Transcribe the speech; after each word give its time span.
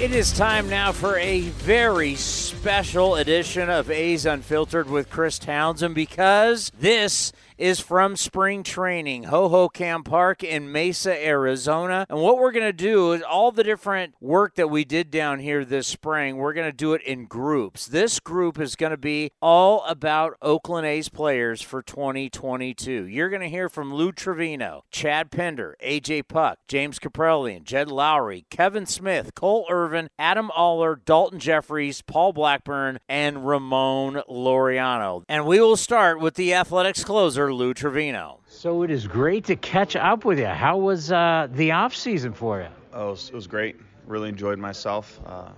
It 0.00 0.12
is 0.12 0.30
time 0.32 0.70
now 0.70 0.92
for 0.92 1.18
a 1.18 1.40
very 1.40 2.14
special 2.14 3.16
edition 3.16 3.68
of 3.68 3.90
A's 3.90 4.26
Unfiltered 4.26 4.88
with 4.88 5.10
Chris 5.10 5.40
Townsend 5.40 5.96
because 5.96 6.70
this 6.78 7.32
is 7.58 7.80
from 7.80 8.16
spring 8.16 8.62
training, 8.62 9.24
Hohokam 9.24 10.04
Park 10.04 10.44
in 10.44 10.70
Mesa, 10.70 11.26
Arizona. 11.26 12.06
And 12.08 12.20
what 12.20 12.38
we're 12.38 12.52
going 12.52 12.64
to 12.64 12.72
do 12.72 13.12
is 13.12 13.22
all 13.22 13.52
the 13.52 13.64
different 13.64 14.14
work 14.20 14.54
that 14.54 14.68
we 14.68 14.84
did 14.84 15.10
down 15.10 15.40
here 15.40 15.64
this 15.64 15.86
spring, 15.86 16.36
we're 16.36 16.52
going 16.52 16.70
to 16.70 16.76
do 16.76 16.94
it 16.94 17.02
in 17.02 17.26
groups. 17.26 17.86
This 17.86 18.20
group 18.20 18.58
is 18.60 18.76
going 18.76 18.90
to 18.90 18.96
be 18.96 19.32
all 19.42 19.84
about 19.84 20.36
Oakland 20.40 20.86
A's 20.86 21.08
players 21.08 21.60
for 21.60 21.82
2022. 21.82 23.04
You're 23.04 23.28
going 23.28 23.42
to 23.42 23.48
hear 23.48 23.68
from 23.68 23.92
Lou 23.92 24.12
Trivino, 24.12 24.82
Chad 24.90 25.30
Pinder, 25.30 25.76
AJ 25.82 26.28
Puk, 26.28 26.58
James 26.68 26.98
Kaprielian, 26.98 27.64
Jed 27.64 27.88
Lowrie, 27.88 28.44
Kevin 28.50 28.86
Smith, 28.86 29.34
Cole 29.34 29.66
Irvin, 29.68 30.08
Adam 30.18 30.50
Oller, 30.56 30.96
Daulton 30.96 31.38
Jefferies, 31.38 32.02
Paul 32.02 32.32
Blackburn, 32.32 32.98
and 33.08 33.46
Ramon 33.46 34.22
Laureano. 34.28 35.24
And 35.28 35.46
we 35.46 35.60
will 35.60 35.76
start 35.76 36.20
with 36.20 36.34
the 36.34 36.54
Athletics 36.54 37.02
closer, 37.04 37.47
Lou 37.52 37.74
Trivino. 37.74 38.38
So 38.48 38.82
it 38.82 38.90
is 38.90 39.06
great 39.06 39.44
to 39.46 39.56
catch 39.56 39.96
up 39.96 40.24
with 40.24 40.38
you. 40.38 40.46
How 40.46 40.78
was 40.78 41.12
uh, 41.12 41.48
the 41.50 41.72
off 41.72 41.94
season 41.94 42.32
for 42.32 42.60
you? 42.60 42.68
Oh, 42.92 43.08
it 43.08 43.10
was, 43.10 43.28
it 43.28 43.34
was 43.34 43.46
great. 43.46 43.76
Really 44.06 44.28
enjoyed 44.28 44.58
myself. 44.58 45.20
Uh, 45.26 45.50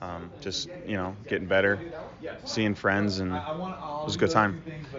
um, 0.00 0.30
just 0.40 0.68
you 0.84 0.96
know, 0.96 1.16
getting 1.28 1.46
better, 1.46 1.80
seeing 2.44 2.74
friends, 2.74 3.20
and 3.20 3.36
it 3.36 3.42
was 4.04 4.14
a 4.16 4.18
good 4.18 4.30
time. 4.30 4.56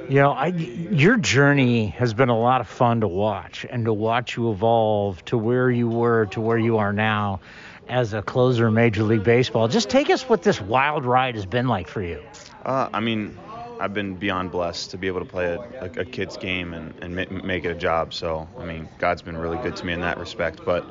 You 0.07 0.15
know, 0.15 0.31
I, 0.31 0.47
your 0.47 1.17
journey 1.17 1.87
has 1.87 2.13
been 2.13 2.29
a 2.29 2.37
lot 2.37 2.61
of 2.61 2.67
fun 2.67 3.01
to 3.01 3.07
watch, 3.07 3.65
and 3.69 3.85
to 3.85 3.93
watch 3.93 4.35
you 4.35 4.51
evolve 4.51 5.23
to 5.25 5.37
where 5.37 5.71
you 5.71 5.87
were 5.87 6.25
to 6.27 6.41
where 6.41 6.57
you 6.57 6.77
are 6.77 6.93
now 6.93 7.39
as 7.87 8.13
a 8.13 8.21
closer 8.21 8.67
in 8.67 8.73
Major 8.73 9.03
League 9.03 9.23
Baseball. 9.23 9.67
Just 9.67 9.89
take 9.89 10.09
us 10.09 10.27
what 10.27 10.41
this 10.41 10.59
wild 10.61 11.05
ride 11.05 11.35
has 11.35 11.45
been 11.45 11.67
like 11.67 11.87
for 11.87 12.01
you. 12.01 12.21
Uh, 12.65 12.89
I 12.93 12.99
mean, 12.99 13.37
I've 13.79 13.93
been 13.93 14.15
beyond 14.15 14.51
blessed 14.51 14.91
to 14.91 14.97
be 14.97 15.07
able 15.07 15.19
to 15.19 15.25
play 15.25 15.45
a, 15.45 15.59
a, 15.81 16.01
a 16.01 16.05
kid's 16.05 16.37
game 16.37 16.73
and, 16.73 16.93
and 17.01 17.15
make 17.43 17.65
it 17.65 17.71
a 17.71 17.75
job. 17.75 18.13
So, 18.13 18.47
I 18.57 18.63
mean, 18.63 18.89
God's 18.97 19.21
been 19.21 19.37
really 19.37 19.57
good 19.57 19.75
to 19.77 19.85
me 19.85 19.93
in 19.93 20.01
that 20.01 20.17
respect. 20.17 20.61
But, 20.63 20.85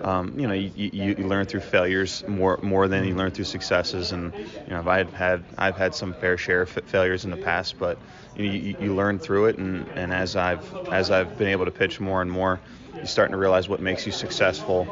um, 0.00 0.38
you 0.38 0.48
know, 0.48 0.54
you, 0.54 0.72
you, 0.74 1.14
you, 1.18 1.28
learn 1.28 1.46
through 1.46 1.60
failures 1.60 2.24
more 2.26 2.58
more 2.62 2.88
than 2.88 3.04
you 3.04 3.14
learn 3.14 3.30
through 3.30 3.44
successes. 3.44 4.12
And, 4.12 4.32
you 4.66 4.74
know, 4.74 4.82
I've 4.88 5.12
had 5.12 5.44
I've 5.56 5.76
had 5.76 5.94
some 5.94 6.14
fair 6.14 6.36
share 6.36 6.62
of 6.62 6.70
failures 6.70 7.24
in 7.24 7.30
the 7.30 7.36
past, 7.36 7.78
but 7.78 7.98
you, 8.34 8.44
you, 8.44 8.76
you 8.80 8.94
learn 8.94 9.18
through 9.18 9.46
it. 9.46 9.58
And, 9.58 9.86
and 9.94 10.12
as 10.12 10.34
I've 10.34 10.66
as 10.90 11.10
I've 11.10 11.36
been 11.36 11.48
able 11.48 11.66
to 11.66 11.70
pitch 11.70 12.00
more 12.00 12.22
and 12.22 12.30
more, 12.30 12.60
you're 12.94 13.06
starting 13.06 13.32
to 13.32 13.38
realize 13.38 13.68
what 13.68 13.80
makes 13.80 14.06
you 14.06 14.12
successful. 14.12 14.88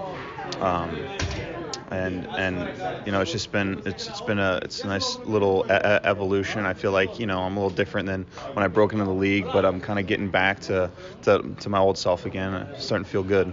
Um, 0.60 1.08
and 1.90 2.28
and 2.36 2.68
you 3.04 3.12
know 3.12 3.20
it's 3.20 3.32
just 3.32 3.50
been 3.52 3.82
it's 3.84 4.08
it's 4.08 4.20
been 4.20 4.38
a 4.38 4.60
it's 4.62 4.84
a 4.84 4.86
nice 4.86 5.18
little 5.24 5.66
evolution. 5.68 6.66
I 6.66 6.74
feel 6.74 6.92
like 6.92 7.18
you 7.18 7.26
know 7.26 7.40
I'm 7.40 7.56
a 7.56 7.60
little 7.60 7.76
different 7.76 8.06
than 8.06 8.26
when 8.52 8.64
I 8.64 8.68
broke 8.68 8.92
into 8.92 9.04
the 9.04 9.10
league, 9.10 9.50
but 9.52 9.64
I'm 9.64 9.80
kind 9.80 9.98
of 9.98 10.06
getting 10.06 10.28
back 10.28 10.60
to, 10.60 10.90
to 11.22 11.42
to 11.60 11.68
my 11.68 11.78
old 11.78 11.98
self 11.98 12.26
again. 12.26 12.54
I'm 12.54 12.68
starting 12.78 13.04
to 13.04 13.10
feel 13.10 13.22
good. 13.22 13.52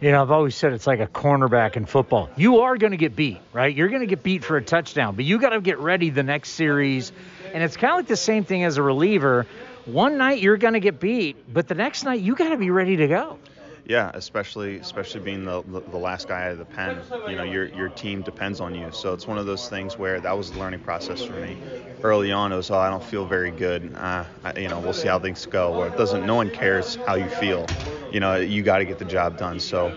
You 0.00 0.10
know, 0.10 0.20
I've 0.20 0.30
always 0.30 0.54
said 0.54 0.72
it's 0.72 0.86
like 0.86 1.00
a 1.00 1.06
cornerback 1.06 1.76
in 1.76 1.86
football. 1.86 2.28
You 2.36 2.60
are 2.60 2.76
going 2.76 2.90
to 2.90 2.98
get 2.98 3.16
beat, 3.16 3.38
right? 3.54 3.74
You're 3.74 3.88
going 3.88 4.00
to 4.00 4.06
get 4.06 4.22
beat 4.22 4.44
for 4.44 4.56
a 4.56 4.62
touchdown, 4.62 5.16
but 5.16 5.24
you 5.24 5.38
got 5.38 5.50
to 5.50 5.60
get 5.62 5.78
ready 5.78 6.10
the 6.10 6.22
next 6.22 6.50
series. 6.50 7.10
And 7.54 7.62
it's 7.62 7.76
kind 7.76 7.92
of 7.92 7.98
like 8.00 8.08
the 8.08 8.16
same 8.16 8.44
thing 8.44 8.64
as 8.64 8.76
a 8.76 8.82
reliever. 8.82 9.46
One 9.86 10.18
night 10.18 10.42
you're 10.42 10.56
going 10.58 10.74
to 10.74 10.80
get 10.80 11.00
beat, 11.00 11.36
but 11.52 11.68
the 11.68 11.74
next 11.74 12.04
night 12.04 12.20
you 12.20 12.34
got 12.34 12.50
to 12.50 12.58
be 12.58 12.70
ready 12.70 12.96
to 12.96 13.06
go. 13.08 13.38
Yeah, 13.86 14.10
especially 14.14 14.78
especially 14.78 15.20
being 15.20 15.44
the, 15.44 15.62
the, 15.62 15.80
the 15.80 15.98
last 15.98 16.26
guy 16.26 16.46
out 16.46 16.52
of 16.52 16.58
the 16.58 16.64
pen. 16.64 16.96
You 17.28 17.36
know, 17.36 17.42
your 17.42 17.66
your 17.66 17.90
team 17.90 18.22
depends 18.22 18.60
on 18.60 18.74
you. 18.74 18.90
So 18.92 19.12
it's 19.12 19.26
one 19.26 19.36
of 19.36 19.44
those 19.44 19.68
things 19.68 19.98
where 19.98 20.20
that 20.20 20.36
was 20.38 20.50
a 20.50 20.58
learning 20.58 20.80
process 20.80 21.22
for 21.22 21.34
me. 21.34 21.58
Early 22.02 22.32
on, 22.32 22.50
it 22.52 22.56
was 22.56 22.70
oh 22.70 22.78
I 22.78 22.88
don't 22.88 23.04
feel 23.04 23.26
very 23.26 23.50
good. 23.50 23.94
Uh, 23.94 24.24
I, 24.42 24.58
you 24.58 24.68
know, 24.68 24.80
we'll 24.80 24.94
see 24.94 25.08
how 25.08 25.18
things 25.18 25.44
go. 25.44 25.74
Or 25.74 25.88
it 25.88 25.98
doesn't. 25.98 26.24
No 26.24 26.34
one 26.34 26.50
cares 26.50 26.94
how 26.94 27.14
you 27.16 27.28
feel. 27.28 27.66
You 28.10 28.20
know, 28.20 28.36
you 28.36 28.62
got 28.62 28.78
to 28.78 28.86
get 28.86 28.98
the 28.98 29.04
job 29.04 29.36
done. 29.38 29.60
So. 29.60 29.92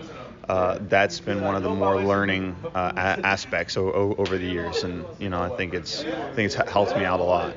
Uh, 0.48 0.78
that's 0.88 1.20
been 1.20 1.42
one 1.42 1.54
of 1.54 1.62
the 1.62 1.68
more 1.68 2.02
learning 2.02 2.56
uh, 2.74 2.92
aspects 2.96 3.76
over 3.76 4.38
the 4.38 4.46
years, 4.46 4.82
and 4.82 5.04
you 5.18 5.28
know 5.28 5.42
I 5.42 5.50
think 5.50 5.74
it's 5.74 6.04
I 6.04 6.32
think 6.32 6.46
it's 6.46 6.54
helped 6.54 6.96
me 6.96 7.04
out 7.04 7.20
a 7.20 7.22
lot. 7.22 7.54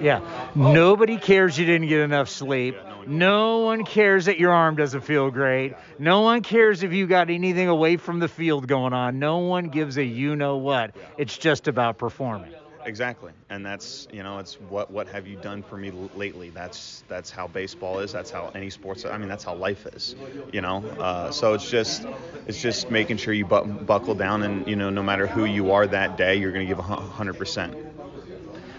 Yeah, 0.00 0.20
nobody 0.56 1.18
cares 1.18 1.56
you 1.56 1.64
didn't 1.66 1.86
get 1.86 2.00
enough 2.00 2.28
sleep. 2.28 2.76
No 3.06 3.58
one 3.58 3.84
cares 3.84 4.26
that 4.26 4.38
your 4.38 4.52
arm 4.52 4.76
doesn't 4.76 5.02
feel 5.02 5.30
great. 5.30 5.74
No 5.98 6.20
one 6.20 6.42
cares 6.42 6.82
if 6.82 6.92
you 6.92 7.06
got 7.06 7.30
anything 7.30 7.68
away 7.68 7.96
from 7.96 8.18
the 8.18 8.28
field 8.28 8.66
going 8.66 8.92
on. 8.92 9.18
No 9.18 9.38
one 9.38 9.68
gives 9.68 9.96
a 9.98 10.04
you 10.04 10.36
know 10.36 10.56
what. 10.56 10.94
It's 11.16 11.36
just 11.36 11.68
about 11.68 11.98
performing. 11.98 12.52
Exactly, 12.84 13.30
and 13.48 13.64
that's 13.64 14.08
you 14.12 14.24
know 14.24 14.38
it's 14.38 14.54
what 14.54 14.90
what 14.90 15.06
have 15.08 15.26
you 15.28 15.36
done 15.36 15.62
for 15.62 15.76
me 15.76 15.92
lately? 16.16 16.50
That's 16.50 17.04
that's 17.06 17.30
how 17.30 17.46
baseball 17.46 18.00
is. 18.00 18.10
That's 18.12 18.30
how 18.30 18.50
any 18.56 18.70
sports. 18.70 19.04
I 19.04 19.18
mean 19.18 19.28
that's 19.28 19.44
how 19.44 19.54
life 19.54 19.86
is. 19.86 20.16
You 20.52 20.62
know, 20.62 20.78
uh, 20.98 21.30
so 21.30 21.54
it's 21.54 21.70
just 21.70 22.04
it's 22.48 22.60
just 22.60 22.90
making 22.90 23.18
sure 23.18 23.34
you 23.34 23.44
bu- 23.44 23.66
buckle 23.66 24.16
down 24.16 24.42
and 24.42 24.66
you 24.66 24.74
know 24.74 24.90
no 24.90 25.02
matter 25.02 25.28
who 25.28 25.44
you 25.44 25.70
are 25.72 25.86
that 25.86 26.16
day, 26.16 26.36
you're 26.36 26.50
going 26.52 26.66
to 26.66 26.74
give 26.74 26.82
hundred 26.84 27.34
percent. 27.38 27.74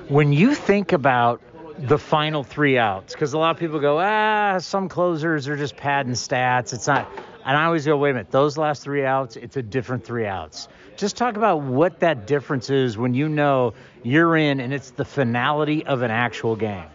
When 0.10 0.34
you 0.34 0.54
think 0.54 0.92
about 0.92 1.42
the 1.84 1.98
final 1.98 2.44
three 2.44 2.78
outs 2.78 3.14
because 3.14 3.34
a 3.34 3.38
lot 3.38 3.52
of 3.52 3.58
people 3.58 3.80
go, 3.80 4.00
ah, 4.00 4.58
some 4.60 4.88
closers 4.88 5.50
are 5.50 5.58
just 5.58 5.76
padding 5.76 6.14
stats. 6.14 6.74
It's 6.74 6.88
not. 6.88 7.10
And 7.46 7.58
I 7.58 7.66
always 7.66 7.86
go, 7.86 7.98
wait 7.98 8.12
a 8.12 8.14
minute, 8.14 8.32
those 8.32 8.58
last 8.58 8.84
three 8.84 9.04
outs, 9.04 9.36
it's 9.36 9.58
a 9.58 9.62
different 9.62 10.06
three 10.06 10.26
outs. 10.26 10.70
Just 10.96 11.18
talk 11.18 11.36
about 11.36 11.62
what 11.62 12.00
that 12.00 12.26
difference 12.26 12.70
is 12.70 12.98
when 12.98 13.14
you 13.14 13.28
know 13.28 13.74
you're 14.02 14.38
in 14.38 14.62
and 14.62 14.74
it's 14.74 14.92
the 14.92 15.04
finality 15.04 15.86
of 15.86 16.04
an 16.04 16.12
actual 16.12 16.56
game. 16.56 16.86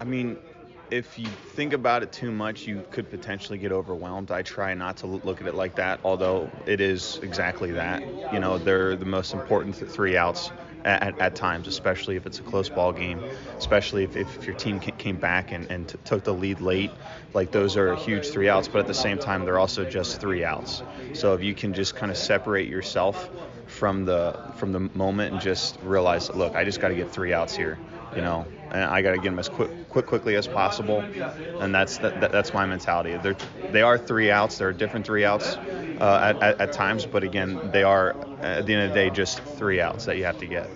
I 0.00 0.04
mean, 0.04 0.36
if 0.90 1.18
you 1.18 1.26
think 1.26 1.72
about 1.72 2.02
it 2.02 2.12
too 2.12 2.30
much, 2.30 2.66
you 2.66 2.84
could 2.90 3.08
potentially 3.08 3.56
get 3.56 3.72
overwhelmed. 3.72 4.30
I 4.30 4.42
try 4.42 4.74
not 4.74 4.98
to 4.98 5.06
look 5.06 5.40
at 5.40 5.46
it 5.46 5.54
like 5.54 5.76
that, 5.76 6.00
although 6.04 6.50
it 6.66 6.82
is 6.82 7.18
exactly 7.22 7.72
that. 7.72 8.02
You 8.34 8.38
know, 8.38 8.58
they're 8.58 8.96
the 8.96 9.06
most 9.06 9.32
important 9.32 9.76
three 9.76 10.18
outs 10.18 10.50
at, 10.86 11.20
at, 11.20 11.34
times, 11.34 11.66
especially 11.66 12.16
if 12.16 12.26
it's 12.26 12.38
a 12.38 12.42
close 12.42 12.68
ball 12.68 12.92
game, 12.92 13.20
especially 13.58 14.04
if, 14.04 14.16
if 14.16 14.46
your 14.46 14.54
team 14.54 14.78
came 14.78 15.16
back 15.16 15.50
and, 15.52 15.70
and 15.70 15.88
t- 15.88 15.98
took 16.04 16.22
the 16.22 16.32
lead 16.32 16.60
late. 16.60 16.92
Like 17.34 17.50
those 17.50 17.76
are 17.76 17.94
huge 17.96 18.28
three 18.28 18.48
outs, 18.48 18.68
but 18.68 18.78
at 18.78 18.86
the 18.86 18.94
same 18.94 19.18
time, 19.18 19.44
they're 19.44 19.58
also 19.58 19.84
just 19.84 20.20
three 20.20 20.44
outs. 20.44 20.82
So 21.12 21.34
if 21.34 21.42
you 21.42 21.54
can 21.54 21.74
just 21.74 21.96
kind 21.96 22.10
of 22.12 22.16
separate 22.16 22.68
yourself 22.68 23.28
from 23.66 24.04
the 24.04 24.38
from 24.56 24.72
the 24.72 24.80
moment 24.80 25.32
and 25.32 25.42
just 25.42 25.76
realize, 25.82 26.32
look, 26.32 26.54
I 26.54 26.64
just 26.64 26.80
got 26.80 26.88
to 26.88 26.94
get 26.94 27.10
three 27.10 27.32
outs 27.32 27.56
here, 27.56 27.78
you 28.16 28.22
know, 28.22 28.46
and 28.72 28.84
I 28.84 29.02
got 29.02 29.12
to 29.12 29.18
get 29.18 29.24
them 29.24 29.38
as 29.38 29.48
quick, 29.48 29.70
quick 29.90 30.06
quickly 30.06 30.34
as 30.36 30.46
possible, 30.46 31.04
and 31.60 31.74
that's 31.74 31.98
that, 31.98 32.18
that's 32.32 32.52
my 32.52 32.66
mentality. 32.66 33.16
They're 33.22 33.36
they 33.72 33.82
are 33.82 33.98
three 33.98 34.30
outs. 34.30 34.58
There 34.58 34.68
are 34.68 34.72
different 34.72 35.06
three 35.06 35.24
outs 35.24 35.56
uh, 36.00 36.34
at, 36.34 36.42
at, 36.42 36.60
at 36.60 36.72
times, 36.72 37.06
but 37.06 37.22
again, 37.22 37.60
they 37.72 37.82
are 37.82 38.16
at 38.40 38.66
the 38.66 38.74
end 38.74 38.82
of 38.84 38.92
the 38.92 38.94
day 38.94 39.10
just 39.10 39.40
three 39.40 39.80
outs 39.80 40.06
that 40.06 40.16
you 40.16 40.24
have 40.24 40.38
to 40.38 40.46
get. 40.46 40.68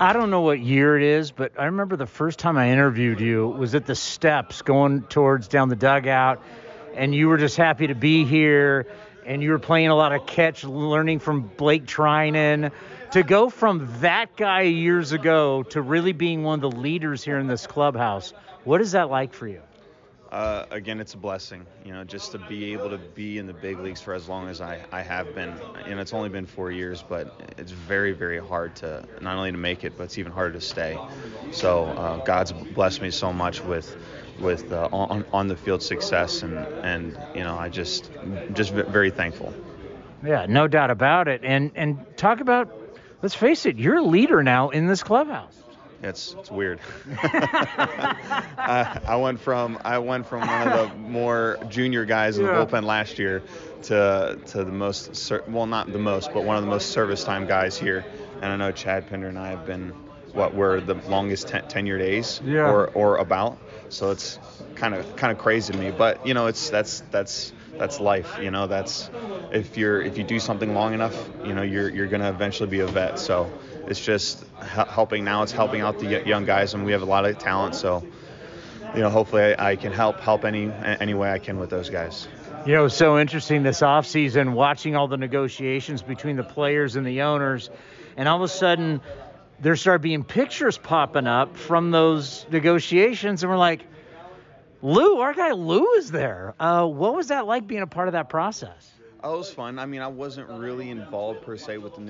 I 0.00 0.12
don't 0.12 0.30
know 0.30 0.40
what 0.40 0.58
year 0.58 0.96
it 0.96 1.04
is, 1.04 1.30
but 1.30 1.52
I 1.58 1.66
remember 1.66 1.96
the 1.96 2.06
first 2.06 2.38
time 2.40 2.58
I 2.58 2.70
interviewed 2.70 3.20
you 3.20 3.46
was 3.46 3.74
at 3.74 3.86
the 3.86 3.94
steps 3.94 4.62
going 4.62 5.02
towards 5.02 5.46
down 5.46 5.68
the 5.68 5.76
dugout, 5.76 6.42
and 6.94 7.14
you 7.14 7.28
were 7.28 7.38
just 7.38 7.56
happy 7.56 7.86
to 7.86 7.94
be 7.94 8.24
here, 8.24 8.86
and 9.24 9.42
you 9.42 9.52
were 9.52 9.58
playing 9.60 9.88
a 9.88 9.94
lot 9.94 10.12
of 10.12 10.26
catch, 10.26 10.64
learning 10.64 11.20
from 11.20 11.42
Blake 11.56 11.86
Treinen. 11.86 12.72
To 13.14 13.22
go 13.22 13.48
from 13.48 13.88
that 14.00 14.34
guy 14.34 14.62
years 14.62 15.12
ago 15.12 15.62
to 15.70 15.80
really 15.80 16.10
being 16.12 16.42
one 16.42 16.64
of 16.64 16.72
the 16.72 16.76
leaders 16.76 17.22
here 17.22 17.38
in 17.38 17.46
this 17.46 17.64
clubhouse, 17.64 18.34
what 18.64 18.80
is 18.80 18.90
that 18.90 19.08
like 19.08 19.32
for 19.32 19.46
you? 19.46 19.60
Uh, 20.32 20.66
again, 20.72 20.98
it's 20.98 21.14
a 21.14 21.16
blessing, 21.16 21.64
you 21.84 21.92
know, 21.92 22.02
just 22.02 22.32
to 22.32 22.38
be 22.38 22.72
able 22.72 22.90
to 22.90 22.98
be 22.98 23.38
in 23.38 23.46
the 23.46 23.52
big 23.52 23.78
leagues 23.78 24.00
for 24.00 24.14
as 24.14 24.28
long 24.28 24.48
as 24.48 24.60
I, 24.60 24.84
I 24.90 25.00
have 25.02 25.32
been. 25.32 25.54
And 25.86 26.00
it's 26.00 26.12
only 26.12 26.28
been 26.28 26.44
four 26.44 26.72
years, 26.72 27.04
but 27.08 27.54
it's 27.56 27.70
very, 27.70 28.10
very 28.10 28.40
hard 28.40 28.74
to 28.76 29.04
not 29.20 29.36
only 29.36 29.52
to 29.52 29.58
make 29.58 29.84
it, 29.84 29.96
but 29.96 30.02
it's 30.02 30.18
even 30.18 30.32
harder 30.32 30.54
to 30.54 30.60
stay. 30.60 30.98
So 31.52 31.84
uh, 31.84 32.16
God's 32.24 32.50
blessed 32.50 33.00
me 33.00 33.12
so 33.12 33.32
much 33.32 33.62
with 33.62 33.96
with 34.40 34.72
uh, 34.72 34.88
on, 34.92 35.24
on 35.32 35.46
the 35.46 35.56
field 35.56 35.84
success, 35.84 36.42
and 36.42 36.58
and 36.82 37.16
you 37.32 37.44
know, 37.44 37.56
I 37.56 37.68
just 37.68 38.10
just 38.54 38.72
very 38.72 39.12
thankful. 39.12 39.54
Yeah, 40.26 40.46
no 40.48 40.66
doubt 40.66 40.90
about 40.90 41.28
it. 41.28 41.42
And 41.44 41.70
and 41.76 42.04
talk 42.16 42.40
about, 42.40 42.80
let's 43.24 43.34
face 43.34 43.64
it, 43.64 43.78
you're 43.78 43.96
a 43.96 44.02
leader 44.02 44.42
now 44.42 44.68
in 44.68 44.86
this 44.86 45.02
clubhouse. 45.02 45.56
It's 46.02 46.36
it's 46.38 46.50
weird. 46.50 46.78
I, 47.22 49.00
I, 49.06 49.16
went 49.16 49.40
from 49.40 49.78
I 49.82 49.96
went 49.96 50.26
from 50.26 50.40
one 50.40 50.68
of 50.68 50.90
the 50.90 50.94
more 50.98 51.56
junior 51.70 52.04
guys 52.04 52.36
in 52.36 52.44
the 52.44 52.52
yeah. 52.52 52.66
bullpen 52.66 52.84
last 52.84 53.18
year 53.18 53.42
to 53.84 54.38
to 54.48 54.64
the 54.64 54.70
most 54.70 55.32
well 55.48 55.64
not 55.64 55.90
the 55.90 55.98
most 55.98 56.34
but 56.34 56.44
one 56.44 56.56
of 56.56 56.62
the 56.62 56.68
most 56.68 56.90
service 56.90 57.24
time 57.24 57.46
guys 57.46 57.78
here. 57.78 58.04
And 58.42 58.52
I 58.52 58.56
know 58.56 58.72
Chad 58.72 59.08
Pinder 59.08 59.28
and 59.28 59.38
I 59.38 59.48
have 59.48 59.64
been 59.64 59.94
what 60.34 60.54
were 60.54 60.82
the 60.82 60.96
longest 61.08 61.48
ten, 61.48 61.62
tenured 61.62 62.02
A's 62.02 62.42
yeah. 62.44 62.70
or 62.70 62.88
or 62.88 63.16
about. 63.16 63.56
So 63.88 64.10
it's 64.10 64.38
kind 64.74 64.94
of 64.94 65.16
kind 65.16 65.32
of 65.32 65.38
crazy 65.38 65.72
to 65.72 65.78
me. 65.78 65.90
But 65.90 66.26
you 66.26 66.34
know 66.34 66.48
it's 66.48 66.68
that's 66.68 67.00
that's 67.10 67.54
that's 67.78 68.00
life. 68.00 68.38
You 68.40 68.50
know 68.50 68.66
that's 68.66 69.10
if 69.52 69.76
you're 69.76 70.02
if 70.02 70.18
you 70.18 70.24
do 70.24 70.38
something 70.38 70.74
long 70.74 70.94
enough, 70.94 71.28
you 71.44 71.54
know 71.54 71.62
you're 71.62 71.88
you're 71.88 72.06
gonna 72.06 72.30
eventually 72.30 72.68
be 72.68 72.80
a 72.80 72.86
vet. 72.86 73.18
So 73.18 73.50
it's 73.86 74.04
just 74.04 74.44
helping 74.58 75.24
now. 75.24 75.42
It's 75.42 75.52
helping 75.52 75.80
out 75.80 75.98
the 75.98 76.22
young 76.26 76.44
guys, 76.44 76.74
and 76.74 76.84
we 76.84 76.92
have 76.92 77.02
a 77.02 77.06
lot 77.06 77.24
of 77.24 77.38
talent. 77.38 77.74
So, 77.74 78.04
you 78.94 79.00
know, 79.00 79.10
hopefully 79.10 79.54
I, 79.54 79.72
I 79.72 79.76
can 79.76 79.92
help 79.92 80.20
help 80.20 80.44
any 80.44 80.70
any 81.00 81.14
way 81.14 81.30
I 81.30 81.38
can 81.38 81.58
with 81.58 81.70
those 81.70 81.90
guys. 81.90 82.28
You 82.66 82.72
know, 82.72 82.88
so 82.88 83.18
interesting 83.18 83.62
this 83.62 83.80
offseason 83.80 84.54
watching 84.54 84.96
all 84.96 85.06
the 85.06 85.18
negotiations 85.18 86.02
between 86.02 86.36
the 86.36 86.44
players 86.44 86.96
and 86.96 87.06
the 87.06 87.22
owners, 87.22 87.68
and 88.16 88.28
all 88.28 88.36
of 88.36 88.42
a 88.42 88.48
sudden 88.48 89.00
there 89.60 89.76
started 89.76 90.02
being 90.02 90.24
pictures 90.24 90.78
popping 90.78 91.26
up 91.26 91.56
from 91.56 91.90
those 91.90 92.46
negotiations, 92.50 93.42
and 93.42 93.50
we're 93.52 93.58
like, 93.58 93.84
Lou, 94.84 95.20
our 95.20 95.32
guy 95.32 95.52
Lou 95.52 95.94
is 95.94 96.10
there. 96.10 96.54
Uh, 96.60 96.86
what 96.86 97.14
was 97.16 97.28
that 97.28 97.46
like 97.46 97.66
being 97.66 97.80
a 97.80 97.86
part 97.86 98.06
of 98.06 98.12
that 98.12 98.28
process? 98.28 98.93
Oh, 99.26 99.36
it 99.36 99.38
was 99.38 99.50
fun. 99.50 99.78
I 99.78 99.86
mean, 99.86 100.02
I 100.02 100.06
wasn't 100.08 100.50
really 100.50 100.90
involved 100.90 101.40
per 101.40 101.56
se 101.56 101.78
with 101.78 101.94
the 101.94 102.02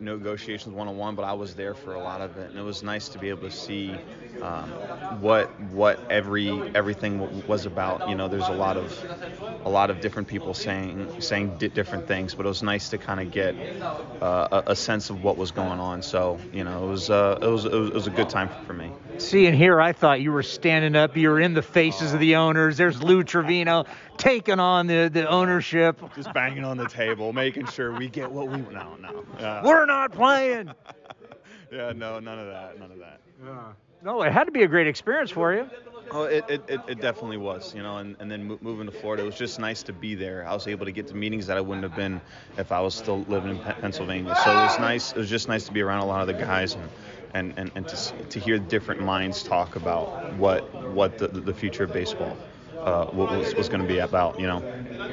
negotiations 0.00 0.74
one 0.74 0.88
on 0.88 0.96
one, 0.96 1.14
but 1.14 1.22
I 1.22 1.34
was 1.34 1.54
there 1.54 1.74
for 1.74 1.92
a 1.92 1.98
lot 1.98 2.22
of 2.22 2.38
it, 2.38 2.48
and 2.48 2.58
it 2.58 2.62
was 2.62 2.82
nice 2.82 3.10
to 3.10 3.18
be 3.18 3.28
able 3.28 3.42
to 3.42 3.50
see 3.50 3.94
um, 4.40 4.70
what 5.20 5.48
what 5.64 6.00
every 6.10 6.48
everything 6.74 7.46
was 7.46 7.66
about. 7.66 8.08
You 8.08 8.14
know, 8.14 8.26
there's 8.26 8.48
a 8.48 8.54
lot 8.54 8.78
of 8.78 8.90
a 9.66 9.68
lot 9.68 9.90
of 9.90 10.00
different 10.00 10.28
people 10.28 10.54
saying 10.54 11.20
saying 11.20 11.58
di- 11.58 11.68
different 11.68 12.08
things, 12.08 12.34
but 12.34 12.46
it 12.46 12.48
was 12.48 12.62
nice 12.62 12.88
to 12.88 12.96
kind 12.96 13.20
of 13.20 13.30
get 13.30 13.54
uh, 14.22 14.48
a, 14.50 14.70
a, 14.70 14.76
sense 14.76 15.10
of 15.10 15.22
what 15.22 15.36
was 15.36 15.50
going 15.50 15.78
on. 15.78 16.02
So, 16.02 16.38
you 16.54 16.64
know, 16.64 16.84
it 16.84 16.88
was, 16.88 17.10
uh, 17.10 17.38
it 17.42 17.46
was 17.48 17.66
it 17.66 17.72
was 17.72 17.88
it 17.90 17.94
was 17.94 18.06
a 18.06 18.10
good 18.10 18.30
time 18.30 18.48
for 18.66 18.72
me. 18.72 18.90
Seeing 19.18 19.52
here, 19.52 19.78
I 19.78 19.92
thought 19.92 20.22
you 20.22 20.32
were 20.32 20.42
standing 20.42 20.96
up. 20.96 21.18
You 21.18 21.28
were 21.28 21.40
in 21.40 21.52
the 21.52 21.62
faces 21.62 22.14
of 22.14 22.20
the 22.20 22.36
owners. 22.36 22.78
There's 22.78 23.02
Lou 23.02 23.22
Trivino 23.22 23.86
taking 24.16 24.60
on 24.60 24.86
the, 24.86 25.10
the 25.12 25.28
ownership. 25.28 26.00
Just 26.14 26.32
banging 26.32 26.61
on 26.64 26.76
the 26.76 26.88
table, 26.88 27.32
making 27.32 27.66
sure 27.66 27.92
we 27.92 28.08
get 28.08 28.30
what 28.30 28.48
we. 28.48 28.58
No, 28.58 28.96
no. 28.96 29.24
Uh, 29.38 29.60
We're 29.64 29.86
not 29.86 30.12
playing. 30.12 30.70
yeah, 31.72 31.92
no, 31.92 32.20
none 32.20 32.38
of 32.38 32.46
that. 32.46 32.78
None 32.78 32.92
of 32.92 32.98
that. 32.98 33.20
Yeah. 33.44 33.72
No, 34.04 34.22
it 34.22 34.32
had 34.32 34.44
to 34.44 34.52
be 34.52 34.62
a 34.62 34.68
great 34.68 34.86
experience 34.86 35.30
for 35.30 35.52
you. 35.52 35.68
Oh, 36.10 36.24
it, 36.24 36.44
it, 36.48 36.62
it, 36.68 37.00
definitely 37.00 37.38
was, 37.38 37.74
you 37.74 37.82
know, 37.82 37.98
and, 37.98 38.16
and 38.18 38.30
then 38.30 38.58
moving 38.60 38.86
to 38.86 38.92
Florida, 38.92 39.22
it 39.22 39.26
was 39.26 39.38
just 39.38 39.58
nice 39.58 39.82
to 39.84 39.92
be 39.92 40.14
there. 40.14 40.46
I 40.46 40.52
was 40.52 40.66
able 40.66 40.84
to 40.84 40.92
get 40.92 41.06
to 41.08 41.14
meetings 41.14 41.46
that 41.46 41.56
I 41.56 41.60
wouldn't 41.60 41.84
have 41.84 41.96
been 41.96 42.20
if 42.58 42.70
I 42.70 42.80
was 42.80 42.94
still 42.94 43.24
living 43.28 43.56
in 43.56 43.58
Pennsylvania. 43.58 44.34
So 44.44 44.50
it 44.50 44.54
was 44.54 44.78
nice. 44.78 45.12
It 45.12 45.18
was 45.18 45.30
just 45.30 45.48
nice 45.48 45.64
to 45.66 45.72
be 45.72 45.80
around 45.80 46.00
a 46.00 46.06
lot 46.06 46.20
of 46.20 46.26
the 46.26 46.34
guys 46.34 46.74
and, 46.74 46.88
and, 47.32 47.54
and, 47.56 47.70
and 47.74 47.88
to, 47.88 48.12
to 48.24 48.40
hear 48.40 48.58
different 48.58 49.00
minds 49.00 49.42
talk 49.42 49.76
about 49.76 50.34
what 50.34 50.62
what 50.92 51.16
the, 51.16 51.28
the 51.28 51.54
future 51.54 51.84
of 51.84 51.92
baseball 51.92 52.36
uh, 52.78 53.08
was, 53.12 53.54
was 53.54 53.68
going 53.68 53.80
to 53.80 53.88
be 53.88 53.98
about, 53.98 54.38
you 54.38 54.46
know. 54.46 54.60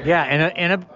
Yeah, 0.04 0.24
and 0.24 0.42
a, 0.42 0.56
and 0.56 0.72
a, 0.74 0.86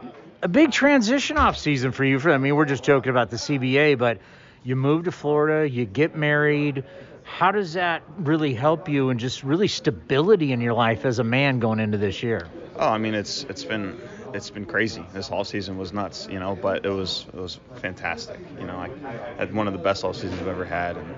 a 0.44 0.48
big 0.48 0.70
transition 0.70 1.38
off 1.38 1.56
season 1.56 1.90
for 1.90 2.04
you. 2.04 2.20
For 2.20 2.30
I 2.30 2.38
mean, 2.38 2.54
we're 2.54 2.66
just 2.66 2.84
joking 2.84 3.10
about 3.10 3.30
the 3.30 3.36
CBA, 3.36 3.98
but 3.98 4.18
you 4.62 4.76
move 4.76 5.04
to 5.04 5.10
Florida, 5.10 5.68
you 5.68 5.86
get 5.86 6.14
married. 6.14 6.84
How 7.24 7.50
does 7.50 7.72
that 7.72 8.02
really 8.18 8.52
help 8.52 8.88
you 8.90 9.08
and 9.08 9.18
just 9.18 9.42
really 9.42 9.68
stability 9.68 10.52
in 10.52 10.60
your 10.60 10.74
life 10.74 11.06
as 11.06 11.18
a 11.18 11.24
man 11.24 11.58
going 11.58 11.80
into 11.80 11.96
this 11.96 12.22
year? 12.22 12.46
Oh, 12.76 12.88
I 12.88 12.98
mean, 12.98 13.14
it's 13.14 13.44
it's 13.44 13.64
been 13.64 13.98
it's 14.34 14.50
been 14.50 14.66
crazy. 14.66 15.02
This 15.14 15.30
all 15.30 15.44
season 15.44 15.78
was 15.78 15.94
nuts, 15.94 16.28
you 16.30 16.38
know, 16.38 16.54
but 16.54 16.84
it 16.84 16.90
was 16.90 17.24
it 17.28 17.40
was 17.40 17.58
fantastic. 17.76 18.38
You 18.60 18.66
know, 18.66 18.76
I 18.76 18.90
had 19.38 19.54
one 19.54 19.66
of 19.66 19.72
the 19.72 19.78
best 19.78 20.04
all 20.04 20.12
seasons 20.12 20.40
I've 20.42 20.48
ever 20.48 20.66
had, 20.66 20.98
and 20.98 21.14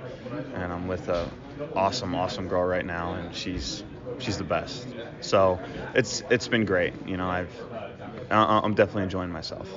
and 0.54 0.72
I'm 0.72 0.86
with 0.86 1.08
a 1.08 1.28
awesome 1.74 2.14
awesome 2.14 2.46
girl 2.46 2.64
right 2.64 2.86
now, 2.86 3.14
and 3.14 3.34
she's 3.34 3.82
she's 4.20 4.38
the 4.38 4.44
best. 4.44 4.86
So 5.20 5.58
it's 5.94 6.22
it's 6.30 6.46
been 6.46 6.64
great. 6.64 6.94
You 7.08 7.16
know, 7.16 7.28
I've 7.28 7.50
I'm 8.30 8.74
definitely 8.74 9.04
enjoying 9.04 9.30
myself. 9.30 9.68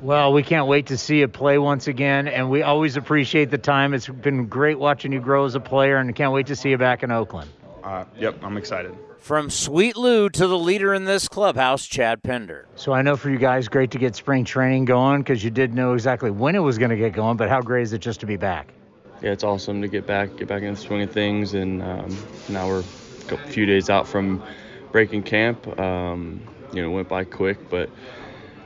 Well, 0.00 0.32
we 0.32 0.42
can't 0.42 0.66
wait 0.66 0.86
to 0.86 0.98
see 0.98 1.20
you 1.20 1.28
play 1.28 1.58
once 1.58 1.86
again, 1.86 2.26
and 2.28 2.50
we 2.50 2.62
always 2.62 2.96
appreciate 2.96 3.50
the 3.50 3.58
time. 3.58 3.94
It's 3.94 4.08
been 4.08 4.46
great 4.46 4.78
watching 4.78 5.12
you 5.12 5.20
grow 5.20 5.44
as 5.44 5.54
a 5.54 5.60
player, 5.60 5.98
and 5.98 6.14
can't 6.14 6.32
wait 6.32 6.46
to 6.48 6.56
see 6.56 6.70
you 6.70 6.78
back 6.78 7.02
in 7.02 7.10
Oakland. 7.10 7.50
Uh, 7.82 8.04
yep, 8.16 8.36
I'm 8.42 8.56
excited. 8.56 8.96
From 9.18 9.50
Sweet 9.50 9.96
Lou 9.96 10.28
to 10.30 10.46
the 10.48 10.58
leader 10.58 10.92
in 10.92 11.04
this 11.04 11.28
clubhouse, 11.28 11.86
Chad 11.86 12.24
Pinder. 12.24 12.66
So 12.74 12.92
I 12.92 13.02
know 13.02 13.16
for 13.16 13.30
you 13.30 13.38
guys, 13.38 13.68
great 13.68 13.92
to 13.92 13.98
get 13.98 14.16
spring 14.16 14.44
training 14.44 14.84
going 14.84 15.20
because 15.22 15.44
you 15.44 15.50
didn't 15.50 15.76
know 15.76 15.94
exactly 15.94 16.32
when 16.32 16.56
it 16.56 16.60
was 16.60 16.76
going 16.76 16.90
to 16.90 16.96
get 16.96 17.12
going. 17.12 17.36
But 17.36 17.48
how 17.48 17.60
great 17.60 17.82
is 17.82 17.92
it 17.92 18.00
just 18.00 18.18
to 18.20 18.26
be 18.26 18.36
back? 18.36 18.72
Yeah, 19.22 19.30
it's 19.30 19.44
awesome 19.44 19.80
to 19.80 19.86
get 19.86 20.08
back, 20.08 20.36
get 20.36 20.48
back 20.48 20.64
in 20.64 20.74
the 20.74 20.80
swing 20.80 21.02
of 21.02 21.12
things, 21.12 21.54
and 21.54 21.80
um, 21.82 22.16
now 22.48 22.66
we're 22.66 22.80
a 22.80 23.36
few 23.50 23.64
days 23.64 23.88
out 23.88 24.08
from 24.08 24.42
breaking 24.90 25.22
camp. 25.22 25.78
Um, 25.78 26.40
you 26.72 26.82
know, 26.82 26.90
went 26.90 27.08
by 27.08 27.24
quick, 27.24 27.68
but 27.70 27.90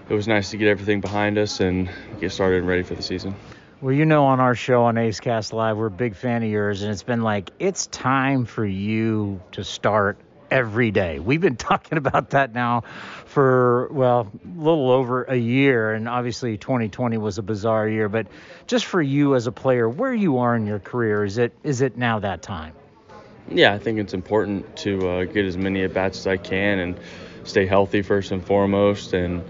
it 0.08 0.14
was 0.14 0.28
nice 0.28 0.50
to 0.50 0.56
get 0.56 0.68
everything 0.68 1.00
behind 1.00 1.38
us 1.38 1.60
and 1.60 1.90
get 2.20 2.32
started 2.32 2.58
and 2.58 2.66
ready 2.66 2.82
for 2.82 2.94
the 2.94 3.02
season. 3.02 3.34
Well, 3.80 3.92
you 3.92 4.06
know, 4.06 4.24
on 4.26 4.40
our 4.40 4.54
show 4.54 4.84
on 4.84 4.96
A's 4.96 5.20
Cast 5.20 5.52
Live, 5.52 5.76
we're 5.76 5.86
a 5.86 5.90
big 5.90 6.16
fan 6.16 6.42
of 6.42 6.48
yours, 6.48 6.82
and 6.82 6.90
it's 6.90 7.02
been 7.02 7.22
like 7.22 7.50
it's 7.58 7.86
time 7.88 8.46
for 8.46 8.64
you 8.64 9.40
to 9.52 9.64
start 9.64 10.18
every 10.50 10.90
day. 10.90 11.18
We've 11.18 11.40
been 11.40 11.56
talking 11.58 11.98
about 11.98 12.30
that 12.30 12.54
now 12.54 12.82
for 13.26 13.88
well, 13.90 14.32
a 14.44 14.60
little 14.60 14.90
over 14.90 15.24
a 15.24 15.36
year, 15.36 15.92
and 15.92 16.08
obviously 16.08 16.56
2020 16.56 17.18
was 17.18 17.38
a 17.38 17.42
bizarre 17.42 17.88
year. 17.88 18.08
But 18.08 18.28
just 18.66 18.86
for 18.86 19.02
you 19.02 19.34
as 19.34 19.46
a 19.46 19.52
player, 19.52 19.88
where 19.88 20.14
you 20.14 20.38
are 20.38 20.56
in 20.56 20.66
your 20.66 20.78
career, 20.78 21.24
is 21.24 21.36
it 21.36 21.52
is 21.62 21.82
it 21.82 21.98
now 21.98 22.20
that 22.20 22.40
time? 22.40 22.72
Yeah, 23.48 23.74
I 23.74 23.78
think 23.78 23.98
it's 23.98 24.14
important 24.14 24.76
to 24.78 25.08
uh, 25.08 25.24
get 25.24 25.44
as 25.44 25.56
many 25.56 25.84
at 25.84 25.92
bats 25.92 26.20
as 26.20 26.26
I 26.26 26.36
can 26.36 26.78
and 26.78 27.00
stay 27.46 27.66
healthy 27.66 28.02
first 28.02 28.32
and 28.32 28.44
foremost. 28.44 29.12
And 29.14 29.42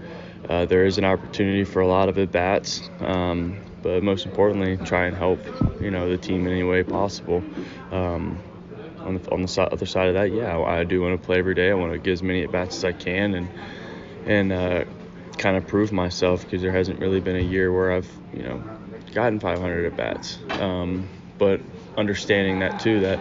uh, 0.49 0.65
there 0.65 0.85
is 0.85 0.97
an 0.97 1.03
opportunity 1.03 1.63
for 1.63 1.81
a 1.81 1.87
lot 1.87 2.09
of 2.09 2.17
at 2.17 2.31
bats, 2.31 2.89
um, 3.01 3.57
but 3.81 4.01
most 4.01 4.25
importantly, 4.25 4.77
try 4.85 5.05
and 5.05 5.15
help 5.15 5.39
you 5.81 5.91
know 5.91 6.09
the 6.09 6.17
team 6.17 6.45
in 6.47 6.53
any 6.53 6.63
way 6.63 6.83
possible. 6.83 7.43
Um, 7.91 8.39
on 9.03 9.15
the, 9.15 9.31
on 9.31 9.41
the 9.41 9.69
other 9.71 9.85
side 9.85 10.07
of 10.09 10.15
that, 10.15 10.33
yeah, 10.33 10.59
I 10.59 10.83
do 10.83 11.01
want 11.01 11.19
to 11.19 11.25
play 11.25 11.39
every 11.39 11.53
day. 11.53 11.69
I 11.69 11.73
want 11.73 11.93
to 11.93 11.97
get 11.97 12.11
as 12.11 12.23
many 12.23 12.43
at 12.43 12.51
bats 12.51 12.77
as 12.77 12.85
I 12.85 12.91
can 12.93 13.33
and 13.35 13.47
and 14.25 14.51
uh, 14.51 14.83
kind 15.37 15.57
of 15.57 15.67
prove 15.67 15.91
myself 15.91 16.43
because 16.43 16.61
there 16.61 16.71
hasn't 16.71 16.99
really 16.99 17.19
been 17.19 17.37
a 17.37 17.41
year 17.41 17.71
where 17.71 17.91
I've 17.91 18.09
you 18.33 18.43
know 18.43 18.63
gotten 19.13 19.39
500 19.39 19.85
at 19.85 19.97
bats. 19.97 20.39
Um, 20.59 21.09
but 21.37 21.61
understanding 21.97 22.59
that 22.59 22.79
too, 22.79 23.01
that 23.01 23.19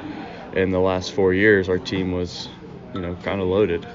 in 0.53 0.71
the 0.71 0.81
last 0.81 1.13
four 1.13 1.35
years 1.35 1.69
our 1.69 1.79
team 1.79 2.13
was 2.13 2.49
you 2.95 3.01
know 3.01 3.17
kind 3.23 3.41
of 3.41 3.49
loaded 3.49 3.87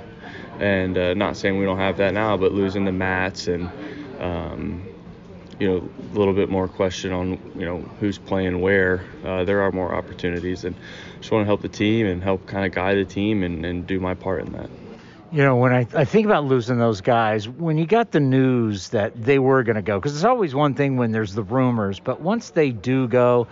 and 0.60 0.98
uh, 0.98 1.14
not 1.14 1.38
saying 1.38 1.58
we 1.58 1.66
don't 1.66 1.78
have 1.78 1.98
that 1.98 2.14
now, 2.14 2.38
but 2.38 2.52
losing 2.52 2.86
the 2.86 2.92
Matts 2.92 3.48
and 3.48 3.70
um, 4.20 4.86
you 5.60 5.68
know 5.68 5.90
a 6.14 6.18
little 6.18 6.34
bit 6.34 6.50
more 6.50 6.68
question 6.68 7.12
on 7.12 7.32
you 7.56 7.66
know 7.66 7.80
who's 8.00 8.18
playing 8.18 8.62
where. 8.62 9.06
Uh, 9.24 9.44
there 9.44 9.62
are 9.62 9.72
more 9.72 9.94
opportunities, 9.94 10.64
and 10.64 10.76
just 11.20 11.32
want 11.32 11.44
to 11.44 11.46
help 11.46 11.62
the 11.62 11.70
team 11.70 12.08
and 12.08 12.24
help 12.24 12.46
kind 12.48 12.66
of 12.66 12.72
guide 12.72 12.98
the 12.98 13.06
team 13.06 13.44
and, 13.44 13.66
and 13.66 13.86
do 13.88 14.00
my 14.00 14.14
part 14.14 14.46
in 14.46 14.52
that. 14.54 14.70
You 15.32 15.44
know, 15.44 15.56
when 15.56 15.72
I, 15.72 15.88
I 15.94 16.04
think 16.04 16.26
about 16.26 16.44
losing 16.44 16.78
those 16.78 17.00
guys, 17.00 17.48
when 17.48 17.78
you 17.78 17.86
got 17.86 18.12
the 18.12 18.20
news 18.20 18.90
that 18.90 19.14
they 19.16 19.40
were 19.40 19.64
going 19.64 19.78
to 19.78 19.82
go, 19.82 19.98
because 19.98 20.14
it's 20.14 20.26
always 20.26 20.54
one 20.54 20.74
thing 20.74 20.98
when 20.98 21.14
there's 21.14 21.34
the 21.34 21.44
rumors, 21.44 22.00
but 22.02 22.20
once 22.20 22.50
they 22.50 22.72
do 22.72 23.08
go, 23.08 23.48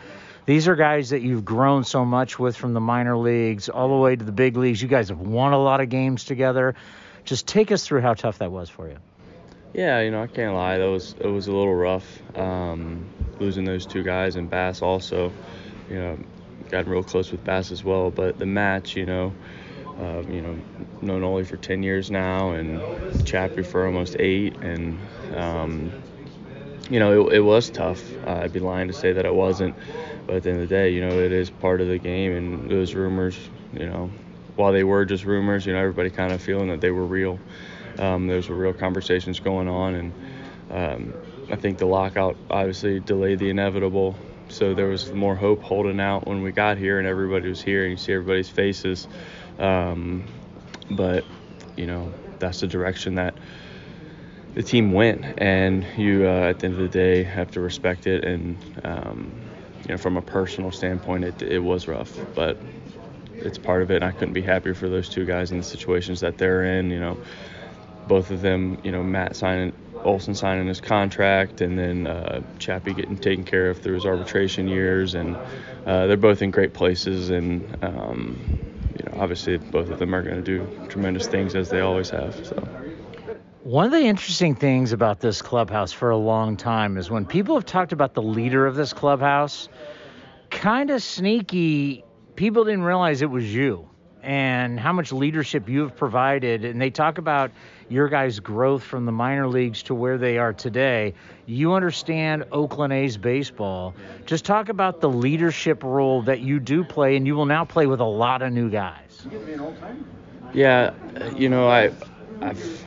these 0.50 0.68
are 0.68 0.75
guys 0.75 1.12
that 1.12 1.22
you've 1.22 1.46
grown 1.46 1.84
so 1.84 2.03
much 2.03 2.39
with 2.39 2.58
from 2.58 2.74
the 2.74 2.79
minor 2.79 3.15
leagues 3.15 3.70
all 3.70 3.88
the 3.88 3.96
way 3.96 4.15
to 4.15 4.25
the 4.25 4.32
big 4.32 4.58
leagues. 4.58 4.82
You 4.82 4.88
guys 4.88 5.10
have 5.10 5.20
won 5.20 5.53
a 5.53 5.60
lot 5.60 5.79
of 5.79 5.89
games 5.89 6.24
together. 6.24 6.74
Just 7.24 7.46
take 7.46 7.72
us 7.72 7.86
through 7.86 8.01
how 8.01 8.15
tough 8.15 8.39
that 8.39 8.51
was 8.51 8.68
for 8.68 8.89
you. 8.89 8.98
Yeah, 9.75 10.00
you 10.00 10.10
know, 10.10 10.24
I 10.24 10.25
can't 10.25 10.56
lie. 10.56 10.79
That 10.79 10.89
was 10.89 11.13
it 11.20 11.27
was 11.27 11.46
a 11.46 11.51
little 11.51 11.75
rough 11.75 12.20
um, 12.36 13.06
losing 13.39 13.63
those 13.63 13.86
two 13.86 14.01
guys 14.01 14.38
and 14.38 14.50
Bass 14.50 14.82
also. 14.82 15.32
You 15.88 15.96
know, 15.98 16.20
got 16.72 16.88
real 16.88 17.03
close 17.03 17.32
with 17.32 17.44
Bass 17.44 17.72
as 17.72 17.84
well. 17.84 18.10
But 18.10 18.39
the 18.39 18.48
Matts, 18.48 18.96
you 18.96 19.06
know, 19.06 19.32
uh, 20.00 20.24
you 20.27 20.41
know, 20.41 20.58
known 21.03 21.24
Ole 21.24 21.44
for 21.44 21.58
10 21.58 21.84
years 21.84 22.10
now, 22.10 22.53
and 22.53 23.24
Chappie 23.24 23.62
for 23.62 23.86
almost 23.86 24.15
eight, 24.18 24.56
and 24.63 24.98
um, 25.36 25.91
you 26.89 26.98
know, 26.98 27.27
it, 27.27 27.36
it 27.36 27.41
was 27.41 27.70
tough. 27.70 28.01
Uh, 28.25 28.41
I'd 28.46 28.53
be 28.53 28.60
lying 28.60 28.88
to 28.88 28.96
say 28.96 29.13
that 29.13 29.27
it 29.27 29.36
wasn't. 29.36 29.75
But 30.29 30.36
at 30.36 30.43
the 30.43 30.51
end 30.51 30.62
of 30.62 30.69
the 30.69 30.75
day, 30.75 30.91
you 30.91 31.01
know, 31.01 31.19
it 31.19 31.31
is 31.31 31.50
part 31.50 31.81
of 31.81 31.88
the 31.88 31.98
game, 31.98 32.33
and 32.33 32.69
those 32.69 32.93
rumors, 32.93 33.36
you 33.74 33.88
know, 33.88 34.12
while 34.57 34.71
they 34.71 34.83
were 34.83 35.03
just 35.03 35.25
rumors, 35.25 35.65
you 35.65 35.74
know, 35.74 35.79
everybody 35.79 36.12
kind 36.12 36.31
of 36.31 36.39
feeling 36.39 36.67
that 36.67 36.81
they 36.81 36.91
were 36.91 37.07
real. 37.07 37.39
Um, 37.98 38.27
there 38.27 38.39
were 38.39 38.55
real 38.55 38.74
conversations 38.74 39.39
going 39.39 39.67
on, 39.67 39.95
and 39.95 40.13
um, 40.69 41.13
I 41.51 41.55
think 41.55 41.79
the 41.79 41.88
lockout 41.88 42.38
obviously 42.48 43.00
delayed 43.00 43.39
the 43.39 43.50
inevitable. 43.50 44.15
So 44.50 44.75
there 44.75 44.86
was 44.86 45.12
more 45.12 45.36
hope 45.36 45.63
holding 45.63 46.00
out 46.00 46.27
when 46.27 46.43
we 46.43 46.51
got 46.51 46.77
here, 46.77 47.00
and 47.00 47.07
everybody 47.07 47.50
was 47.50 47.63
here, 47.63 47.81
and 47.81 47.89
you 47.89 47.98
see 47.98 48.13
everybody's 48.13 48.50
faces. 48.50 49.07
Um, 49.57 50.25
but 50.91 51.25
you 51.75 51.88
know, 51.88 52.13
that's 52.38 52.59
the 52.59 52.67
direction 52.67 53.15
that 53.15 53.33
the 54.53 54.62
team 54.62 54.91
went, 54.91 55.25
and 55.39 55.88
you 55.98 56.27
uh, 56.27 56.51
at 56.51 56.59
the 56.59 56.67
end 56.67 56.75
of 56.75 56.81
the 56.81 56.88
day 56.88 57.24
have 57.24 57.50
to 57.51 57.62
respect 57.62 58.05
it. 58.05 58.24
And 58.24 58.57
um, 58.83 59.49
you 59.89 59.96
know, 59.96 59.98
from 59.98 60.17
a 60.17 60.22
personal 60.22 60.72
standpoint, 60.72 61.24
it, 61.24 61.41
it 61.41 61.58
was 61.58 61.88
rough, 61.88 62.15
but 62.36 62.60
it's 63.34 63.58
part 63.58 63.81
of 63.81 63.89
it. 63.89 63.96
And 63.96 64.05
I 64.05 64.12
couldn't 64.12 64.36
be 64.36 64.43
happier 64.43 64.75
for 64.75 64.88
those 64.88 65.10
two 65.10 65.25
guys 65.25 65.51
in 65.51 65.58
the 65.58 65.63
situations 65.63 66.19
that 66.19 66.38
they're 66.38 66.63
in. 66.63 66.91
You 66.91 67.00
know, 67.00 67.17
both 68.08 68.29
of 68.29 68.41
them. 68.41 68.77
You 68.84 68.91
know, 68.91 69.01
Matt 69.01 69.36
signing 69.36 69.74
Olson 70.03 70.36
signing 70.36 70.67
his 70.67 70.79
contract, 70.79 71.62
and 71.62 71.77
then 71.77 72.05
uh, 72.05 72.43
Chappie 72.60 72.93
getting 72.93 73.17
taken 73.17 73.43
care 73.46 73.72
of 73.72 73.79
through 73.79 73.96
his 73.96 74.05
arbitration 74.05 74.67
years, 74.67 75.15
and 75.15 75.36
uh, 75.88 76.05
they're 76.05 76.17
both 76.17 76.43
in 76.43 76.51
great 76.51 76.75
places. 76.75 77.31
And 77.31 77.84
um, 77.84 78.60
you 78.96 79.12
know, 79.12 79.19
obviously, 79.19 79.58
both 79.58 79.89
of 79.89 79.98
them 79.98 80.13
are 80.13 80.22
going 80.22 80.36
to 80.36 80.43
do 80.43 80.88
tremendous 80.88 81.25
things 81.25 81.55
as 81.55 81.72
they 81.72 81.79
always 81.79 82.12
have. 82.12 82.46
So. 82.46 82.78
One 83.63 83.85
of 83.85 83.91
the 83.91 83.99
interesting 83.99 84.55
things 84.55 84.93
about 84.93 85.19
this 85.19 85.41
clubhouse 85.41 85.91
for 85.91 86.11
a 86.11 86.17
long 86.17 86.55
time 86.55 86.95
is 86.95 87.11
when 87.11 87.25
people 87.25 87.55
have 87.55 87.65
talked 87.65 87.91
about 87.91 88.13
the 88.13 88.21
leader 88.21 88.65
of 88.65 88.75
this 88.75 88.93
clubhouse, 88.93 89.67
kind 90.49 90.89
of 90.89 91.03
sneaky, 91.03 92.05
people 92.37 92.63
didn't 92.63 92.83
realize 92.83 93.21
it 93.21 93.29
was 93.29 93.53
you 93.53 93.89
and 94.23 94.79
how 94.79 94.93
much 94.93 95.11
leadership 95.11 95.67
you 95.67 95.81
have 95.81 95.97
provided. 95.97 96.63
And 96.63 96.81
they 96.81 96.89
talk 96.89 97.17
about 97.17 97.51
your 97.89 98.07
guys' 98.07 98.39
growth 98.39 98.81
from 98.81 99.05
the 99.05 99.11
minor 99.11 99.47
leagues 99.49 99.83
to 99.83 99.93
where 99.93 100.17
they 100.17 100.37
are 100.37 100.53
today. 100.53 101.13
You 101.45 101.73
understand 101.73 102.45
Oakland 102.53 102.93
A's 102.93 103.17
baseball. 103.17 103.93
Just 104.25 104.45
talk 104.45 104.69
about 104.69 105.01
the 105.01 105.09
leadership 105.09 105.83
role 105.83 106.21
that 106.23 106.39
you 106.39 106.61
do 106.61 106.85
play, 106.85 107.17
and 107.17 107.27
you 107.27 107.35
will 107.35 107.45
now 107.45 107.65
play 107.65 107.87
with 107.87 107.99
a 107.99 108.05
lot 108.05 108.41
of 108.41 108.53
new 108.53 108.69
guys. 108.69 109.27
Yeah, 110.53 110.93
you 111.35 111.49
know, 111.49 111.67
I 111.67 111.91
I've, 112.41 112.86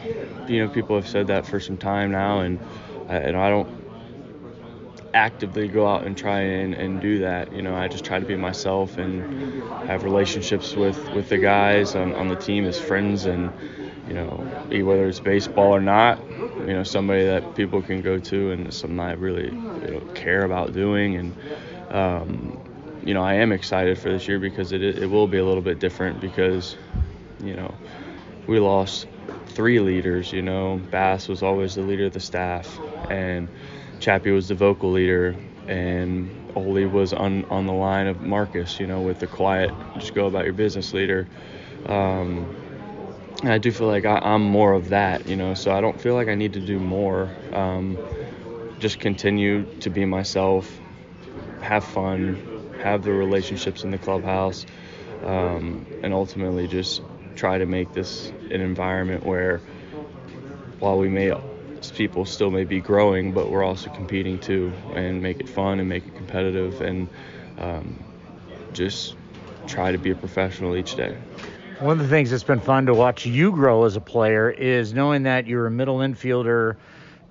you 0.49 0.61
know, 0.64 0.68
people 0.68 0.97
have 0.97 1.09
said 1.09 1.28
that 1.28 1.47
for 1.47 1.61
some 1.61 1.78
time 1.78 2.11
now, 2.11 2.40
and 2.40 2.59
I, 3.09 3.16
and 3.16 3.37
I 3.37 3.50
don't 3.50 3.68
actively 5.14 5.68
go 5.68 5.87
out 5.87 6.04
and 6.06 6.16
try 6.16 6.40
and, 6.40 6.75
and 6.75 7.00
do 7.00 7.18
that. 7.21 7.52
You 7.52 7.62
know, 7.62 7.75
I 7.75 7.88
just 7.88 8.04
try 8.04 8.18
to 8.18 8.25
be 8.25 8.37
myself 8.37 8.99
and 8.99 9.26
have 9.85 10.04
relationships 10.04 10.76
with, 10.76 11.11
with 11.11 11.28
the 11.28 11.38
guys 11.38 11.94
on, 11.94 12.14
on 12.14 12.28
the 12.28 12.37
team 12.37 12.66
as 12.66 12.78
friends 12.78 13.26
and, 13.26 13.52
you 14.06 14.14
know, 14.14 14.47
whether 14.71 15.06
it's 15.06 15.21
baseball 15.21 15.75
or 15.75 15.80
not, 15.80 16.21
you 16.59 16.66
know, 16.73 16.82
somebody 16.82 17.25
that 17.25 17.54
people 17.54 17.82
can 17.82 18.00
go 18.00 18.18
to 18.18 18.50
and 18.52 18.73
something 18.73 19.00
I 19.00 19.12
really 19.12 19.56
you 19.82 19.88
know, 19.90 20.00
care 20.14 20.44
about 20.44 20.73
doing. 20.73 21.16
And, 21.16 21.35
um, 21.90 22.59
you 23.04 23.14
know, 23.14 23.23
I 23.23 23.35
am 23.35 23.52
excited 23.52 23.99
for 23.99 24.11
this 24.11 24.26
year 24.28 24.38
because 24.38 24.73
it, 24.73 24.82
it 24.82 25.06
will 25.06 25.26
be 25.26 25.38
a 25.38 25.44
little 25.44 25.62
bit 25.62 25.78
different 25.78 26.21
because, 26.21 26.76
you 27.42 27.56
know, 27.56 27.75
we 28.47 28.59
lost 28.61 29.06
three 29.48 29.80
leaders. 29.80 30.32
You 30.32 30.42
know, 30.42 30.80
Bass 30.90 31.28
was 31.28 31.42
always 31.42 31.74
the 31.74 31.82
leader 31.82 32.06
of 32.06 32.12
the 32.12 32.20
staff, 32.20 32.80
and 33.10 33.48
Chappie 34.00 34.30
was 34.30 34.48
the 34.48 34.54
vocal 34.54 34.92
leader, 34.92 35.36
and 35.68 36.30
Ole 36.54 36.86
was 36.86 37.12
on 37.12 37.44
on 37.46 37.66
the 37.66 37.72
line 37.72 38.06
of 38.06 38.20
Marcus. 38.20 38.80
You 38.80 38.86
know, 38.86 39.00
with 39.00 39.20
the 39.20 39.26
quiet, 39.26 39.70
just 39.98 40.14
go 40.14 40.26
about 40.26 40.44
your 40.44 40.54
business 40.54 40.92
leader. 40.92 41.28
Um, 41.86 42.46
I 43.44 43.58
do 43.58 43.72
feel 43.72 43.88
like 43.88 44.04
I, 44.04 44.34
am 44.34 44.42
more 44.42 44.72
of 44.72 44.90
that. 44.90 45.28
You 45.28 45.36
know, 45.36 45.54
so 45.54 45.72
I 45.72 45.80
don't 45.80 46.00
feel 46.00 46.14
like 46.14 46.28
I 46.28 46.34
need 46.34 46.52
to 46.54 46.60
do 46.60 46.78
more. 46.78 47.30
Um, 47.52 47.98
just 48.78 48.98
continue 48.98 49.64
to 49.80 49.90
be 49.90 50.04
myself, 50.04 50.80
have 51.60 51.84
fun, 51.84 52.70
have 52.82 53.02
the 53.02 53.12
relationships 53.12 53.84
in 53.84 53.92
the 53.92 53.98
clubhouse, 53.98 54.66
um, 55.24 55.86
and 56.02 56.12
ultimately 56.12 56.66
just 56.66 57.00
try 57.42 57.58
to 57.58 57.66
make 57.66 57.92
this 57.92 58.28
an 58.52 58.61
environment 58.61 59.26
where 59.26 59.61
while 60.78 60.96
we 60.96 61.08
may 61.08 61.32
people 61.96 62.25
still 62.25 62.52
may 62.52 62.62
be 62.62 62.80
growing 62.80 63.32
but 63.32 63.50
we're 63.50 63.64
also 63.64 63.90
competing 63.90 64.38
too 64.38 64.72
and 64.94 65.20
make 65.20 65.40
it 65.40 65.49
fun 65.49 65.80
and 65.80 65.88
make 65.88 66.06
it 66.06 66.14
competitive 66.14 66.80
and 66.80 67.08
um, 67.58 67.99
just 68.72 69.16
try 69.66 69.90
to 69.90 69.99
be 69.99 70.11
a 70.11 70.14
professional 70.14 70.76
each 70.76 70.94
day. 70.94 71.16
One 71.80 71.99
of 71.99 72.04
the 72.04 72.08
things 72.08 72.30
that's 72.30 72.44
been 72.44 72.61
fun 72.61 72.87
to 72.87 72.94
watch 72.94 73.26
you 73.26 73.50
grow 73.50 73.87
as 73.87 73.96
a 73.96 74.00
player 74.00 74.49
is 74.49 74.92
knowing 74.92 75.25
that 75.25 75.49
you're 75.49 75.66
a 75.66 75.70
middle 75.70 75.99
infielder 75.99 76.76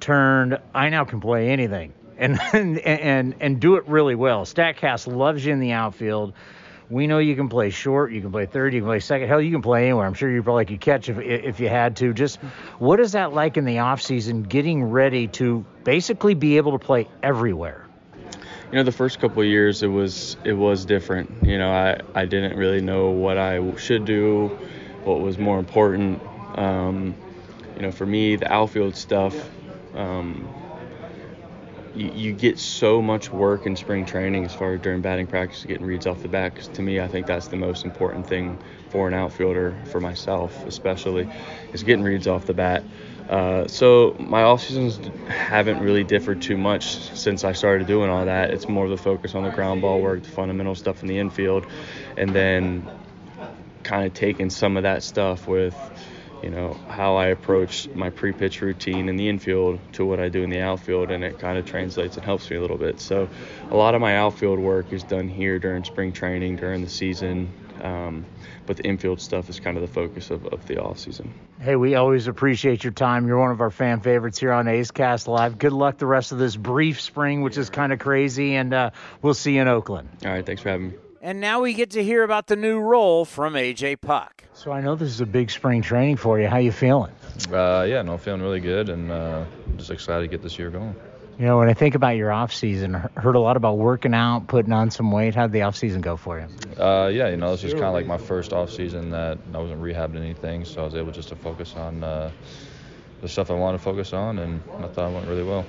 turned 0.01 0.59
i 0.75 0.89
now 0.89 1.05
can 1.05 1.21
play 1.21 1.47
anything 1.47 1.93
and 2.17 2.37
and 2.53 2.79
and, 2.79 3.35
and 3.39 3.61
do 3.61 3.77
it 3.77 3.87
really 3.87 4.15
well. 4.15 4.43
Statcast 4.43 5.07
loves 5.07 5.45
you 5.45 5.53
in 5.53 5.61
the 5.61 5.71
outfield 5.71 6.33
we 6.91 7.07
know 7.07 7.19
you 7.19 7.35
can 7.35 7.47
play 7.47 7.69
short, 7.69 8.11
you 8.11 8.19
can 8.19 8.31
play 8.31 8.45
third, 8.45 8.73
you 8.73 8.81
can 8.81 8.87
play 8.87 8.99
second. 8.99 9.29
Hell, 9.29 9.41
you 9.41 9.51
can 9.51 9.61
play 9.61 9.85
anywhere. 9.85 10.05
I'm 10.05 10.13
sure 10.13 10.29
you 10.29 10.43
probably 10.43 10.65
could 10.65 10.81
catch 10.81 11.07
if 11.07 11.17
if 11.17 11.59
you 11.59 11.69
had 11.69 11.95
to. 11.97 12.13
Just 12.13 12.37
what 12.79 12.99
is 12.99 13.13
that 13.13 13.33
like 13.33 13.55
in 13.55 13.63
the 13.63 13.79
off 13.79 14.01
season, 14.01 14.43
getting 14.43 14.83
ready 14.83 15.27
to 15.29 15.65
basically 15.85 16.33
be 16.33 16.57
able 16.57 16.77
to 16.77 16.85
play 16.85 17.07
everywhere? 17.23 17.87
You 18.71 18.77
know, 18.77 18.83
the 18.83 18.91
first 18.91 19.19
couple 19.19 19.41
of 19.41 19.47
years 19.47 19.83
it 19.83 19.87
was 19.87 20.35
it 20.43 20.53
was 20.53 20.85
different. 20.85 21.31
You 21.43 21.57
know, 21.57 21.71
I 21.71 22.01
I 22.13 22.25
didn't 22.25 22.57
really 22.57 22.81
know 22.81 23.09
what 23.09 23.37
I 23.37 23.75
should 23.77 24.03
do, 24.03 24.49
what 25.05 25.21
was 25.21 25.37
more 25.37 25.59
important. 25.59 26.21
Um, 26.55 27.15
you 27.77 27.83
know, 27.83 27.91
for 27.91 28.05
me, 28.05 28.35
the 28.35 28.51
outfield 28.51 28.97
stuff. 28.97 29.35
Um, 29.95 30.47
you, 31.95 32.11
you, 32.11 32.33
get 32.33 32.57
so 32.57 33.01
much 33.01 33.31
work 33.31 33.65
in 33.65 33.75
spring 33.75 34.05
training 34.05 34.45
as 34.45 34.53
far 34.53 34.73
as 34.73 34.81
during 34.81 35.01
batting 35.01 35.27
practice, 35.27 35.63
getting 35.63 35.85
reads 35.85 36.07
off 36.07 36.21
the 36.21 36.27
bat. 36.27 36.53
Because 36.53 36.69
to 36.69 36.81
me, 36.81 36.99
I 36.99 37.07
think 37.07 37.27
that's 37.27 37.47
the 37.47 37.57
most 37.57 37.85
important 37.85 38.27
thing 38.27 38.57
for 38.89 39.07
an 39.07 39.13
outfielder, 39.13 39.75
for 39.91 39.99
myself 39.99 40.65
especially, 40.65 41.29
is 41.73 41.83
getting 41.83 42.03
reads 42.03 42.27
off 42.27 42.45
the 42.45 42.53
bat. 42.53 42.83
Uh, 43.29 43.67
so 43.67 44.15
my 44.19 44.43
off 44.43 44.61
seasons 44.61 44.99
haven't 45.27 45.79
really 45.79 46.03
differed 46.03 46.41
too 46.41 46.57
much 46.57 46.97
since 47.13 47.43
I 47.43 47.53
started 47.53 47.87
doing 47.87 48.09
all 48.09 48.25
that. 48.25 48.51
It's 48.51 48.67
more 48.67 48.85
of 48.85 48.91
the 48.91 48.97
focus 48.97 49.35
on 49.35 49.43
the 49.43 49.51
ground 49.51 49.81
ball 49.81 50.01
work, 50.01 50.23
the 50.23 50.29
fundamental 50.29 50.75
stuff 50.75 51.01
in 51.01 51.07
the 51.07 51.17
infield, 51.17 51.65
and 52.17 52.35
then 52.35 52.85
kind 53.83 54.05
of 54.05 54.13
taking 54.13 54.49
some 54.49 54.77
of 54.77 54.83
that 54.83 55.03
stuff 55.03 55.47
with 55.47 55.75
you 56.43 56.49
know 56.49 56.73
how 56.87 57.15
I 57.15 57.27
approach 57.27 57.87
my 57.89 58.09
pre-pitch 58.09 58.61
routine 58.61 59.09
in 59.09 59.15
the 59.15 59.29
infield 59.29 59.79
to 59.93 60.05
what 60.05 60.19
I 60.19 60.29
do 60.29 60.43
in 60.43 60.49
the 60.49 60.61
outfield, 60.61 61.11
and 61.11 61.23
it 61.23 61.39
kind 61.39 61.57
of 61.57 61.65
translates 61.65 62.15
and 62.15 62.25
helps 62.25 62.49
me 62.49 62.57
a 62.57 62.61
little 62.61 62.77
bit. 62.77 62.99
So, 62.99 63.29
a 63.69 63.75
lot 63.75 63.95
of 63.95 64.01
my 64.01 64.17
outfield 64.17 64.59
work 64.59 64.91
is 64.91 65.03
done 65.03 65.27
here 65.27 65.59
during 65.59 65.83
spring 65.83 66.11
training, 66.11 66.57
during 66.57 66.81
the 66.81 66.89
season, 66.89 67.51
um, 67.81 68.25
but 68.65 68.77
the 68.77 68.83
infield 68.83 69.19
stuff 69.19 69.49
is 69.49 69.59
kind 69.59 69.77
of 69.77 69.81
the 69.81 69.93
focus 69.93 70.29
of, 70.31 70.45
of 70.47 70.65
the 70.67 70.81
off 70.81 70.99
season. 70.99 71.33
Hey, 71.59 71.75
we 71.75 71.95
always 71.95 72.27
appreciate 72.27 72.83
your 72.83 72.93
time. 72.93 73.27
You're 73.27 73.39
one 73.39 73.51
of 73.51 73.61
our 73.61 73.71
fan 73.71 74.01
favorites 74.01 74.39
here 74.39 74.51
on 74.51 74.67
A's 74.67 74.91
Cast 74.91 75.27
Live. 75.27 75.57
Good 75.57 75.73
luck 75.73 75.97
the 75.97 76.05
rest 76.05 76.31
of 76.31 76.37
this 76.37 76.55
brief 76.55 77.01
spring, 77.01 77.41
which 77.41 77.57
is 77.57 77.69
kind 77.69 77.93
of 77.93 77.99
crazy, 77.99 78.55
and 78.55 78.73
uh, 78.73 78.91
we'll 79.21 79.33
see 79.33 79.55
you 79.55 79.61
in 79.61 79.67
Oakland. 79.67 80.09
All 80.25 80.31
right, 80.31 80.45
thanks 80.45 80.61
for 80.61 80.69
having 80.69 80.89
me. 80.89 80.93
And 81.21 81.39
now 81.39 81.61
we 81.61 81.73
get 81.73 81.91
to 81.91 82.03
hear 82.03 82.23
about 82.23 82.47
the 82.47 82.55
new 82.55 82.79
role 82.79 83.25
from 83.25 83.53
AJ 83.53 84.01
Puk. 84.01 84.43
So 84.61 84.71
I 84.71 84.79
know 84.79 84.93
this 84.93 85.09
is 85.09 85.21
a 85.21 85.25
big 85.25 85.49
spring 85.49 85.81
training 85.81 86.17
for 86.17 86.39
you. 86.39 86.47
How 86.47 86.57
you 86.57 86.71
feeling? 86.71 87.11
Uh, 87.51 87.83
yeah, 87.89 88.03
no, 88.03 88.19
feeling 88.19 88.43
really 88.43 88.59
good, 88.59 88.89
and 88.89 89.09
uh, 89.09 89.43
just 89.75 89.89
excited 89.89 90.21
to 90.21 90.27
get 90.27 90.43
this 90.43 90.59
year 90.59 90.69
going. 90.69 90.95
You 91.39 91.45
know, 91.47 91.57
when 91.57 91.67
I 91.67 91.73
think 91.73 91.95
about 91.95 92.15
your 92.15 92.31
off 92.31 92.53
season, 92.53 92.93
heard 92.93 93.35
a 93.35 93.39
lot 93.39 93.57
about 93.57 93.79
working 93.79 94.13
out, 94.13 94.45
putting 94.45 94.71
on 94.71 94.91
some 94.91 95.11
weight. 95.11 95.33
How'd 95.33 95.51
the 95.51 95.63
off 95.63 95.75
season 95.75 96.01
go 96.01 96.15
for 96.15 96.39
you? 96.39 96.45
Uh, 96.79 97.07
yeah, 97.07 97.29
you 97.29 97.37
know, 97.37 97.49
this 97.49 97.63
is 97.63 97.73
kind 97.73 97.85
of 97.85 97.93
like 97.93 98.05
my 98.05 98.19
first 98.19 98.53
off 98.53 98.69
season 98.69 99.09
that 99.09 99.39
I 99.51 99.57
wasn't 99.57 99.81
rehabbing 99.81 100.17
anything, 100.17 100.63
so 100.63 100.83
I 100.83 100.85
was 100.85 100.93
able 100.93 101.11
just 101.11 101.29
to 101.29 101.35
focus 101.35 101.73
on 101.75 102.03
uh, 102.03 102.29
the 103.21 103.27
stuff 103.27 103.49
I 103.49 103.55
wanted 103.55 103.79
to 103.79 103.83
focus 103.83 104.13
on, 104.13 104.37
and 104.37 104.61
I 104.77 104.87
thought 104.89 105.09
it 105.09 105.15
went 105.15 105.27
really 105.27 105.43
well. 105.43 105.65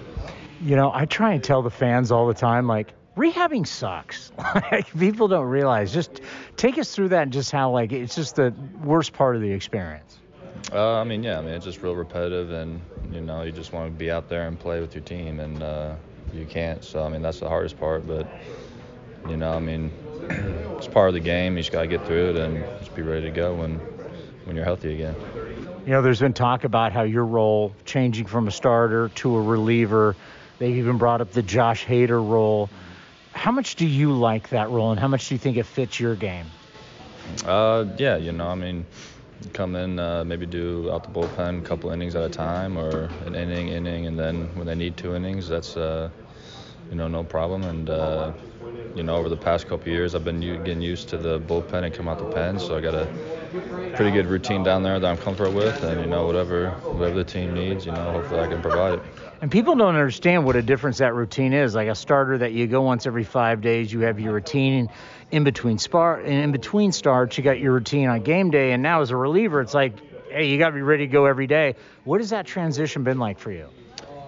You 0.61 0.77
know, 0.77 0.93
I 0.93 1.07
try 1.07 1.33
and 1.33 1.43
tell 1.43 1.63
the 1.63 1.71
fans 1.71 2.13
all 2.13 2.27
the 2.27 2.35
time, 2.35 2.67
like, 2.67 2.93
rehabbing 3.17 3.67
sucks. 3.67 4.33
like 4.39 4.93
people 4.99 5.29
don't 5.29 5.47
realize. 5.47 5.93
Just 5.93 6.21
take 6.57 6.79
us 6.79 6.95
through 6.95 7.09
that 7.09 7.23
and 7.23 7.33
just 7.33 7.51
how 7.51 7.71
like 7.71 7.93
it's 7.93 8.15
just 8.15 8.37
the 8.37 8.55
worst 8.83 9.13
part 9.13 9.37
of 9.37 9.43
the 9.43 9.51
experience. 9.51 10.19
Uh, 10.73 10.95
I 11.01 11.05
mean, 11.05 11.23
yeah, 11.23 11.39
I 11.39 11.43
mean 11.43 11.55
it's 11.55 11.65
just 11.65 11.83
real 11.83 11.95
repetitive, 11.95 12.53
and 12.53 12.81
you 13.13 13.21
know 13.21 13.43
you 13.43 13.53
just 13.53 13.73
want 13.73 13.93
to 13.93 13.99
be 13.99 14.11
out 14.11 14.29
there 14.29 14.47
and 14.47 14.59
play 14.59 14.81
with 14.81 14.95
your 14.95 15.05
team, 15.05 15.41
and 15.41 15.63
uh, 15.63 15.95
you 16.33 16.47
can't. 16.47 16.85
So 16.85 17.03
I 17.05 17.09
mean 17.09 17.23
that's 17.23 17.41
the 17.41 17.49
hardest 17.49 17.79
part, 17.79 18.07
but 18.07 18.27
you 19.29 19.37
know 19.37 19.53
I 19.53 19.61
mean 19.61 19.93
it's 20.77 20.89
part 20.89 21.09
of 21.09 21.15
the 21.15 21.21
game. 21.21 21.57
You 21.57 21.63
just 21.63 21.73
gotta 21.73 21.89
get 21.89 22.07
through 22.07 22.31
it 22.31 22.37
and 22.37 22.65
just 22.79 22.95
be 22.95 23.03
ready 23.03 23.23
to 23.23 23.31
go 23.31 23.55
when 23.55 23.75
when 24.45 24.57
you're 24.57 24.65
healthy 24.65 24.95
again. 24.95 25.15
You 25.85 25.93
know, 25.93 26.03
there's 26.03 26.21
been 26.21 26.33
talk 26.33 26.65
about 26.65 26.93
how 26.93 27.03
your 27.03 27.25
role 27.25 27.73
changing 27.85 28.27
from 28.27 28.47
a 28.47 28.53
starter 28.53 29.09
to 29.17 29.37
a 29.37 29.43
reliever. 29.43 30.15
They've 30.59 30.77
even 30.77 30.97
brought 30.97 31.21
up 31.21 31.33
the 31.33 31.43
Josh 31.43 31.85
Hader 31.85 32.25
role. 32.25 32.71
How 33.33 33.51
much 33.51 33.77
do 33.77 33.87
you 33.87 34.13
like 34.13 34.51
that 34.51 34.71
role, 34.71 34.91
and 34.91 35.01
how 35.01 35.09
much 35.09 35.29
do 35.29 35.35
you 35.35 35.39
think 35.39 35.57
it 35.57 35.65
fits 35.67 35.99
your 35.99 36.15
game? 36.15 36.47
Uh, 37.45 37.87
yeah, 37.97 38.17
you 38.17 38.33
know, 38.33 38.49
I 38.49 38.55
mean, 38.55 38.85
come 39.53 39.75
in, 39.75 39.99
uh, 39.99 40.25
maybe 40.25 40.47
do 40.47 40.91
out 40.93 41.03
the 41.03 41.11
bullpen 41.11 41.59
a 41.59 41.63
couple 41.63 41.91
innings 41.91 42.15
at 42.15 42.23
a 42.23 42.29
time, 42.29 42.77
or 42.77 43.09
an 43.27 43.35
inning, 43.35 43.69
inning, 43.69 44.07
and 44.07 44.19
then 44.19 44.47
when 44.55 44.67
they 44.67 44.75
need 44.75 44.97
two 44.97 45.15
innings, 45.15 45.49
that's 45.49 45.77
uh, 45.77 46.11
you 46.91 46.97
know 46.97 47.09
no 47.09 47.25
problem. 47.25 47.63
And 47.65 47.91
uh, 47.91 48.33
you 48.95 49.03
know, 49.03 49.17
over 49.17 49.29
the 49.29 49.37
past 49.37 49.67
couple 49.67 49.89
years, 49.89 50.15
I've 50.15 50.25
been 50.25 50.41
getting 50.41 50.83
used 50.83 51.09
to 51.11 51.17
the 51.17 51.41
bullpen 51.41 51.85
and 51.85 51.95
come 51.95 52.09
out 52.09 52.19
the 52.19 52.25
pen, 52.27 52.59
so 52.59 52.77
I 52.77 52.81
got 52.81 52.95
a 52.95 53.09
pretty 53.95 54.11
good 54.11 54.27
routine 54.27 54.63
down 54.63 54.83
there 54.83 55.01
that 55.01 55.07
I'm 55.11 55.19
comfortable 55.19 55.55
with, 55.55 55.83
and 55.83 56.01
you 56.01 56.07
know, 56.07 56.27
whatever 56.27 56.71
whatever 56.93 57.17
the 57.17 57.25
team 57.25 57.55
needs, 57.55 57.87
you 57.87 57.93
know, 57.93 58.13
hopefully 58.13 58.41
I 58.41 58.47
can 58.47 58.61
provide 58.61 58.95
it. 58.95 59.03
And 59.43 59.51
people 59.51 59.75
don't 59.75 59.97
understand 59.97 60.45
what 60.45 60.55
a 60.55 60.63
difference 60.63 60.99
that 60.99 61.15
routine 61.15 61.53
is. 61.53 61.75
Like 61.75 61.89
a 61.89 61.97
starter 61.97 62.39
that 62.39 62.53
you 62.53 62.69
go 62.69 62.83
once 62.83 63.07
every 63.07 63.25
five 63.25 63.61
days, 63.61 63.93
you 63.93 64.01
have 64.01 64.21
your 64.21 64.35
routine 64.35 64.89
in 65.33 65.43
between 65.43 65.79
spar 65.79 66.21
in 66.21 66.53
between 66.53 66.93
starts, 66.93 67.37
you 67.37 67.43
got 67.43 67.59
your 67.59 67.73
routine 67.73 68.09
on 68.09 68.23
game 68.23 68.53
day, 68.53 68.71
and 68.71 68.85
now 68.85 69.01
as 69.01 69.11
a 69.11 69.17
reliever, 69.17 69.61
it's 69.61 69.75
like, 69.75 69.95
hey, 70.31 70.49
you 70.49 70.59
got 70.59 70.69
to 70.69 70.75
be 70.75 70.83
ready 70.83 71.09
to 71.09 71.13
go 71.13 71.27
every 71.27 71.49
day. 71.49 71.75
What 72.05 72.21
has 72.21 72.31
that 72.31 72.47
transition 72.47 73.03
been 73.03 73.19
like 73.19 73.41
for 73.41 73.51
you? 73.51 73.67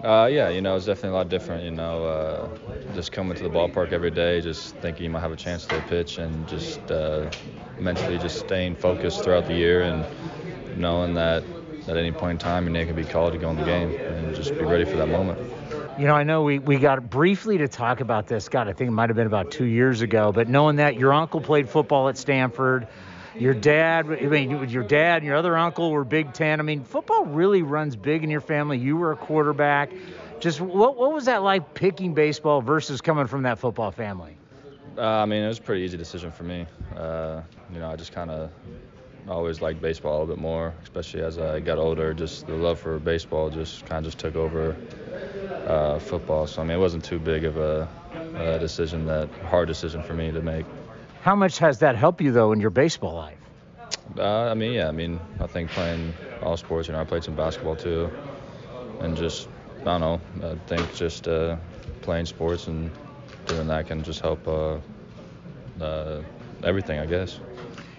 Uh, 0.03 0.25
yeah, 0.29 0.49
you 0.49 0.59
know, 0.59 0.75
it's 0.75 0.85
definitely 0.85 1.11
a 1.11 1.13
lot 1.13 1.29
different. 1.29 1.63
You 1.63 1.71
know, 1.71 2.05
uh, 2.05 2.93
just 2.93 3.13
coming 3.13 3.37
to 3.37 3.43
the 3.43 3.49
ballpark 3.49 3.93
every 3.93 4.11
day, 4.11 4.41
just 4.41 4.75
thinking 4.77 5.05
you 5.05 5.09
might 5.09 5.21
have 5.21 5.31
a 5.31 5.37
chance 5.37 5.65
to 5.67 5.79
pitch, 5.87 6.17
and 6.17 6.45
just 6.49 6.91
uh, 6.91 7.31
mentally 7.79 8.17
just 8.17 8.39
staying 8.39 8.75
focused 8.75 9.23
throughout 9.23 9.47
the 9.47 9.55
year, 9.55 9.83
and 9.83 10.05
knowing 10.77 11.13
that 11.13 11.45
at 11.87 11.97
any 11.97 12.11
point 12.11 12.31
in 12.31 12.37
time 12.37 12.67
and 12.67 12.75
they 12.75 12.85
can 12.85 12.95
be 12.95 13.03
called 13.03 13.33
to 13.33 13.39
go 13.39 13.49
in 13.49 13.57
the 13.57 13.65
game, 13.65 13.93
and 13.95 14.35
just 14.35 14.53
be 14.53 14.63
ready 14.63 14.85
for 14.85 14.97
that 14.97 15.07
moment. 15.07 15.39
You 15.97 16.07
know, 16.07 16.13
I 16.13 16.23
know 16.23 16.43
we, 16.43 16.59
we 16.59 16.77
got 16.77 17.09
briefly 17.09 17.57
to 17.59 17.67
talk 17.67 18.01
about 18.01 18.27
this. 18.27 18.49
God, 18.49 18.67
I 18.67 18.73
think 18.73 18.89
it 18.89 18.91
might 18.91 19.09
have 19.09 19.15
been 19.15 19.27
about 19.27 19.51
two 19.51 19.65
years 19.65 20.01
ago. 20.01 20.33
But 20.33 20.49
knowing 20.49 20.77
that 20.77 20.95
your 20.99 21.13
uncle 21.13 21.39
played 21.39 21.69
football 21.69 22.09
at 22.09 22.17
Stanford, 22.17 22.87
your 23.37 23.53
dad, 23.53 24.05
I 24.07 24.25
mean, 24.25 24.69
your 24.69 24.83
dad 24.83 25.17
and 25.17 25.25
your 25.25 25.35
other 25.35 25.57
uncle 25.57 25.91
were 25.91 26.03
Big 26.03 26.33
Ten. 26.33 26.59
I 26.59 26.63
mean, 26.63 26.83
football 26.83 27.25
really 27.25 27.61
runs 27.61 27.95
big 27.95 28.23
in 28.23 28.29
your 28.29 28.41
family. 28.41 28.77
You 28.77 28.97
were 28.97 29.11
a 29.11 29.17
quarterback. 29.17 29.91
Just 30.39 30.59
what 30.59 30.97
what 30.97 31.13
was 31.13 31.25
that 31.25 31.43
like 31.43 31.73
picking 31.73 32.13
baseball 32.13 32.61
versus 32.61 33.01
coming 33.01 33.27
from 33.27 33.43
that 33.43 33.59
football 33.59 33.91
family? 33.91 34.37
Uh, 34.97 35.01
I 35.01 35.25
mean, 35.25 35.43
it 35.43 35.47
was 35.47 35.59
a 35.59 35.61
pretty 35.61 35.83
easy 35.83 35.97
decision 35.97 36.31
for 36.31 36.43
me. 36.43 36.65
Uh, 36.95 37.41
you 37.73 37.79
know, 37.79 37.89
I 37.89 37.95
just 37.95 38.13
kind 38.13 38.31
of 38.31 38.51
always 39.27 39.61
liked 39.61 39.81
baseball 39.81 40.11
a 40.11 40.17
little 40.19 40.35
bit 40.35 40.41
more, 40.41 40.73
especially 40.83 41.21
as 41.23 41.37
I 41.37 41.59
got 41.59 41.77
older. 41.77 42.13
Just 42.13 42.47
the 42.47 42.53
love 42.55 42.79
for 42.79 42.99
baseball 42.99 43.49
just 43.49 43.85
kind 43.85 44.05
of 44.05 44.11
just 44.11 44.19
took 44.19 44.35
over 44.35 44.75
uh, 45.65 45.99
football. 45.99 46.47
So 46.47 46.61
I 46.61 46.65
mean, 46.65 46.77
it 46.77 46.79
wasn't 46.79 47.03
too 47.03 47.19
big 47.19 47.43
of 47.43 47.57
a, 47.57 47.87
a 48.37 48.59
decision 48.59 49.05
that 49.07 49.29
hard 49.49 49.67
decision 49.67 50.01
for 50.01 50.13
me 50.13 50.31
to 50.31 50.41
make. 50.41 50.65
How 51.21 51.35
much 51.35 51.57
has 51.59 51.79
that 51.79 51.95
helped 51.95 52.21
you 52.21 52.31
though 52.31 52.51
in 52.51 52.59
your 52.59 52.69
baseball 52.69 53.15
life? 53.15 53.37
Uh, 54.17 54.49
I 54.51 54.53
mean, 54.53 54.73
yeah, 54.73 54.87
I 54.87 54.91
mean, 54.91 55.19
I 55.39 55.47
think 55.47 55.69
playing 55.71 56.13
all 56.41 56.55
sports. 56.57 56.87
You 56.87 56.93
know, 56.93 57.01
I 57.01 57.03
played 57.05 57.23
some 57.23 57.35
basketball 57.35 57.75
too, 57.75 58.11
and 58.99 59.17
just 59.17 59.47
I 59.81 59.97
don't 59.97 60.01
know. 60.01 60.21
I 60.51 60.55
think 60.67 60.93
just 60.95 61.27
uh, 61.27 61.57
playing 62.01 62.25
sports 62.25 62.67
and 62.67 62.91
doing 63.47 63.67
that 63.67 63.87
can 63.87 64.03
just 64.03 64.21
help 64.21 64.47
uh, 64.47 64.77
uh, 65.81 66.21
everything, 66.63 66.99
I 66.99 67.05
guess. 67.05 67.39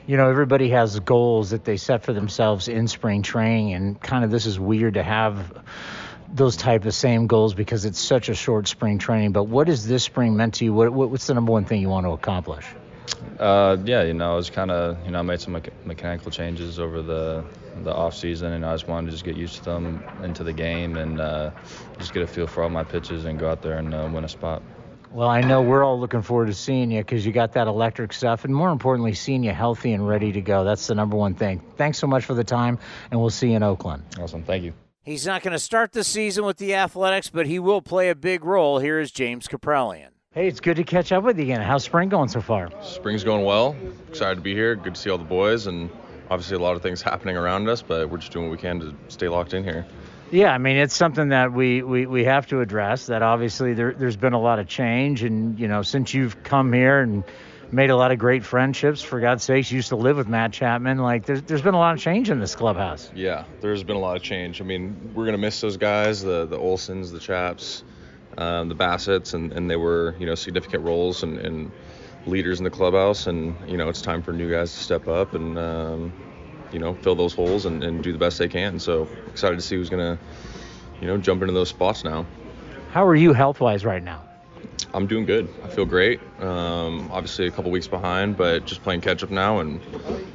You 0.06 0.16
know, 0.16 0.30
everybody 0.30 0.70
has 0.70 1.00
goals 1.00 1.50
that 1.50 1.64
they 1.64 1.76
set 1.76 2.04
for 2.04 2.12
themselves 2.12 2.68
in 2.68 2.86
spring 2.86 3.22
training, 3.22 3.74
and 3.74 4.00
kind 4.00 4.24
of 4.24 4.30
this 4.30 4.46
is 4.46 4.58
weird 4.58 4.94
to 4.94 5.02
have 5.02 5.52
those 6.32 6.56
type 6.56 6.84
of 6.84 6.94
same 6.94 7.26
goals 7.26 7.54
because 7.54 7.84
it's 7.84 7.98
such 7.98 8.28
a 8.28 8.34
short 8.34 8.68
spring 8.68 8.98
training. 8.98 9.32
But 9.32 9.44
what 9.44 9.66
has 9.66 9.84
this 9.84 10.04
spring 10.04 10.36
meant 10.36 10.54
to 10.54 10.64
you? 10.64 10.72
What, 10.72 10.92
what's 10.92 11.26
the 11.26 11.34
number 11.34 11.50
one 11.50 11.64
thing 11.64 11.80
you 11.80 11.88
want 11.88 12.06
to 12.06 12.10
accomplish? 12.10 12.66
Uh, 13.40 13.76
yeah, 13.84 14.04
you 14.04 14.14
know, 14.14 14.32
I 14.32 14.36
was 14.36 14.48
kind 14.48 14.70
of, 14.70 15.04
you 15.04 15.10
know, 15.10 15.18
I 15.18 15.22
made 15.22 15.40
some 15.40 15.54
me- 15.54 15.60
mechanical 15.84 16.30
changes 16.30 16.78
over 16.78 17.02
the 17.02 17.44
the 17.82 17.92
off 17.92 18.14
season, 18.14 18.52
and 18.52 18.64
I 18.64 18.74
just 18.74 18.88
wanted 18.88 19.06
to 19.06 19.12
just 19.12 19.24
get 19.24 19.36
used 19.36 19.56
to 19.56 19.64
them 19.64 20.02
into 20.22 20.44
the 20.44 20.52
game 20.52 20.96
and 20.96 21.20
uh, 21.20 21.50
just 21.98 22.14
get 22.14 22.22
a 22.22 22.26
feel 22.28 22.46
for 22.46 22.62
all 22.62 22.70
my 22.70 22.84
pitches 22.84 23.24
and 23.24 23.38
go 23.38 23.50
out 23.50 23.60
there 23.60 23.78
and 23.78 23.92
uh, 23.92 24.08
win 24.10 24.24
a 24.24 24.28
spot. 24.28 24.62
Well, 25.16 25.30
I 25.30 25.40
know 25.40 25.62
we're 25.62 25.82
all 25.82 25.98
looking 25.98 26.20
forward 26.20 26.48
to 26.48 26.52
seeing 26.52 26.90
you 26.90 27.00
because 27.00 27.24
you 27.24 27.32
got 27.32 27.54
that 27.54 27.68
electric 27.68 28.12
stuff, 28.12 28.44
and 28.44 28.54
more 28.54 28.70
importantly, 28.70 29.14
seeing 29.14 29.42
you 29.42 29.50
healthy 29.50 29.94
and 29.94 30.06
ready 30.06 30.30
to 30.32 30.42
go. 30.42 30.62
That's 30.62 30.86
the 30.88 30.94
number 30.94 31.16
one 31.16 31.32
thing. 31.32 31.62
Thanks 31.78 31.96
so 31.96 32.06
much 32.06 32.26
for 32.26 32.34
the 32.34 32.44
time, 32.44 32.78
and 33.10 33.18
we'll 33.18 33.30
see 33.30 33.48
you 33.48 33.56
in 33.56 33.62
Oakland. 33.62 34.02
Awesome, 34.20 34.42
thank 34.42 34.62
you. 34.62 34.74
He's 35.04 35.24
not 35.26 35.42
going 35.42 35.52
to 35.52 35.58
start 35.58 35.92
the 35.92 36.04
season 36.04 36.44
with 36.44 36.58
the 36.58 36.74
Athletics, 36.74 37.30
but 37.30 37.46
he 37.46 37.58
will 37.58 37.80
play 37.80 38.10
a 38.10 38.14
big 38.14 38.44
role. 38.44 38.78
Here 38.78 39.00
is 39.00 39.10
James 39.10 39.48
Kaprielian. 39.48 40.08
Hey, 40.32 40.48
it's 40.48 40.60
good 40.60 40.76
to 40.76 40.84
catch 40.84 41.10
up 41.12 41.24
with 41.24 41.38
you 41.38 41.44
again. 41.44 41.62
How's 41.62 41.84
spring 41.84 42.10
going 42.10 42.28
so 42.28 42.42
far? 42.42 42.68
Spring's 42.82 43.24
going 43.24 43.46
well. 43.46 43.74
Excited 44.10 44.34
to 44.34 44.42
be 44.42 44.52
here. 44.52 44.76
Good 44.76 44.96
to 44.96 45.00
see 45.00 45.08
all 45.08 45.16
the 45.16 45.24
boys, 45.24 45.66
and 45.66 45.88
obviously 46.28 46.56
a 46.56 46.60
lot 46.60 46.76
of 46.76 46.82
things 46.82 47.00
happening 47.00 47.38
around 47.38 47.70
us, 47.70 47.80
but 47.80 48.10
we're 48.10 48.18
just 48.18 48.32
doing 48.32 48.50
what 48.50 48.52
we 48.52 48.58
can 48.58 48.80
to 48.80 48.94
stay 49.08 49.28
locked 49.28 49.54
in 49.54 49.64
here. 49.64 49.86
Yeah, 50.30 50.52
I 50.52 50.58
mean, 50.58 50.76
it's 50.76 50.96
something 50.96 51.28
that 51.28 51.52
we, 51.52 51.82
we, 51.82 52.06
we 52.06 52.24
have 52.24 52.48
to 52.48 52.60
address. 52.60 53.06
That 53.06 53.22
obviously 53.22 53.74
there, 53.74 53.92
there's 53.92 54.16
been 54.16 54.32
a 54.32 54.40
lot 54.40 54.58
of 54.58 54.66
change, 54.66 55.22
and 55.22 55.58
you 55.58 55.68
know, 55.68 55.82
since 55.82 56.12
you've 56.14 56.42
come 56.42 56.72
here 56.72 57.00
and 57.00 57.24
made 57.72 57.90
a 57.90 57.96
lot 57.96 58.12
of 58.12 58.18
great 58.18 58.44
friendships. 58.44 59.02
For 59.02 59.20
God's 59.20 59.44
sakes, 59.44 59.70
you 59.70 59.76
used 59.76 59.90
to 59.90 59.96
live 59.96 60.16
with 60.16 60.28
Matt 60.28 60.52
Chapman. 60.52 60.98
Like, 60.98 61.26
there's 61.26 61.42
there's 61.42 61.62
been 61.62 61.74
a 61.74 61.78
lot 61.78 61.94
of 61.94 62.00
change 62.00 62.30
in 62.30 62.40
this 62.40 62.54
clubhouse. 62.54 63.10
Yeah, 63.14 63.44
there's 63.60 63.82
been 63.82 63.96
a 63.96 64.00
lot 64.00 64.16
of 64.16 64.22
change. 64.22 64.60
I 64.60 64.64
mean, 64.64 65.12
we're 65.14 65.24
gonna 65.24 65.38
miss 65.38 65.60
those 65.60 65.76
guys, 65.76 66.22
the 66.22 66.46
the 66.46 66.58
Olsons, 66.58 67.12
the 67.12 67.20
Chaps, 67.20 67.84
um, 68.38 68.68
the 68.68 68.74
Bassitts, 68.74 69.34
and, 69.34 69.52
and 69.52 69.70
they 69.70 69.76
were 69.76 70.14
you 70.18 70.26
know 70.26 70.34
significant 70.34 70.84
roles 70.84 71.22
and, 71.22 71.38
and 71.38 71.70
leaders 72.26 72.58
in 72.58 72.64
the 72.64 72.70
clubhouse. 72.70 73.26
And 73.26 73.54
you 73.68 73.76
know, 73.76 73.88
it's 73.88 74.02
time 74.02 74.22
for 74.22 74.32
new 74.32 74.50
guys 74.50 74.72
to 74.72 74.78
step 74.78 75.08
up 75.08 75.34
and 75.34 75.58
um, 75.58 76.12
you 76.72 76.78
know 76.78 76.94
fill 76.94 77.14
those 77.14 77.34
holes 77.34 77.66
and, 77.66 77.82
and 77.82 78.02
do 78.02 78.12
the 78.12 78.18
best 78.18 78.38
they 78.38 78.48
can. 78.48 78.78
So 78.78 79.08
excited 79.28 79.56
to 79.56 79.62
see 79.62 79.76
who's 79.76 79.90
gonna 79.90 80.18
you 81.00 81.06
know 81.06 81.18
jump 81.18 81.42
into 81.42 81.54
those 81.54 81.68
spots 81.68 82.04
now. 82.04 82.26
How 82.92 83.06
are 83.06 83.16
you 83.16 83.32
health 83.32 83.60
wise 83.60 83.84
right 83.84 84.02
now? 84.02 84.22
I'm 84.94 85.06
doing 85.06 85.26
good. 85.26 85.48
I 85.62 85.68
feel 85.68 85.84
great. 85.84 86.20
Um, 86.40 87.10
obviously, 87.12 87.46
a 87.46 87.50
couple 87.50 87.70
weeks 87.70 87.86
behind, 87.86 88.36
but 88.36 88.64
just 88.64 88.82
playing 88.82 89.02
catch 89.02 89.22
up 89.22 89.30
now 89.30 89.58
and 89.58 89.80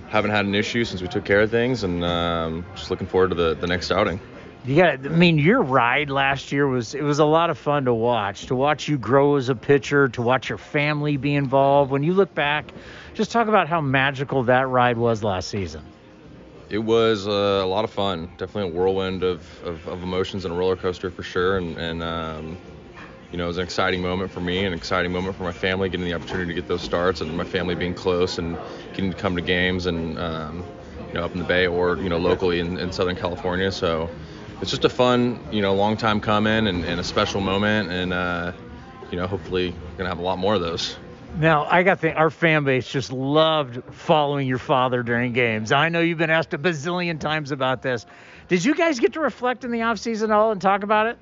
haven't 0.10 0.32
had 0.32 0.46
an 0.46 0.54
issue 0.54 0.86
since 0.86 1.02
we 1.02 1.08
took 1.08 1.26
care 1.26 1.42
of 1.42 1.50
things, 1.52 1.84
and 1.84 2.04
um, 2.04 2.66
just 2.76 2.92
looking 2.92 3.08
forward 3.08 3.30
to 3.30 3.36
the, 3.36 3.56
the 3.56 3.68
next 3.68 3.92
outing. 3.92 4.20
You 4.64 4.76
got. 4.76 5.06
I 5.06 5.10
mean, 5.10 5.40
your 5.40 5.64
ride 5.64 6.12
last 6.12 6.52
year 6.52 6.68
was 6.68 6.94
it 6.94 7.02
was 7.02 7.18
a 7.18 7.26
lot 7.26 7.50
of 7.50 7.58
fun 7.58 7.86
to 7.86 7.94
watch. 7.94 8.46
To 8.48 8.56
watch 8.56 8.88
you 8.88 9.00
grow 9.00 9.38
as 9.38 9.50
a 9.50 9.56
pitcher, 9.56 10.10
to 10.10 10.22
watch 10.22 10.50
your 10.50 10.60
family 10.60 11.18
be 11.18 11.34
involved. 11.34 11.90
When 11.90 12.04
you 12.04 12.14
look 12.14 12.36
back, 12.36 12.72
just 13.16 13.32
talk 13.32 13.48
about 13.48 13.68
how 13.68 13.82
magical 13.82 14.44
that 14.44 14.68
ride 14.68 14.98
was 14.98 15.24
last 15.24 15.50
season. 15.50 15.84
It 16.72 16.78
was 16.78 17.28
uh, 17.28 17.32
a 17.32 17.66
lot 17.68 17.84
of 17.84 17.92
fun. 17.92 18.30
Definitely 18.38 18.72
a 18.72 18.74
whirlwind 18.74 19.24
of, 19.24 19.46
of, 19.66 19.86
of, 19.90 20.04
emotions 20.04 20.46
and 20.46 20.54
a 20.54 20.58
roller 20.58 20.78
coaster 20.78 21.12
for 21.12 21.22
sure. 21.22 21.58
And, 21.58 21.78
and 21.78 22.02
um, 22.02 22.58
you 23.30 23.38
know, 23.38 23.44
it 23.44 23.48
was 23.48 23.58
an 23.58 23.66
exciting 23.66 24.02
moment 24.02 24.32
for 24.32 24.40
me, 24.40 24.64
an 24.64 24.72
exciting 24.72 25.12
moment 25.12 25.36
for 25.36 25.44
my 25.44 25.52
family, 25.52 25.90
getting 25.90 26.06
the 26.06 26.14
opportunity 26.14 26.48
to 26.48 26.54
get 26.54 26.70
those 26.70 26.82
starts, 26.82 27.20
and 27.20 27.36
my 27.36 27.44
family 27.44 27.76
being 27.76 27.94
close 27.94 28.38
and 28.38 28.58
getting 28.94 29.12
to 29.12 29.18
come 29.18 29.36
to 29.36 29.42
games 29.42 29.86
and 29.86 30.18
um, 30.18 30.64
you 31.10 31.14
know 31.14 31.26
up 31.26 31.34
in 31.34 31.40
the 31.40 31.46
Bay 31.46 31.68
or 31.68 31.98
you 31.98 32.08
know 32.08 32.18
locally 32.18 32.62
in, 32.62 32.78
in, 32.78 32.90
Southern 32.94 33.18
California. 33.18 33.70
So 33.70 34.10
it's 34.62 34.72
just 34.72 34.86
a 34.86 34.90
fun, 34.90 35.42
you 35.52 35.62
know, 35.62 35.76
long 35.76 35.98
time 35.98 36.22
coming 36.22 36.68
and, 36.68 36.86
and 36.86 37.02
a 37.02 37.04
special 37.04 37.42
moment, 37.42 37.90
and 37.92 38.14
uh, 38.14 38.54
you 39.12 39.18
know, 39.18 39.28
hopefully 39.28 39.76
gonna 39.98 40.08
have 40.08 40.20
a 40.20 40.24
lot 40.24 40.38
more 40.38 40.56
of 40.56 40.62
those. 40.62 40.96
Now, 41.38 41.66
I 41.66 41.84
got 41.84 42.02
the 42.02 42.14
our 42.14 42.30
fan 42.30 42.64
base 42.64 42.88
just 42.88 43.12
loved 43.12 43.82
following 43.94 44.48
your 44.48 44.58
father 44.58 45.02
during 45.02 45.34
games. 45.34 45.72
I 45.72 45.90
know 45.90 46.02
you've 46.02 46.18
been 46.18 46.30
asked 46.30 46.54
a 46.54 46.58
bazillion 46.58 47.20
times 47.20 47.52
about 47.52 47.82
this. 47.82 48.06
Did 48.48 48.64
you 48.66 48.76
guys 48.76 49.00
get 49.00 49.14
to 49.14 49.22
reflect 49.22 49.64
in 49.64 49.72
the 49.72 49.82
off 49.84 49.98
season 49.98 50.32
at 50.32 50.36
all 50.36 50.52
and 50.52 50.62
talk 50.62 50.84
about 50.84 51.08
it? 51.08 51.18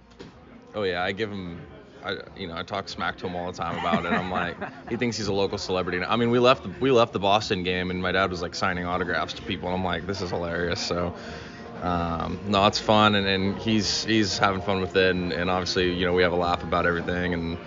Oh 0.76 0.84
yeah, 0.84 1.04
I 1.04 1.12
give 1.12 1.32
him 1.32 1.62
I, 2.04 2.17
you 2.38 2.48
know, 2.48 2.56
I 2.56 2.63
talk 2.63 2.88
smack 2.88 3.17
to 3.17 3.28
him 3.28 3.36
all 3.36 3.52
the 3.52 3.58
time 3.58 3.78
about 3.78 4.06
it. 4.06 4.12
I'm 4.12 4.32
like, 4.32 4.56
he 4.89 4.95
thinks 4.95 5.17
he's 5.17 5.28
a 5.28 5.34
local 5.34 5.58
celebrity. 5.58 6.04
I 6.04 6.15
mean, 6.15 6.32
we 6.32 6.39
left 6.39 6.63
the, 6.63 6.72
we 6.80 6.91
left 6.91 7.13
the 7.13 7.19
Boston 7.19 7.63
game, 7.63 7.91
and 7.91 8.02
my 8.02 8.12
dad 8.12 8.30
was 8.30 8.41
like 8.41 8.56
signing 8.56 8.86
autographs 8.86 9.34
to 9.34 9.41
people, 9.41 9.69
and 9.69 9.78
I'm 9.78 9.84
like, 9.84 10.08
this 10.08 10.22
is 10.22 10.30
hilarious. 10.30 10.80
So, 10.80 11.13
um, 11.82 12.39
no, 12.48 12.65
it's 12.67 12.80
fun, 12.80 13.15
and, 13.15 13.28
and 13.28 13.58
he's 13.58 14.06
he's 14.06 14.38
having 14.38 14.62
fun 14.62 14.82
with 14.82 14.95
it, 14.95 15.15
and, 15.15 15.34
and 15.34 15.50
obviously, 15.50 15.93
you 15.93 16.06
know, 16.06 16.13
we 16.13 16.24
have 16.24 16.34
a 16.34 16.38
laugh 16.38 16.63
about 16.63 16.86
everything, 16.86 17.34
and 17.34 17.58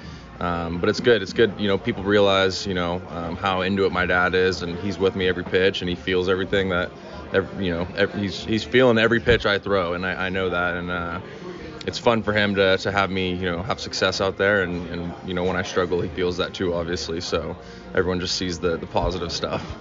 um, 0.42 0.78
but 0.78 0.88
it's 0.88 1.00
good. 1.00 1.22
It's 1.22 1.32
good. 1.32 1.54
You 1.58 1.68
know, 1.68 1.78
people 1.78 2.02
realize, 2.02 2.66
you 2.66 2.74
know, 2.74 3.00
um, 3.10 3.36
how 3.36 3.62
into 3.62 3.86
it 3.86 3.92
my 3.92 4.06
dad 4.06 4.34
is, 4.34 4.62
and 4.62 4.78
he's 4.80 4.98
with 4.98 5.16
me 5.16 5.28
every 5.28 5.44
pitch, 5.44 5.80
and 5.80 5.88
he 5.88 5.94
feels 5.94 6.28
everything 6.28 6.68
that, 6.70 6.90
every, 7.32 7.66
you 7.66 7.72
know, 7.72 7.86
every, 7.96 8.20
he's 8.20 8.44
he's 8.44 8.64
feeling 8.64 8.98
every 8.98 9.20
pitch 9.20 9.46
I 9.46 9.58
throw, 9.58 9.94
and 9.94 10.04
I, 10.04 10.26
I 10.26 10.28
know 10.28 10.50
that, 10.50 10.74
and. 10.74 10.90
Uh, 10.90 11.20
it's 11.84 11.98
fun 11.98 12.22
for 12.22 12.32
him 12.32 12.54
to, 12.54 12.78
to 12.78 12.92
have 12.92 13.10
me, 13.10 13.34
you 13.34 13.50
know, 13.50 13.60
have 13.62 13.80
success 13.80 14.20
out 14.20 14.36
there. 14.36 14.62
And, 14.62 14.88
and, 14.88 15.12
you 15.26 15.34
know, 15.34 15.42
when 15.44 15.56
I 15.56 15.62
struggle, 15.62 16.00
he 16.00 16.08
feels 16.08 16.36
that 16.36 16.54
too, 16.54 16.74
obviously. 16.74 17.20
So 17.20 17.56
everyone 17.94 18.20
just 18.20 18.36
sees 18.36 18.60
the, 18.60 18.76
the 18.76 18.86
positive 18.86 19.32
stuff. 19.32 19.76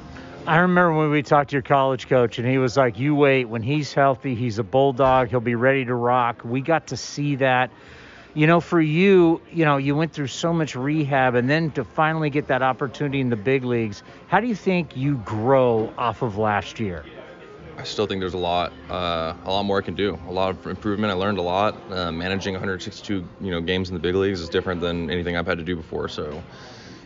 I 0.47 0.57
remember 0.57 0.97
when 0.97 1.11
we 1.11 1.21
talked 1.21 1.51
to 1.51 1.55
your 1.55 1.61
college 1.61 2.07
coach, 2.07 2.39
and 2.39 2.47
he 2.47 2.57
was 2.57 2.75
like, 2.75 2.97
"You 2.97 3.13
wait. 3.13 3.45
When 3.45 3.61
he's 3.61 3.93
healthy, 3.93 4.33
he's 4.33 4.57
a 4.57 4.63
bulldog. 4.63 5.29
He'll 5.29 5.39
be 5.39 5.53
ready 5.53 5.85
to 5.85 5.93
rock." 5.93 6.41
We 6.43 6.61
got 6.61 6.87
to 6.87 6.97
see 6.97 7.35
that. 7.35 7.69
You 8.33 8.47
know, 8.47 8.61
for 8.61 8.79
you, 8.79 9.41
you 9.51 9.65
know, 9.65 9.75
you 9.75 9.93
went 9.95 10.13
through 10.13 10.27
so 10.27 10.53
much 10.53 10.75
rehab, 10.75 11.35
and 11.35 11.49
then 11.49 11.71
to 11.71 11.83
finally 11.83 12.29
get 12.29 12.47
that 12.47 12.61
opportunity 12.61 13.19
in 13.19 13.29
the 13.29 13.35
big 13.35 13.65
leagues. 13.65 14.03
How 14.27 14.39
do 14.39 14.47
you 14.47 14.55
think 14.55 14.95
you 14.95 15.17
grow 15.25 15.93
off 15.97 16.21
of 16.21 16.37
last 16.37 16.79
year? 16.79 17.03
I 17.77 17.83
still 17.83 18.05
think 18.05 18.21
there's 18.21 18.33
a 18.33 18.37
lot, 18.37 18.71
uh, 18.89 19.33
a 19.43 19.49
lot 19.51 19.63
more 19.63 19.79
I 19.79 19.81
can 19.81 19.95
do. 19.95 20.17
A 20.27 20.31
lot 20.31 20.51
of 20.51 20.65
improvement. 20.67 21.11
I 21.11 21.15
learned 21.15 21.39
a 21.39 21.41
lot. 21.41 21.75
Uh, 21.91 22.11
managing 22.11 22.53
162, 22.53 23.25
you 23.41 23.51
know, 23.51 23.59
games 23.59 23.89
in 23.89 23.95
the 23.95 23.99
big 23.99 24.15
leagues 24.15 24.39
is 24.39 24.49
different 24.49 24.81
than 24.81 25.09
anything 25.09 25.35
I've 25.35 25.47
had 25.47 25.57
to 25.57 25.63
do 25.63 25.75
before. 25.75 26.07
So, 26.07 26.41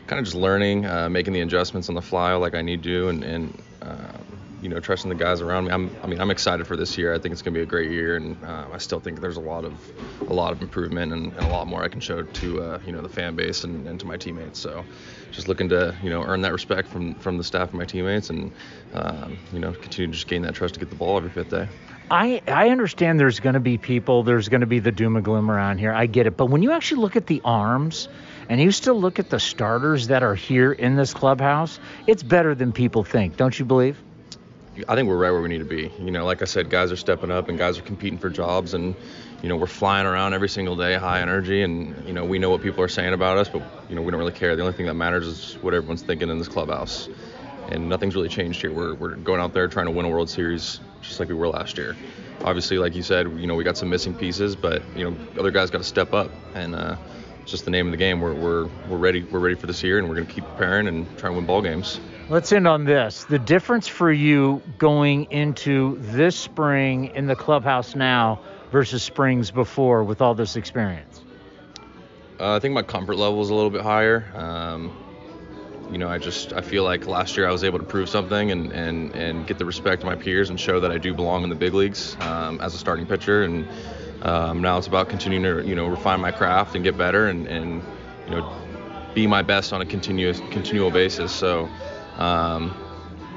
kind 0.05 0.19
of 0.19 0.25
just 0.25 0.35
learning, 0.35 0.85
uh, 0.85 1.09
making 1.09 1.33
the 1.33 1.41
adjustments 1.41 1.89
on 1.89 1.95
the 1.95 2.01
fly 2.01 2.33
like 2.33 2.53
I 2.53 2.61
need 2.61 2.83
to, 2.83 3.07
and, 3.07 3.23
and 3.23 3.57
um, 3.81 4.34
you 4.65 4.69
know, 4.69 4.79
trusting 4.79 5.09
the 5.09 5.15
guys 5.15 5.41
around 5.41 5.65
me. 5.65 5.71
I'm, 5.71 5.91
I 6.01 6.07
mean, 6.07 6.19
I'm 6.19 6.31
excited 6.31 6.65
for 6.65 6.75
this 6.75 6.97
year. 6.97 7.13
I 7.13 7.19
think 7.19 7.33
it's 7.33 7.43
going 7.43 7.53
to 7.53 7.59
be 7.59 7.61
a 7.61 7.67
great 7.67 7.91
year, 7.91 8.15
and 8.15 8.35
uh, 8.43 8.65
I 8.73 8.79
still 8.79 8.99
think 8.99 9.21
there's 9.21 9.37
a 9.37 9.41
lot 9.41 9.63
of, 9.63 9.73
a 10.27 10.33
lot 10.33 10.53
of 10.53 10.63
improvement 10.63 11.13
and, 11.13 11.31
and 11.33 11.45
a 11.45 11.47
lot 11.47 11.67
more 11.67 11.83
I 11.83 11.87
can 11.87 11.99
show 11.99 12.23
to, 12.23 12.61
uh, 12.63 12.79
you 12.83 12.91
know, 12.91 13.01
the 13.01 13.09
fan 13.09 13.35
base 13.35 13.63
and, 13.63 13.87
and, 13.87 13.99
to 13.99 14.07
my 14.07 14.17
teammates. 14.17 14.57
So, 14.57 14.83
just 15.31 15.47
looking 15.47 15.69
to, 15.69 15.95
you 16.01 16.09
know, 16.09 16.23
earn 16.23 16.41
that 16.41 16.51
respect 16.51 16.87
from 16.87 17.13
from 17.13 17.37
the 17.37 17.43
staff 17.43 17.69
and 17.69 17.77
my 17.77 17.85
teammates, 17.85 18.31
and 18.31 18.51
um, 18.95 19.37
you 19.53 19.59
know, 19.59 19.71
continue 19.71 20.07
to 20.07 20.13
just 20.13 20.27
gain 20.27 20.41
that 20.41 20.55
trust 20.55 20.73
to 20.73 20.79
get 20.79 20.89
the 20.89 20.95
ball 20.95 21.15
every 21.17 21.29
fifth 21.29 21.51
day. 21.51 21.67
I, 22.09 22.41
I 22.47 22.69
understand 22.69 23.19
there's 23.19 23.39
going 23.39 23.53
to 23.53 23.59
be 23.59 23.77
people, 23.77 24.23
there's 24.23 24.49
going 24.49 24.61
to 24.61 24.67
be 24.67 24.79
the 24.79 24.91
doom 24.91 25.15
and 25.15 25.25
gloom 25.25 25.51
around 25.51 25.77
here. 25.77 25.93
I 25.93 26.07
get 26.07 26.25
it. 26.25 26.37
But 26.37 26.47
when 26.47 26.63
you 26.63 26.71
actually 26.71 27.01
look 27.01 27.15
at 27.15 27.27
the 27.27 27.41
arms 27.45 28.07
and 28.49 28.59
you 28.59 28.71
still 28.71 28.99
look 28.99 29.19
at 29.19 29.29
the 29.29 29.39
starters 29.39 30.07
that 30.07 30.23
are 30.23 30.35
here 30.35 30.71
in 30.71 30.95
this 30.95 31.13
clubhouse, 31.13 31.79
it's 32.07 32.23
better 32.23 32.55
than 32.55 32.73
people 32.73 33.03
think. 33.03 33.37
Don't 33.37 33.57
you 33.57 33.65
believe? 33.65 33.97
I 34.87 34.95
think 34.95 35.07
we're 35.07 35.17
right 35.17 35.31
where 35.31 35.41
we 35.41 35.47
need 35.47 35.59
to 35.59 35.65
be. 35.65 35.91
You 35.99 36.11
know, 36.11 36.25
like 36.25 36.41
I 36.41 36.45
said, 36.45 36.69
guys 36.69 36.91
are 36.91 36.97
stepping 36.97 37.31
up 37.31 37.47
and 37.47 37.57
guys 37.57 37.77
are 37.77 37.81
competing 37.81 38.19
for 38.19 38.29
jobs, 38.29 38.73
and 38.73 38.95
you 39.41 39.47
know 39.47 39.55
we're 39.55 39.67
flying 39.67 40.05
around 40.05 40.33
every 40.33 40.49
single 40.49 40.75
day, 40.75 40.95
high 40.95 41.21
energy, 41.21 41.61
and 41.61 42.05
you 42.05 42.13
know 42.13 42.25
we 42.25 42.39
know 42.39 42.49
what 42.49 42.61
people 42.61 42.83
are 42.83 42.89
saying 42.89 43.13
about 43.13 43.37
us, 43.37 43.47
but 43.47 43.63
you 43.89 43.95
know 43.95 44.01
we 44.01 44.11
don't 44.11 44.19
really 44.19 44.33
care. 44.33 44.55
The 44.55 44.63
only 44.63 44.75
thing 44.75 44.85
that 44.87 44.95
matters 44.95 45.27
is 45.27 45.53
what 45.61 45.73
everyone's 45.73 46.01
thinking 46.01 46.29
in 46.29 46.37
this 46.37 46.49
clubhouse, 46.49 47.07
and 47.69 47.87
nothing's 47.87 48.15
really 48.15 48.29
changed 48.29 48.61
here. 48.61 48.73
We're 48.73 48.95
we're 48.95 49.15
going 49.15 49.39
out 49.39 49.53
there 49.53 49.67
trying 49.67 49.85
to 49.85 49.91
win 49.91 50.05
a 50.05 50.09
World 50.09 50.29
Series 50.29 50.81
just 51.01 51.19
like 51.19 51.29
we 51.29 51.35
were 51.35 51.47
last 51.47 51.77
year. 51.77 51.95
Obviously, 52.43 52.77
like 52.77 52.95
you 52.95 53.03
said, 53.03 53.27
you 53.39 53.47
know 53.47 53.55
we 53.55 53.63
got 53.63 53.77
some 53.77 53.89
missing 53.89 54.13
pieces, 54.13 54.57
but 54.57 54.81
you 54.95 55.09
know 55.09 55.17
other 55.39 55.51
guys 55.51 55.69
got 55.69 55.77
to 55.77 55.85
step 55.85 56.13
up, 56.13 56.31
and 56.53 56.75
uh, 56.75 56.97
it's 57.41 57.51
just 57.51 57.63
the 57.63 57.71
name 57.71 57.87
of 57.87 57.91
the 57.91 57.97
game. 57.97 58.19
We're 58.19 58.33
we're 58.33 58.69
we're 58.89 58.97
ready. 58.97 59.23
We're 59.23 59.39
ready 59.39 59.55
for 59.55 59.67
this 59.67 59.83
year, 59.83 59.99
and 59.99 60.09
we're 60.09 60.15
to 60.15 60.25
keep 60.25 60.43
preparing 60.43 60.87
and 60.87 61.17
try 61.17 61.29
and 61.29 61.37
win 61.37 61.45
ball 61.45 61.61
games. 61.61 62.01
Let's 62.27 62.51
end 62.51 62.67
on 62.67 62.85
this. 62.85 63.25
The 63.25 63.37
difference 63.37 63.87
for 63.87 64.11
you 64.11 64.63
going 64.79 65.25
into 65.31 65.97
this 65.99 66.35
spring 66.35 67.11
in 67.13 67.27
the 67.27 67.35
clubhouse 67.35 67.95
now 67.95 68.41
versus 68.71 69.03
springs 69.03 69.51
before 69.51 70.03
with 70.03 70.21
all 70.21 70.33
this 70.33 70.55
experience? 70.55 71.23
Uh, 72.39 72.55
I 72.55 72.59
think 72.59 72.73
my 72.73 72.81
comfort 72.81 73.17
level 73.17 73.41
is 73.41 73.51
a 73.51 73.53
little 73.53 73.69
bit 73.69 73.81
higher. 73.81 74.25
Um, 74.33 74.91
you 75.91 75.99
know, 75.99 76.09
I 76.09 76.17
just 76.17 76.51
I 76.51 76.61
feel 76.61 76.83
like 76.83 77.05
last 77.05 77.37
year 77.37 77.47
I 77.47 77.51
was 77.51 77.63
able 77.63 77.77
to 77.77 77.85
prove 77.85 78.09
something 78.09 78.49
and 78.49 78.71
and 78.71 79.13
and 79.13 79.45
get 79.45 79.59
the 79.59 79.65
respect 79.65 80.01
of 80.01 80.07
my 80.07 80.15
peers 80.15 80.49
and 80.49 80.59
show 80.59 80.79
that 80.79 80.91
I 80.91 80.97
do 80.97 81.13
belong 81.13 81.43
in 81.43 81.49
the 81.49 81.55
big 81.55 81.75
leagues 81.75 82.17
um, 82.21 82.59
as 82.59 82.73
a 82.73 82.77
starting 82.79 83.05
pitcher. 83.05 83.43
And 83.43 83.67
um, 84.23 84.61
now 84.61 84.79
it's 84.79 84.87
about 84.87 85.09
continuing 85.09 85.43
to 85.43 85.69
you 85.69 85.75
know 85.75 85.85
refine 85.85 86.19
my 86.19 86.31
craft 86.31 86.73
and 86.73 86.83
get 86.83 86.97
better 86.97 87.27
and 87.27 87.47
and 87.47 87.83
you 88.25 88.31
know 88.31 88.51
be 89.13 89.27
my 89.27 89.43
best 89.43 89.71
on 89.71 89.81
a 89.81 89.85
continuous 89.85 90.39
continual 90.49 90.89
basis. 90.89 91.31
So 91.31 91.69
um, 92.17 92.75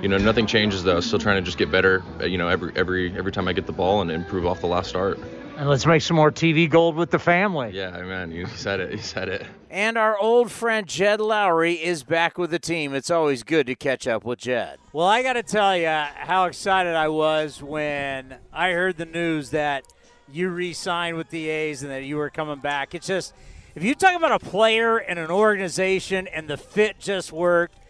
you 0.03 0.09
know, 0.09 0.19
nothing 0.19 0.47
changes 0.47 0.85
though. 0.85 1.01
Still 1.01 1.19
trying 1.19 1.37
to 1.37 1.43
just 1.43 1.59
get 1.59 1.71
better. 1.71 2.03
You 2.23 2.39
know, 2.39 2.49
every 2.49 2.73
every 2.77 3.17
every 3.17 3.33
time 3.33 3.49
I 3.49 3.53
get 3.53 3.67
the 3.67 3.73
ball 3.73 4.01
and 4.01 4.11
improve 4.11 4.47
off 4.47 4.61
the 4.61 4.67
last 4.67 4.89
start. 4.89 5.19
And 5.57 5.69
let's 5.69 5.87
make 5.87 6.03
some 6.03 6.17
more 6.17 6.31
TV 6.31 6.71
gold 6.71 6.95
with 6.95 7.11
the 7.11 7.19
family. 7.19 7.73
Yeah, 7.73 7.91
man, 8.03 8.31
you 8.31 8.47
said 8.47 8.79
it. 8.79 8.93
You 8.93 8.99
said 8.99 9.29
it. 9.29 9.45
And 9.71 9.99
our 9.99 10.17
old 10.17 10.53
friend 10.53 10.87
Jed 10.87 11.19
Lowrie 11.19 11.83
is 11.83 12.05
back 12.05 12.39
with 12.39 12.53
the 12.53 12.61
team. 12.61 12.95
It's 12.95 13.11
always 13.11 13.43
good 13.43 13.67
to 13.67 13.75
catch 13.75 14.07
up 14.07 14.25
with 14.25 14.39
Jed. 14.39 14.79
Well, 14.93 15.09
I 15.09 15.25
got 15.25 15.33
to 15.33 15.43
tell 15.43 15.77
you 15.77 15.89
how 15.89 16.45
excited 16.45 16.95
I 16.95 17.09
was 17.09 17.61
when 17.61 18.37
I 18.53 18.71
heard 18.71 18.99
the 18.99 19.05
news 19.05 19.51
that 19.51 19.83
you 20.31 20.49
re-signed 20.49 21.17
with 21.17 21.31
the 21.31 21.49
A's 21.49 21.83
and 21.83 21.91
that 21.91 22.05
you 22.05 22.19
were 22.19 22.31
coming 22.31 22.61
back. 22.61 22.95
It's 22.95 23.09
just 23.09 23.35
if 23.75 23.83
you 23.83 23.97
talk 23.97 24.15
about 24.15 24.31
a 24.31 24.39
player 24.39 24.99
and 24.99 25.19
an 25.19 25.31
organization 25.31 26.29
and 26.29 26.47
the 26.47 26.57
fit 26.57 27.01
just 27.01 27.33
worked 27.33 27.81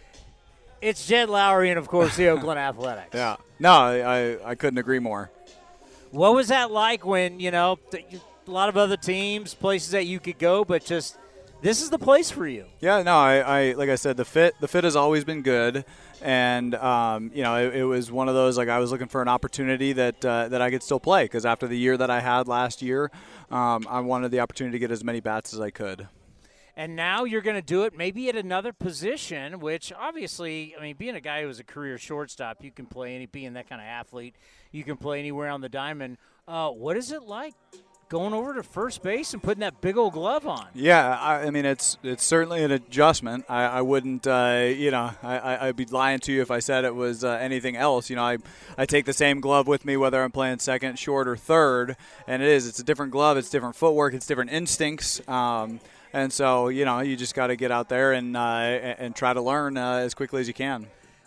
it's 0.81 1.07
Jed 1.07 1.29
Lowrie 1.29 1.71
and, 1.71 1.79
of 1.79 1.89
course, 1.89 2.17
the 2.17 2.29
Oakland 2.29 2.59
Athletics. 2.59 3.15
Yeah. 3.15 3.37
No, 3.59 3.73
I, 3.73 4.51
I 4.51 4.55
couldn't 4.55 4.79
agree 4.79 4.99
more. 4.99 5.31
What 6.11 6.35
was 6.35 6.49
that 6.49 6.71
like 6.71 7.05
when, 7.05 7.41
you 7.41 7.51
know, 7.51 7.79
a 7.93 8.51
lot 8.51 8.69
of 8.69 8.77
other 8.77 8.97
teams, 8.97 9.55
places 9.55 9.91
that 9.91 10.07
you 10.07 10.21
could 10.21 10.39
go, 10.39 10.65
but 10.65 10.85
just 10.85 11.19
this 11.61 11.83
is 11.83 11.91
the 11.91 11.99
place 11.99 12.31
for 12.31 12.47
you? 12.47 12.65
Yeah, 12.81 13.03
no, 13.03 13.17
I, 13.17 13.39
I 13.39 13.73
like 13.73 13.91
I 13.91 13.97
said, 13.97 14.17
the 14.17 14.25
fit 14.25 14.55
the 14.61 14.69
fit 14.69 14.85
has 14.85 14.97
always 14.97 15.25
been 15.25 15.43
good. 15.43 15.85
And 16.23 16.75
um, 16.77 17.31
you 17.35 17.43
know, 17.43 17.57
it, 17.57 17.77
it, 17.77 17.85
was 17.85 18.11
one 18.11 18.29
of 18.29 18.35
those 18.35 18.57
like 18.57 18.69
I 18.69 18.79
was 18.79 18.91
looking 18.91 19.07
for 19.07 19.23
an 19.23 19.29
opportunity 19.29 19.93
that 19.93 20.25
uh, 20.25 20.49
that 20.49 20.63
I 20.63 20.71
could 20.71 20.83
still 20.83 20.99
play 20.99 21.25
because 21.25 21.45
after 21.45 21.67
the 21.67 21.77
year 21.77 21.97
that 21.97 22.11
I 22.11 22.21
had 22.21 22.49
last 22.49 22.81
year, 22.81 23.11
um, 23.51 23.87
I 23.89 24.01
wanted 24.01 24.31
the 24.31 24.41
opportunity 24.41 24.77
to 24.77 24.79
get 24.81 24.91
as 24.91 25.05
many 25.05 25.21
bats 25.21 25.53
as 25.53 25.61
I 25.61 25.71
could 25.71 26.09
and 26.79 26.95
now 26.95 27.25
you're 27.25 27.43
going 27.43 27.57
to 27.57 27.63
do 27.63 27.83
it 27.83 27.99
maybe 27.99 28.29
at 28.29 28.37
another 28.37 28.73
position, 28.73 29.59
which 29.59 29.93
obviously, 29.93 30.77
I 30.79 30.83
mean, 30.83 30.97
being 30.97 31.17
a 31.17 31.21
guy 31.21 31.43
who 31.43 31.49
was 31.49 31.59
a 31.59 31.65
career 31.65 31.99
shortstop, 31.99 32.63
you 32.63 32.71
can 32.71 32.87
play 32.87 33.17
any, 33.17 33.27
being 33.27 33.55
that 33.55 33.69
kind 33.69 33.81
of 33.81 33.87
athlete, 33.87 34.37
you 34.71 34.85
can 34.85 34.97
play 34.97 35.19
anywhere 35.19 35.51
on 35.51 35.61
the 35.61 35.69
diamond. 35.69 36.19
Uh, 36.47 36.71
what 36.71 36.97
is 36.97 37.11
it 37.11 37.23
like 37.25 37.55
going 38.09 38.33
over 38.33 38.55
to 38.55 38.63
first 38.63 39.03
base 39.03 39.35
and 39.35 39.43
putting 39.43 39.61
that 39.61 39.81
big 39.81 39.99
old 39.99 40.15
glove 40.15 40.47
on. 40.47 40.67
Yeah, 40.75 41.19
I, 41.19 41.43
I 41.43 41.51
mean 41.51 41.67
it's 41.67 41.99
it's 42.03 42.25
certainly 42.25 42.65
an 42.65 42.71
adjustment. 42.71 43.45
I, 43.51 43.65
I 43.65 43.83
wouldn't, 43.83 44.27
uh, 44.27 44.71
you 44.75 44.91
know, 44.91 45.11
I, 45.23 45.67
would 45.67 45.77
be 45.77 45.85
lying 45.85 46.21
to 46.21 46.33
you 46.33 46.41
if 46.41 46.51
I 46.51 46.61
said 46.61 46.85
it 46.85 46.95
was 46.95 47.23
uh, 47.23 47.33
anything 47.33 47.77
else. 47.77 48.09
You 48.09 48.17
know, 48.17 48.23
I 48.23 48.39
I 48.79 48.87
take 48.87 49.05
the 49.05 49.13
same 49.13 49.41
glove 49.41 49.67
with 49.67 49.85
me 49.85 49.97
whether 49.97 50.23
I'm 50.23 50.33
playing 50.33 50.61
second, 50.61 50.99
short, 50.99 51.29
or 51.29 51.37
third, 51.37 51.97
and 52.27 52.43
it 52.43 52.49
is 52.49 52.67
it's 52.67 52.79
a 52.79 52.85
different 52.85 53.13
glove. 53.13 53.37
It's 53.37 53.51
different 53.51 53.77
footwork. 53.77 54.15
It's 54.15 54.27
different 54.27 54.53
instincts. 54.53 55.21
Um, 55.29 55.81
and 56.13 56.33
so 56.33 56.69
you 56.69 56.85
know 56.85 57.01
you 57.01 57.17
just 57.17 57.35
got 57.35 57.49
to 57.49 57.57
get 57.57 57.71
out 57.71 57.89
there 57.89 58.13
and 58.13 58.37
uh, 58.37 58.41
and 58.41 59.15
try 59.15 59.33
to 59.33 59.41
learn 59.41 59.77
uh, 59.77 59.97
as 59.97 60.15
quickly 60.15 60.41
as 60.41 60.49
you 60.49 60.55
can. 60.55 60.87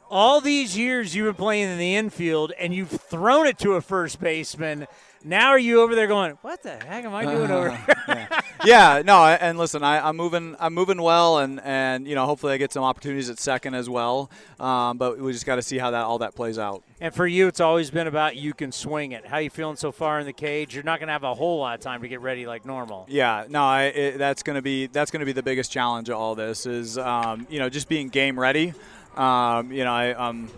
All 0.10 0.42
these 0.42 0.78
years 0.78 1.16
you've 1.16 1.26
been 1.26 1.36
playing 1.36 1.70
in 1.70 1.78
the 1.78 1.96
infield, 1.96 2.52
and 2.60 2.74
you've 2.74 2.90
thrown 2.90 3.48
it 3.48 3.58
to 3.60 3.74
a 3.74 3.82
first 3.82 4.20
baseman. 4.20 4.88
Now 5.24 5.50
are 5.50 5.60
you 5.60 5.82
over 5.82 5.96
there 5.96 6.08
going, 6.08 6.38
"What 6.42 6.64
the 6.64 6.72
heck 6.72 7.06
am 7.06 7.14
I 7.14 7.26
doing 7.26 7.52
uh, 7.52 7.56
over 7.56 7.70
here?" 7.70 7.96
yeah. 8.08 8.42
yeah. 8.66 9.02
no, 9.06 9.24
and 9.26 9.58
listen, 9.58 9.84
I, 9.84 10.10
am 10.10 10.18
moving, 10.18 10.56
I'm 10.60 10.74
moving 10.74 11.02
well, 11.02 11.40
and 11.40 11.60
and 11.62 12.08
you 12.08 12.16
know, 12.16 12.26
hopefully 12.26 12.54
I 12.54 12.58
get 12.58 12.74
some 12.74 12.84
opportunities 12.84 13.30
at 13.30 13.40
second 13.40 13.76
as 13.76 13.90
well. 13.90 14.32
Um, 14.60 14.98
but 14.98 15.20
we 15.20 15.32
just 15.32 15.46
got 15.46 15.56
to 15.56 15.62
see 15.62 15.78
how 15.78 15.92
that 15.92 16.04
all 16.04 16.20
that 16.20 16.36
plays 16.36 16.58
out. 16.58 16.84
And 17.00 17.14
for 17.14 17.28
you, 17.28 17.48
it's 17.48 17.60
always 17.60 17.92
been 17.92 18.08
about 18.08 18.36
you 18.36 18.54
can 18.54 18.72
swing 18.72 19.12
it. 19.12 19.26
How 19.26 19.38
you 19.38 19.50
feeling 19.50 19.76
so 19.76 19.92
far 19.92 20.20
in 20.20 20.26
the 20.26 20.34
cage? 20.34 20.74
You're 20.74 20.84
not 20.84 21.00
going 21.00 21.08
to 21.08 21.14
have 21.14 21.24
a 21.24 21.34
whole 21.34 21.60
lot 21.60 21.76
of 21.76 21.82
time 21.82 22.02
to 22.02 22.08
get 22.08 22.22
ready 22.22 22.46
like 22.46 22.66
normal. 22.66 23.06
Yeah, 23.08 23.46
no, 23.50 23.64
I, 23.64 23.84
it, 23.84 24.18
that's 24.18 24.44
going 24.44 24.56
to 24.56 24.62
be 24.62 24.88
that's 24.88 25.12
going 25.12 25.22
to 25.22 25.26
be 25.26 25.34
the 25.34 25.44
biggest 25.44 25.72
challenge 25.72 26.10
of 26.10 26.16
all 26.16 26.36
this 26.36 26.66
is 26.66 26.98
um, 26.98 27.46
you 27.50 27.60
know 27.60 27.70
just 27.70 27.88
being 27.88 28.10
game 28.10 28.40
ready. 28.40 28.74
Um, 29.16 29.72
you 29.72 29.84
know, 29.84 29.92
I, 29.92 30.30
am 30.30 30.50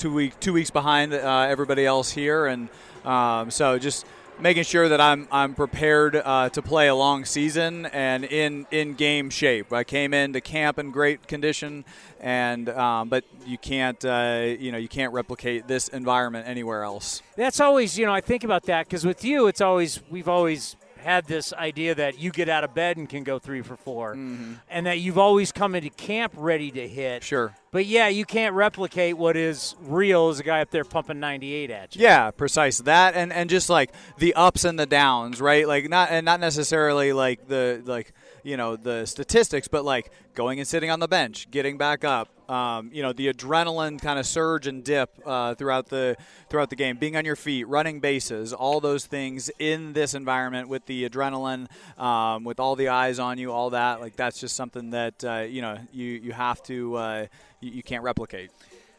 two 0.00 0.12
week 0.12 0.40
two 0.40 0.54
weeks 0.54 0.70
behind 0.70 1.12
uh, 1.12 1.46
everybody 1.48 1.84
else 1.84 2.10
here, 2.10 2.46
and 2.46 2.70
um, 3.04 3.50
so 3.50 3.78
just 3.78 4.06
making 4.40 4.62
sure 4.62 4.88
that 4.88 4.98
I'm 4.98 5.28
I'm 5.30 5.54
prepared 5.54 6.16
uh, 6.16 6.48
to 6.48 6.62
play 6.62 6.88
a 6.88 6.94
long 6.94 7.26
season 7.26 7.84
and 7.84 8.24
in 8.24 8.66
in 8.70 8.94
game 8.94 9.28
shape. 9.28 9.74
I 9.74 9.84
came 9.84 10.14
into 10.14 10.40
camp 10.40 10.78
in 10.78 10.90
great 10.90 11.28
condition, 11.28 11.84
and 12.18 12.70
um, 12.70 13.10
but 13.10 13.24
you 13.44 13.58
can't 13.58 14.02
uh, 14.02 14.54
you 14.58 14.72
know 14.72 14.78
you 14.78 14.88
can't 14.88 15.12
replicate 15.12 15.68
this 15.68 15.88
environment 15.88 16.48
anywhere 16.48 16.82
else. 16.82 17.20
That's 17.36 17.60
always 17.60 17.98
you 17.98 18.06
know 18.06 18.14
I 18.14 18.22
think 18.22 18.42
about 18.42 18.62
that 18.64 18.86
because 18.86 19.04
with 19.04 19.22
you 19.22 19.48
it's 19.48 19.60
always 19.60 20.00
we've 20.08 20.28
always 20.28 20.76
had 21.00 21.26
this 21.26 21.52
idea 21.52 21.94
that 21.94 22.18
you 22.18 22.30
get 22.30 22.48
out 22.48 22.64
of 22.64 22.74
bed 22.74 22.96
and 22.96 23.08
can 23.08 23.24
go 23.24 23.38
three 23.38 23.62
for 23.62 23.76
4 23.76 24.14
mm-hmm. 24.14 24.52
and 24.68 24.86
that 24.86 24.98
you've 24.98 25.18
always 25.18 25.52
come 25.52 25.74
into 25.74 25.90
camp 25.90 26.32
ready 26.36 26.70
to 26.70 26.86
hit. 26.86 27.22
Sure. 27.22 27.54
But 27.72 27.86
yeah, 27.86 28.08
you 28.08 28.24
can't 28.24 28.54
replicate 28.54 29.16
what 29.16 29.36
is 29.36 29.76
real 29.80 30.28
as 30.28 30.40
a 30.40 30.42
guy 30.42 30.60
up 30.60 30.70
there 30.70 30.84
pumping 30.84 31.20
98 31.20 31.70
at 31.70 31.96
you. 31.96 32.02
Yeah, 32.02 32.30
precise 32.32 32.78
that, 32.78 33.14
and 33.14 33.32
and 33.32 33.48
just 33.48 33.70
like 33.70 33.92
the 34.18 34.34
ups 34.34 34.64
and 34.64 34.78
the 34.78 34.86
downs, 34.86 35.40
right? 35.40 35.68
Like 35.68 35.88
not 35.88 36.10
and 36.10 36.24
not 36.24 36.40
necessarily 36.40 37.12
like 37.12 37.46
the 37.46 37.82
like 37.84 38.12
you 38.42 38.56
know 38.56 38.74
the 38.76 39.06
statistics, 39.06 39.68
but 39.68 39.84
like 39.84 40.10
going 40.34 40.58
and 40.58 40.66
sitting 40.66 40.90
on 40.90 40.98
the 40.98 41.08
bench, 41.08 41.50
getting 41.50 41.78
back 41.78 42.04
up, 42.04 42.28
um, 42.50 42.90
you 42.92 43.00
know 43.02 43.12
the 43.12 43.32
adrenaline 43.32 44.00
kind 44.02 44.18
of 44.18 44.26
surge 44.26 44.66
and 44.66 44.82
dip 44.82 45.10
uh, 45.24 45.54
throughout 45.54 45.88
the 45.88 46.16
throughout 46.48 46.68
the 46.68 46.76
game, 46.76 46.96
being 46.96 47.16
on 47.16 47.24
your 47.24 47.36
feet, 47.36 47.68
running 47.68 48.00
bases, 48.00 48.52
all 48.52 48.80
those 48.80 49.06
things 49.06 49.50
in 49.60 49.92
this 49.92 50.14
environment 50.14 50.68
with 50.68 50.84
the 50.86 51.08
adrenaline, 51.08 51.68
um, 51.96 52.42
with 52.42 52.58
all 52.58 52.74
the 52.74 52.88
eyes 52.88 53.20
on 53.20 53.38
you, 53.38 53.52
all 53.52 53.70
that 53.70 54.00
like 54.00 54.16
that's 54.16 54.40
just 54.40 54.56
something 54.56 54.90
that 54.90 55.22
uh, 55.24 55.46
you 55.48 55.62
know 55.62 55.78
you 55.92 56.06
you 56.06 56.32
have 56.32 56.60
to 56.64 56.96
uh, 56.96 57.26
you, 57.60 57.70
you 57.70 57.82
can't 57.84 58.02
replicate. 58.02 58.50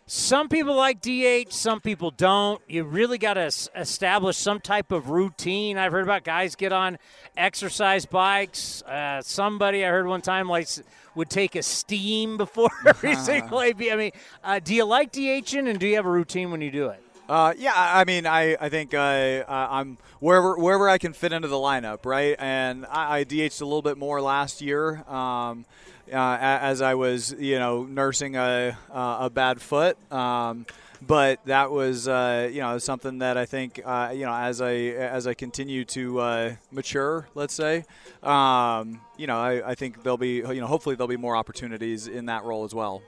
some 0.06 0.48
people 0.48 0.76
like 0.76 1.02
DH, 1.02 1.52
some 1.52 1.82
people 1.82 2.12
don't. 2.12 2.62
You 2.70 2.86
really 2.86 3.18
got 3.18 3.34
to 3.34 3.52
establish 3.76 4.38
some 4.38 4.62
type 4.62 4.94
of 4.94 5.10
routine. 5.10 5.78
I've 5.78 5.92
heard 5.92 6.04
about 6.04 6.24
guys 6.24 6.56
get 6.56 6.72
on 6.72 6.98
exercise 7.36 8.06
bikes. 8.06 8.82
Uh, 8.84 9.22
somebody 9.22 9.86
I 9.86 9.90
heard 9.90 10.08
one 10.08 10.22
time 10.22 10.48
like 10.48 10.68
would 11.15 11.30
take 11.30 11.56
a 11.56 11.63
steam 11.63 12.38
before 12.38 12.69
every 12.86 13.15
single 13.15 13.62
AB. 13.62 13.91
I 13.91 13.95
mean, 13.95 14.12
uh, 14.43 14.60
do 14.60 14.74
you 14.74 14.86
like 14.86 15.12
DHing 15.12 15.69
and 15.69 15.80
do 15.80 15.88
you 15.88 15.95
have 15.95 16.06
a 16.06 16.12
routine 16.12 16.52
when 16.52 16.62
you 16.62 16.71
do 16.71 16.88
it? 16.88 17.04
Uh, 17.30 17.54
yeah, 17.58 17.71
I 17.76 18.04
mean, 18.04 18.26
I, 18.26 18.58
I 18.60 18.69
think 18.69 18.93
uh, 18.93 19.43
I'm 19.47 19.97
wherever 20.19 20.58
wherever 20.58 20.89
I 20.89 20.97
can 20.97 21.13
fit 21.13 21.32
into 21.32 21.47
the 21.47 21.56
lineup, 21.56 22.06
right? 22.06 22.36
And 22.38 22.86
I, 22.86 23.19
I 23.19 23.24
DH'd 23.24 23.62
a 23.62 23.65
little 23.65 23.82
bit 23.82 23.97
more 23.97 24.21
last 24.21 24.62
year. 24.62 25.04
Um, 25.10 25.65
uh, 26.12 26.38
as 26.41 26.82
I 26.82 26.95
was, 26.95 27.34
you 27.39 27.58
know, 27.58 27.86
nursing 27.86 28.36
a, 28.36 28.78
a 28.91 29.30
bad 29.30 29.62
foot. 29.62 29.97
Um, 30.12 30.65
but 31.02 31.44
that 31.46 31.72
was, 31.72 32.08
uh, 32.08 32.50
you 32.52 32.62
know, 32.62 32.78
something 32.78 33.20
that 33.20 33.38
I 33.38 33.46
think, 33.46 33.82
uh, 33.84 34.12
you 34.14 34.26
know, 34.26 34.34
as 34.34 34.62
I 34.62 34.74
as 34.74 35.28
I 35.28 35.34
continue 35.34 35.86
to 35.86 36.20
uh, 36.20 36.56
mature, 36.72 37.28
let's 37.36 37.54
say, 37.54 37.86
um, 38.24 39.02
you 39.18 39.28
know, 39.28 39.40
I, 39.40 39.72
I 39.72 39.76
think 39.76 40.04
there'll 40.04 40.18
be, 40.18 40.36
you 40.38 40.62
know, 40.62 40.68
hopefully 40.68 40.96
there'll 40.96 41.08
be 41.08 41.18
more 41.18 41.36
opportunities 41.36 42.08
in 42.08 42.28
that 42.28 42.44
role 42.44 42.64
as 42.64 42.74
well 42.74 43.02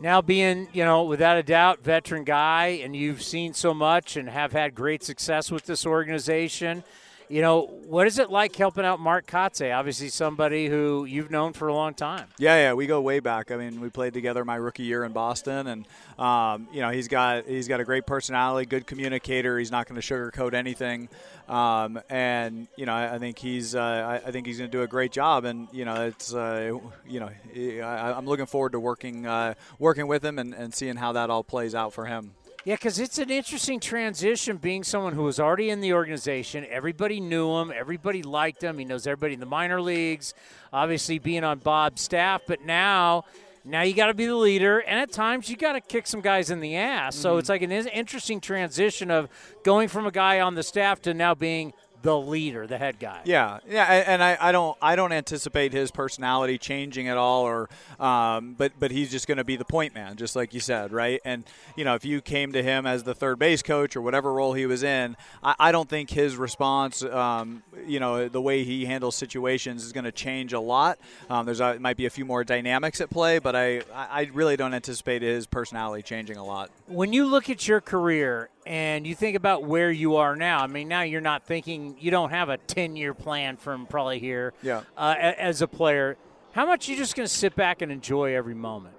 now 0.00 0.22
being, 0.22 0.66
you 0.72 0.84
know, 0.84 1.04
without 1.04 1.36
a 1.36 1.42
doubt, 1.42 1.84
veteran 1.84 2.24
guy, 2.24 2.80
and 2.82 2.96
you've 2.96 3.22
seen 3.22 3.52
so 3.52 3.74
much 3.74 4.16
and 4.16 4.28
have 4.28 4.52
had 4.52 4.74
great 4.74 5.02
success 5.02 5.50
with 5.50 5.66
this 5.66 5.84
organization. 5.84 6.82
You 7.30 7.42
know, 7.42 7.66
what 7.86 8.08
is 8.08 8.18
it 8.18 8.28
like 8.28 8.56
helping 8.56 8.84
out 8.84 8.98
Mark 8.98 9.24
Kotsay? 9.24 9.72
Obviously, 9.72 10.08
somebody 10.08 10.66
who 10.66 11.04
you've 11.04 11.30
known 11.30 11.52
for 11.52 11.68
a 11.68 11.72
long 11.72 11.94
time. 11.94 12.26
Yeah, 12.38 12.56
yeah, 12.56 12.72
we 12.72 12.88
go 12.88 13.00
way 13.00 13.20
back. 13.20 13.52
I 13.52 13.56
mean, 13.56 13.80
we 13.80 13.88
played 13.88 14.14
together 14.14 14.44
my 14.44 14.56
rookie 14.56 14.82
year 14.82 15.04
in 15.04 15.12
Boston, 15.12 15.68
and 15.68 15.86
um, 16.18 16.66
you 16.72 16.80
know, 16.80 16.90
he's 16.90 17.06
got 17.06 17.46
he's 17.46 17.68
got 17.68 17.78
a 17.78 17.84
great 17.84 18.04
personality, 18.04 18.66
good 18.66 18.84
communicator. 18.84 19.60
He's 19.60 19.70
not 19.70 19.86
going 19.86 20.00
to 20.00 20.04
sugarcoat 20.04 20.54
anything, 20.54 21.08
um, 21.48 22.00
and 22.10 22.66
you 22.74 22.84
know, 22.84 22.94
I, 22.94 23.14
I 23.14 23.18
think 23.20 23.38
he's 23.38 23.76
uh, 23.76 23.80
I, 23.80 24.28
I, 24.28 24.32
think 24.32 24.48
he's 24.48 24.58
going 24.58 24.68
to 24.68 24.76
do 24.76 24.82
a 24.82 24.88
great 24.88 25.12
job. 25.12 25.44
And 25.44 25.68
you 25.70 25.84
know, 25.84 26.06
it's 26.06 26.34
uh, 26.34 26.80
you 27.06 27.20
know, 27.20 27.30
I, 27.56 28.18
am 28.18 28.26
looking 28.26 28.46
forward 28.46 28.72
to 28.72 28.80
working 28.80 29.24
uh, 29.26 29.54
working 29.78 30.08
with 30.08 30.24
him 30.24 30.40
and, 30.40 30.52
and 30.52 30.74
seeing 30.74 30.96
how 30.96 31.12
that 31.12 31.30
all 31.30 31.44
plays 31.44 31.76
out 31.76 31.92
for 31.92 32.06
him. 32.06 32.32
Yeah, 32.64 32.74
because 32.74 32.98
it's 32.98 33.16
an 33.18 33.30
interesting 33.30 33.80
transition 33.80 34.58
being 34.58 34.84
someone 34.84 35.14
who 35.14 35.22
was 35.22 35.40
already 35.40 35.70
in 35.70 35.80
the 35.80 35.94
organization. 35.94 36.66
Everybody 36.68 37.18
knew 37.18 37.50
him, 37.58 37.72
everybody 37.74 38.22
liked 38.22 38.62
him. 38.62 38.76
He 38.76 38.84
knows 38.84 39.06
everybody 39.06 39.32
in 39.32 39.40
the 39.40 39.46
minor 39.46 39.80
leagues, 39.80 40.34
obviously 40.70 41.18
being 41.18 41.42
on 41.42 41.58
Bob's 41.58 42.02
staff, 42.02 42.42
but 42.46 42.64
now. 42.64 43.24
Now 43.62 43.82
you 43.82 43.92
got 43.92 44.06
to 44.06 44.14
be 44.14 44.24
the 44.24 44.34
leader, 44.34 44.78
and 44.78 44.98
at 44.98 45.12
times 45.12 45.50
you 45.50 45.56
got 45.56 45.74
to 45.74 45.82
kick 45.82 46.06
some 46.06 46.22
guys 46.22 46.50
in 46.50 46.60
the 46.60 46.76
ass. 46.76 47.14
So 47.14 47.32
mm-hmm. 47.32 47.40
it's 47.40 47.50
like 47.50 47.60
an 47.60 47.70
interesting 47.70 48.40
transition 48.40 49.10
of 49.10 49.28
going 49.64 49.88
from 49.88 50.06
a 50.06 50.10
guy 50.10 50.40
on 50.40 50.54
the 50.54 50.62
staff 50.62 51.02
to 51.02 51.12
now 51.12 51.34
being 51.34 51.74
the 52.02 52.18
leader, 52.18 52.66
the 52.66 52.78
head 52.78 52.98
guy. 52.98 53.20
Yeah, 53.24 53.58
yeah, 53.68 53.84
and 53.84 54.22
I, 54.22 54.36
I 54.40 54.52
don't 54.52 54.76
I 54.80 54.96
don't 54.96 55.12
anticipate 55.12 55.72
his 55.72 55.90
personality 55.90 56.58
changing 56.58 57.08
at 57.08 57.16
all, 57.16 57.44
or 57.44 57.68
um, 57.98 58.54
but 58.56 58.72
but 58.78 58.90
he's 58.90 59.10
just 59.10 59.26
going 59.26 59.38
to 59.38 59.44
be 59.44 59.56
the 59.56 59.64
point 59.64 59.94
man, 59.94 60.16
just 60.16 60.36
like 60.36 60.54
you 60.54 60.60
said, 60.60 60.92
right? 60.92 61.20
And 61.24 61.44
you 61.76 61.84
know, 61.84 61.94
if 61.94 62.04
you 62.04 62.20
came 62.20 62.52
to 62.52 62.62
him 62.62 62.86
as 62.86 63.02
the 63.02 63.14
third 63.14 63.38
base 63.38 63.62
coach 63.62 63.96
or 63.96 64.02
whatever 64.02 64.32
role 64.32 64.54
he 64.54 64.66
was 64.66 64.82
in, 64.82 65.16
I, 65.42 65.54
I 65.58 65.72
don't 65.72 65.88
think 65.88 66.10
his 66.10 66.36
response, 66.36 67.02
um, 67.02 67.62
you 67.86 68.00
know, 68.00 68.28
the 68.28 68.40
way 68.40 68.64
he 68.64 68.86
handles 68.86 69.16
situations 69.16 69.84
is 69.84 69.92
going 69.92 70.04
to 70.04 70.12
change 70.12 70.52
a 70.52 70.60
lot. 70.60 70.98
Um, 71.28 71.46
there's 71.46 71.60
a, 71.60 71.78
might 71.78 71.96
be 71.96 72.06
a 72.06 72.10
few 72.10 72.24
more 72.24 72.44
dynamics 72.44 73.00
at 73.00 73.10
play, 73.10 73.38
but 73.38 73.54
I 73.54 73.82
I 73.94 74.30
really 74.32 74.56
don't 74.56 74.74
anticipate 74.74 75.22
his 75.22 75.46
personality 75.46 76.02
changing 76.02 76.36
a 76.36 76.44
lot. 76.44 76.70
When 76.86 77.12
you 77.12 77.26
look 77.26 77.50
at 77.50 77.68
your 77.68 77.80
career 77.80 78.48
and 78.66 79.06
you 79.06 79.14
think 79.14 79.36
about 79.36 79.64
where 79.64 79.90
you 79.90 80.16
are 80.16 80.36
now. 80.36 80.60
I 80.60 80.66
mean, 80.66 80.88
now 80.88 81.02
you're 81.02 81.20
not 81.20 81.46
thinking 81.46 81.96
you 81.98 82.10
don't 82.10 82.30
have 82.30 82.48
a 82.48 82.56
10 82.56 82.96
year 82.96 83.14
plan 83.14 83.56
from 83.56 83.86
probably 83.86 84.18
here. 84.18 84.52
Yeah. 84.62 84.82
Uh, 84.96 85.14
as 85.18 85.62
a 85.62 85.68
player, 85.68 86.16
how 86.52 86.66
much 86.66 86.88
are 86.88 86.92
you 86.92 86.98
just 86.98 87.16
going 87.16 87.26
to 87.26 87.32
sit 87.32 87.54
back 87.54 87.82
and 87.82 87.90
enjoy 87.90 88.34
every 88.34 88.54
moment? 88.54 88.94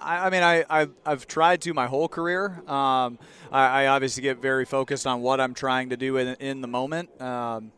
I, 0.00 0.26
I 0.26 0.30
mean, 0.30 0.42
I, 0.42 0.64
I've, 0.68 0.90
I've, 1.04 1.26
tried 1.26 1.60
to 1.62 1.74
my 1.74 1.86
whole 1.86 2.08
career. 2.08 2.62
Um, 2.66 3.18
I, 3.52 3.84
I, 3.84 3.86
obviously 3.88 4.22
get 4.22 4.38
very 4.38 4.64
focused 4.64 5.06
on 5.06 5.20
what 5.20 5.40
I'm 5.40 5.54
trying 5.54 5.90
to 5.90 5.96
do 5.96 6.16
in, 6.16 6.34
in 6.40 6.60
the 6.60 6.66
moment. 6.66 7.20
Um, 7.20 7.70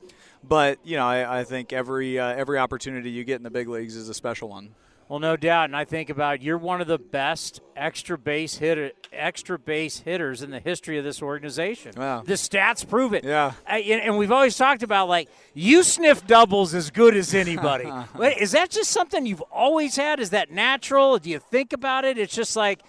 but 0.43 0.79
you 0.85 0.97
know, 0.97 1.07
I, 1.07 1.41
I 1.41 1.45
think 1.45 1.73
every 1.73 2.19
uh, 2.19 2.29
every 2.29 2.59
opportunity 2.59 3.11
you 3.11 3.25
get 3.25 3.37
in 3.37 3.43
the 3.43 3.51
big 3.51 3.69
leagues 3.69 3.97
is 3.97 4.09
a 4.09 4.15
special 4.15 4.49
one. 4.49 4.71
Well, 5.09 5.21
no 5.21 5.37
doubt, 5.37 5.67
and 5.67 5.77
I 5.77 5.85
think 5.85 6.11
about 6.11 6.43
you're 6.43 6.59
one 6.59 6.81
of 6.81 6.89
the 6.89 6.99
best 6.99 7.61
extra 7.77 8.19
base 8.19 8.57
hitter, 8.57 8.91
extra 9.13 9.57
base 9.57 10.01
hitters 10.01 10.43
in 10.43 10.51
the 10.51 10.59
history 10.59 10.99
of 10.99 11.05
this 11.05 11.23
organization. 11.23 11.93
Wow. 11.97 12.23
The 12.27 12.35
stats 12.35 12.89
prove 12.89 13.15
it. 13.15 13.23
Yeah. 13.23 13.53
and 13.69 14.19
we've 14.19 14.33
always 14.33 14.57
talked 14.57 14.83
about 14.83 15.09
like 15.09 15.29
you 15.55 15.85
sniff 15.85 16.27
doubles 16.27 16.75
as 16.75 16.91
good 16.91 17.15
as 17.15 17.35
anybody. 17.35 17.85
is 18.41 18.51
that 18.53 18.71
just 18.71 18.91
something 18.91 19.27
you've 19.27 19.43
always 19.43 19.95
had? 19.95 20.19
Is 20.19 20.31
that 20.31 20.51
natural? 20.51 21.19
Do 21.19 21.31
you 21.31 21.39
think 21.39 21.73
about 21.73 22.05
it? 22.05 22.19
It's 22.19 22.35
just 22.35 22.57
like 22.57 22.83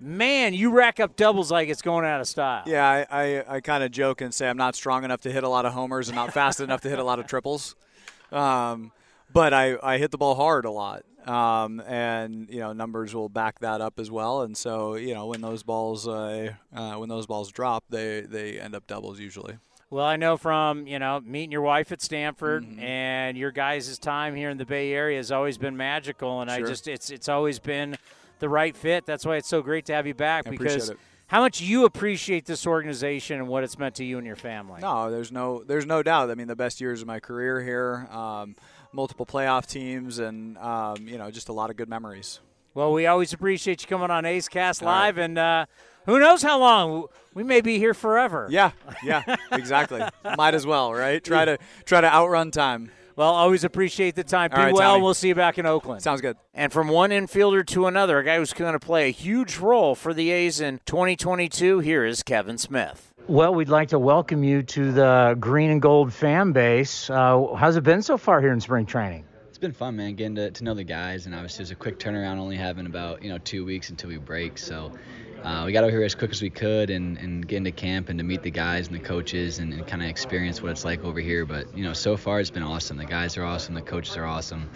man, 0.00 0.52
you 0.52 0.70
rack 0.70 1.00
up 1.00 1.16
doubles 1.16 1.50
like 1.50 1.68
it's 1.68 1.80
going 1.80 2.04
out 2.04 2.20
of 2.20 2.28
style. 2.28 2.64
Yeah, 2.66 2.86
I, 2.86 3.06
I, 3.10 3.56
I 3.56 3.60
kind 3.60 3.82
of 3.82 3.90
joke 3.90 4.20
and 4.20 4.34
say 4.34 4.48
I'm 4.48 4.56
not 4.56 4.74
strong 4.74 5.04
enough 5.04 5.22
to 5.22 5.32
hit 5.32 5.44
a 5.44 5.48
lot 5.48 5.64
of 5.64 5.72
homers 5.72 6.08
and 6.08 6.16
not 6.16 6.34
fast 6.34 6.60
enough 6.60 6.82
to 6.82 6.90
hit 6.90 6.98
a 6.98 7.04
lot 7.04 7.18
of 7.18 7.26
triples. 7.26 7.74
Um, 8.30 8.92
but 9.34 9.52
I, 9.52 9.76
I 9.82 9.98
hit 9.98 10.10
the 10.10 10.18
ball 10.18 10.34
hard 10.34 10.64
a 10.64 10.70
lot 10.70 11.04
um, 11.26 11.80
and 11.80 12.48
you 12.50 12.60
know 12.60 12.72
numbers 12.72 13.14
will 13.14 13.28
back 13.28 13.60
that 13.60 13.80
up 13.80 13.98
as 13.98 14.10
well. 14.10 14.42
And 14.42 14.56
so 14.56 14.94
you 14.94 15.14
know 15.14 15.26
when 15.26 15.40
those 15.40 15.62
balls 15.62 16.06
uh, 16.06 16.52
uh, 16.74 16.94
when 16.94 17.08
those 17.08 17.26
balls 17.26 17.50
drop, 17.50 17.84
they 17.88 18.22
they 18.22 18.58
end 18.58 18.74
up 18.74 18.86
doubles 18.86 19.18
usually. 19.18 19.58
Well, 19.90 20.04
I 20.04 20.16
know 20.16 20.36
from 20.36 20.86
you 20.86 20.98
know 20.98 21.20
meeting 21.20 21.52
your 21.52 21.62
wife 21.62 21.92
at 21.92 22.02
Stanford 22.02 22.64
mm-hmm. 22.64 22.80
and 22.80 23.36
your 23.36 23.52
guys' 23.52 23.98
time 23.98 24.34
here 24.34 24.50
in 24.50 24.58
the 24.58 24.66
Bay 24.66 24.92
Area 24.92 25.16
has 25.16 25.32
always 25.32 25.58
been 25.58 25.76
magical, 25.76 26.40
and 26.40 26.50
sure. 26.50 26.64
I 26.64 26.68
just 26.68 26.88
it's 26.88 27.10
it's 27.10 27.28
always 27.28 27.58
been 27.58 27.96
the 28.38 28.48
right 28.48 28.76
fit. 28.76 29.06
That's 29.06 29.24
why 29.24 29.36
it's 29.36 29.48
so 29.48 29.62
great 29.62 29.86
to 29.86 29.94
have 29.94 30.06
you 30.06 30.14
back 30.14 30.46
I 30.46 30.50
because 30.50 30.92
how 31.26 31.40
much 31.40 31.60
you 31.60 31.84
appreciate 31.84 32.44
this 32.44 32.66
organization 32.66 33.38
and 33.38 33.48
what 33.48 33.64
it's 33.64 33.78
meant 33.78 33.94
to 33.96 34.04
you 34.04 34.18
and 34.18 34.26
your 34.26 34.36
family. 34.36 34.80
No, 34.82 35.10
there's 35.10 35.32
no 35.32 35.62
there's 35.64 35.86
no 35.86 36.02
doubt. 36.02 36.30
I 36.30 36.34
mean, 36.34 36.48
the 36.48 36.56
best 36.56 36.80
years 36.80 37.00
of 37.00 37.06
my 37.06 37.20
career 37.20 37.62
here. 37.62 38.08
Um, 38.10 38.56
multiple 38.94 39.26
playoff 39.26 39.66
teams, 39.66 40.18
and 40.18 40.56
um, 40.58 41.06
you 41.06 41.18
know, 41.18 41.30
just 41.30 41.48
a 41.48 41.52
lot 41.52 41.70
of 41.70 41.76
good 41.76 41.88
memories. 41.88 42.40
Well, 42.74 42.92
we 42.92 43.06
always 43.06 43.32
appreciate 43.32 43.82
you 43.82 43.88
coming 43.88 44.10
on 44.10 44.24
A's 44.24 44.48
Cast 44.48 44.82
Live, 44.82 45.16
right. 45.16 45.24
and 45.24 45.38
uh, 45.38 45.66
who 46.06 46.18
knows 46.18 46.42
how 46.42 46.58
long 46.58 47.06
we 47.32 47.42
may 47.42 47.60
be 47.60 47.78
here 47.78 47.94
forever. 47.94 48.48
Yeah, 48.50 48.72
yeah, 49.02 49.36
exactly. 49.52 50.02
Might 50.36 50.54
as 50.54 50.66
well, 50.66 50.92
right? 50.92 51.22
Try 51.22 51.44
to 51.44 51.58
try 51.84 52.00
to 52.00 52.12
outrun 52.12 52.50
time. 52.50 52.90
Well, 53.16 53.32
always 53.32 53.62
appreciate 53.62 54.16
the 54.16 54.24
time. 54.24 54.50
Be 54.50 54.56
right, 54.56 54.74
well. 54.74 54.94
Tommy. 54.94 55.02
We'll 55.04 55.14
see 55.14 55.28
you 55.28 55.36
back 55.36 55.58
in 55.58 55.66
Oakland. 55.66 56.02
Sounds 56.02 56.20
good. 56.20 56.36
And 56.52 56.72
from 56.72 56.88
one 56.88 57.10
infielder 57.10 57.64
to 57.68 57.86
another, 57.86 58.18
a 58.18 58.24
guy 58.24 58.38
who's 58.38 58.52
going 58.52 58.72
to 58.72 58.80
play 58.80 59.08
a 59.08 59.12
huge 59.12 59.58
role 59.58 59.94
for 59.94 60.12
the 60.12 60.30
A's 60.32 60.60
in 60.60 60.80
2022. 60.84 61.78
Here 61.78 62.04
is 62.04 62.24
Kevin 62.24 62.58
Smith. 62.58 63.13
Well, 63.26 63.54
we'd 63.54 63.70
like 63.70 63.88
to 63.88 63.98
welcome 63.98 64.44
you 64.44 64.62
to 64.64 64.92
the 64.92 65.34
Green 65.40 65.70
and 65.70 65.80
Gold 65.80 66.12
fan 66.12 66.52
base. 66.52 67.08
Uh, 67.08 67.54
how's 67.54 67.74
it 67.76 67.82
been 67.82 68.02
so 68.02 68.18
far 68.18 68.38
here 68.42 68.52
in 68.52 68.60
spring 68.60 68.84
training? 68.84 69.24
It's 69.48 69.56
been 69.56 69.72
fun, 69.72 69.96
man. 69.96 70.14
Getting 70.14 70.34
to, 70.34 70.50
to 70.50 70.62
know 70.62 70.74
the 70.74 70.84
guys, 70.84 71.24
and 71.24 71.34
obviously 71.34 71.62
it 71.62 71.64
was 71.64 71.70
a 71.70 71.76
quick 71.76 71.98
turnaround, 71.98 72.36
only 72.36 72.56
having 72.56 72.84
about 72.84 73.22
you 73.22 73.30
know 73.30 73.38
two 73.38 73.64
weeks 73.64 73.88
until 73.88 74.10
we 74.10 74.18
break. 74.18 74.58
So 74.58 74.92
uh, 75.42 75.62
we 75.64 75.72
got 75.72 75.84
over 75.84 75.90
here 75.90 76.04
as 76.04 76.14
quick 76.14 76.32
as 76.32 76.42
we 76.42 76.50
could, 76.50 76.90
and, 76.90 77.16
and 77.16 77.48
get 77.48 77.56
into 77.56 77.72
camp 77.72 78.10
and 78.10 78.18
to 78.18 78.24
meet 78.24 78.42
the 78.42 78.50
guys 78.50 78.88
and 78.88 78.96
the 78.96 79.00
coaches, 79.00 79.58
and, 79.58 79.72
and 79.72 79.86
kind 79.86 80.02
of 80.02 80.08
experience 80.10 80.60
what 80.60 80.72
it's 80.72 80.84
like 80.84 81.02
over 81.02 81.20
here. 81.20 81.46
But 81.46 81.74
you 81.74 81.82
know, 81.82 81.94
so 81.94 82.18
far 82.18 82.40
it's 82.40 82.50
been 82.50 82.62
awesome. 82.62 82.98
The 82.98 83.06
guys 83.06 83.38
are 83.38 83.44
awesome, 83.44 83.74
the 83.74 83.80
coaches 83.80 84.18
are 84.18 84.26
awesome. 84.26 84.68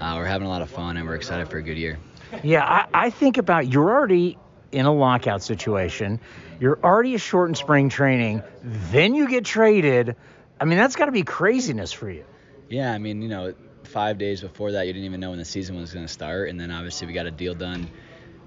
Uh, 0.00 0.14
we're 0.16 0.26
having 0.26 0.48
a 0.48 0.50
lot 0.50 0.62
of 0.62 0.68
fun, 0.68 0.96
and 0.96 1.06
we're 1.06 1.14
excited 1.14 1.48
for 1.48 1.58
a 1.58 1.62
good 1.62 1.78
year. 1.78 2.00
Yeah, 2.42 2.64
I, 2.64 3.06
I 3.06 3.10
think 3.10 3.38
about 3.38 3.68
you're 3.68 3.92
already 3.92 4.38
in 4.72 4.86
a 4.86 4.92
lockout 4.92 5.42
situation. 5.42 6.18
You're 6.62 6.78
already 6.80 7.16
short 7.18 7.48
in 7.48 7.56
spring 7.56 7.88
training. 7.88 8.44
Then 8.62 9.16
you 9.16 9.28
get 9.28 9.44
traded. 9.44 10.14
I 10.60 10.64
mean, 10.64 10.78
that's 10.78 10.94
got 10.94 11.06
to 11.06 11.10
be 11.10 11.24
craziness 11.24 11.92
for 11.92 12.08
you. 12.08 12.24
Yeah, 12.68 12.92
I 12.92 12.98
mean, 12.98 13.20
you 13.20 13.28
know, 13.28 13.52
five 13.82 14.16
days 14.16 14.42
before 14.42 14.70
that, 14.70 14.86
you 14.86 14.92
didn't 14.92 15.06
even 15.06 15.18
know 15.18 15.30
when 15.30 15.40
the 15.40 15.44
season 15.44 15.74
was 15.74 15.92
going 15.92 16.06
to 16.06 16.12
start. 16.12 16.50
And 16.50 16.60
then 16.60 16.70
obviously 16.70 17.08
we 17.08 17.14
got 17.14 17.26
a 17.26 17.32
deal 17.32 17.54
done. 17.54 17.90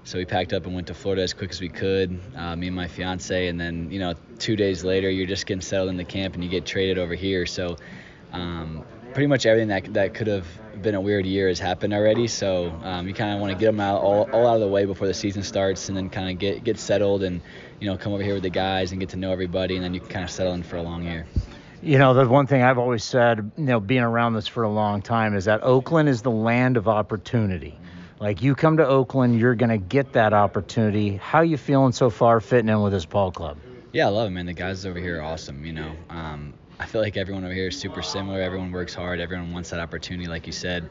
So 0.04 0.16
we 0.16 0.24
packed 0.24 0.54
up 0.54 0.64
and 0.64 0.74
went 0.74 0.86
to 0.86 0.94
Florida 0.94 1.24
as 1.24 1.34
quick 1.34 1.50
as 1.50 1.60
we 1.60 1.68
could, 1.68 2.18
uh, 2.34 2.56
me 2.56 2.68
and 2.68 2.76
my 2.76 2.88
fiance. 2.88 3.48
And 3.48 3.60
then, 3.60 3.90
you 3.90 3.98
know, 3.98 4.14
two 4.38 4.56
days 4.56 4.82
later, 4.82 5.10
you're 5.10 5.26
just 5.26 5.44
getting 5.44 5.60
settled 5.60 5.90
in 5.90 5.98
the 5.98 6.04
camp 6.04 6.36
and 6.36 6.42
you 6.42 6.48
get 6.48 6.64
traded 6.64 6.96
over 6.96 7.14
here. 7.14 7.44
So 7.44 7.76
um, 8.32 8.82
pretty 9.12 9.26
much 9.26 9.44
everything 9.44 9.68
that, 9.68 9.92
that 9.92 10.14
could 10.14 10.28
have 10.28 10.46
been 10.82 10.94
a 10.94 11.00
weird 11.00 11.26
year 11.26 11.48
has 11.48 11.58
happened 11.58 11.92
already. 11.92 12.28
So 12.28 12.70
um, 12.82 13.08
you 13.08 13.14
kind 13.14 13.34
of 13.34 13.40
want 13.40 13.52
to 13.52 13.58
get 13.58 13.66
them 13.66 13.80
out 13.80 14.00
all, 14.00 14.30
all 14.30 14.46
out 14.46 14.54
of 14.54 14.60
the 14.60 14.68
way 14.68 14.84
before 14.84 15.06
the 15.06 15.14
season 15.14 15.42
starts, 15.42 15.88
and 15.88 15.96
then 15.96 16.10
kind 16.10 16.30
of 16.30 16.38
get 16.38 16.64
get 16.64 16.78
settled 16.78 17.22
and 17.22 17.40
you 17.80 17.86
know 17.86 17.96
come 17.96 18.12
over 18.12 18.22
here 18.22 18.34
with 18.34 18.42
the 18.42 18.50
guys 18.50 18.92
and 18.92 19.00
get 19.00 19.10
to 19.10 19.16
know 19.16 19.32
everybody, 19.32 19.76
and 19.76 19.84
then 19.84 19.94
you 19.94 20.00
can 20.00 20.08
kind 20.08 20.24
of 20.24 20.30
settle 20.30 20.54
in 20.54 20.62
for 20.62 20.76
a 20.76 20.82
long 20.82 21.04
year. 21.04 21.26
You 21.82 21.98
know, 21.98 22.14
the 22.14 22.26
one 22.26 22.46
thing 22.46 22.62
I've 22.62 22.78
always 22.78 23.04
said, 23.04 23.52
you 23.56 23.64
know, 23.64 23.80
being 23.80 24.02
around 24.02 24.32
this 24.34 24.48
for 24.48 24.62
a 24.62 24.68
long 24.68 25.02
time, 25.02 25.36
is 25.36 25.44
that 25.44 25.62
Oakland 25.62 26.08
is 26.08 26.22
the 26.22 26.30
land 26.30 26.76
of 26.76 26.88
opportunity. 26.88 27.78
Like 28.18 28.42
you 28.42 28.54
come 28.54 28.78
to 28.78 28.86
Oakland, 28.86 29.38
you're 29.38 29.54
going 29.54 29.70
to 29.70 29.78
get 29.78 30.14
that 30.14 30.32
opportunity. 30.32 31.16
How 31.16 31.42
you 31.42 31.58
feeling 31.58 31.92
so 31.92 32.08
far 32.08 32.40
fitting 32.40 32.70
in 32.70 32.80
with 32.80 32.92
this 32.92 33.04
ball 33.04 33.30
club? 33.30 33.58
Yeah, 33.92 34.06
I 34.06 34.10
love 34.10 34.28
it, 34.28 34.30
man. 34.30 34.46
The 34.46 34.54
guys 34.54 34.86
over 34.86 34.98
here 34.98 35.18
are 35.18 35.22
awesome. 35.22 35.64
You 35.64 35.74
know, 35.74 35.92
um, 36.08 36.54
I 36.78 36.84
feel 36.84 37.00
like 37.00 37.16
everyone 37.16 37.44
over 37.44 37.54
here 37.54 37.68
is 37.68 37.78
super 37.78 38.02
similar. 38.02 38.40
Everyone 38.40 38.70
works 38.70 38.94
hard. 38.94 39.18
Everyone 39.18 39.50
wants 39.52 39.70
that 39.70 39.80
opportunity, 39.80 40.28
like 40.28 40.46
you 40.46 40.52
said, 40.52 40.90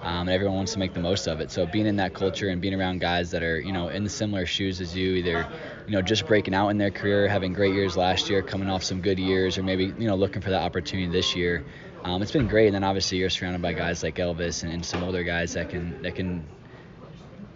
um, 0.00 0.30
everyone 0.30 0.56
wants 0.56 0.72
to 0.72 0.78
make 0.78 0.94
the 0.94 1.00
most 1.00 1.26
of 1.26 1.40
it. 1.40 1.50
So 1.50 1.66
being 1.66 1.86
in 1.86 1.96
that 1.96 2.14
culture 2.14 2.48
and 2.48 2.60
being 2.60 2.74
around 2.74 3.00
guys 3.00 3.30
that 3.32 3.42
are, 3.42 3.60
you 3.60 3.72
know, 3.72 3.88
in 3.88 4.02
the 4.02 4.08
similar 4.08 4.46
shoes 4.46 4.80
as 4.80 4.96
you, 4.96 5.12
either, 5.12 5.46
you 5.86 5.92
know, 5.92 6.00
just 6.00 6.26
breaking 6.26 6.54
out 6.54 6.68
in 6.70 6.78
their 6.78 6.90
career, 6.90 7.28
having 7.28 7.52
great 7.52 7.74
years 7.74 7.98
last 7.98 8.30
year, 8.30 8.40
coming 8.42 8.70
off 8.70 8.82
some 8.82 9.02
good 9.02 9.18
years, 9.18 9.58
or 9.58 9.62
maybe, 9.62 9.92
you 9.98 10.06
know, 10.06 10.16
looking 10.16 10.40
for 10.40 10.50
that 10.50 10.62
opportunity 10.62 11.10
this 11.12 11.36
year. 11.36 11.66
Um, 12.04 12.22
it's 12.22 12.32
been 12.32 12.48
great. 12.48 12.66
And 12.66 12.74
then 12.74 12.84
obviously 12.84 13.18
you're 13.18 13.28
surrounded 13.28 13.60
by 13.60 13.74
guys 13.74 14.02
like 14.02 14.14
Elvis 14.16 14.62
and, 14.62 14.72
and 14.72 14.86
some 14.86 15.02
older 15.02 15.22
guys 15.22 15.52
that 15.52 15.68
can 15.68 16.00
that 16.02 16.14
can 16.14 16.46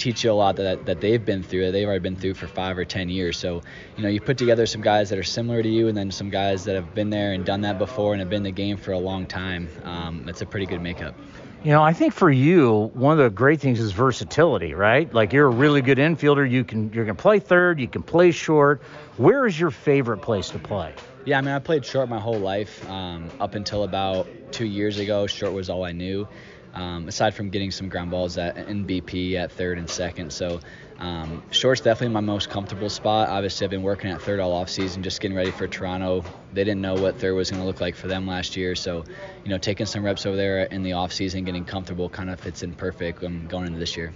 teach 0.01 0.25
you 0.25 0.33
a 0.33 0.33
lot 0.33 0.57
that, 0.57 0.87
that 0.87 1.01
they've 1.01 1.25
been 1.25 1.43
through 1.43 1.67
that 1.67 1.73
they've 1.73 1.87
already 1.87 2.03
been 2.03 2.17
through 2.17 2.35
for 2.35 2.47
five 2.47 2.79
or 2.79 2.85
ten 2.85 3.09
years 3.09 3.37
so 3.37 3.61
you 3.97 4.03
know 4.03 4.09
you 4.09 4.21
put 4.21 4.39
together 4.39 4.65
some 4.65 4.81
guys 4.81 5.11
that 5.11 5.19
are 5.19 5.23
similar 5.23 5.63
to 5.63 5.69
you 5.69 5.89
and 5.89 5.97
then 5.97 6.11
some 6.11 6.31
guys 6.31 6.65
that 6.65 6.75
have 6.75 6.95
been 6.95 7.11
there 7.11 7.33
and 7.33 7.45
done 7.45 7.61
that 7.61 7.79
before 7.79 8.13
and 8.13 8.21
have 8.21 8.31
been 8.31 8.39
in 8.39 8.43
the 8.45 8.51
game 8.51 8.77
for 8.77 8.93
a 8.93 8.99
long 8.99 9.27
time 9.27 9.69
um, 9.85 10.27
it's 10.29 10.41
a 10.41 10.47
pretty 10.47 10.67
good 10.67 10.81
makeup 10.81 11.15
you 11.63 11.73
know, 11.73 11.83
I 11.83 11.93
think 11.93 12.15
for 12.15 12.31
you, 12.31 12.91
one 12.95 13.19
of 13.19 13.23
the 13.23 13.29
great 13.29 13.61
things 13.61 13.81
is 13.81 13.93
versatility, 13.93 14.73
right? 14.73 15.13
Like 15.13 15.35
you're 15.35 15.47
a 15.47 15.51
really 15.51 15.83
good 15.83 15.99
infielder. 15.99 16.51
You 16.51 16.65
can 16.65 16.91
you're 16.91 17.05
gonna 17.05 17.15
play 17.15 17.39
third. 17.39 17.79
You 17.79 17.87
can 17.87 18.03
play 18.03 18.31
short. 18.31 18.81
Where 19.19 19.47
is 19.47 19.61
your 19.61 19.71
favorite 19.71 20.23
place 20.23 20.49
to 20.51 20.59
play? 20.59 20.95
Yeah, 21.27 21.37
I 21.37 21.43
mean, 21.43 21.55
I 21.55 21.59
played 21.59 21.85
short 21.85 22.09
my 22.09 22.19
whole 22.19 22.39
life. 22.39 22.89
Um, 22.89 23.29
up 23.41 23.55
until 23.55 23.85
about 23.85 24.27
two 24.53 24.65
years 24.65 24.99
ago, 24.99 25.27
short 25.27 25.53
was 25.53 25.69
all 25.69 25.85
I 25.85 25.93
knew 25.93 26.27
um, 26.75 27.09
aside 27.09 27.35
from 27.35 27.51
getting 27.51 27.71
some 27.71 27.89
ground 27.89 28.11
balls 28.11 28.39
at 28.39 28.57
NBP 28.57 29.35
at 29.35 29.53
third 29.53 29.79
and 29.79 29.89
second. 29.89 30.33
So 30.33 30.61
um, 30.99 31.43
short's 31.51 31.81
definitely 31.81 32.13
my 32.13 32.21
most 32.21 32.51
comfortable 32.51 32.91
spot. 32.91 33.29
Obviously, 33.29 33.65
I've 33.65 33.71
been 33.71 33.83
working 33.83 34.11
at 34.11 34.21
third 34.21 34.39
all 34.39 34.53
off 34.53 34.69
season, 34.69 35.03
just 35.03 35.21
getting 35.21 35.37
ready 35.37 35.51
for 35.51 35.67
Toronto. 35.67 36.25
They 36.53 36.65
didn't 36.65 36.83
know 36.83 36.95
what 36.95 37.19
third 37.19 37.35
was 37.35 37.51
going 37.51 37.61
to 37.61 37.67
look 37.67 37.81
like 37.81 37.97
for 37.97 38.07
them 38.07 38.27
last 38.27 38.57
year, 38.57 38.75
so 38.75 39.05
you 39.45 39.51
know, 39.51 39.59
taking 39.59 39.87
some 39.87 40.05
reps 40.05 40.27
over 40.27 40.37
there 40.37 40.65
in 40.65 40.83
the 40.83 40.93
off 40.93 41.13
season, 41.13 41.45
getting 41.45 41.65
comfortable, 41.65 42.09
kind 42.09 42.31
of 42.31 42.39
fits 42.39 42.63
in 42.63 42.75
perfect 42.75 43.25
um, 43.25 43.47
going 43.49 43.67
into 43.67 43.79
this 43.79 43.97
year. 43.97 44.13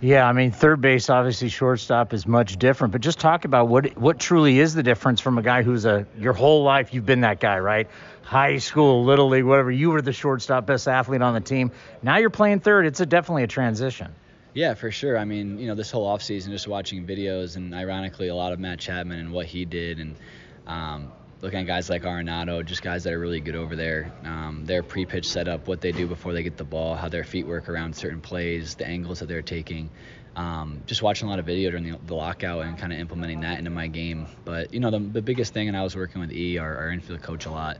Yeah, 0.00 0.28
I 0.28 0.32
mean, 0.32 0.50
third 0.50 0.80
base, 0.80 1.08
obviously, 1.08 1.48
shortstop 1.48 2.12
is 2.12 2.26
much 2.26 2.58
different. 2.58 2.92
But 2.92 3.00
just 3.00 3.18
talk 3.18 3.44
about 3.44 3.68
what 3.68 3.96
what 3.96 4.18
truly 4.18 4.58
is 4.60 4.74
the 4.74 4.82
difference 4.82 5.20
from 5.20 5.38
a 5.38 5.42
guy 5.42 5.62
who's 5.62 5.86
a 5.86 6.06
your 6.18 6.34
whole 6.34 6.62
life 6.62 6.92
you've 6.92 7.06
been 7.06 7.22
that 7.22 7.40
guy, 7.40 7.58
right? 7.58 7.88
high 8.24 8.56
school, 8.56 9.04
little 9.04 9.28
league, 9.28 9.44
whatever, 9.44 9.70
you 9.70 9.90
were 9.90 10.02
the 10.02 10.12
shortstop, 10.12 10.66
best 10.66 10.88
athlete 10.88 11.22
on 11.22 11.34
the 11.34 11.40
team. 11.40 11.70
Now 12.02 12.16
you're 12.16 12.30
playing 12.30 12.60
third. 12.60 12.86
It's 12.86 13.00
a, 13.00 13.06
definitely 13.06 13.44
a 13.44 13.48
transition. 13.48 14.14
Yeah, 14.54 14.74
for 14.74 14.90
sure. 14.90 15.18
I 15.18 15.24
mean, 15.24 15.58
you 15.58 15.66
know, 15.66 15.74
this 15.74 15.90
whole 15.90 16.06
offseason, 16.06 16.50
just 16.50 16.66
watching 16.66 17.06
videos 17.06 17.56
and 17.56 17.74
ironically 17.74 18.28
a 18.28 18.34
lot 18.34 18.52
of 18.52 18.60
Matt 18.60 18.78
Chapman 18.78 19.18
and 19.18 19.32
what 19.32 19.46
he 19.46 19.64
did 19.64 19.98
and 20.00 20.16
um, 20.66 21.12
looking 21.40 21.60
at 21.60 21.66
guys 21.66 21.90
like 21.90 22.02
Arenado, 22.02 22.64
just 22.64 22.82
guys 22.82 23.04
that 23.04 23.12
are 23.12 23.18
really 23.18 23.40
good 23.40 23.56
over 23.56 23.76
there. 23.76 24.12
Um, 24.24 24.64
their 24.64 24.82
pre-pitch 24.82 25.28
setup, 25.28 25.68
what 25.68 25.80
they 25.80 25.92
do 25.92 26.06
before 26.06 26.32
they 26.32 26.42
get 26.42 26.56
the 26.56 26.64
ball, 26.64 26.94
how 26.94 27.08
their 27.08 27.24
feet 27.24 27.46
work 27.46 27.68
around 27.68 27.94
certain 27.94 28.20
plays, 28.20 28.74
the 28.74 28.86
angles 28.86 29.20
that 29.20 29.26
they're 29.26 29.42
taking. 29.42 29.90
Um, 30.36 30.82
just 30.86 31.02
watching 31.02 31.28
a 31.28 31.30
lot 31.30 31.38
of 31.38 31.46
video 31.46 31.70
during 31.70 31.84
the, 31.84 31.98
the 32.06 32.14
lockout 32.14 32.64
and 32.64 32.76
kind 32.76 32.92
of 32.92 32.98
implementing 32.98 33.40
that 33.40 33.58
into 33.58 33.70
my 33.70 33.86
game. 33.86 34.26
But 34.44 34.74
you 34.74 34.80
know, 34.80 34.90
the, 34.90 34.98
the 34.98 35.22
biggest 35.22 35.52
thing, 35.54 35.68
and 35.68 35.76
I 35.76 35.82
was 35.82 35.94
working 35.94 36.20
with 36.20 36.32
E, 36.32 36.58
our, 36.58 36.76
our 36.76 36.90
infield 36.90 37.22
coach, 37.22 37.46
a 37.46 37.50
lot. 37.50 37.78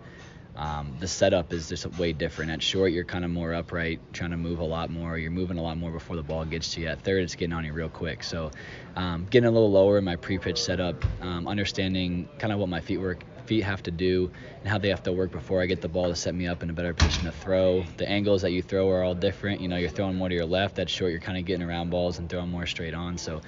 Um, 0.57 0.95
the 1.01 1.09
setup 1.09 1.53
is 1.53 1.69
just 1.69 1.87
way 1.99 2.13
different. 2.13 2.53
At 2.53 2.63
short, 2.63 2.93
you're 2.93 3.05
kind 3.05 3.25
of 3.25 3.31
more 3.33 3.53
upright, 3.55 4.01
trying 4.13 4.31
to 4.31 4.37
move 4.37 4.61
a 4.61 4.65
lot 4.65 4.89
more. 4.89 5.19
You're 5.19 5.33
moving 5.33 5.59
a 5.59 5.63
lot 5.63 5.77
more 5.79 5.91
before 5.91 6.15
the 6.15 6.23
ball 6.23 6.45
gets 6.45 6.75
to 6.75 6.81
you. 6.81 6.87
At 6.87 7.03
third, 7.03 7.25
it's 7.25 7.35
getting 7.35 7.53
on 7.53 7.65
you 7.65 7.73
real 7.73 7.89
quick. 7.89 8.23
So, 8.23 8.53
um, 8.95 9.27
getting 9.29 9.49
a 9.49 9.51
little 9.51 9.73
lower 9.73 9.99
in 9.99 10.05
my 10.05 10.15
pre-pitch 10.15 10.63
setup, 10.63 11.05
um, 11.23 11.49
understanding 11.49 12.29
kind 12.39 12.53
of 12.53 12.61
what 12.61 12.69
my 12.69 12.81
feet 12.81 12.99
work, 12.99 13.25
feet 13.47 13.65
have 13.65 13.83
to 13.85 13.91
do, 13.91 14.31
and 14.61 14.69
how 14.69 14.79
they 14.79 14.89
have 14.89 15.03
to 15.05 15.13
work 15.13 15.31
before 15.31 15.63
I 15.63 15.67
get 15.67 15.81
the 15.81 15.89
ball 15.89 16.09
to 16.09 16.17
set 16.17 16.35
me 16.35 16.47
up 16.47 16.63
in 16.63 16.71
a 16.71 16.73
better 16.73 16.93
position 16.95 17.25
to 17.25 17.33
throw. 17.33 17.85
The 17.97 18.09
angles 18.09 18.43
that 18.43 18.53
you 18.53 18.63
throw 18.63 18.91
are 18.91 19.03
all 19.03 19.15
different. 19.15 19.61
You 19.61 19.69
know, 19.69 19.77
you're 19.77 19.91
throwing 19.91 20.17
more 20.17 20.29
to 20.29 20.35
your 20.35 20.47
left. 20.47 20.77
that's 20.77 20.93
short, 20.93 21.11
you're 21.11 21.21
kind 21.21 21.39
of 21.39 21.45
getting 21.45 21.67
around 21.67 21.91
balls 21.91 22.19
and 22.19 22.29
throwing 22.29 22.51
more 22.51 22.67
straight 22.67 22.95
on. 22.95 23.19
So, 23.19 23.41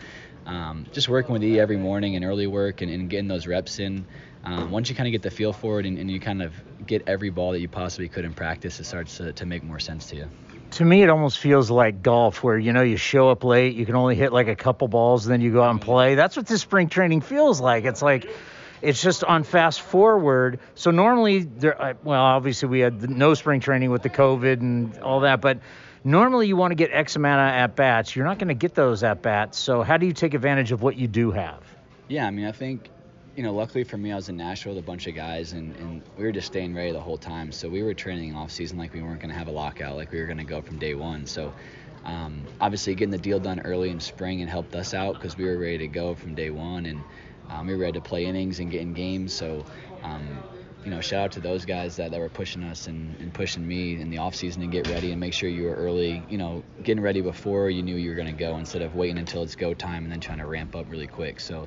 um, 0.47 0.87
just 0.93 1.09
working 1.09 1.33
with 1.33 1.43
E 1.43 1.59
every 1.59 1.77
morning 1.77 2.17
and 2.17 2.25
early 2.25 2.47
work 2.47 2.81
and, 2.83 2.91
and 2.91 3.11
getting 3.11 3.29
those 3.29 3.47
reps 3.47 3.79
in 3.79 4.07
um, 4.47 4.71
once 4.71 4.89
you 4.89 4.95
kind 4.95 5.09
of 5.09 5.13
get 5.13 5.23
the 5.23 5.31
feel 5.31 5.53
for 5.53 5.81
it 5.81 5.87
and, 5.87 5.99
and, 5.99 6.09
you 6.09 6.21
kind 6.21 6.41
of 6.41 6.55
get 6.87 7.09
every 7.09 7.31
ball 7.31 7.51
that 7.51 7.61
you 7.61 7.67
possibly 7.67 8.09
could 8.09 8.25
in 8.25 8.33
practice, 8.33 8.79
it 8.79 8.85
starts 8.85 9.17
to, 9.17 9.33
to 9.33 9.45
make 9.45 9.65
more 9.65 9.81
sense 9.81 10.07
to 10.11 10.17
you. 10.17 10.29
To 10.73 10.85
me, 10.85 11.03
it 11.03 11.11
almost 11.11 11.39
feels 11.39 11.69
like 11.69 12.01
golf, 12.01 12.45
where 12.45 12.57
you 12.57 12.73
know 12.73 12.83
you 12.83 12.97
show 12.97 13.29
up 13.29 13.43
late, 13.43 13.75
you 13.75 13.85
can 13.87 13.97
only 13.97 14.15
hit 14.15 14.33
like 14.33 14.47
a 14.47 14.55
couple 14.55 14.87
balls, 14.87 15.27
and 15.27 15.33
then 15.33 15.41
you 15.41 15.53
go 15.53 15.63
out 15.63 15.71
and 15.71 15.81
play. 15.81 16.15
That's 16.15 16.37
what 16.37 16.47
this 16.47 16.61
spring 16.61 16.89
training 16.89 17.23
feels 17.23 17.61
like. 17.61 17.85
It's 17.85 18.03
like 18.03 18.29
it's 18.83 19.03
just 19.03 19.25
on 19.25 19.45
fast 19.45 19.81
forward. 19.81 20.61
So 20.75 20.91
normally, 20.91 21.41
there, 21.41 21.97
well, 22.03 22.23
obviously 22.23 22.69
we 22.69 22.81
had 22.81 23.09
no 23.11 23.35
spring 23.35 23.61
training 23.61 23.91
with 23.91 24.03
the 24.03 24.11
COVID 24.11 24.61
and 24.61 24.99
all 24.99 25.21
that, 25.21 25.41
but 25.41 25.61
normally 26.05 26.49
you 26.49 26.57
want 26.57 26.73
to 26.73 26.77
get 26.77 26.91
X 26.93 27.17
amount 27.17 27.41
of 27.41 27.61
at 27.61 27.77
bats. 27.77 28.15
You're 28.15 28.27
not 28.27 28.39
going 28.39 28.49
to 28.49 28.55
get 28.55 28.75
those 28.75 29.03
at 29.03 29.23
bats. 29.23 29.59
So 29.59 29.83
how 29.83 29.97
do 29.97 30.07
you 30.07 30.13
take 30.13 30.35
advantage 30.35 30.73
of 30.73 30.83
what 30.83 30.97
you 30.97 31.09
do 31.09 31.31
have? 31.31 31.63
Yeah, 32.09 32.27
I 32.27 32.31
mean, 32.31 32.47
I 32.47 32.53
think 32.53 32.91
you 33.37 33.43
know, 33.43 33.53
luckily 33.53 33.85
for 33.85 33.99
me, 33.99 34.13
I 34.13 34.17
was 34.17 34.31
in 34.31 34.37
Nashville 34.39 34.75
with 34.75 34.83
a 34.83 34.87
bunch 34.87 35.07
of 35.07 35.15
guys, 35.15 35.53
and, 35.53 35.77
and 35.77 36.03
we 36.17 36.25
were 36.25 36.33
just 36.33 36.47
staying 36.47 36.75
ready 36.75 36.91
the 36.93 37.01
whole 37.01 37.19
time. 37.19 37.53
So 37.53 37.69
we 37.69 37.83
were 37.83 37.93
training 37.93 38.35
off 38.35 38.51
season 38.51 38.79
like 38.79 38.95
we 38.95 39.03
weren't 39.03 39.21
going 39.21 39.31
to 39.31 39.37
have 39.37 39.49
a 39.49 39.53
lockout, 39.53 39.95
like 39.95 40.11
we 40.11 40.21
were 40.21 40.27
going 40.27 40.39
to 40.39 40.45
go 40.45 40.63
from 40.63 40.79
day 40.79 40.95
one. 40.95 41.27
So 41.27 41.53
um, 42.07 42.43
obviously, 42.61 42.95
getting 42.95 43.11
the 43.11 43.19
deal 43.19 43.39
done 43.39 43.61
early 43.61 43.91
in 43.91 44.01
spring 44.01 44.41
and 44.41 44.49
helped 44.49 44.75
us 44.75 44.95
out 44.95 45.15
because 45.15 45.37
we 45.37 45.45
were 45.45 45.59
ready 45.59 45.79
to 45.79 45.89
go 45.89 46.15
from 46.15 46.35
day 46.35 46.49
one, 46.49 46.87
and 46.87 47.03
um, 47.51 47.67
we 47.67 47.75
were 47.75 47.81
ready 47.81 47.93
to 47.93 48.01
play 48.01 48.27
innings 48.27 48.61
and 48.61 48.71
get 48.71 48.81
in 48.83 48.93
games. 48.93 49.33
So 49.33 49.65
um, 50.03 50.39
you 50.87 50.93
know, 50.93 51.01
shout 51.01 51.25
out 51.25 51.33
to 51.33 51.41
those 51.41 51.65
guys 51.65 51.97
that, 51.97 52.13
that 52.13 52.21
were 52.21 52.29
pushing 52.29 52.63
us 52.63 52.87
and, 52.87 53.17
and 53.21 53.35
pushing 53.35 53.67
me 53.67 54.01
in 54.01 54.09
the 54.09 54.19
off 54.19 54.37
season 54.37 54.61
to 54.63 54.69
get 54.69 54.89
ready 54.89 55.11
and 55.11 55.19
make 55.19 55.33
sure 55.33 55.49
you 55.49 55.65
were 55.65 55.75
early, 55.75 56.23
you 56.31 56.39
know, 56.39 56.63
getting 56.85 57.03
ready 57.03 57.21
before 57.21 57.69
you 57.71 57.83
knew 57.83 57.97
you 57.97 58.09
were 58.09 58.15
going 58.15 58.29
to 58.29 58.33
go 58.33 58.57
instead 58.57 58.83
of 58.83 58.95
waiting 58.95 59.19
until 59.19 59.43
it's 59.43 59.57
go 59.57 59.75
time 59.75 60.05
and 60.05 60.13
then 60.13 60.21
trying 60.21 60.39
to 60.39 60.47
ramp 60.47 60.77
up 60.77 60.87
really 60.89 61.09
quick. 61.09 61.41
So 61.41 61.67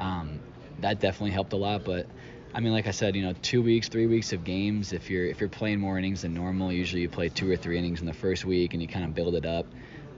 um, 0.00 0.40
that 0.80 0.98
definitely 0.98 1.30
helped 1.30 1.52
a 1.52 1.56
lot. 1.56 1.84
But 1.84 2.08
I 2.54 2.58
mean, 2.58 2.72
like 2.72 2.88
I 2.88 2.90
said, 2.90 3.14
you 3.14 3.22
know, 3.22 3.34
two 3.40 3.62
weeks, 3.62 3.88
three 3.88 4.08
weeks 4.08 4.32
of 4.32 4.42
games. 4.42 4.92
If 4.92 5.10
you're 5.10 5.26
if 5.26 5.38
you're 5.38 5.48
playing 5.48 5.78
more 5.78 5.96
innings 5.96 6.22
than 6.22 6.34
normal, 6.34 6.72
usually 6.72 7.02
you 7.02 7.08
play 7.08 7.28
two 7.28 7.48
or 7.48 7.56
three 7.56 7.78
innings 7.78 8.00
in 8.00 8.06
the 8.06 8.14
first 8.14 8.44
week 8.44 8.72
and 8.72 8.82
you 8.82 8.88
kind 8.88 9.04
of 9.04 9.14
build 9.14 9.36
it 9.36 9.46
up. 9.46 9.66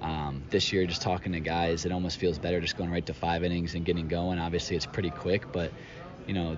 Um, 0.01 0.43
this 0.51 0.73
year, 0.73 0.87
just 0.87 1.03
talking 1.03 1.33
to 1.33 1.41
guys, 1.41 1.85
it 1.85 1.93
almost 1.93 2.19
feels 2.19 2.39
better 2.39 2.61
just 2.61 2.77
going 2.77 2.91
right 2.91 3.05
to 3.07 3.15
five 3.15 3.43
innings 3.43 3.75
and 3.75 3.85
getting 3.85 4.07
going. 4.07 4.39
Obviously, 4.39 4.77
it's 4.77 4.87
pretty 4.87 5.11
quick, 5.11 5.51
but 5.53 5.73
you 6.27 6.35
know, 6.35 6.57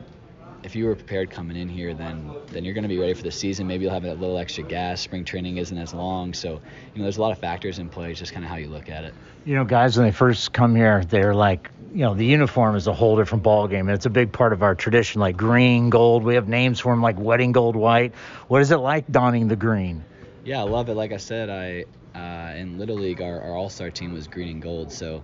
if 0.63 0.77
you 0.77 0.87
were 0.87 0.95
prepared 0.95 1.31
coming 1.31 1.57
in 1.57 1.69
here, 1.69 1.95
then 1.95 2.31
then 2.49 2.65
you're 2.65 2.75
going 2.75 2.83
to 2.83 2.89
be 2.89 2.99
ready 2.99 3.15
for 3.15 3.23
the 3.23 3.31
season. 3.31 3.67
Maybe 3.67 3.85
you'll 3.85 3.95
have 3.95 4.05
a 4.05 4.15
little 4.15 4.39
extra 4.39 4.65
gas. 4.65 5.01
Spring 5.01 5.25
training 5.25 5.57
isn't 5.57 5.77
as 5.77 5.95
long, 5.95 6.35
so 6.35 6.61
you 6.95 6.99
know 6.99 7.03
there's 7.05 7.17
a 7.17 7.21
lot 7.21 7.33
of 7.33 7.39
factors 7.39 7.79
in 7.79 7.89
play. 7.89 8.11
It's 8.11 8.19
just 8.19 8.33
kind 8.33 8.45
of 8.45 8.51
how 8.51 8.57
you 8.57 8.69
look 8.69 8.91
at 8.91 9.05
it. 9.05 9.15
You 9.45 9.55
know, 9.55 9.65
guys, 9.65 9.97
when 9.97 10.07
they 10.07 10.13
first 10.13 10.53
come 10.53 10.77
here, 10.77 11.03
they're 11.05 11.35
like, 11.35 11.71
you 11.95 12.01
know, 12.01 12.15
the 12.15 12.27
uniform 12.27 12.77
is 12.77 12.87
a 12.87 12.93
whole 12.93 13.17
different 13.17 13.43
ball 13.43 13.69
game, 13.69 13.89
and 13.89 13.95
it's 13.95 14.07
a 14.07 14.11
big 14.11 14.33
part 14.33 14.53
of 14.53 14.63
our 14.63 14.75
tradition, 14.75 15.21
like 15.21 15.37
green, 15.37 15.89
gold. 15.89 16.25
We 16.25 16.35
have 16.35 16.49
names 16.49 16.81
for 16.81 16.93
them, 16.93 17.01
like 17.01 17.19
wedding 17.19 17.53
gold, 17.53 17.75
white. 17.75 18.15
What 18.49 18.61
is 18.61 18.71
it 18.71 18.79
like 18.79 19.11
donning 19.11 19.49
the 19.49 19.57
green? 19.57 20.05
Yeah, 20.45 20.61
I 20.61 20.65
love 20.65 20.89
it. 20.89 20.95
Like 20.95 21.13
I 21.13 21.19
said, 21.19 21.49
I 21.49 21.87
uh, 22.15 22.53
in 22.57 22.79
Little 22.79 22.97
League, 22.97 23.21
our, 23.21 23.41
our 23.41 23.57
All 23.57 23.71
Star 23.71 23.91
team 23.91 24.13
was 24.13 24.27
green 24.27 24.49
and 24.49 24.63
gold, 24.63 24.93
so. 24.93 25.23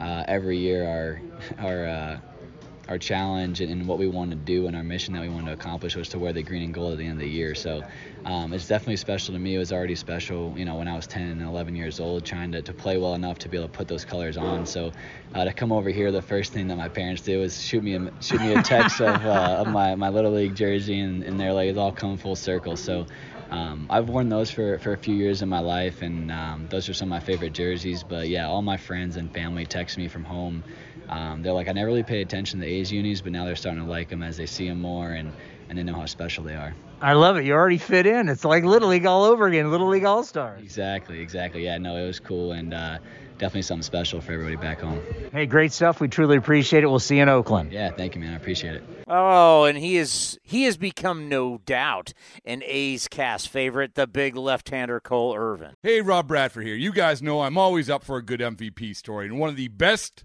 Uh, 0.00 0.22
every 0.28 0.56
year 0.56 0.86
our 0.86 1.20
our 1.58 1.84
uh, 1.84 2.20
our 2.88 2.98
challenge 2.98 3.60
and, 3.60 3.86
what 3.86 3.98
we 3.98 4.08
wanted 4.08 4.46
to 4.46 4.52
do 4.52 4.66
and 4.66 4.74
our 4.74 4.82
mission 4.82 5.12
that 5.14 5.20
we 5.20 5.28
wanted 5.28 5.46
to 5.46 5.52
accomplish 5.52 5.94
was 5.94 6.08
to 6.08 6.18
wear 6.18 6.32
the 6.32 6.42
green 6.42 6.62
and 6.62 6.74
gold 6.74 6.92
at 6.92 6.98
the 6.98 7.04
end 7.04 7.14
of 7.14 7.18
the 7.18 7.28
year. 7.28 7.54
So 7.54 7.84
um, 8.24 8.52
it's 8.52 8.66
definitely 8.66 8.96
special 8.96 9.34
to 9.34 9.38
me. 9.38 9.54
It 9.54 9.58
was 9.58 9.72
already 9.72 9.94
special, 9.94 10.54
you 10.56 10.64
know, 10.64 10.76
when 10.76 10.88
I 10.88 10.96
was 10.96 11.06
10 11.06 11.22
and 11.22 11.42
11 11.42 11.76
years 11.76 12.00
old, 12.00 12.24
trying 12.24 12.50
to, 12.52 12.62
to 12.62 12.72
play 12.72 12.96
well 12.96 13.14
enough 13.14 13.38
to 13.40 13.48
be 13.48 13.58
able 13.58 13.68
to 13.68 13.72
put 13.72 13.88
those 13.88 14.04
colors 14.04 14.36
on. 14.36 14.64
So 14.64 14.92
uh, 15.34 15.44
to 15.44 15.52
come 15.52 15.70
over 15.70 15.90
here, 15.90 16.10
the 16.10 16.22
first 16.22 16.52
thing 16.52 16.66
that 16.68 16.76
my 16.76 16.88
parents 16.88 17.22
did 17.22 17.38
was 17.38 17.62
shoot 17.62 17.84
me 17.84 17.94
a, 17.94 18.10
shoot 18.22 18.40
me 18.40 18.54
a 18.54 18.62
text 18.62 19.00
of, 19.00 19.24
uh, 19.24 19.56
of 19.58 19.68
my, 19.68 19.94
my 19.94 20.08
little 20.08 20.32
league 20.32 20.54
jersey, 20.54 21.00
and, 21.00 21.22
and 21.22 21.38
they're 21.38 21.52
like, 21.52 21.68
it's 21.68 21.78
all 21.78 21.92
come 21.92 22.16
full 22.16 22.36
circle. 22.36 22.76
So 22.76 23.06
um, 23.50 23.86
I've 23.88 24.08
worn 24.08 24.28
those 24.28 24.50
for, 24.50 24.78
for 24.78 24.92
a 24.92 24.98
few 24.98 25.14
years 25.14 25.42
in 25.42 25.48
my 25.48 25.60
life, 25.60 26.02
and 26.02 26.30
um, 26.30 26.66
those 26.70 26.88
are 26.88 26.94
some 26.94 27.08
of 27.08 27.10
my 27.10 27.20
favorite 27.20 27.52
jerseys. 27.54 28.02
But 28.02 28.28
yeah, 28.28 28.46
all 28.46 28.62
my 28.62 28.76
friends 28.76 29.16
and 29.16 29.32
family 29.32 29.64
text 29.66 29.96
me 29.96 30.08
from 30.08 30.24
home. 30.24 30.62
Um, 31.08 31.42
they're 31.42 31.54
like, 31.54 31.68
I 31.68 31.72
never 31.72 31.86
really 31.86 32.02
paid 32.02 32.20
attention 32.20 32.60
to 32.60 32.66
the 32.66 32.72
A's 32.72 32.92
unis, 32.92 33.22
but 33.22 33.32
now 33.32 33.46
they're 33.46 33.56
starting 33.56 33.82
to 33.82 33.88
like 33.88 34.08
them 34.10 34.22
as 34.22 34.36
they 34.36 34.44
see 34.46 34.68
them 34.68 34.80
more 34.80 35.12
and, 35.12 35.32
and 35.68 35.78
they 35.78 35.82
know 35.82 35.94
how 35.94 36.04
special 36.04 36.44
they 36.44 36.54
are. 36.54 36.74
I 37.00 37.14
love 37.14 37.36
it. 37.36 37.44
You 37.44 37.54
already 37.54 37.78
fit 37.78 38.06
in. 38.06 38.28
It's 38.28 38.44
like 38.44 38.64
Little 38.64 38.88
League 38.88 39.06
all 39.06 39.24
over 39.24 39.46
again, 39.46 39.70
Little 39.70 39.88
League 39.88 40.04
All 40.04 40.24
Stars. 40.24 40.60
Exactly, 40.62 41.20
exactly. 41.20 41.64
Yeah, 41.64 41.78
no, 41.78 41.96
it 41.96 42.06
was 42.06 42.20
cool. 42.20 42.52
And, 42.52 42.74
uh, 42.74 42.98
definitely 43.38 43.62
something 43.62 43.82
special 43.82 44.20
for 44.20 44.32
everybody 44.32 44.56
back 44.56 44.80
home. 44.80 45.00
Hey, 45.32 45.46
great 45.46 45.72
stuff. 45.72 46.00
We 46.00 46.08
truly 46.08 46.36
appreciate 46.36 46.84
it. 46.84 46.88
We'll 46.88 46.98
see 46.98 47.16
you 47.16 47.22
in 47.22 47.28
Oakland. 47.28 47.72
Yeah, 47.72 47.90
thank 47.90 48.14
you, 48.14 48.20
man. 48.20 48.34
I 48.34 48.36
appreciate 48.36 48.74
it. 48.74 48.84
Oh, 49.06 49.64
and 49.64 49.78
he 49.78 49.96
is 49.96 50.38
he 50.42 50.64
has 50.64 50.76
become 50.76 51.28
no 51.28 51.58
doubt 51.58 52.12
an 52.44 52.62
A's 52.64 53.08
cast 53.08 53.48
favorite, 53.48 53.94
the 53.94 54.06
big 54.06 54.36
left-hander 54.36 55.00
Cole 55.00 55.34
Irvin. 55.34 55.74
Hey, 55.82 56.00
Rob 56.00 56.28
Bradford 56.28 56.66
here. 56.66 56.74
You 56.74 56.92
guys 56.92 57.22
know 57.22 57.40
I'm 57.40 57.56
always 57.56 57.88
up 57.88 58.04
for 58.04 58.16
a 58.16 58.22
good 58.22 58.40
MVP 58.40 58.94
story, 58.96 59.26
and 59.26 59.38
one 59.38 59.48
of 59.48 59.56
the 59.56 59.68
best 59.68 60.24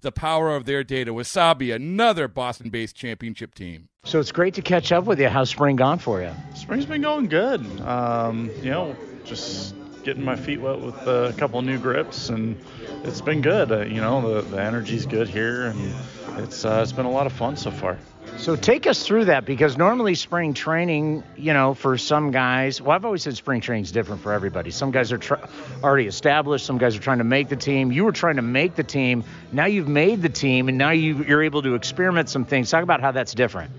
the 0.00 0.12
power 0.12 0.54
of 0.54 0.64
their 0.64 0.84
data. 0.84 1.12
Wasabi, 1.12 1.74
another 1.74 2.28
Boston 2.28 2.70
based 2.70 2.96
championship 2.96 3.54
team. 3.54 3.88
So 4.04 4.20
it's 4.20 4.32
great 4.32 4.54
to 4.54 4.62
catch 4.62 4.92
up 4.92 5.04
with 5.04 5.20
you. 5.20 5.28
How's 5.28 5.50
spring 5.50 5.76
gone 5.76 5.98
for 5.98 6.22
you? 6.22 6.30
Spring's 6.54 6.86
been 6.86 7.02
going 7.02 7.26
good. 7.26 7.60
Um, 7.80 8.50
you 8.62 8.70
know, 8.70 8.96
just 9.24 9.74
getting 10.04 10.24
my 10.24 10.36
feet 10.36 10.60
wet 10.60 10.80
with 10.80 10.96
a 11.06 11.34
couple 11.36 11.60
new 11.62 11.78
grips, 11.78 12.30
and 12.30 12.58
it's 13.04 13.20
been 13.20 13.42
good. 13.42 13.70
Uh, 13.70 13.80
you 13.80 14.00
know, 14.00 14.40
the, 14.40 14.42
the 14.42 14.62
energy's 14.62 15.04
good 15.04 15.28
here, 15.28 15.66
and 15.66 15.94
it's 16.38 16.64
uh, 16.64 16.80
it's 16.82 16.92
been 16.92 17.06
a 17.06 17.10
lot 17.10 17.26
of 17.26 17.32
fun 17.32 17.56
so 17.56 17.70
far. 17.70 17.98
So 18.38 18.54
take 18.54 18.86
us 18.86 19.04
through 19.04 19.26
that 19.26 19.44
because 19.44 19.76
normally 19.76 20.14
spring 20.14 20.54
training, 20.54 21.24
you 21.36 21.52
know, 21.52 21.74
for 21.74 21.98
some 21.98 22.30
guys, 22.30 22.80
well, 22.80 22.92
I've 22.92 23.04
always 23.04 23.24
said 23.24 23.36
spring 23.36 23.60
training 23.60 23.82
is 23.82 23.92
different 23.92 24.22
for 24.22 24.32
everybody. 24.32 24.70
Some 24.70 24.92
guys 24.92 25.10
are 25.12 25.18
tr- 25.18 25.34
already 25.82 26.06
established, 26.06 26.64
some 26.64 26.78
guys 26.78 26.96
are 26.96 27.00
trying 27.00 27.18
to 27.18 27.24
make 27.24 27.48
the 27.48 27.56
team. 27.56 27.90
You 27.90 28.04
were 28.04 28.12
trying 28.12 28.36
to 28.36 28.42
make 28.42 28.76
the 28.76 28.84
team. 28.84 29.24
Now 29.50 29.66
you've 29.66 29.88
made 29.88 30.22
the 30.22 30.28
team, 30.28 30.68
and 30.68 30.78
now 30.78 30.92
you, 30.92 31.24
you're 31.24 31.42
able 31.42 31.62
to 31.62 31.74
experiment 31.74 32.28
some 32.28 32.44
things. 32.44 32.70
Talk 32.70 32.84
about 32.84 33.00
how 33.00 33.10
that's 33.10 33.34
different. 33.34 33.72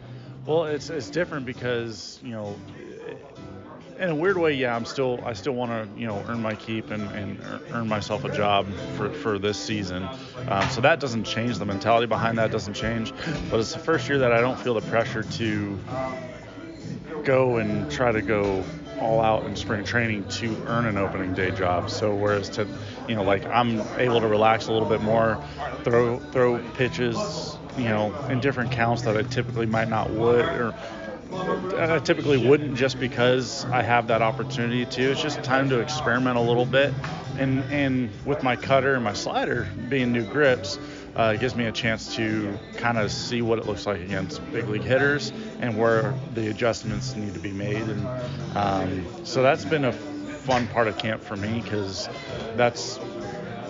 Well, 0.45 0.65
it's 0.65 0.89
it's 0.89 1.09
different 1.09 1.45
because 1.45 2.19
you 2.21 2.31
know, 2.31 2.55
in 3.99 4.09
a 4.09 4.15
weird 4.15 4.37
way, 4.37 4.53
yeah, 4.53 4.75
I'm 4.75 4.85
still 4.85 5.19
I 5.25 5.33
still 5.33 5.53
want 5.53 5.71
to 5.71 5.99
you 5.99 6.07
know 6.07 6.23
earn 6.27 6.41
my 6.41 6.55
keep 6.55 6.89
and, 6.89 7.03
and 7.11 7.39
earn 7.71 7.87
myself 7.87 8.23
a 8.23 8.35
job 8.35 8.67
for, 8.95 9.11
for 9.11 9.37
this 9.37 9.61
season. 9.61 10.07
Um, 10.47 10.69
so 10.69 10.81
that 10.81 10.99
doesn't 10.99 11.25
change. 11.25 11.57
The 11.57 11.65
mentality 11.65 12.07
behind 12.07 12.37
that 12.37 12.51
doesn't 12.51 12.73
change. 12.73 13.13
But 13.51 13.59
it's 13.59 13.73
the 13.73 13.79
first 13.79 14.07
year 14.07 14.19
that 14.19 14.31
I 14.31 14.39
don't 14.39 14.57
feel 14.57 14.73
the 14.73 14.87
pressure 14.89 15.23
to 15.23 15.79
go 17.23 17.57
and 17.57 17.91
try 17.91 18.11
to 18.11 18.21
go 18.21 18.63
all 19.01 19.21
out 19.21 19.45
in 19.45 19.55
spring 19.55 19.83
training 19.83 20.27
to 20.27 20.55
earn 20.67 20.85
an 20.85 20.97
opening 20.97 21.33
day 21.33 21.51
job. 21.51 21.89
So 21.89 22.15
whereas 22.15 22.49
to 22.51 22.67
you 23.07 23.15
know 23.15 23.23
like 23.23 23.45
I'm 23.45 23.81
able 23.97 24.21
to 24.21 24.27
relax 24.27 24.67
a 24.67 24.71
little 24.71 24.87
bit 24.87 25.01
more, 25.01 25.43
throw 25.83 26.19
throw 26.31 26.59
pitches 26.75 27.57
you 27.77 27.85
know 27.85 28.13
in 28.29 28.39
different 28.39 28.71
counts 28.71 29.01
that 29.01 29.17
I 29.17 29.23
typically 29.23 29.65
might 29.65 29.89
not 29.89 30.09
would 30.09 30.45
or 30.45 30.73
I 31.31 31.99
typically 31.99 32.37
wouldn't 32.37 32.75
just 32.75 32.99
because 32.99 33.65
I 33.65 33.81
have 33.83 34.07
that 34.07 34.21
opportunity 34.21 34.85
to. 34.85 35.11
It's 35.11 35.21
just 35.21 35.43
time 35.43 35.69
to 35.69 35.79
experiment 35.79 36.37
a 36.37 36.41
little 36.41 36.65
bit, 36.65 36.93
and 37.37 37.63
and 37.71 38.09
with 38.25 38.41
my 38.43 38.55
cutter 38.55 38.95
and 38.95 39.03
my 39.03 39.13
slider 39.13 39.67
being 39.89 40.11
new 40.11 40.23
grips, 40.23 40.79
uh, 41.15 41.33
it 41.35 41.39
gives 41.39 41.55
me 41.55 41.65
a 41.65 41.71
chance 41.71 42.15
to 42.15 42.57
kind 42.77 42.97
of 42.97 43.11
see 43.11 43.41
what 43.41 43.59
it 43.59 43.67
looks 43.67 43.85
like 43.85 44.01
against 44.01 44.41
big 44.51 44.67
league 44.67 44.83
hitters 44.83 45.31
and 45.59 45.77
where 45.77 46.15
the 46.33 46.49
adjustments 46.49 47.15
need 47.15 47.33
to 47.33 47.39
be 47.39 47.51
made, 47.51 47.83
and 47.83 48.09
um, 48.57 49.05
so 49.23 49.43
that's 49.43 49.65
been 49.65 49.85
a 49.85 49.93
fun 49.93 50.67
part 50.67 50.87
of 50.87 50.97
camp 50.97 51.21
for 51.21 51.35
me 51.35 51.61
because 51.61 52.09
that's 52.55 52.99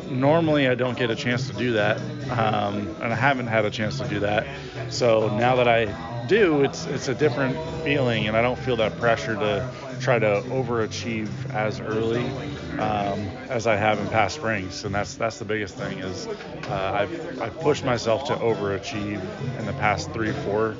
normally 0.10 0.68
I 0.68 0.76
don't 0.76 0.98
get 0.98 1.12
a 1.12 1.16
chance 1.16 1.48
to 1.48 1.54
do 1.54 1.74
that, 1.74 1.98
um, 2.32 2.88
and 3.02 3.12
I 3.12 3.16
haven't 3.16 3.48
had 3.48 3.66
a 3.66 3.70
chance 3.70 4.00
to 4.00 4.08
do 4.08 4.22
that. 4.22 4.48
So 4.90 5.30
now 5.38 5.58
that 5.58 5.68
I 5.68 5.94
do, 6.30 6.64
it's 6.64 6.86
it's 6.86 7.08
a 7.10 7.16
different 7.16 7.58
feeling, 7.84 8.28
and 8.28 8.38
I 8.38 8.42
don't 8.42 8.58
feel 8.58 8.78
that 8.78 8.96
pressure 8.98 9.36
to 9.38 9.66
try 10.00 10.20
to 10.20 10.42
overachieve 10.50 11.28
as 11.54 11.82
early 11.82 12.32
um, 12.80 13.28
as 13.50 13.68
I 13.68 13.76
have 13.76 14.00
in 14.00 14.08
past 14.08 14.36
springs, 14.36 14.86
and 14.86 14.96
that's 14.96 15.16
that's 15.16 15.40
the 15.40 15.46
biggest 15.46 15.76
thing 15.76 15.98
is 16.00 16.28
uh, 16.70 16.74
I've 16.74 17.42
I've 17.42 17.60
pushed 17.60 17.84
myself 17.84 18.24
to 18.26 18.36
overachieve 18.38 19.22
in 19.60 19.66
the 19.66 19.74
past 19.74 20.12
three 20.14 20.32
four. 20.32 20.78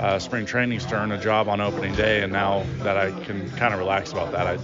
Uh, 0.00 0.18
spring 0.18 0.44
trainings 0.44 0.84
to 0.86 0.96
earn 0.96 1.12
a 1.12 1.18
job 1.18 1.48
on 1.48 1.60
opening 1.60 1.92
day, 1.94 2.22
and 2.22 2.32
now 2.32 2.64
that 2.82 2.96
I 2.96 3.12
can 3.12 3.48
kind 3.50 3.72
of 3.72 3.78
relax 3.78 4.12
about 4.12 4.32
that, 4.32 4.46
I, 4.46 4.58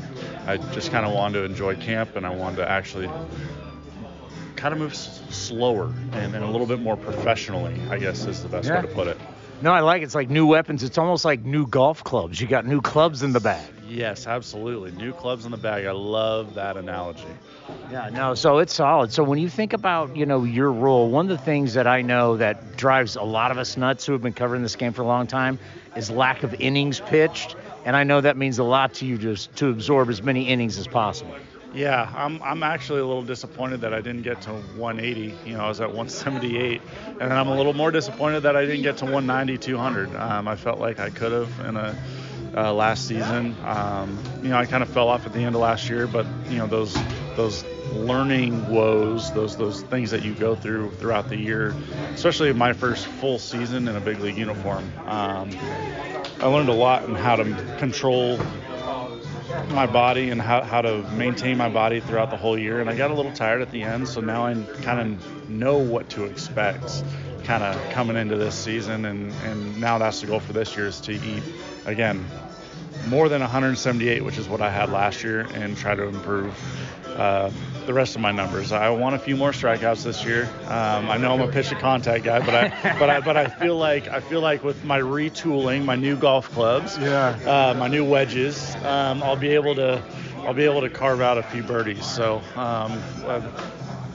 I 0.52 0.56
just 0.72 0.90
kind 0.90 1.06
of 1.06 1.12
wanted 1.14 1.38
to 1.38 1.44
enjoy 1.44 1.76
camp, 1.76 2.16
and 2.16 2.26
I 2.26 2.30
wanted 2.34 2.56
to 2.56 2.68
actually 2.68 3.08
kind 4.56 4.72
of 4.74 4.80
move 4.80 4.90
s- 4.90 5.20
slower 5.30 5.92
and, 6.14 6.34
and, 6.34 6.44
a 6.44 6.48
little 6.48 6.66
bit 6.66 6.80
more 6.80 6.96
professionally, 6.96 7.74
I 7.88 7.98
guess 7.98 8.26
is 8.26 8.42
the 8.42 8.48
best 8.48 8.66
Yeah. 8.68 8.76
way 8.76 8.82
to 8.82 8.88
put 8.88 9.06
it. 9.06 9.18
No, 9.62 9.72
I 9.72 9.80
like 9.80 10.00
it. 10.00 10.06
It's 10.06 10.14
like 10.14 10.30
new 10.30 10.46
weapons. 10.46 10.82
It's 10.82 10.96
almost 10.96 11.24
like 11.24 11.44
new 11.44 11.66
golf 11.66 12.02
clubs. 12.02 12.40
You 12.40 12.46
got 12.46 12.64
new 12.66 12.80
clubs 12.80 13.22
in 13.22 13.32
the 13.32 13.40
bag. 13.40 13.68
Yes, 13.86 14.26
absolutely. 14.26 14.90
New 14.92 15.12
clubs 15.12 15.44
in 15.44 15.50
the 15.50 15.58
bag. 15.58 15.84
I 15.84 15.92
love 15.92 16.54
that 16.54 16.78
analogy. 16.78 17.26
Yeah, 17.90 18.08
no, 18.10 18.34
so 18.34 18.58
it's 18.58 18.72
solid. 18.72 19.12
So 19.12 19.22
when 19.22 19.38
you 19.38 19.50
think 19.50 19.72
about, 19.74 20.16
you 20.16 20.24
know, 20.24 20.44
your 20.44 20.72
role, 20.72 21.10
one 21.10 21.30
of 21.30 21.36
the 21.36 21.44
things 21.44 21.74
that 21.74 21.86
I 21.86 22.00
know 22.00 22.38
that 22.38 22.76
drives 22.76 23.16
a 23.16 23.22
lot 23.22 23.50
of 23.50 23.58
us 23.58 23.76
nuts 23.76 24.06
who 24.06 24.12
have 24.12 24.22
been 24.22 24.32
covering 24.32 24.62
this 24.62 24.76
game 24.76 24.92
for 24.92 25.02
a 25.02 25.06
long 25.06 25.26
time 25.26 25.58
is 25.94 26.10
lack 26.10 26.42
of 26.42 26.54
innings 26.54 27.00
pitched. 27.00 27.54
And 27.84 27.96
I 27.96 28.04
know 28.04 28.20
that 28.20 28.36
means 28.36 28.58
a 28.58 28.64
lot 28.64 28.94
to 28.94 29.06
you 29.06 29.18
just 29.18 29.54
to 29.56 29.68
absorb 29.68 30.08
as 30.08 30.22
many 30.22 30.48
innings 30.48 30.78
as 30.78 30.86
possible. 30.86 31.34
Yeah, 31.72 32.10
I'm, 32.16 32.42
I'm 32.42 32.62
actually 32.62 33.00
a 33.00 33.06
little 33.06 33.22
disappointed 33.22 33.82
that 33.82 33.94
I 33.94 34.00
didn't 34.00 34.22
get 34.22 34.40
to 34.42 34.52
180. 34.52 35.48
You 35.48 35.56
know, 35.56 35.64
I 35.64 35.68
was 35.68 35.80
at 35.80 35.88
178, 35.88 36.80
and 37.20 37.32
I'm 37.32 37.46
a 37.46 37.56
little 37.56 37.74
more 37.74 37.92
disappointed 37.92 38.40
that 38.40 38.56
I 38.56 38.64
didn't 38.66 38.82
get 38.82 38.96
to 38.98 39.04
190, 39.04 39.58
200. 39.58 40.16
Um, 40.16 40.48
I 40.48 40.56
felt 40.56 40.80
like 40.80 40.98
I 40.98 41.10
could 41.10 41.32
have 41.32 41.60
in 41.60 41.76
a 41.76 41.96
uh, 42.56 42.72
last 42.72 43.06
season. 43.06 43.54
Um, 43.64 44.18
you 44.42 44.48
know, 44.48 44.58
I 44.58 44.66
kind 44.66 44.82
of 44.82 44.88
fell 44.88 45.08
off 45.08 45.26
at 45.26 45.32
the 45.32 45.40
end 45.40 45.54
of 45.54 45.60
last 45.60 45.88
year, 45.88 46.08
but 46.08 46.26
you 46.48 46.58
know 46.58 46.66
those 46.66 47.00
those 47.36 47.64
learning 47.94 48.68
woes, 48.68 49.32
those 49.32 49.56
those 49.56 49.82
things 49.82 50.10
that 50.10 50.24
you 50.24 50.34
go 50.34 50.56
through 50.56 50.90
throughout 50.92 51.28
the 51.28 51.36
year, 51.36 51.74
especially 52.14 52.52
my 52.52 52.72
first 52.72 53.06
full 53.06 53.38
season 53.38 53.86
in 53.86 53.94
a 53.94 54.00
big 54.00 54.18
league 54.18 54.36
uniform. 54.36 54.84
Um, 55.06 55.50
I 56.40 56.46
learned 56.46 56.68
a 56.68 56.74
lot 56.74 57.04
in 57.04 57.14
how 57.14 57.36
to 57.36 57.44
control 57.78 58.38
my 59.70 59.86
body 59.86 60.30
and 60.30 60.40
how, 60.40 60.62
how 60.62 60.80
to 60.82 61.02
maintain 61.12 61.56
my 61.56 61.68
body 61.68 62.00
throughout 62.00 62.30
the 62.30 62.36
whole 62.36 62.58
year. 62.58 62.80
And 62.80 62.88
I 62.88 62.96
got 62.96 63.10
a 63.10 63.14
little 63.14 63.32
tired 63.32 63.62
at 63.62 63.70
the 63.70 63.82
end, 63.82 64.08
so 64.08 64.20
now 64.20 64.46
I 64.46 64.54
kind 64.82 65.14
of 65.14 65.48
know 65.48 65.78
what 65.78 66.08
to 66.10 66.24
expect 66.24 67.04
kind 67.44 67.62
of 67.62 67.90
coming 67.90 68.16
into 68.16 68.36
this 68.36 68.54
season. 68.54 69.04
And, 69.04 69.32
and 69.44 69.80
now 69.80 69.98
that's 69.98 70.20
the 70.20 70.26
goal 70.26 70.40
for 70.40 70.52
this 70.52 70.76
year 70.76 70.86
is 70.86 71.00
to 71.02 71.12
eat, 71.12 71.42
again, 71.86 72.24
more 73.08 73.28
than 73.28 73.40
178, 73.40 74.24
which 74.24 74.38
is 74.38 74.48
what 74.48 74.60
I 74.60 74.70
had 74.70 74.90
last 74.90 75.24
year, 75.24 75.40
and 75.40 75.76
try 75.76 75.94
to 75.94 76.04
improve 76.04 76.54
uh, 77.20 77.50
the 77.86 77.92
rest 77.92 78.14
of 78.14 78.22
my 78.22 78.32
numbers. 78.32 78.72
I 78.72 78.88
want 78.90 79.14
a 79.14 79.18
few 79.18 79.36
more 79.36 79.50
strikeouts 79.50 80.04
this 80.04 80.24
year. 80.24 80.44
Um, 80.68 81.10
I 81.10 81.18
know 81.18 81.34
I'm 81.34 81.40
a 81.40 81.48
pitch 81.52 81.68
to 81.68 81.74
contact 81.74 82.24
guy, 82.24 82.38
but 82.40 82.54
I 82.54 82.96
but 82.98 83.10
I 83.10 83.20
but 83.20 83.36
I 83.36 83.46
feel 83.46 83.76
like 83.76 84.08
I 84.08 84.20
feel 84.20 84.40
like 84.40 84.64
with 84.64 84.84
my 84.84 85.00
retooling, 85.00 85.84
my 85.84 85.96
new 85.96 86.16
golf 86.16 86.50
clubs, 86.52 86.96
Yeah. 86.98 87.36
uh, 87.44 87.74
my 87.78 87.88
new 87.88 88.04
wedges, 88.04 88.74
um, 88.84 89.22
I'll 89.22 89.36
be 89.36 89.48
able 89.50 89.74
to 89.74 90.02
I'll 90.46 90.54
be 90.54 90.64
able 90.64 90.80
to 90.80 90.88
carve 90.90 91.20
out 91.20 91.36
a 91.36 91.42
few 91.42 91.62
birdies. 91.62 92.06
So 92.06 92.36
um, 92.56 92.92
uh, 93.26 93.42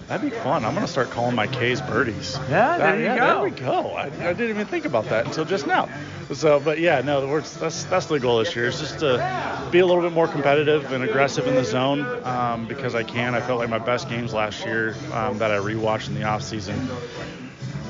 that'd 0.08 0.28
be 0.30 0.36
fun. 0.36 0.66
I'm 0.66 0.74
gonna 0.74 0.88
start 0.88 1.12
calling 1.12 1.36
my 1.36 1.46
K's 1.48 1.82
birdies. 1.82 2.38
Yeah, 2.50 2.78
there 2.78 2.92
That- 2.92 2.98
you 2.98 3.04
yeah, 3.06 3.18
go. 3.18 3.26
There 3.42 3.44
we 3.44 3.52
go. 3.52 3.90
I, 3.92 4.06
I 4.06 4.34
didn't 4.34 4.50
even 4.50 4.66
think 4.66 4.86
about 4.86 5.06
that 5.10 5.26
until 5.28 5.46
just 5.46 5.68
now. 5.68 5.88
So, 6.34 6.60
but 6.60 6.80
yeah, 6.80 7.02
no, 7.02 7.28
we're, 7.28 7.42
that's 7.42 7.84
that's 7.86 8.08
the 8.08 8.20
goal 8.20 8.40
this 8.40 8.56
year 8.56 8.66
is 8.66 8.80
just 8.80 9.00
to 9.00 9.70
be 9.72 9.80
a 9.80 9.86
little 9.86 10.02
bit 10.02 10.12
more 10.12 10.28
competitive 10.28 10.92
and 10.92 11.04
aggressive 11.04 11.48
in 11.48 11.54
the 11.56 11.64
zone 11.64 12.02
um, 12.26 12.66
because 12.68 12.96
I 12.96 13.04
can. 13.04 13.36
I 13.36 13.42
felt 13.42 13.60
like 13.60 13.70
my 13.70 13.78
best 13.78 14.10
games 14.10 14.34
last 14.34 14.66
year 14.66 14.96
um, 15.14 15.38
that 15.38 15.52
I 15.52 15.58
rewatched 15.58 16.08
in 16.08 16.16
the 16.16 16.24
off 16.24 16.42
season 16.42 16.90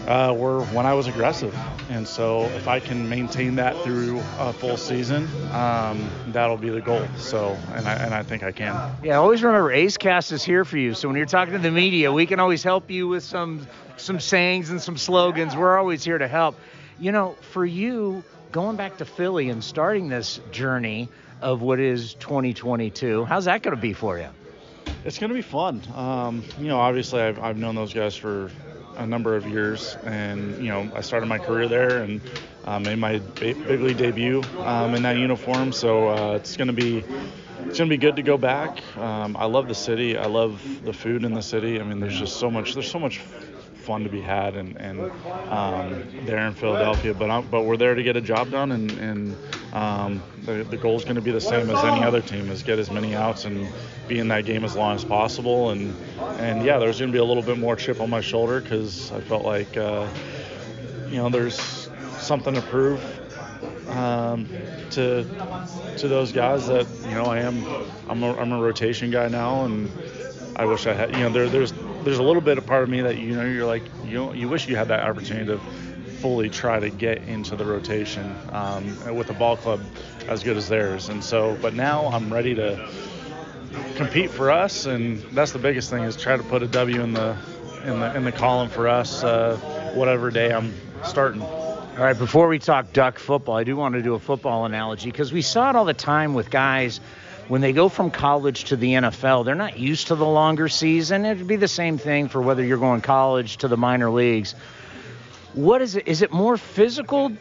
uh, 0.07 0.33
were 0.37 0.63
when 0.65 0.85
I 0.85 0.93
was 0.93 1.07
aggressive. 1.07 1.57
And 1.89 2.07
so 2.07 2.43
if 2.55 2.67
I 2.67 2.79
can 2.79 3.07
maintain 3.09 3.55
that 3.55 3.81
through 3.83 4.19
a 4.37 4.53
full 4.53 4.77
season, 4.77 5.27
um, 5.51 6.09
that'll 6.27 6.57
be 6.57 6.69
the 6.69 6.81
goal. 6.81 7.05
So, 7.17 7.57
and 7.73 7.87
I, 7.87 7.93
and 7.93 8.13
I 8.13 8.23
think 8.23 8.43
I 8.43 8.51
can. 8.51 8.73
Yeah, 9.03 9.17
always 9.17 9.43
remember 9.43 9.71
A's 9.71 9.97
Cast 9.97 10.31
is 10.31 10.43
here 10.43 10.65
for 10.65 10.77
you. 10.77 10.93
So 10.93 11.07
when 11.07 11.17
you're 11.17 11.25
talking 11.25 11.53
to 11.53 11.59
the 11.59 11.71
media, 11.71 12.11
we 12.11 12.25
can 12.25 12.39
always 12.39 12.63
help 12.63 12.89
you 12.89 13.07
with 13.07 13.23
some 13.23 13.65
some 13.97 14.19
sayings 14.19 14.71
and 14.71 14.81
some 14.81 14.97
slogans. 14.97 15.55
We're 15.55 15.77
always 15.77 16.03
here 16.03 16.17
to 16.17 16.27
help. 16.27 16.55
You 16.99 17.11
know, 17.11 17.35
for 17.51 17.65
you 17.65 18.23
going 18.51 18.77
back 18.77 18.97
to 18.99 19.05
Philly 19.05 19.49
and 19.49 19.63
starting 19.63 20.07
this 20.07 20.39
journey 20.51 21.09
of 21.41 21.61
what 21.61 21.79
is 21.79 22.13
2022, 22.15 23.25
how's 23.25 23.45
that 23.45 23.61
going 23.61 23.75
to 23.75 23.81
be 23.81 23.93
for 23.93 24.17
you? 24.17 24.29
It's 25.03 25.19
going 25.19 25.29
to 25.29 25.35
be 25.35 25.41
fun. 25.41 25.81
Um, 25.93 26.43
you 26.57 26.67
know, 26.67 26.79
obviously 26.79 27.21
I've, 27.21 27.37
I've 27.39 27.57
known 27.57 27.75
those 27.75 27.93
guys 27.93 28.15
for 28.15 28.49
a 28.95 29.05
number 29.05 29.35
of 29.35 29.45
years, 29.45 29.97
and 30.03 30.57
you 30.57 30.69
know 30.69 30.89
I 30.95 31.01
started 31.01 31.25
my 31.27 31.37
career 31.37 31.67
there 31.67 31.97
and 31.97 32.21
uh, 32.63 32.79
made 32.79 32.97
my 32.97 33.19
big 33.19 33.57
league 33.81 33.97
debut 33.97 34.41
um, 34.59 34.95
in 34.95 35.03
that 35.03 35.17
uniform. 35.17 35.73
So 35.73 36.07
uh, 36.07 36.35
it's 36.35 36.55
going 36.55 36.67
to 36.67 36.73
be 36.73 37.03
it's 37.67 37.77
going 37.77 37.89
to 37.89 37.93
be 37.93 37.97
good 37.97 38.15
to 38.15 38.23
go 38.23 38.37
back. 38.37 38.81
Um, 38.97 39.35
I 39.37 39.45
love 39.45 39.67
the 39.67 39.75
city. 39.75 40.17
I 40.17 40.27
love 40.27 40.61
the 40.83 40.93
food 40.93 41.25
in 41.25 41.33
the 41.33 41.41
city. 41.41 41.79
I 41.79 41.83
mean, 41.83 41.99
there's 41.99 42.17
just 42.17 42.37
so 42.37 42.49
much. 42.49 42.73
There's 42.73 42.89
so 42.89 42.99
much 42.99 43.21
fun 43.85 44.03
to 44.03 44.09
be 44.09 44.19
had 44.19 44.55
and, 44.55 44.75
and 44.77 44.99
um, 45.49 46.03
there 46.25 46.45
in 46.47 46.53
Philadelphia. 46.53 47.13
But 47.13 47.29
I'm, 47.29 47.47
but 47.47 47.61
we're 47.63 47.77
there 47.77 47.95
to 47.95 48.03
get 48.03 48.17
a 48.17 48.21
job 48.21 48.49
done, 48.51 48.71
and, 48.71 48.91
and 48.93 49.37
um, 49.73 50.23
the, 50.43 50.63
the 50.63 50.77
goal 50.77 50.97
is 50.97 51.03
going 51.03 51.15
to 51.15 51.21
be 51.21 51.31
the 51.31 51.41
same 51.41 51.69
as 51.69 51.83
any 51.83 52.03
other 52.03 52.21
team: 52.21 52.49
is 52.49 52.63
get 52.63 52.79
as 52.79 52.89
many 52.89 53.15
outs 53.15 53.45
and 53.45 53.67
be 54.07 54.19
in 54.19 54.27
that 54.29 54.45
game 54.45 54.63
as 54.63 54.75
long 54.75 54.95
as 54.95 55.05
possible. 55.05 55.69
And 55.69 55.93
and 56.39 56.63
yeah, 56.63 56.79
there's 56.79 56.99
going 56.99 57.11
to 57.11 57.15
be 57.15 57.19
a 57.19 57.25
little 57.25 57.43
bit 57.43 57.57
more 57.57 57.75
chip 57.75 58.01
on 58.01 58.09
my 58.09 58.21
shoulder 58.21 58.59
because 58.59 59.11
I 59.11 59.21
felt 59.21 59.45
like 59.45 59.77
uh, 59.77 60.07
you 61.09 61.17
know 61.17 61.29
there's 61.29 61.89
something 62.17 62.55
to 62.55 62.61
prove 62.61 63.01
um, 63.89 64.47
to 64.91 65.23
to 65.97 66.07
those 66.07 66.31
guys 66.31 66.67
that 66.67 66.87
you 67.07 67.13
know 67.13 67.25
I 67.25 67.39
am 67.39 67.63
I'm 68.09 68.23
a, 68.23 68.35
I'm 68.35 68.51
a 68.51 68.59
rotation 68.59 69.11
guy 69.11 69.27
now 69.27 69.65
and 69.65 69.91
I 70.55 70.65
wish 70.65 70.87
I 70.87 70.93
had 70.93 71.11
you 71.15 71.23
know 71.23 71.29
there 71.29 71.49
there's 71.49 71.71
there's 72.05 72.19
a 72.19 72.23
little 72.23 72.41
bit 72.41 72.57
of 72.57 72.65
part 72.65 72.83
of 72.83 72.89
me 72.89 73.01
that 73.01 73.17
you 73.17 73.35
know 73.35 73.43
you're 73.43 73.65
like 73.65 73.83
you 74.05 74.31
you 74.33 74.47
wish 74.47 74.67
you 74.67 74.75
had 74.75 74.87
that 74.87 75.01
opportunity 75.01 75.47
to 75.47 75.59
fully 76.21 76.49
try 76.49 76.79
to 76.79 76.89
get 76.89 77.17
into 77.23 77.55
the 77.55 77.65
rotation 77.65 78.35
um, 78.51 79.15
with 79.15 79.29
a 79.29 79.33
ball 79.33 79.57
club 79.57 79.81
as 80.27 80.43
good 80.43 80.57
as 80.57 80.69
theirs. 80.69 81.09
And 81.09 81.23
so, 81.23 81.57
but 81.61 81.73
now 81.73 82.07
I'm 82.07 82.33
ready 82.33 82.55
to 82.55 82.89
compete 83.95 84.31
for 84.31 84.49
us, 84.49 84.85
and 84.85 85.19
that's 85.33 85.51
the 85.51 85.59
biggest 85.59 85.89
thing 85.89 86.03
is 86.03 86.15
try 86.15 86.37
to 86.37 86.43
put 86.43 86.63
a 86.63 86.67
W 86.67 87.01
in 87.01 87.13
the 87.13 87.35
in 87.83 87.99
the 87.99 88.15
in 88.15 88.23
the 88.23 88.31
column 88.31 88.69
for 88.69 88.87
us, 88.87 89.23
uh, 89.23 89.57
whatever 89.93 90.31
day 90.31 90.51
I'm 90.53 90.73
starting. 91.03 91.41
All 91.41 92.03
right, 92.03 92.17
before 92.17 92.47
we 92.47 92.59
talk 92.59 92.91
duck 92.91 93.19
football, 93.19 93.55
I 93.55 93.63
do 93.63 93.75
want 93.75 93.95
to 93.95 94.01
do 94.01 94.15
a 94.15 94.19
football 94.19 94.65
analogy 94.65 95.09
because 95.11 95.31
we 95.31 95.41
saw 95.41 95.69
it 95.69 95.75
all 95.75 95.85
the 95.85 95.93
time 95.93 96.33
with 96.33 96.49
guys 96.49 96.99
when 97.47 97.61
they 97.61 97.73
go 97.73 97.89
from 97.89 98.11
college 98.11 98.65
to 98.65 98.75
the 98.75 98.93
NFL, 98.93 99.45
they're 99.45 99.55
not 99.55 99.77
used 99.77 100.07
to 100.07 100.15
the 100.15 100.25
longer 100.25 100.67
season. 100.67 101.25
It'd 101.25 101.47
be 101.47 101.55
the 101.55 101.67
same 101.67 101.97
thing 101.97 102.27
for 102.27 102.41
whether 102.41 102.63
you're 102.63 102.77
going 102.77 103.01
college 103.01 103.57
to 103.57 103.67
the 103.67 103.77
minor 103.77 104.09
leagues. 104.09 104.53
What 105.53 105.81
is 105.81 105.95
it? 105.95 106.07
Is 106.07 106.21
it 106.21 106.31
more 106.31 106.57
physical 106.57 107.31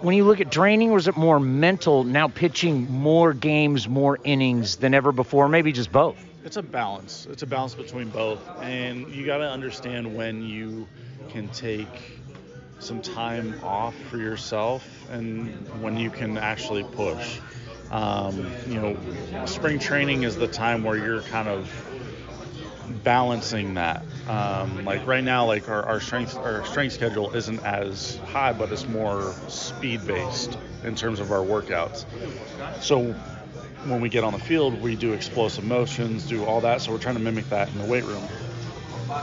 when 0.00 0.16
you 0.16 0.24
look 0.24 0.40
at 0.40 0.50
draining, 0.50 0.90
or 0.90 0.98
is 0.98 1.08
it 1.08 1.16
more 1.16 1.40
mental 1.40 2.04
now 2.04 2.28
pitching 2.28 2.90
more 2.90 3.32
games, 3.32 3.88
more 3.88 4.18
innings 4.22 4.76
than 4.76 4.94
ever 4.94 5.12
before? 5.12 5.48
Maybe 5.48 5.72
just 5.72 5.90
both. 5.90 6.24
It's 6.44 6.56
a 6.56 6.62
balance. 6.62 7.26
It's 7.30 7.42
a 7.42 7.46
balance 7.46 7.74
between 7.74 8.08
both. 8.08 8.40
And 8.60 9.08
you 9.14 9.26
got 9.26 9.38
to 9.38 9.48
understand 9.48 10.16
when 10.16 10.42
you 10.42 10.86
can 11.30 11.48
take 11.48 12.22
some 12.78 13.02
time 13.02 13.58
off 13.62 13.94
for 14.08 14.18
yourself 14.18 14.86
and 15.10 15.48
when 15.82 15.96
you 15.96 16.10
can 16.10 16.38
actually 16.38 16.84
push. 16.84 17.40
Um, 17.90 18.50
you 18.66 18.80
know, 18.80 18.96
spring 19.46 19.78
training 19.78 20.22
is 20.22 20.36
the 20.36 20.46
time 20.46 20.82
where 20.82 20.96
you're 20.96 21.22
kind 21.22 21.48
of 21.48 21.70
balancing 23.02 23.74
that. 23.74 24.04
Um, 24.26 24.84
like 24.84 25.06
right 25.06 25.24
now, 25.24 25.46
like 25.46 25.68
our, 25.68 25.84
our 25.84 26.00
strength 26.00 26.36
our 26.36 26.64
strength 26.64 26.92
schedule 26.92 27.34
isn't 27.34 27.64
as 27.64 28.16
high, 28.18 28.52
but 28.52 28.70
it's 28.72 28.86
more 28.86 29.34
speed 29.48 30.06
based 30.06 30.58
in 30.84 30.94
terms 30.94 31.20
of 31.20 31.32
our 31.32 31.40
workouts. 31.40 32.04
So 32.82 33.12
when 33.84 34.00
we 34.00 34.08
get 34.08 34.24
on 34.24 34.32
the 34.32 34.38
field, 34.38 34.82
we 34.82 34.96
do 34.96 35.12
explosive 35.14 35.64
motions, 35.64 36.26
do 36.26 36.44
all 36.44 36.60
that. 36.62 36.82
So 36.82 36.92
we're 36.92 36.98
trying 36.98 37.16
to 37.16 37.22
mimic 37.22 37.48
that 37.50 37.68
in 37.70 37.78
the 37.78 37.84
weight 37.84 38.04
room 38.04 38.28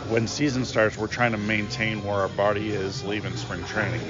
when 0.07 0.27
season 0.27 0.65
starts, 0.65 0.97
we're 0.97 1.07
trying 1.07 1.31
to 1.31 1.37
maintain 1.37 2.03
where 2.03 2.15
our 2.15 2.29
body 2.29 2.69
is 2.69 3.03
leaving 3.03 3.35
spring 3.35 3.63
training 3.65 4.01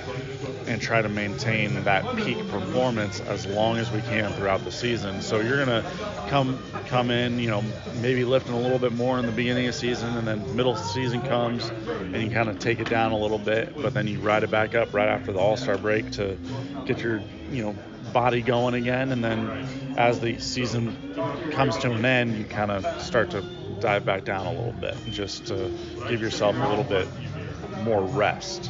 and 0.67 0.81
try 0.81 1.01
to 1.01 1.09
maintain 1.09 1.83
that 1.83 2.15
peak 2.15 2.37
performance 2.49 3.19
as 3.21 3.45
long 3.45 3.77
as 3.77 3.91
we 3.91 4.01
can 4.01 4.31
throughout 4.33 4.63
the 4.63 4.71
season. 4.71 5.21
So 5.21 5.39
you're 5.39 5.63
gonna 5.63 5.83
come 6.27 6.57
come 6.87 7.11
in, 7.11 7.39
you 7.39 7.49
know, 7.49 7.63
maybe 8.01 8.25
lifting 8.25 8.53
a 8.53 8.59
little 8.59 8.79
bit 8.79 8.93
more 8.93 9.19
in 9.19 9.25
the 9.25 9.31
beginning 9.31 9.67
of 9.67 9.75
season, 9.75 10.15
and 10.17 10.27
then 10.27 10.55
middle 10.55 10.75
season 10.75 11.21
comes, 11.21 11.69
and 11.69 12.15
you 12.15 12.29
kind 12.29 12.49
of 12.49 12.59
take 12.59 12.79
it 12.79 12.89
down 12.89 13.11
a 13.11 13.17
little 13.17 13.39
bit, 13.39 13.73
but 13.75 13.93
then 13.93 14.07
you 14.07 14.19
ride 14.19 14.43
it 14.43 14.51
back 14.51 14.75
up 14.75 14.93
right 14.93 15.09
after 15.09 15.31
the 15.31 15.39
All 15.39 15.57
Star 15.57 15.77
break 15.77 16.11
to 16.11 16.37
get 16.85 16.99
your, 16.99 17.21
you 17.51 17.63
know, 17.63 17.75
body 18.13 18.41
going 18.41 18.73
again, 18.75 19.11
and 19.11 19.23
then 19.23 19.51
as 19.97 20.19
the 20.19 20.37
season 20.39 20.95
comes 21.51 21.77
to 21.77 21.91
an 21.91 22.05
end, 22.05 22.37
you 22.37 22.45
kind 22.45 22.71
of 22.71 22.85
start 23.01 23.29
to 23.31 23.43
dive 23.79 24.05
back 24.05 24.25
down 24.25 24.45
a 24.45 24.51
little 24.51 24.73
bit 24.73 24.95
just 25.11 25.47
to 25.47 25.71
give 26.07 26.21
yourself 26.21 26.55
a 26.55 26.67
little 26.67 26.83
bit 26.83 27.07
more 27.83 28.03
rest. 28.03 28.69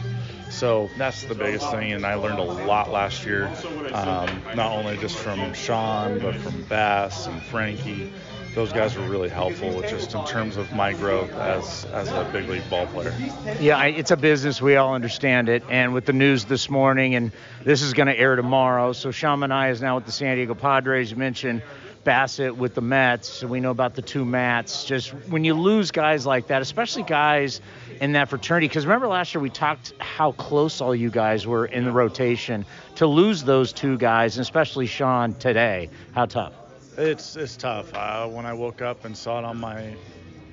So 0.49 0.89
that's 0.97 1.23
the 1.25 1.35
biggest 1.35 1.69
thing, 1.71 1.91
and 1.91 2.05
I 2.05 2.15
learned 2.15 2.39
a 2.39 2.43
lot 2.43 2.91
last 2.91 3.25
year, 3.25 3.51
um, 3.91 4.41
not 4.55 4.71
only 4.71 4.95
just 4.97 5.17
from 5.17 5.53
Sean, 5.53 6.19
but 6.19 6.35
from 6.35 6.63
Bass 6.63 7.27
and 7.27 7.41
Frankie. 7.43 8.13
Those 8.53 8.71
guys 8.71 8.95
were 8.95 9.05
really 9.05 9.27
helpful, 9.27 9.81
just 9.81 10.13
in 10.15 10.25
terms 10.25 10.55
of 10.55 10.71
my 10.71 10.93
growth 10.93 11.29
as 11.33 11.83
as 11.91 12.07
a 12.07 12.29
big 12.31 12.47
league 12.47 12.69
ball 12.69 12.87
player. 12.87 13.13
Yeah, 13.59 13.83
it's 13.83 14.11
a 14.11 14.17
business. 14.17 14.61
We 14.61 14.77
all 14.77 14.95
understand 14.95 15.49
it. 15.49 15.63
And 15.69 15.93
with 15.93 16.05
the 16.05 16.13
news 16.13 16.45
this 16.45 16.69
morning, 16.69 17.15
and 17.15 17.33
this 17.65 17.81
is 17.81 17.93
going 17.93 18.07
to 18.07 18.17
air 18.17 18.37
tomorrow. 18.37 18.93
So 18.93 19.11
Sean 19.11 19.39
Manaea 19.39 19.71
is 19.71 19.81
now 19.81 19.95
with 19.95 20.05
the 20.05 20.13
San 20.13 20.37
Diego 20.37 20.55
Padres. 20.55 21.11
You 21.11 21.17
mentioned 21.17 21.63
Bassitt 22.05 22.55
with 22.55 22.75
the 22.75 22.81
Mets. 22.81 23.43
We 23.43 23.59
know 23.59 23.71
about 23.71 23.95
the 23.95 24.01
two 24.01 24.23
Matts. 24.23 24.85
Just 24.85 25.09
when 25.27 25.43
you 25.43 25.55
lose 25.55 25.91
guys 25.91 26.25
like 26.25 26.47
that, 26.47 26.61
especially 26.61 27.03
guys 27.03 27.59
in 27.99 28.13
that 28.13 28.29
fraternity, 28.29 28.67
because 28.67 28.85
remember 28.85 29.07
last 29.07 29.33
year 29.33 29.41
we 29.41 29.49
talked 29.49 29.93
how 29.99 30.31
close 30.31 30.79
all 30.79 30.95
you 30.95 31.09
guys 31.09 31.45
were 31.45 31.65
in 31.65 31.83
the 31.83 31.91
rotation. 31.91 32.65
To 32.95 33.07
lose 33.07 33.43
those 33.43 33.73
two 33.73 33.97
guys, 33.97 34.37
and 34.37 34.43
especially 34.43 34.85
Sean 34.85 35.33
today, 35.33 35.89
how 36.13 36.27
tough? 36.27 36.53
It's 36.97 37.35
it's 37.35 37.57
tough. 37.57 37.93
Uh, 37.93 38.27
when 38.27 38.45
I 38.45 38.53
woke 38.53 38.81
up 38.81 39.03
and 39.03 39.17
saw 39.17 39.39
it 39.39 39.45
on 39.45 39.57
my 39.57 39.95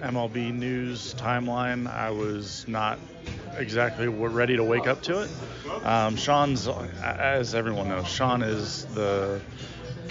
MLB 0.01 0.53
news 0.53 1.15
timeline, 1.15 1.87
I 1.87 2.11
was 2.11 2.67
not 2.67 2.99
exactly 3.57 4.09
ready 4.09 4.57
to 4.57 4.65
wake 4.65 4.87
up 4.87 5.03
to 5.03 5.21
it. 5.23 5.31
Um, 5.87 6.17
Sean's, 6.17 6.67
as 7.03 7.55
everyone 7.55 7.89
knows, 7.89 8.09
Sean 8.09 8.43
is 8.43 8.87
the 8.87 9.41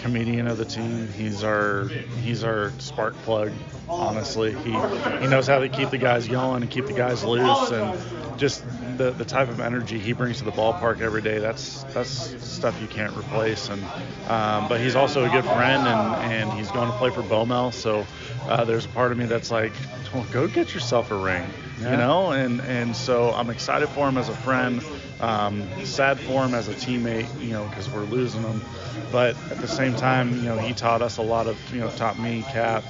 comedian 0.02 0.48
of 0.48 0.58
the 0.58 0.66
team. 0.66 1.08
He's 1.10 1.44
our 1.44 1.86
he's 2.24 2.44
our 2.44 2.72
spark 2.80 3.16
plug. 3.24 3.52
Honestly, 3.90 4.54
he 4.54 4.72
he 4.72 5.28
knows 5.28 5.48
how 5.48 5.60
to 5.60 5.70
keep 5.70 5.90
the 5.90 5.98
guys 5.98 6.28
going 6.28 6.62
and 6.62 6.72
keep 6.72 6.86
the 6.86 6.94
guys 6.94 7.24
loose, 7.24 7.72
and 7.72 7.98
just 8.38 8.64
the 8.98 9.12
the 9.12 9.26
type 9.26 9.50
of 9.50 9.60
energy 9.60 10.00
he 10.00 10.14
brings 10.14 10.40
to 10.40 10.46
the 10.46 10.52
ballpark 10.52 11.02
every 11.02 11.22
day. 11.22 11.40
That's 11.40 11.84
that's 11.86 12.10
stuff 12.44 12.80
you 12.82 12.88
can't 12.88 13.16
replace. 13.18 13.70
And 13.70 13.84
um, 14.30 14.68
but 14.68 14.80
he's 14.80 14.96
also 14.96 15.26
a 15.26 15.30
good 15.30 15.46
friend, 15.46 15.88
and 15.88 16.32
and 16.32 16.54
he's 16.54 16.72
going 16.72 16.90
to 16.90 16.98
play 16.98 17.10
for 17.10 17.22
Bomel. 17.22 17.74
So 17.74 18.06
uh, 18.48 18.64
there's 18.66 18.86
a 18.86 18.90
part 18.90 19.12
of 19.12 19.18
me 19.18 19.26
that's 19.26 19.52
like, 19.52 19.74
well, 20.14 20.26
go 20.32 20.48
get 20.48 20.74
yourself 20.74 21.12
a 21.12 21.16
ring, 21.16 21.44
yeah. 21.80 21.92
you 21.92 21.98
know. 21.98 22.32
And 22.32 22.62
and 22.62 22.96
so 22.96 23.32
I'm 23.32 23.50
excited 23.50 23.90
for 23.90 24.08
him 24.08 24.18
as 24.18 24.30
a 24.30 24.36
friend. 24.36 24.84
Um, 25.20 25.68
sad 25.86 26.20
for 26.20 26.44
him 26.44 26.56
as 26.56 26.68
a 26.68 26.74
teammate, 26.74 27.30
you 27.40 27.52
know, 27.52 27.68
because 27.68 27.88
we're 27.90 28.06
losing 28.06 28.42
him. 28.42 28.60
But 29.12 29.36
at 29.52 29.58
the 29.60 29.68
same 29.68 29.96
time, 29.96 30.36
you 30.38 30.44
know, 30.44 30.58
he 30.58 30.74
taught 30.74 31.04
us 31.04 31.18
a 31.18 31.22
lot 31.22 31.46
of, 31.46 31.60
you 31.72 31.80
know, 31.80 31.92
taught 31.92 32.18
me, 32.18 32.44
Cap, 32.52 32.84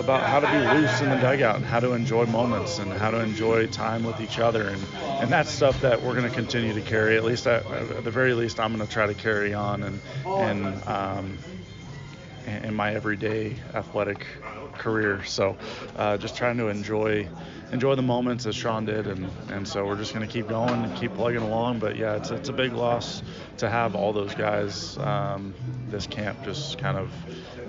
about 0.00 0.22
how 0.22 0.40
to 0.40 0.46
be 0.46 0.80
loose 0.80 1.00
in 1.00 1.10
the 1.10 1.16
dugout 1.16 1.56
and 1.56 1.64
how 1.64 1.80
to 1.80 1.92
enjoy 1.92 2.26
moments 2.26 2.78
and 2.78 2.92
how 2.92 3.10
to 3.10 3.20
enjoy 3.20 3.66
time 3.66 4.02
with 4.02 4.20
each 4.20 4.38
other. 4.38 4.68
And, 4.68 4.82
and 5.20 5.30
that's 5.30 5.50
stuff 5.50 5.80
that 5.82 6.02
we're 6.02 6.14
going 6.14 6.28
to 6.28 6.34
continue 6.34 6.72
to 6.74 6.80
carry. 6.80 7.16
At 7.16 7.24
least, 7.24 7.46
at, 7.46 7.64
at 7.66 8.04
the 8.04 8.10
very 8.10 8.34
least, 8.34 8.58
I'm 8.58 8.74
going 8.74 8.86
to 8.86 8.92
try 8.92 9.06
to 9.06 9.14
carry 9.14 9.54
on 9.54 9.82
and, 9.82 10.00
and 10.26 10.88
um, 10.88 11.38
in 12.46 12.74
my 12.74 12.94
everyday 12.94 13.54
athletic 13.74 14.26
career. 14.78 15.22
So 15.24 15.56
uh, 15.96 16.16
just 16.16 16.36
trying 16.36 16.56
to 16.56 16.68
enjoy 16.68 17.28
enjoy 17.72 17.94
the 17.94 18.02
moments 18.02 18.46
as 18.46 18.56
Sean 18.56 18.84
did, 18.84 19.06
and, 19.06 19.30
and 19.48 19.68
so 19.68 19.86
we're 19.86 19.96
just 19.96 20.12
going 20.12 20.26
to 20.26 20.32
keep 20.32 20.48
going 20.48 20.82
and 20.82 20.96
keep 20.96 21.14
plugging 21.14 21.42
along. 21.42 21.78
But 21.78 21.96
yeah, 21.96 22.16
it's, 22.16 22.30
it's 22.30 22.48
a 22.48 22.52
big 22.52 22.72
loss 22.72 23.22
to 23.58 23.70
have 23.70 23.94
all 23.94 24.12
those 24.12 24.34
guys 24.34 24.98
um, 24.98 25.54
this 25.88 26.06
camp 26.06 26.42
just 26.44 26.78
kind 26.78 26.98
of 26.98 27.12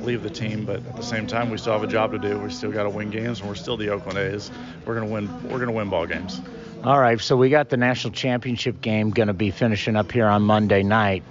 leave 0.04 0.24
the 0.24 0.30
team. 0.30 0.66
But 0.66 0.78
at 0.78 0.96
the 0.96 1.04
same 1.04 1.28
time, 1.28 1.50
we 1.50 1.58
still 1.58 1.74
have 1.74 1.84
a 1.84 1.88
job 1.88 2.12
to 2.12 2.20
do. 2.20 2.40
We 2.40 2.50
still 2.50 2.72
got 2.72 2.84
to 2.84 2.90
win 2.90 3.10
games, 3.10 3.40
and 3.40 3.50
we're 3.50 3.56
still 3.56 3.78
the 3.78 3.90
Oakland 3.90 4.18
A's. 4.18 4.52
We're 4.86 5.00
to 5.00 5.06
win. 5.06 5.50
We're 5.50 5.66
to 5.66 5.72
win 5.72 5.90
ball 5.90 6.06
games. 6.06 6.42
All 6.84 7.00
right, 7.00 7.20
so 7.22 7.38
we 7.38 7.50
got 7.50 7.70
the 7.70 7.78
national 7.78 8.12
championship 8.14 8.82
game 8.82 9.12
going 9.12 9.28
to 9.28 9.34
be 9.34 9.52
finishing 9.52 9.96
up 9.96 10.12
here 10.12 10.26
on 10.26 10.42
Monday 10.42 10.82
night. 10.82 11.24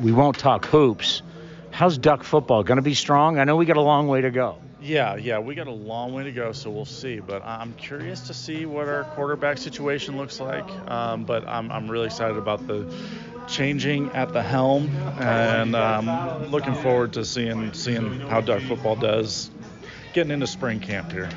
We 0.00 0.12
won't 0.12 0.38
talk 0.38 0.64
hoops. 0.66 1.22
How's 1.72 1.98
Duck 1.98 2.22
football 2.22 2.62
going 2.62 2.76
to 2.76 2.82
be 2.82 2.94
strong? 2.94 3.38
I 3.38 3.44
know 3.44 3.56
we 3.56 3.66
got 3.66 3.76
a 3.76 3.82
long 3.82 4.06
way 4.06 4.20
to 4.20 4.30
go. 4.30 4.58
Yeah, 4.82 5.14
yeah, 5.14 5.38
we 5.38 5.54
got 5.54 5.68
a 5.68 5.72
long 5.72 6.12
way 6.12 6.24
to 6.24 6.32
go, 6.32 6.50
so 6.50 6.68
we'll 6.70 6.84
see. 6.84 7.20
But 7.20 7.44
I'm 7.44 7.72
curious 7.74 8.20
to 8.26 8.34
see 8.34 8.66
what 8.66 8.88
our 8.88 9.04
quarterback 9.04 9.58
situation 9.58 10.16
looks 10.16 10.40
like. 10.40 10.68
Um, 10.90 11.24
but 11.24 11.46
I'm, 11.46 11.70
I'm 11.70 11.88
really 11.88 12.06
excited 12.06 12.36
about 12.36 12.66
the 12.66 12.92
changing 13.46 14.10
at 14.10 14.32
the 14.32 14.42
helm, 14.42 14.88
and 15.20 15.76
um, 15.76 16.50
looking 16.50 16.74
forward 16.74 17.12
to 17.12 17.24
seeing 17.24 17.72
seeing 17.72 18.20
how 18.20 18.40
Duck 18.40 18.62
football 18.62 18.96
does 18.96 19.50
getting 20.12 20.32
into 20.32 20.46
spring 20.46 20.80
camp 20.80 21.12
here. 21.12 21.30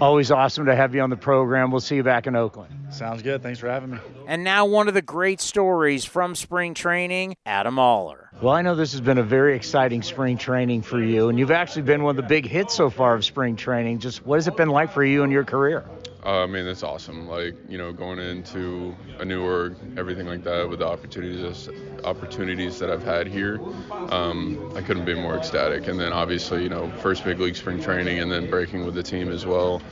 Always 0.00 0.30
awesome 0.30 0.66
to 0.66 0.76
have 0.76 0.94
you 0.94 1.00
on 1.00 1.10
the 1.10 1.16
program. 1.16 1.70
We'll 1.70 1.80
see 1.80 1.96
you 1.96 2.02
back 2.02 2.26
in 2.26 2.36
Oakland. 2.36 2.83
Sounds 2.94 3.22
good. 3.22 3.42
Thanks 3.42 3.58
for 3.58 3.68
having 3.68 3.90
me. 3.90 3.98
And 4.28 4.44
now 4.44 4.66
one 4.66 4.86
of 4.86 4.94
the 4.94 5.02
great 5.02 5.40
stories 5.40 6.04
from 6.04 6.36
spring 6.36 6.74
training, 6.74 7.36
Adam 7.44 7.76
Oller. 7.76 8.30
Well, 8.40 8.54
I 8.54 8.62
know 8.62 8.76
this 8.76 8.92
has 8.92 9.00
been 9.00 9.18
a 9.18 9.22
very 9.24 9.56
exciting 9.56 10.02
spring 10.02 10.38
training 10.38 10.82
for 10.82 11.02
you, 11.02 11.28
and 11.28 11.36
you've 11.36 11.50
actually 11.50 11.82
been 11.82 12.04
one 12.04 12.10
of 12.10 12.22
the 12.22 12.28
big 12.28 12.46
hits 12.46 12.72
so 12.72 12.90
far 12.90 13.14
of 13.14 13.24
spring 13.24 13.56
training. 13.56 13.98
Just 13.98 14.24
what 14.24 14.36
has 14.36 14.46
it 14.46 14.56
been 14.56 14.68
like 14.68 14.92
for 14.92 15.04
you 15.04 15.24
and 15.24 15.32
your 15.32 15.44
career? 15.44 15.84
Uh, 16.24 16.44
I 16.44 16.46
mean, 16.46 16.66
it's 16.66 16.84
awesome. 16.84 17.28
Like 17.28 17.54
you 17.68 17.78
know, 17.78 17.92
going 17.92 18.18
into 18.20 18.94
a 19.18 19.24
new 19.24 19.42
org, 19.42 19.76
everything 19.96 20.26
like 20.26 20.44
that, 20.44 20.68
with 20.68 20.78
the 20.78 20.86
opportunities 20.86 21.68
opportunities 22.04 22.78
that 22.78 22.90
I've 22.90 23.02
had 23.02 23.26
here, 23.26 23.60
um, 23.90 24.72
I 24.76 24.82
couldn't 24.82 25.04
be 25.04 25.14
more 25.14 25.36
ecstatic. 25.36 25.88
And 25.88 25.98
then 25.98 26.12
obviously, 26.12 26.62
you 26.62 26.68
know, 26.68 26.90
first 27.00 27.24
big 27.24 27.40
league 27.40 27.56
spring 27.56 27.82
training, 27.82 28.20
and 28.20 28.30
then 28.30 28.48
breaking 28.48 28.84
with 28.86 28.94
the 28.94 29.02
team 29.02 29.30
as 29.30 29.44
well. 29.44 29.82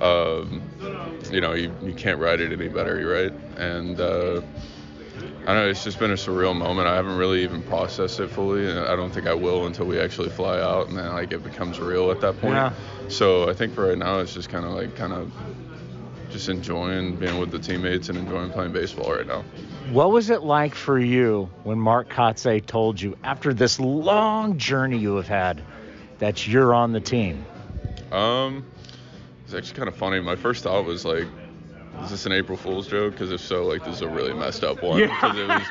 Um, 0.00 0.62
you 1.30 1.40
know, 1.40 1.52
you, 1.52 1.72
you 1.82 1.92
can't 1.92 2.18
write 2.18 2.40
it 2.40 2.52
any 2.52 2.68
better, 2.68 2.98
you 2.98 3.10
right? 3.10 3.32
And 3.56 4.00
uh, 4.00 4.40
I 5.42 5.46
don't 5.46 5.56
know, 5.56 5.68
it's 5.68 5.84
just 5.84 5.98
been 5.98 6.10
a 6.10 6.14
surreal 6.14 6.56
moment. 6.56 6.88
I 6.88 6.94
haven't 6.94 7.16
really 7.16 7.42
even 7.42 7.62
processed 7.62 8.20
it 8.20 8.28
fully, 8.28 8.68
and 8.68 8.78
I 8.78 8.96
don't 8.96 9.10
think 9.10 9.26
I 9.26 9.34
will 9.34 9.66
until 9.66 9.86
we 9.86 9.98
actually 10.00 10.30
fly 10.30 10.60
out, 10.60 10.88
and 10.88 10.96
then 10.96 11.12
like 11.12 11.32
it 11.32 11.42
becomes 11.42 11.78
real 11.78 12.10
at 12.10 12.20
that 12.20 12.40
point. 12.40 12.54
Yeah. 12.54 12.72
So 13.08 13.48
I 13.48 13.54
think 13.54 13.74
for 13.74 13.88
right 13.88 13.98
now, 13.98 14.18
it's 14.20 14.34
just 14.34 14.48
kind 14.48 14.64
of 14.64 14.72
like 14.72 14.94
kind 14.96 15.12
of 15.12 15.32
just 16.30 16.48
enjoying 16.48 17.16
being 17.16 17.38
with 17.38 17.50
the 17.50 17.58
teammates 17.58 18.08
and 18.08 18.16
enjoying 18.16 18.50
playing 18.50 18.72
baseball 18.72 19.12
right 19.12 19.26
now. 19.26 19.44
What 19.90 20.12
was 20.12 20.30
it 20.30 20.42
like 20.42 20.74
for 20.74 20.98
you 20.98 21.50
when 21.64 21.78
Mark 21.78 22.08
Kotsay 22.08 22.64
told 22.64 23.00
you 23.00 23.16
after 23.24 23.52
this 23.52 23.80
long 23.80 24.56
journey 24.56 24.98
you 24.98 25.16
have 25.16 25.26
had 25.26 25.62
that 26.18 26.46
you're 26.46 26.72
on 26.72 26.92
the 26.92 27.00
team? 27.00 27.44
Um, 28.12 28.64
it's 29.52 29.56
actually 29.68 29.76
kind 29.78 29.88
of 29.88 29.96
funny. 29.96 30.20
My 30.20 30.36
first 30.36 30.62
thought 30.62 30.84
was 30.84 31.04
like, 31.04 31.26
is 32.04 32.10
this 32.10 32.24
an 32.24 32.32
April 32.32 32.56
Fool's 32.56 32.86
joke? 32.86 33.12
Because 33.14 33.32
if 33.32 33.40
so, 33.40 33.64
like 33.66 33.84
this 33.84 33.96
is 33.96 34.02
a 34.02 34.08
really 34.08 34.32
messed 34.32 34.62
up 34.62 34.80
one. 34.82 35.00
Yeah. 35.00 35.36
it 35.36 35.48
was, 35.48 35.66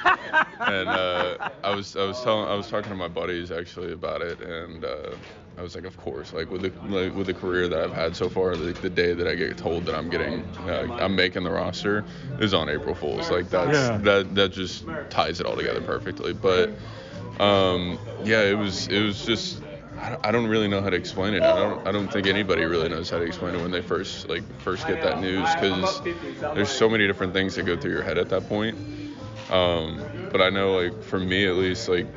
and 0.59 0.89
uh, 0.89 1.49
I 1.63 1.73
was 1.73 1.95
I 1.95 2.03
was 2.05 2.21
telling 2.21 2.47
I 2.49 2.55
was 2.55 2.67
talking 2.67 2.89
to 2.89 2.95
my 2.97 3.07
buddies 3.07 3.51
actually 3.51 3.93
about 3.93 4.21
it, 4.21 4.41
and 4.41 4.83
uh, 4.83 5.11
I 5.57 5.61
was 5.61 5.75
like, 5.75 5.85
of 5.85 5.95
course, 5.97 6.33
like 6.33 6.51
with 6.51 6.63
the 6.63 6.71
like, 6.93 7.15
with 7.15 7.27
the 7.27 7.33
career 7.33 7.69
that 7.69 7.79
I've 7.79 7.93
had 7.93 8.15
so 8.17 8.27
far, 8.27 8.55
the, 8.57 8.73
the 8.73 8.89
day 8.89 9.13
that 9.13 9.27
I 9.27 9.35
get 9.35 9.57
told 9.57 9.85
that 9.85 9.95
I'm 9.95 10.09
getting 10.09 10.41
uh, 10.67 10.97
I'm 10.99 11.15
making 11.15 11.43
the 11.45 11.51
roster 11.51 12.03
is 12.39 12.53
on 12.53 12.67
April 12.69 12.93
Fool's. 12.93 13.31
Like 13.31 13.49
that's 13.49 13.77
Yeah. 13.77 13.97
that 13.99 14.35
that 14.35 14.51
just 14.51 14.85
ties 15.09 15.39
it 15.39 15.45
all 15.45 15.55
together 15.55 15.81
perfectly. 15.81 16.33
But 16.33 16.69
um, 17.39 17.97
yeah, 18.25 18.41
it 18.41 18.57
was 18.57 18.87
it 18.89 19.01
was 19.01 19.25
just 19.25 19.61
I 20.23 20.31
don't- 20.31 20.47
really 20.47 20.67
know 20.67 20.81
how 20.81 20.89
to 20.89 20.95
explain 20.95 21.33
it. 21.33 21.43
I 21.43 21.53
don't 21.55 21.87
I 21.87 21.91
don't 21.91 22.07
think 22.07 22.25
anybody 22.25 22.63
really 22.65 22.89
knows 22.89 23.09
how 23.09 23.17
to 23.17 23.23
explain 23.23 23.55
it 23.55 23.61
when 23.61 23.71
they 23.71 23.81
first 23.81 24.29
like 24.29 24.43
first 24.61 24.87
get 24.87 25.01
that 25.01 25.19
news 25.19 25.53
because 25.53 26.01
there's 26.55 26.69
so 26.69 26.89
many 26.89 27.05
different 27.05 27.33
things 27.33 27.55
that 27.55 27.63
go 27.63 27.75
through 27.75 27.91
your 27.91 28.01
head 28.03 28.17
at 28.17 28.29
that 28.29 28.47
point. 28.47 28.77
Um, 29.51 30.03
but 30.31 30.41
I 30.41 30.49
know 30.49 30.75
like 30.75 31.03
for 31.03 31.19
me 31.19 31.45
at 31.47 31.55
least 31.55 31.87
like 31.89 32.07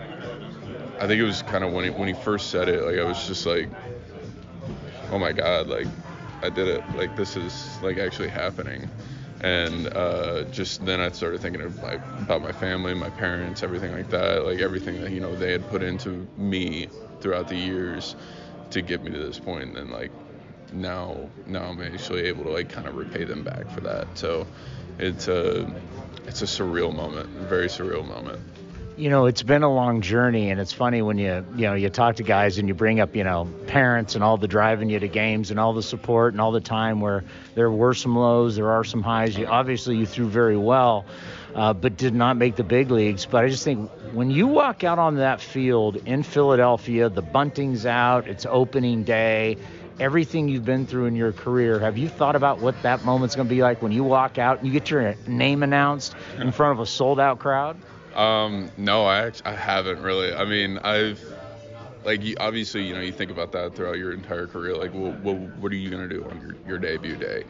I 1.01 1.07
think 1.07 1.21
it 1.21 1.25
was 1.25 1.43
kind 1.43 1.65
of 1.65 1.73
when 1.73 1.85
he 1.85 1.91
when 1.91 2.09
he 2.09 2.15
first 2.15 2.51
said 2.51 2.69
it 2.69 2.83
like 2.85 2.99
I 2.99 3.05
was 3.05 3.27
just 3.27 3.45
like 3.47 3.69
oh 5.11 5.19
my 5.19 5.33
god 5.33 5.67
like 5.67 5.89
I 6.43 6.49
did 6.51 6.69
it 6.69 6.97
like 6.97 7.17
this 7.17 7.37
is 7.37 7.79
like 7.83 7.99
actually 7.99 8.29
happening 8.29 8.89
and 9.43 9.89
uh, 9.97 10.45
just 10.45 10.85
then 10.87 11.01
I 11.01 11.11
started 11.11 11.41
thinking 11.41 11.63
like 11.83 12.01
about 12.21 12.43
my 12.43 12.53
family, 12.53 12.95
my 12.95 13.11
parents, 13.11 13.65
everything 13.65 13.93
like 13.93 14.09
that, 14.11 14.45
like 14.47 14.61
everything 14.61 15.01
that 15.01 15.11
you 15.11 15.21
know 15.21 15.35
they 15.35 15.51
had 15.51 15.69
put 15.69 15.83
into 15.83 16.29
me 16.37 16.89
throughout 17.23 17.49
the 17.49 17.57
years 17.57 18.17
to 18.71 18.83
get 18.83 19.03
me 19.03 19.11
to 19.11 19.19
this 19.19 19.39
point, 19.39 19.77
and 19.79 19.91
like 19.91 20.11
now 20.73 21.31
now 21.47 21.65
I'm 21.65 21.81
actually 21.83 22.23
able 22.25 22.45
to 22.45 22.51
like 22.51 22.69
kind 22.69 22.87
of 22.87 22.97
repay 22.97 23.25
them 23.25 23.43
back 23.45 23.71
for 23.71 23.81
that. 23.83 24.07
So 24.15 24.47
it's 24.99 25.29
a 25.29 25.71
it's 26.27 26.43
a 26.43 26.47
surreal 26.47 26.95
moment, 26.95 27.29
a 27.41 27.45
very 27.47 27.69
surreal 27.69 28.07
moment. 28.07 28.41
you 28.97 29.09
know 29.11 29.25
it's 29.27 29.43
been 29.43 29.63
a 29.63 29.73
long 29.73 30.03
journey 30.03 30.51
and 30.51 30.61
it's 30.61 30.73
funny 30.73 31.01
when 31.01 31.17
you 31.19 31.45
you 31.57 31.67
know 31.67 31.75
you 31.75 31.89
talk 31.89 32.17
to 32.17 32.23
guys 32.23 32.59
and 32.59 32.69
you 32.69 32.75
bring 32.75 33.01
up 33.01 33.17
you 33.17 33.25
know 33.25 33.49
parents 33.67 34.15
and 34.15 34.23
all 34.23 34.37
the 34.37 34.47
driving 34.49 34.91
you 34.91 34.99
to 35.01 35.09
games 35.09 35.51
and 35.51 35.59
all 35.59 35.73
the 35.73 35.83
support 35.83 36.35
and 36.35 36.41
all 36.43 36.53
the 36.53 36.61
time 36.61 37.01
where 37.01 37.25
there 37.55 37.71
were 37.71 37.95
some 37.95 38.15
lows 38.15 38.55
there 38.57 38.71
are 38.71 38.85
some 38.85 39.03
highs 39.03 39.37
you 39.37 39.47
obviously 39.47 39.97
you 39.97 40.05
threw 40.07 40.29
very 40.29 40.59
well 40.59 41.07
uh, 41.55 41.73
but 41.73 41.97
did 41.97 42.15
not 42.15 42.37
make 42.37 42.57
the 42.57 42.65
big 42.65 42.91
leagues 42.91 43.27
but 43.27 43.45
i 43.45 43.49
just 43.49 43.65
think 43.65 43.91
when 44.13 44.31
you 44.31 44.47
walk 44.47 44.85
out 44.85 44.99
on 44.99 45.17
that 45.17 45.41
field 45.41 45.97
in 46.07 46.23
philadelphia 46.23 47.09
the 47.09 47.23
bunting's 47.23 47.87
out 47.87 48.27
it's 48.29 48.47
opening 48.49 49.05
day 49.05 49.57
everything 50.01 50.49
you've 50.49 50.65
been 50.65 50.87
through 50.87 51.07
in 51.07 51.15
your 51.15 51.33
career 51.33 51.79
have 51.79 51.97
you 51.99 52.09
thought 52.09 52.35
about 52.37 52.61
what 52.61 52.81
that 52.83 53.05
moment's 53.05 53.37
going 53.37 53.47
to 53.47 53.55
be 53.55 53.63
like 53.63 53.83
when 53.83 53.93
you 53.93 54.03
walk 54.03 54.39
out 54.39 54.59
and 54.59 54.67
you 54.67 54.73
get 54.73 54.91
your 54.91 55.15
name 55.27 55.63
announced 55.63 56.15
in 56.39 56.51
front 56.53 56.73
of 56.73 56.81
a 56.81 56.87
sold 56.87 57.21
out 57.21 57.39
crowd 57.39 57.77
Um, 58.15 58.71
no, 58.77 59.07
I 59.07 59.33
I 59.45 59.53
haven't 59.53 60.03
really. 60.03 60.35
I 60.35 60.45
mean, 60.45 60.79
I've 60.79 61.21
like 62.05 62.23
you, 62.23 62.35
obviously 62.41 62.83
you 62.85 62.95
know 62.95 63.01
you 63.01 63.13
think 63.13 63.31
about 63.31 63.53
that 63.53 63.75
throughout 63.75 63.97
your 63.99 64.13
entire 64.13 64.47
career. 64.47 64.77
Like, 64.77 64.93
well, 64.93 65.13
what 65.13 65.37
what 65.57 65.73
are 65.73 65.77
you 65.77 65.91
gonna 65.91 66.09
do 66.09 66.25
on 66.29 66.41
your, 66.41 66.57
your 66.67 66.79
debut 66.79 67.17
day? 67.17 67.45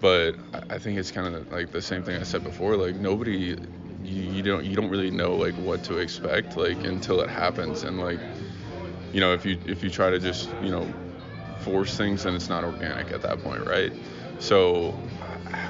But 0.00 0.36
I 0.70 0.78
think 0.78 0.98
it's 0.98 1.10
kind 1.10 1.34
of 1.34 1.50
like 1.52 1.72
the 1.72 1.82
same 1.82 2.02
thing 2.02 2.16
I 2.18 2.22
said 2.24 2.42
before. 2.42 2.76
Like 2.76 2.96
nobody, 2.96 3.56
you, 4.02 4.22
you 4.22 4.42
don't 4.42 4.64
you 4.64 4.74
don't 4.74 4.88
really 4.88 5.10
know 5.10 5.34
like 5.36 5.54
what 5.56 5.84
to 5.84 5.98
expect 5.98 6.56
like 6.56 6.84
until 6.84 7.20
it 7.20 7.28
happens. 7.28 7.82
And 7.82 8.00
like, 8.00 8.20
you 9.12 9.20
know, 9.20 9.34
if 9.34 9.44
you 9.44 9.58
if 9.66 9.82
you 9.84 9.90
try 9.90 10.10
to 10.10 10.18
just 10.18 10.48
you 10.62 10.70
know 10.70 10.88
force 11.58 11.96
things, 11.96 12.22
then 12.22 12.34
it's 12.34 12.48
not 12.48 12.64
organic 12.64 13.12
at 13.12 13.22
that 13.22 13.42
point, 13.42 13.66
right? 13.66 13.92
So 14.38 14.94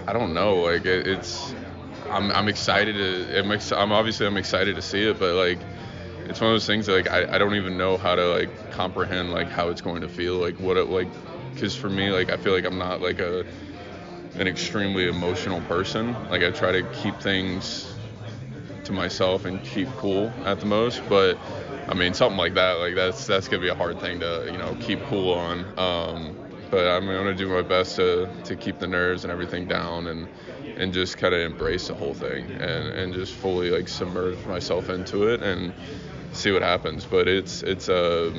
I 0.06 0.12
don't 0.12 0.32
know. 0.32 0.60
Like 0.62 0.84
it, 0.84 1.06
it's 1.06 1.54
I'm 2.08 2.30
I'm 2.30 2.48
excited 2.48 2.94
to 2.94 3.38
I'm, 3.40 3.50
I'm 3.50 3.92
obviously 3.92 4.26
I'm 4.26 4.36
excited 4.36 4.76
to 4.76 4.82
see 4.82 5.08
it, 5.08 5.18
but 5.18 5.34
like 5.34 5.58
it's 6.26 6.40
one 6.40 6.50
of 6.50 6.54
those 6.54 6.66
things 6.66 6.86
that, 6.86 6.92
like 6.92 7.10
I, 7.10 7.34
I 7.34 7.38
don't 7.38 7.54
even 7.54 7.76
know 7.76 7.96
how 7.96 8.14
to 8.14 8.26
like 8.28 8.70
comprehend 8.70 9.32
like 9.32 9.48
how 9.48 9.68
it's 9.70 9.80
going 9.80 10.02
to 10.02 10.08
feel 10.08 10.34
like 10.36 10.58
what 10.60 10.76
it 10.76 10.88
like 10.88 11.08
because 11.54 11.74
for 11.74 11.90
me 11.90 12.10
like 12.10 12.30
I 12.30 12.36
feel 12.36 12.52
like 12.52 12.64
I'm 12.64 12.78
not 12.78 13.00
like 13.00 13.18
a 13.18 13.44
an 14.36 14.46
extremely 14.46 15.08
emotional 15.08 15.60
person. 15.62 16.12
Like 16.30 16.42
I 16.42 16.50
try 16.50 16.72
to 16.72 16.82
keep 17.02 17.20
things 17.20 17.92
to 18.84 18.92
myself 18.92 19.44
and 19.44 19.62
keep 19.64 19.88
cool 19.98 20.32
at 20.44 20.58
the 20.58 20.66
most 20.66 21.02
but 21.08 21.38
I 21.88 21.94
mean 21.94 22.14
something 22.14 22.38
like 22.38 22.54
that 22.54 22.74
like 22.74 22.94
that's 22.94 23.26
that's 23.26 23.46
gonna 23.46 23.62
be 23.62 23.68
a 23.68 23.74
hard 23.74 24.00
thing 24.00 24.20
to 24.20 24.48
you 24.50 24.58
know 24.58 24.76
keep 24.80 25.00
cool 25.04 25.32
on. 25.34 25.60
Um, 25.78 26.34
but 26.70 26.86
I'm 26.86 27.06
gonna 27.06 27.34
do 27.34 27.48
my 27.48 27.62
best 27.62 27.96
to 27.96 28.28
to 28.44 28.56
keep 28.56 28.78
the 28.78 28.86
nerves 28.86 29.24
and 29.24 29.32
everything 29.32 29.66
down 29.66 30.06
and 30.06 30.28
and 30.76 30.92
just 30.92 31.18
kind 31.18 31.34
of 31.34 31.40
embrace 31.40 31.88
the 31.88 31.94
whole 31.94 32.14
thing 32.14 32.44
and 32.44 32.88
and 32.88 33.12
just 33.12 33.34
fully 33.34 33.70
like 33.70 33.88
submerge 33.88 34.38
myself 34.46 34.88
into 34.88 35.28
it 35.28 35.42
and 35.42 35.72
see 36.32 36.52
what 36.52 36.62
happens. 36.62 37.04
But 37.04 37.28
it's 37.28 37.62
it's 37.62 37.88
uh 37.88 38.32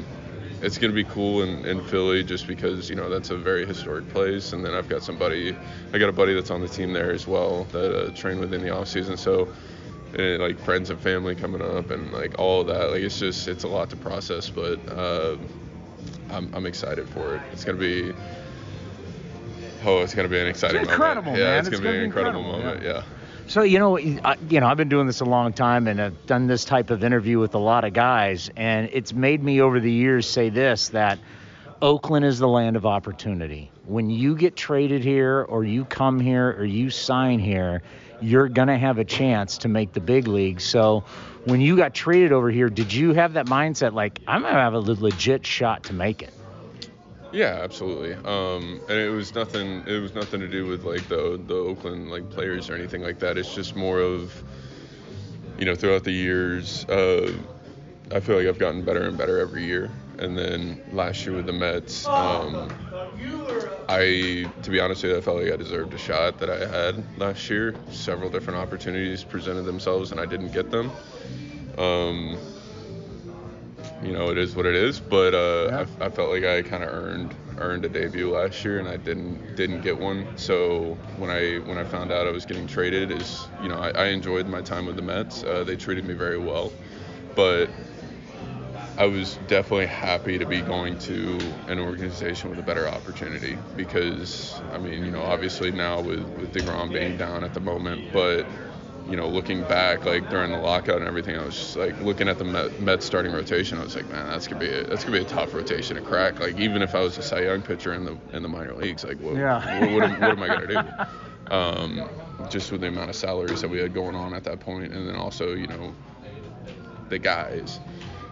it's 0.62 0.78
gonna 0.78 0.94
be 0.94 1.04
cool 1.04 1.42
in, 1.42 1.66
in 1.66 1.84
Philly 1.86 2.24
just 2.24 2.48
because 2.48 2.90
you 2.90 2.96
know 2.96 3.10
that's 3.10 3.30
a 3.32 3.38
very 3.38 3.66
historic 3.66 4.08
place. 4.10 4.54
And 4.54 4.64
then 4.64 4.74
I've 4.74 4.88
got 4.88 5.04
somebody 5.04 5.56
I 5.94 5.98
got 5.98 6.10
a 6.10 6.14
buddy 6.14 6.34
that's 6.34 6.52
on 6.52 6.62
the 6.62 6.68
team 6.68 6.94
there 6.94 7.12
as 7.12 7.28
well 7.28 7.66
that 7.72 7.96
uh, 7.96 8.12
trained 8.12 8.40
with 8.40 8.54
in 8.54 8.62
the 8.62 8.70
off 8.70 8.88
season 8.88 9.18
so 9.18 9.48
and, 10.14 10.42
like 10.42 10.60
friends 10.60 10.90
and 10.90 11.00
family 11.00 11.36
coming 11.36 11.62
up 11.62 11.90
and 11.90 12.12
like 12.12 12.38
all 12.40 12.62
of 12.62 12.68
that 12.68 12.92
like 12.92 13.02
it's 13.02 13.20
just 13.20 13.48
it's 13.48 13.64
a 13.64 13.68
lot 13.68 13.90
to 13.90 13.96
process 13.98 14.50
but 14.50 14.80
uh, 14.90 15.36
I'm, 16.30 16.50
I'm 16.54 16.66
excited 16.66 17.08
for 17.10 17.36
it. 17.36 17.42
It's 17.52 17.64
gonna 17.64 17.78
be 17.78 18.14
oh 19.84 20.02
it's 20.02 20.14
gonna 20.14 20.28
be 20.30 20.40
an 20.40 20.48
exciting 20.48 20.82
it's 20.82 20.90
incredible, 20.92 21.32
moment 21.32 21.40
yeah 21.40 21.52
man. 21.52 21.60
it's, 21.60 21.68
It's 21.70 21.80
gonna, 21.80 21.92
be 21.92 21.98
an 21.98 22.04
incredible, 22.06 22.40
incredible, 22.42 22.72
moment 22.72 22.84
yeah. 22.84 23.04
So 23.52 23.64
you 23.64 23.80
know, 23.80 23.98
I, 23.98 24.38
you 24.50 24.62
know, 24.62 24.68
I've 24.68 24.78
been 24.78 24.88
doing 24.88 25.08
this 25.08 25.20
a 25.20 25.26
long 25.26 25.52
time, 25.52 25.90
and 25.90 26.02
I've 26.02 26.26
done 26.26 26.48
this 26.48 26.64
type 26.64 26.90
of 26.90 27.04
interview 27.04 27.38
with 27.38 27.54
a 27.54 27.58
lot 27.58 27.84
of 27.84 27.92
guys, 27.92 28.50
and 28.56 28.90
it's 28.94 29.12
made 29.12 29.44
me 29.44 29.60
over 29.60 29.82
the 29.82 29.92
years 29.92 30.26
say 30.26 30.48
this 30.48 30.88
that 30.90 31.20
Oakland 31.82 32.24
is 32.24 32.40
the 32.40 32.48
land 32.48 32.78
of 32.78 32.86
opportunity. 32.86 33.70
When 33.86 34.10
you 34.10 34.38
get 34.38 34.56
traded 34.56 35.04
here, 35.04 35.42
or 35.42 35.66
you 35.66 35.84
come 35.84 36.22
here, 36.22 36.56
or 36.58 36.64
you 36.64 36.90
sign 36.90 37.40
here, 37.40 37.82
you're 38.22 38.48
gonna 38.48 38.78
have 38.78 39.00
a 39.00 39.04
chance 39.04 39.58
to 39.58 39.68
make 39.68 39.92
the 39.92 40.00
big 40.00 40.30
leagues. 40.30 40.64
So 40.64 41.04
when 41.44 41.60
you 41.60 41.76
got 41.76 41.94
traded 41.94 42.32
over 42.32 42.50
here, 42.50 42.70
did 42.70 42.94
you 42.94 43.12
have 43.16 43.34
that 43.34 43.48
mindset 43.48 43.92
like 43.92 44.22
I'm 44.30 44.44
gonna 44.44 44.54
have 44.54 44.76
a 44.76 44.80
legit 44.80 45.46
shot 45.46 45.84
to 45.84 45.94
make 45.94 46.22
it? 46.22 46.34
Yeah, 47.32 47.60
absolutely. 47.64 48.14
Um, 48.14 48.82
and 48.90 48.98
it 49.00 49.10
was 49.10 49.34
nothing. 49.34 49.84
It 49.88 50.00
was 50.02 50.14
nothing 50.14 50.42
to 50.42 50.48
do 50.50 50.68
with 50.68 50.84
like 50.84 51.08
the 51.08 51.42
the 51.46 51.56
Oakland 51.56 52.12
like 52.12 52.30
players 52.30 52.70
or 52.70 52.76
anything 52.76 53.02
like 53.02 53.20
that. 53.20 53.38
It's 53.38 53.54
just 53.54 53.76
more 53.76 54.00
of, 54.02 54.44
you 55.58 55.66
know, 55.66 55.76
throughout 55.76 56.04
the 56.04 56.12
years, 56.12 56.86
uh, 56.90 57.34
I 58.12 58.20
feel 58.20 58.38
like 58.38 58.48
I've 58.48 58.60
gotten 58.60 58.84
better 58.84 59.04
and 59.04 59.18
better 59.18 59.40
every 59.40 59.64
year. 59.66 59.92
And 60.20 60.38
then 60.38 60.80
last 60.92 61.26
year 61.26 61.36
with 61.36 61.46
the 61.46 61.54
Mets, 61.54 62.10
um, 62.16 62.74
I, 63.90 64.50
to 64.62 64.70
be 64.70 64.80
honest 64.80 65.04
with 65.04 65.12
you, 65.12 65.18
I 65.18 65.22
felt 65.22 65.42
like 65.44 65.52
I 65.52 65.56
deserved 65.58 65.94
a 65.94 65.98
shot 65.98 66.38
that 66.40 66.50
I 66.50 66.66
had 66.66 67.04
last 67.18 67.50
year. 67.50 67.76
Several 67.90 68.30
different 68.30 68.60
opportunities 68.60 69.24
presented 69.24 69.64
themselves, 69.64 70.12
and 70.12 70.20
I 70.20 70.26
didn't 70.26 70.52
get 70.52 70.72
them. 70.72 70.94
Um, 71.78 72.40
you 74.04 74.14
know, 74.14 74.30
it 74.30 74.38
is 74.38 74.56
what 74.56 74.66
it 74.66 74.76
is. 74.76 75.00
But 75.00 75.34
uh, 75.34 75.86
I, 76.02 76.06
I 76.06 76.10
felt 76.10 76.30
like 76.30 76.44
I 76.44 76.62
kind 76.62 76.84
of 76.84 76.90
earned 76.90 77.36
earned 77.58 77.86
a 77.86 77.90
debut 77.90 78.32
last 78.32 78.64
year, 78.66 78.80
and 78.80 78.88
I 78.88 78.98
didn't 78.98 79.56
didn't 79.56 79.82
get 79.82 79.98
one. 79.98 80.28
So 80.36 80.98
when 81.18 81.30
I 81.30 81.58
when 81.68 81.78
I 81.78 81.84
found 81.84 82.12
out 82.12 82.28
I 82.28 82.32
was 82.32 82.46
getting 82.46 82.68
traded, 82.68 83.12
is 83.12 83.48
you 83.62 83.70
know 83.70 83.78
I, 83.78 83.92
I 83.92 84.06
enjoyed 84.08 84.48
my 84.48 84.62
time 84.62 84.86
with 84.86 84.96
the 84.96 85.02
Mets. 85.02 85.44
Uh, 85.44 85.64
they 85.64 85.76
treated 85.76 86.06
me 86.06 86.14
very 86.14 86.38
well, 86.38 86.74
but 87.36 87.70
I 88.98 89.06
was 89.06 89.38
definitely 89.48 89.88
happy 89.88 90.38
to 90.38 90.46
be 90.46 90.62
going 90.62 90.98
to 91.00 91.40
an 91.68 91.80
organization 91.80 92.50
with 92.50 92.60
a 92.60 92.64
better 92.64 92.88
opportunity 92.88 93.58
because 93.76 94.62
I 94.74 94.78
mean 94.78 95.06
you 95.06 95.12
know 95.12 95.22
obviously 95.22 95.72
now 95.72 96.02
with 96.02 96.28
with 96.38 96.54
deGrom 96.54 96.92
being 96.92 97.18
down 97.18 97.44
at 97.44 97.54
the 97.54 97.62
moment, 97.62 98.12
but 98.14 98.46
you 99.10 99.16
know, 99.18 99.28
looking 99.28 99.62
back, 99.64 100.06
like 100.06 100.30
during 100.30 100.52
the 100.52 100.58
lockout 100.58 100.98
and 100.98 101.08
everything, 101.08 101.38
I 101.38 101.44
was 101.46 101.56
just 101.56 101.76
like 101.76 102.00
looking 102.02 102.28
at 102.30 102.38
the 102.38 102.44
Met, 102.46 102.80
Mets 102.80 103.06
starting 103.06 103.32
rotation. 103.32 103.78
I 103.78 103.84
was 103.84 103.96
like, 103.96 104.10
man, 104.10 104.28
that's 104.30 104.48
gonna 104.48 104.60
be 104.60 104.70
a, 104.70 104.84
that's 104.86 105.04
gonna 105.04 105.18
be 105.18 105.24
a 105.24 105.28
tough 105.28 105.54
rotation 105.54 105.96
to 105.96 106.02
crack. 106.02 106.40
Like 106.40 106.58
even 106.60 106.82
if 106.82 106.96
I 106.96 107.00
was 107.02 107.18
a 107.18 107.22
Cy 107.22 107.42
Young 107.42 107.62
pitcher 107.62 107.94
in 107.94 108.06
the 108.06 108.18
in 108.34 108.42
the 108.44 108.50
minor 108.50 108.74
leagues, 108.74 109.04
like 109.04 109.20
what 109.20 109.36
Yeah. 109.36 109.80
what, 109.80 109.92
what, 109.92 110.04
am, 110.04 110.22
what 110.22 110.32
am 110.32 110.44
I 110.44 110.48
gonna 110.48 110.68
do? 110.68 110.82
Um, 111.52 112.08
just 112.50 112.72
with 112.72 112.80
the 112.80 112.88
amount 112.88 113.10
of 113.10 113.16
salaries 113.18 113.60
that 113.60 113.68
we 113.68 113.78
had 113.80 113.94
going 113.94 114.16
on 114.16 114.34
at 114.34 114.46
that 114.46 114.62
point, 114.62 114.94
and 114.94 115.06
then 115.06 115.16
also 115.16 115.54
you 115.54 115.68
know 115.68 115.94
the 117.10 117.20
guys. 117.20 117.82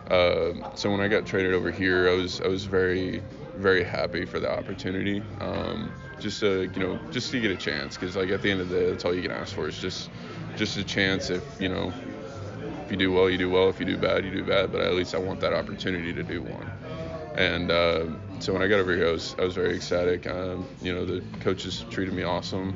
Um 0.09 0.63
so 0.75 0.89
when 0.89 1.01
I 1.01 1.09
got 1.09 1.25
traded 1.25 1.53
over 1.53 1.69
here, 1.69 2.07
I 2.09 2.13
was 2.13 2.39
I 2.39 2.47
was 2.47 2.63
very 2.63 3.21
very 3.57 3.83
happy 3.83 4.23
for 4.25 4.39
the 4.39 4.49
opportunity. 4.49 5.21
Um, 5.41 5.91
just 6.19 6.39
to 6.39 6.69
you 6.73 6.79
know 6.79 6.97
just 7.11 7.31
to 7.31 7.41
get 7.41 7.51
a 7.51 7.57
chance, 7.57 7.97
because 7.97 8.15
like 8.15 8.29
at 8.29 8.41
the 8.41 8.49
end 8.51 8.61
of 8.61 8.69
the 8.69 8.79
day, 8.79 8.89
that's 8.91 9.03
all 9.03 9.13
you 9.13 9.21
can 9.21 9.31
ask 9.31 9.53
for 9.53 9.67
is 9.67 9.77
just 9.79 10.09
just 10.59 10.77
a 10.77 10.83
chance. 10.83 11.29
If 11.29 11.43
you 11.59 11.69
know 11.69 11.91
if 12.85 12.91
you 12.91 12.97
do 12.97 13.11
well, 13.11 13.29
you 13.29 13.37
do 13.37 13.49
well. 13.49 13.69
If 13.69 13.79
you 13.79 13.85
do 13.85 13.97
bad, 13.97 14.25
you 14.25 14.31
do 14.31 14.43
bad. 14.43 14.71
But 14.71 14.81
at 14.81 14.93
least 14.93 15.15
I 15.15 15.17
want 15.17 15.39
that 15.39 15.53
opportunity 15.53 16.13
to 16.13 16.21
do 16.21 16.43
one. 16.43 16.69
And 17.35 17.71
uh, 17.71 18.05
so 18.39 18.51
when 18.53 18.61
I 18.61 18.67
got 18.67 18.79
over 18.79 18.95
here, 18.95 19.07
I 19.07 19.11
was 19.11 19.35
I 19.39 19.43
was 19.43 19.55
very 19.55 19.75
ecstatic. 19.75 20.27
Um, 20.27 20.67
you 20.81 20.93
know 20.93 21.05
the 21.05 21.23
coaches 21.39 21.85
treated 21.89 22.13
me 22.13 22.23
awesome, 22.23 22.75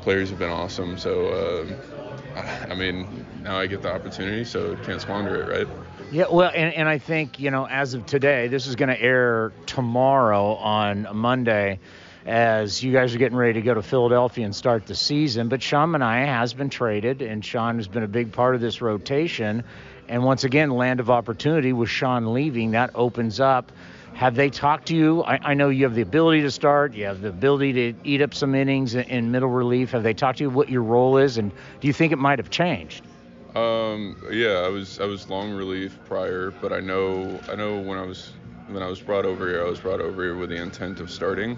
players 0.00 0.30
have 0.30 0.38
been 0.38 0.50
awesome. 0.50 0.96
So 0.98 1.28
uh, 1.28 2.40
I, 2.40 2.72
I 2.72 2.74
mean 2.74 3.26
now 3.42 3.58
I 3.58 3.66
get 3.66 3.82
the 3.82 3.92
opportunity, 3.92 4.44
so 4.44 4.74
can't 4.84 5.00
squander 5.00 5.42
it, 5.42 5.48
right? 5.48 5.68
Yeah, 6.10 6.24
well, 6.30 6.50
and, 6.54 6.72
and 6.72 6.88
I 6.88 6.96
think, 6.96 7.38
you 7.38 7.50
know, 7.50 7.66
as 7.66 7.92
of 7.92 8.06
today, 8.06 8.48
this 8.48 8.66
is 8.66 8.76
going 8.76 8.88
to 8.88 8.98
air 8.98 9.52
tomorrow 9.66 10.54
on 10.54 11.06
Monday 11.12 11.80
as 12.28 12.82
you 12.82 12.92
guys 12.92 13.14
are 13.14 13.18
getting 13.18 13.38
ready 13.38 13.54
to 13.54 13.62
go 13.62 13.72
to 13.72 13.80
Philadelphia 13.80 14.44
and 14.44 14.54
start 14.54 14.84
the 14.84 14.94
season. 14.94 15.48
But 15.48 15.62
Sean 15.62 15.92
Manaea 15.92 16.26
has 16.26 16.52
been 16.52 16.68
traded, 16.68 17.22
and 17.22 17.42
Sean 17.42 17.76
has 17.76 17.88
been 17.88 18.02
a 18.02 18.08
big 18.08 18.32
part 18.32 18.54
of 18.54 18.60
this 18.60 18.82
rotation. 18.82 19.64
And 20.08 20.22
once 20.22 20.44
again, 20.44 20.68
land 20.70 21.00
of 21.00 21.08
opportunity 21.08 21.72
with 21.72 21.88
Sean 21.88 22.34
leaving, 22.34 22.72
that 22.72 22.90
opens 22.94 23.40
up. 23.40 23.72
Have 24.12 24.34
they 24.34 24.50
talked 24.50 24.88
to 24.88 24.94
you? 24.94 25.22
I, 25.24 25.38
I 25.42 25.54
know 25.54 25.70
you 25.70 25.84
have 25.84 25.94
the 25.94 26.02
ability 26.02 26.42
to 26.42 26.50
start, 26.50 26.92
you 26.92 27.06
have 27.06 27.22
the 27.22 27.30
ability 27.30 27.72
to 27.72 27.94
eat 28.04 28.20
up 28.20 28.34
some 28.34 28.54
innings 28.54 28.94
in, 28.94 29.04
in 29.04 29.30
middle 29.30 29.48
relief. 29.48 29.92
Have 29.92 30.02
they 30.02 30.12
talked 30.12 30.38
to 30.38 30.44
you 30.44 30.50
what 30.50 30.68
your 30.68 30.82
role 30.82 31.16
is, 31.16 31.38
and 31.38 31.50
do 31.80 31.86
you 31.86 31.94
think 31.94 32.12
it 32.12 32.18
might 32.18 32.38
have 32.38 32.50
changed? 32.50 33.06
Um, 33.54 34.22
yeah, 34.30 34.64
I 34.66 34.68
was 34.68 35.00
I 35.00 35.06
was 35.06 35.30
long 35.30 35.52
relief 35.52 35.98
prior, 36.04 36.50
but 36.60 36.74
I 36.74 36.80
know 36.80 37.40
I 37.50 37.54
know 37.54 37.78
when 37.78 37.96
I 37.96 38.04
was 38.04 38.32
when 38.66 38.82
I 38.82 38.86
was 38.86 39.00
brought 39.00 39.24
over 39.24 39.48
here, 39.48 39.64
I 39.64 39.70
was 39.70 39.80
brought 39.80 40.02
over 40.02 40.22
here 40.22 40.36
with 40.36 40.50
the 40.50 40.56
intent 40.56 41.00
of 41.00 41.10
starting. 41.10 41.56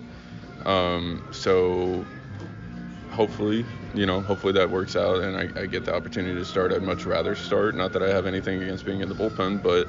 Um, 0.67 1.23
so 1.31 2.07
hopefully, 3.09 3.67
you 3.93 4.07
know, 4.07 4.21
hopefully 4.21 4.53
that 4.53 4.71
works 4.71 4.97
out 4.97 5.23
and 5.23 5.37
I, 5.37 5.61
I 5.61 5.67
get 5.67 5.85
the 5.85 5.95
opportunity 5.95 6.35
to 6.39 6.45
start. 6.45 6.73
I'd 6.73 6.83
much 6.83 7.07
rather 7.07 7.35
start. 7.35 7.75
Not 7.75 7.93
that 7.93 8.03
I 8.03 8.09
have 8.09 8.27
anything 8.27 8.63
against 8.63 8.85
being 8.85 9.01
in 9.01 9.09
the 9.09 9.15
bullpen, 9.15 9.63
but 9.63 9.89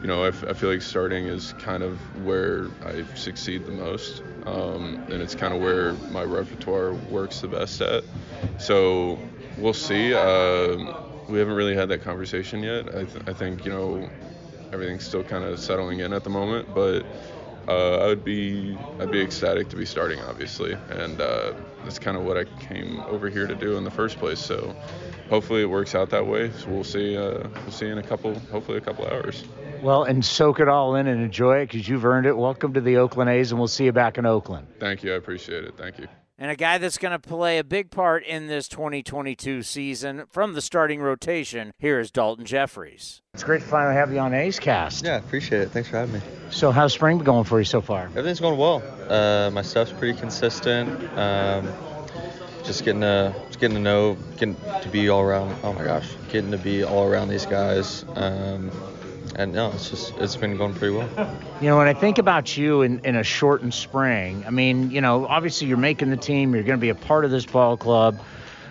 you 0.00 0.08
know, 0.08 0.24
I, 0.24 0.28
f- 0.28 0.44
I 0.48 0.54
feel 0.54 0.70
like 0.70 0.82
starting 0.82 1.26
is 1.26 1.52
kind 1.54 1.82
of 1.82 2.00
where 2.14 2.70
I 2.82 3.04
succeed 3.14 3.66
the 3.66 3.72
most, 3.72 4.22
um, 4.46 4.98
and 5.08 5.22
it's 5.22 5.34
kind 5.34 5.52
of 5.52 5.60
where 5.60 5.98
my 6.08 6.22
repertoire 6.24 6.94
works 6.94 7.40
the 7.40 7.48
best 7.48 7.80
at. 7.82 8.04
So 8.56 9.20
we'll 9.56 9.74
see. 9.74 10.14
Um, 10.14 10.94
we 11.28 11.38
haven't 11.38 11.54
really 11.54 11.74
had 11.76 11.88
that 11.90 12.02
conversation 12.02 12.62
yet. 12.62 12.88
I, 12.94 13.04
th- 13.04 13.22
I 13.26 13.34
think 13.34 13.64
you 13.64 13.70
know 13.70 14.08
everything's 14.72 15.04
still 15.04 15.22
kind 15.22 15.44
of 15.44 15.60
settling 15.60 16.00
in 16.00 16.12
at 16.12 16.24
the 16.24 16.30
moment, 16.30 16.72
but 16.72 17.06
uh, 17.70 17.98
I 18.02 18.06
would 18.06 18.24
be 18.24 18.76
I'd 18.98 19.10
be 19.10 19.20
ecstatic 19.20 19.68
to 19.68 19.76
be 19.76 19.86
starting, 19.86 20.20
obviously, 20.22 20.76
and 20.90 21.20
uh, 21.20 21.52
that's 21.84 21.98
kind 21.98 22.16
of 22.16 22.24
what 22.24 22.36
I 22.36 22.44
came 22.44 23.00
over 23.08 23.30
here 23.30 23.46
to 23.46 23.54
do 23.54 23.76
in 23.76 23.84
the 23.84 23.90
first 23.90 24.18
place. 24.18 24.40
So 24.40 24.74
hopefully 25.28 25.62
it 25.62 25.70
works 25.70 25.94
out 25.94 26.10
that 26.10 26.26
way. 26.26 26.50
So 26.58 26.68
we'll 26.70 26.84
see. 26.84 27.16
Uh, 27.16 27.48
we'll 27.48 27.70
see 27.70 27.86
in 27.86 27.98
a 27.98 28.02
couple, 28.02 28.38
hopefully 28.50 28.78
a 28.78 28.80
couple 28.80 29.06
hours. 29.06 29.44
Well, 29.82 30.02
and 30.02 30.24
soak 30.24 30.60
it 30.60 30.68
all 30.68 30.96
in 30.96 31.06
and 31.06 31.22
enjoy 31.22 31.58
it 31.58 31.70
because 31.70 31.88
you've 31.88 32.04
earned 32.04 32.26
it. 32.26 32.36
Welcome 32.36 32.74
to 32.74 32.80
the 32.80 32.96
Oakland 32.98 33.30
A's, 33.30 33.52
and 33.52 33.58
we'll 33.58 33.68
see 33.68 33.84
you 33.84 33.92
back 33.92 34.18
in 34.18 34.26
Oakland. 34.26 34.66
Thank 34.78 35.02
you. 35.02 35.12
I 35.14 35.16
appreciate 35.16 35.64
it. 35.64 35.74
Thank 35.78 35.98
you. 35.98 36.08
And 36.42 36.50
a 36.50 36.56
guy 36.56 36.78
that's 36.78 36.96
going 36.96 37.12
to 37.12 37.18
play 37.18 37.58
a 37.58 37.64
big 37.64 37.90
part 37.90 38.24
in 38.24 38.46
this 38.46 38.66
2022 38.66 39.62
season 39.62 40.24
from 40.30 40.54
the 40.54 40.62
starting 40.62 41.02
rotation, 41.02 41.74
here 41.78 42.00
is 42.00 42.10
Daulton 42.10 42.44
Jefferies. 42.44 43.20
It's 43.34 43.44
great 43.44 43.60
to 43.60 43.68
finally 43.68 43.94
have 43.94 44.10
you 44.10 44.20
on 44.20 44.32
A's 44.32 44.58
Cast. 44.58 45.04
Yeah, 45.04 45.18
appreciate 45.18 45.60
it. 45.60 45.70
Thanks 45.70 45.90
for 45.90 45.98
having 45.98 46.14
me. 46.14 46.20
So, 46.48 46.70
how's 46.72 46.94
spring 46.94 47.18
been 47.18 47.26
going 47.26 47.44
for 47.44 47.58
you 47.58 47.66
so 47.66 47.82
far? 47.82 48.06
Everything's 48.06 48.40
going 48.40 48.58
well. 48.58 48.82
Uh, 49.06 49.50
my 49.50 49.60
stuff's 49.60 49.92
pretty 49.92 50.18
consistent. 50.18 50.88
Um, 51.18 51.70
just 52.64 52.86
getting 52.86 53.02
to 53.02 53.34
just 53.48 53.60
getting 53.60 53.76
to 53.76 53.82
know, 53.82 54.16
getting 54.38 54.56
to 54.80 54.88
be 54.90 55.10
all 55.10 55.20
around. 55.20 55.54
Oh 55.62 55.74
my 55.74 55.84
gosh, 55.84 56.08
getting 56.30 56.52
to 56.52 56.58
be 56.58 56.82
all 56.82 57.06
around 57.06 57.28
these 57.28 57.44
guys. 57.44 58.06
Um, 58.14 58.70
and 59.36 59.52
no, 59.52 59.70
it's 59.72 59.90
just 59.90 60.16
it's 60.18 60.36
been 60.36 60.56
going 60.56 60.74
pretty 60.74 60.96
well. 60.96 61.08
You 61.60 61.68
know, 61.68 61.78
when 61.78 61.88
I 61.88 61.94
think 61.94 62.18
about 62.18 62.56
you 62.56 62.82
in, 62.82 63.00
in 63.04 63.16
a 63.16 63.22
shortened 63.22 63.74
spring, 63.74 64.44
I 64.46 64.50
mean, 64.50 64.90
you 64.90 65.00
know, 65.00 65.26
obviously 65.26 65.66
you're 65.68 65.76
making 65.76 66.10
the 66.10 66.16
team, 66.16 66.54
you're 66.54 66.64
going 66.64 66.78
to 66.78 66.80
be 66.80 66.88
a 66.88 66.94
part 66.94 67.24
of 67.24 67.30
this 67.30 67.46
ball 67.46 67.76
club, 67.76 68.18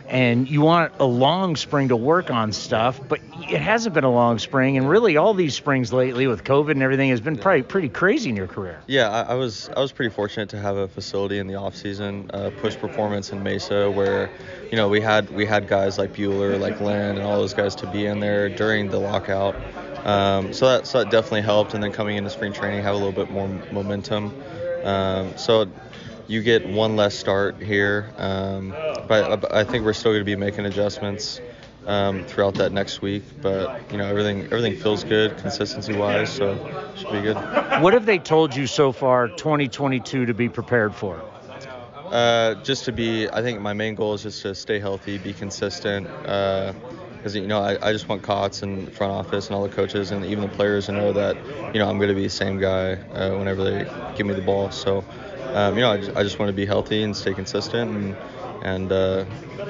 and 0.10 0.50
you 0.50 0.62
want 0.62 0.92
a 1.00 1.06
long 1.06 1.56
spring 1.56 1.90
to 1.90 1.96
work 1.96 2.32
on 2.32 2.52
stuff, 2.52 3.00
but 3.08 3.20
it 3.50 3.62
hasn't 3.62 3.94
been 3.94 4.04
a 4.04 4.12
long 4.12 4.40
spring, 4.40 4.78
and 4.78 4.90
really 4.90 5.18
all 5.18 5.34
these 5.34 5.56
springs 5.56 5.94
lately 5.94 6.28
with 6.28 6.44
COVID 6.44 6.72
and 6.72 6.84
everything 6.84 7.10
has 7.10 7.22
been 7.22 7.38
probably 7.38 7.64
pretty 7.64 7.90
crazy 7.90 8.30
in 8.30 8.36
your 8.36 8.48
career. 8.48 8.82
Yeah, 8.88 9.10
I, 9.10 9.22
I 9.22 9.34
was 9.36 9.70
I 9.78 9.80
was 9.80 9.92
pretty 9.92 10.14
fortunate 10.14 10.50
to 10.50 10.60
have 10.60 10.78
a 10.78 10.88
facility 10.88 11.38
in 11.38 11.48
the 11.48 11.56
off 11.56 11.76
season, 11.76 12.30
uh, 12.34 12.50
Push 12.60 12.78
Performance 12.78 13.32
in 13.32 13.44
Mesa, 13.44 13.90
where 13.92 14.30
you 14.72 14.78
know 14.78 14.90
we 14.90 15.00
had 15.00 15.30
we 15.30 15.46
had 15.46 15.68
guys 15.68 15.98
like 15.98 16.14
Buehler, 16.14 16.60
like 16.60 16.82
Lynn, 16.82 17.18
and 17.18 17.22
all 17.22 17.38
those 17.38 17.54
guys 17.54 17.76
to 17.76 17.88
be 17.92 18.06
in 18.06 18.20
there 18.20 18.50
during 18.50 18.90
the 18.90 19.00
lockout. 19.00 19.56
Um, 20.06 20.54
so 20.54 20.66
that 20.68 20.88
so 20.88 21.00
that 21.00 21.12
definitely 21.12 21.42
helped, 21.42 21.74
and 21.74 21.84
then 21.84 21.92
coming 21.92 22.18
into 22.18 22.30
spring 22.30 22.54
training, 22.54 22.82
have 22.84 22.96
a 22.96 22.98
little 22.98 23.12
bit 23.12 23.30
more 23.30 23.48
momentum. 23.72 24.34
Um, 24.84 25.38
so 25.38 25.70
you 26.30 26.44
get 26.44 26.66
one 26.66 26.96
less 26.96 27.16
start 27.16 27.62
here, 27.62 28.14
um, 28.18 28.70
but 29.08 29.52
I, 29.52 29.62
I 29.62 29.64
think 29.64 29.84
we're 29.84 29.94
still 29.94 30.12
going 30.12 30.22
to 30.22 30.26
be 30.26 30.36
making 30.36 30.66
adjustments 30.66 31.42
um, 31.88 32.24
throughout 32.26 32.54
that 32.56 32.72
next 32.72 33.02
week. 33.02 33.24
But 33.42 33.72
you 33.92 33.98
know 33.98 34.06
everything 34.06 34.44
everything 34.46 34.76
feels 34.76 35.04
good 35.04 35.36
consistency 35.38 35.94
wise, 35.94 36.32
so 36.32 36.56
should 36.96 37.12
be 37.12 37.22
good. 37.22 37.36
What 37.82 37.94
have 37.94 38.06
they 38.06 38.20
told 38.20 38.56
you 38.56 38.68
so 38.68 38.92
far 38.92 39.28
2022 39.30 40.28
to 40.28 40.34
be 40.34 40.48
prepared 40.48 40.94
for? 40.94 41.20
Uh, 42.12 42.56
just 42.64 42.86
to 42.86 42.92
be, 42.92 43.30
I 43.30 43.42
think 43.42 43.62
my 43.62 43.74
main 43.74 43.94
goal 43.96 44.16
is 44.16 44.24
just 44.24 44.42
to 44.42 44.56
stay 44.56 44.80
healthy, 44.80 45.18
be 45.20 45.34
consistent. 45.34 46.08
Because 46.08 47.36
you 47.36 47.48
know, 47.48 47.60
I, 47.60 47.90
I 47.90 47.92
just 47.92 48.08
want 48.08 48.24
Cots 48.24 48.64
and 48.64 48.92
front 48.94 49.14
office 49.14 49.48
and 49.48 49.56
all 49.56 49.64
the 49.64 49.70
coaches 49.70 50.12
and 50.12 50.26
even 50.26 50.42
the 50.42 50.56
players 50.56 50.88
to 50.88 50.92
know 50.92 51.12
that 51.14 51.36
you 51.74 51.80
know 51.80 51.90
I'm 51.90 51.98
going 51.98 52.10
to 52.10 52.16
be 52.16 52.24
the 52.24 52.30
same 52.30 52.60
guy 52.60 52.94
uh, 52.94 53.38
whenever 53.38 53.64
they 53.64 53.88
give 54.16 54.26
me 54.26 54.34
the 54.34 54.42
ball. 54.42 54.72
So 54.72 55.04
um, 55.54 55.76
you 55.76 55.82
know, 55.82 55.92
I 55.92 55.98
just, 55.98 56.18
I 56.18 56.24
just 56.24 56.40
want 56.40 56.50
to 56.50 56.54
be 56.54 56.66
healthy 56.66 57.04
and 57.04 57.16
stay 57.16 57.34
consistent 57.34 57.92
and 57.92 58.16
and 58.62 58.92
uh, 58.92 59.26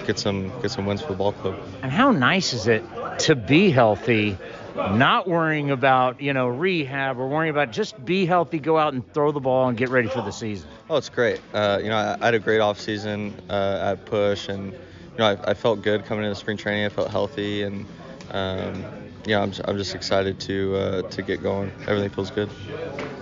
get 0.06 0.18
some 0.18 0.52
get 0.62 0.72
some 0.72 0.86
wins 0.86 1.02
for 1.02 1.10
the 1.10 1.18
ball 1.18 1.34
club. 1.34 1.56
And 1.84 1.92
how 1.92 2.12
nice 2.12 2.54
is 2.54 2.68
it 2.68 2.84
to 3.20 3.36
be 3.36 3.70
healthy, 3.70 4.38
not 4.76 5.28
worrying 5.28 5.72
about, 5.72 6.22
you 6.22 6.34
know, 6.34 6.48
rehab 6.48 7.20
or 7.20 7.28
worrying 7.28 7.52
about 7.52 7.72
just 7.72 8.04
be 8.04 8.26
healthy, 8.26 8.60
go 8.60 8.78
out 8.78 8.94
and 8.94 9.14
throw 9.14 9.32
the 9.32 9.40
ball 9.40 9.68
and 9.68 9.78
get 9.78 9.90
ready 9.90 10.08
for 10.08 10.22
the 10.22 10.32
season? 10.32 10.68
Oh, 10.90 10.98
it's 10.98 11.10
great. 11.10 11.40
Uh, 11.54 11.80
you 11.82 11.90
know, 11.90 11.98
I, 11.98 12.18
I 12.20 12.26
had 12.26 12.34
a 12.34 12.40
great 12.40 12.60
off 12.60 12.80
season 12.80 13.34
uh, 13.50 13.94
at 13.94 14.06
Push, 14.06 14.50
and 14.50 14.72
you 14.72 15.18
know, 15.18 15.26
I, 15.26 15.52
I 15.52 15.54
felt 15.54 15.82
good 15.82 16.06
coming 16.06 16.24
into 16.26 16.36
spring 16.36 16.58
training. 16.58 16.86
I 16.86 16.90
felt 16.90 17.12
healthy, 17.12 17.64
and 17.64 17.86
um, 18.32 18.86
yeah, 19.26 19.42
I'm, 19.42 19.54
I'm 19.66 19.78
just 19.78 19.96
excited 19.96 20.40
to 20.42 20.76
uh, 20.76 21.02
to 21.04 21.22
get 21.22 21.44
going. 21.44 21.72
Everything 21.88 22.10
feels 22.10 22.32
good. 22.32 22.50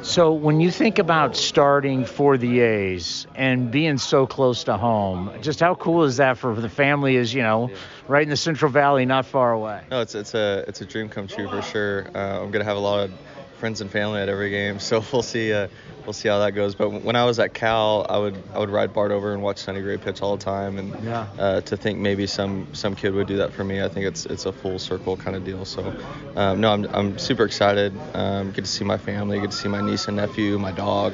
So 0.02 0.32
when 0.32 0.60
you 0.60 0.72
think 0.72 1.00
about 1.00 1.36
starting 1.36 2.06
for 2.06 2.38
the 2.38 2.62
A's 2.62 3.28
and 3.36 3.72
being 3.72 3.98
so 3.98 4.28
close 4.28 4.64
to 4.66 4.78
home, 4.78 5.32
just 5.42 5.60
how 5.60 5.76
cool 5.76 6.04
is 6.04 6.18
that 6.18 6.38
for 6.38 6.56
the 6.56 6.70
family? 6.70 7.16
Is 7.16 7.34
you 7.34 7.42
know, 7.42 7.72
right 8.08 8.24
in 8.24 8.30
the 8.30 8.38
Central 8.38 8.72
Valley, 8.72 9.06
not 9.06 9.26
far 9.26 9.52
away. 9.52 9.82
No, 9.92 10.02
it's 10.02 10.16
it's 10.16 10.34
a 10.34 10.64
it's 10.68 10.82
a 10.82 10.86
dream 10.86 11.10
come 11.10 11.28
true 11.28 11.48
for 11.50 11.62
sure. 11.62 12.08
Uh, 12.16 12.42
I'm 12.42 12.52
gonna 12.52 12.64
have 12.64 12.78
a 12.78 12.82
lot 12.82 13.06
of 13.06 13.12
friends 13.58 13.82
and 13.82 13.92
family 13.92 14.22
at 14.22 14.30
every 14.30 14.50
game, 14.50 14.80
so 14.88 15.04
we'll 15.12 15.22
see. 15.24 15.54
Uh, 15.54 15.68
we'll 16.06 16.14
see 16.14 16.30
how 16.30 16.40
that 16.40 16.52
goes. 16.52 16.74
But 16.74 16.90
when 17.04 17.16
I 17.18 17.26
was 17.26 17.38
at 17.40 17.54
Cal, 17.54 18.06
I 18.10 18.18
would 18.18 18.42
I 18.54 18.60
would 18.60 18.70
ride 18.70 18.94
BART 18.94 19.12
over 19.12 19.34
and 19.34 19.42
watch 19.42 19.58
Sonny 19.58 19.82
Gray 19.82 19.98
pitch 19.98 20.22
all 20.22 20.38
the 20.38 20.44
time, 20.44 20.78
and 20.78 21.04
Yeah. 21.04 21.28
uh, 21.38 21.62
to 21.62 21.76
think 21.78 22.00
maybe 22.00 22.28
some 22.28 22.68
some 22.74 22.96
kid 22.96 23.14
would 23.14 23.28
do 23.28 23.38
that 23.38 23.54
for 23.54 23.64
me, 23.64 23.82
I 23.82 23.90
think 23.90 24.06
it's 24.06 24.26
it's 24.26 24.46
a 24.46 24.52
full 24.54 24.80
circle 24.80 25.18
kind 25.18 25.36
of 25.36 25.44
deal. 25.44 25.66
So 25.66 25.94
um, 26.36 26.62
no, 26.62 26.72
I'm 26.72 26.86
I'm 26.94 27.18
super 27.18 27.44
excited. 27.44 27.94
Um, 28.14 28.52
get 28.52 28.66
to 28.66 28.72
see 28.72 28.86
my 28.86 28.98
family, 28.98 29.40
get 29.40 29.52
to 29.52 29.58
see 29.58 29.68
my 29.70 29.82
niece 29.82 30.08
and 30.08 30.18
nephew, 30.18 30.58
my 30.60 30.72
dog. 30.72 31.14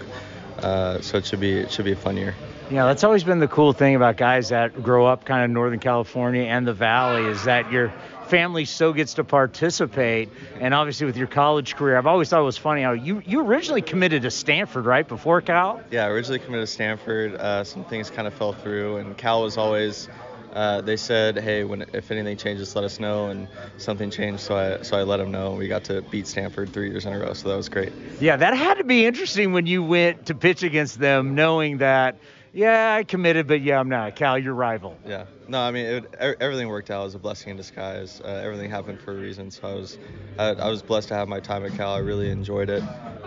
Uh, 0.62 1.02
so 1.02 1.18
it 1.18 1.26
should 1.26 1.40
be 1.40 1.58
it 1.58 1.72
should 1.72 1.86
be 1.86 1.92
a 1.94 1.96
fun 1.96 2.16
year. 2.16 2.36
Yeah, 2.72 2.86
that's 2.86 3.04
always 3.04 3.24
been 3.24 3.40
the 3.40 3.48
cool 3.48 3.74
thing 3.74 3.96
about 3.96 4.16
guys 4.18 4.50
that 4.50 4.82
grow 4.82 5.06
up 5.06 5.26
kind 5.26 5.44
of 5.44 5.52
Northern 5.52 5.80
California 5.80 6.44
and 6.44 6.66
the 6.66 6.74
Valley 6.74 7.26
is 7.26 7.44
that 7.44 7.72
your 7.72 7.94
family 8.34 8.66
so 8.66 8.94
gets 8.94 9.14
to 9.14 9.24
participate. 9.24 10.28
And 10.60 10.74
obviously 10.74 11.06
with 11.06 11.18
your 11.18 11.28
college 11.28 11.76
career, 11.76 12.00
I've 12.00 12.08
always 12.08 12.30
thought 12.30 12.42
it 12.42 12.46
was 12.46 12.58
funny 12.58 12.82
how 12.82 12.94
you 12.94 13.22
you 13.28 13.42
originally 13.42 13.84
committed 13.84 14.24
to 14.24 14.32
Stanford, 14.32 14.86
right, 14.86 15.08
before 15.08 15.40
Cal? 15.42 15.82
Yeah, 15.92 16.08
originally 16.08 16.40
committed 16.40 16.66
to 16.66 16.74
Stanford. 16.74 17.36
Uh, 17.36 17.64
some 17.64 17.84
things 17.84 18.10
kind 18.10 18.28
of 18.28 18.34
fell 18.34 18.54
through, 18.54 18.98
and 18.98 19.16
Cal 19.16 19.44
was 19.44 19.56
always. 19.58 20.10
Uh, 20.52 20.82
they 20.82 20.98
said, 20.98 21.38
"Hey, 21.38 21.64
when 21.64 21.86
if 21.94 22.10
anything 22.10 22.38
changes, 22.38 22.76
let 22.76 22.84
us 22.84 23.00
know." 23.00 23.28
And 23.28 23.48
something 23.78 24.10
changed, 24.10 24.42
so 24.42 24.56
I 24.56 24.82
so 24.82 24.98
I 24.98 25.04
let 25.04 25.18
them 25.18 25.32
know. 25.32 25.52
We 25.52 25.68
got 25.68 25.84
to 25.86 26.02
beat 26.02 26.26
Stanford 26.26 26.74
three 26.74 26.90
years 26.90 27.06
in 27.06 27.14
a 27.14 27.20
row, 27.20 27.34
so 27.34 27.50
that 27.50 27.56
was 27.56 27.70
great. 27.70 27.92
Yeah, 28.20 28.36
that 28.38 28.56
had 28.56 28.80
to 28.80 28.84
be 28.84 29.06
interesting 29.06 29.54
when 29.54 29.68
you 29.68 29.84
went 29.84 30.26
to 30.26 30.34
pitch 30.34 30.64
against 30.64 31.00
them, 31.00 31.36
knowing 31.36 31.78
that, 31.80 32.18
yeah, 32.54 32.96
I 32.96 33.04
committed, 33.04 33.48
but 33.48 33.62
yeah, 33.62 33.80
I'm 33.80 33.90
not. 33.90 34.16
Cal, 34.16 34.38
your 34.38 34.54
rival. 34.54 34.98
Yeah. 35.06 35.26
No, 35.48 35.60
I 35.60 35.72
mean 35.72 35.86
it, 35.86 36.16
everything 36.40 36.70
worked 36.70 36.90
out. 36.92 37.02
It 37.02 37.06
was 37.06 37.16
a 37.16 37.20
blessing 37.20 37.52
in 37.52 37.58
disguise. 37.58 38.22
Uh, 38.24 38.28
everything 38.28 38.70
happened 38.70 39.02
for 39.02 39.12
a 39.12 39.20
reason. 39.20 39.52
So 39.52 39.68
I 39.68 39.74
was 39.74 39.98
I, 40.40 40.46
I 40.54 40.70
was 40.70 40.82
blessed 40.82 41.10
to 41.10 41.16
have 41.16 41.28
my 41.28 41.40
time 41.40 41.66
at 41.66 41.74
Cal. 41.76 41.94
I 41.94 42.00
really 42.00 42.30
enjoyed 42.30 42.70
it. 42.70 42.84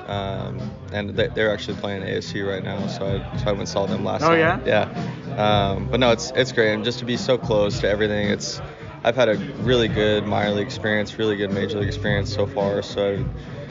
Um, 0.06 0.60
and 0.92 1.10
they, 1.10 1.26
they're 1.28 1.52
actually 1.52 1.76
playing 1.78 2.02
ASU 2.02 2.48
right 2.48 2.62
now, 2.62 2.86
so 2.86 3.04
I, 3.04 3.36
so 3.38 3.42
I 3.44 3.48
went 3.48 3.58
and 3.60 3.68
saw 3.68 3.86
them 3.86 4.04
last 4.04 4.22
Oh, 4.22 4.28
night. 4.30 4.38
yeah? 4.64 4.86
Yeah. 5.34 5.72
Um, 5.72 5.88
but 5.90 5.98
no, 5.98 6.12
it's 6.12 6.30
it's 6.36 6.52
great, 6.52 6.72
and 6.74 6.84
just 6.84 7.00
to 7.00 7.04
be 7.04 7.16
so 7.16 7.36
close 7.36 7.80
to 7.80 7.88
everything, 7.88 8.28
it's 8.28 8.60
I've 9.02 9.16
had 9.16 9.28
a 9.28 9.36
really 9.62 9.88
good 9.88 10.24
minor 10.24 10.52
league 10.52 10.66
experience, 10.66 11.18
really 11.18 11.36
good 11.36 11.50
major 11.52 11.78
league 11.80 11.88
experience 11.88 12.32
so 12.32 12.46
far. 12.46 12.82
So 12.82 13.24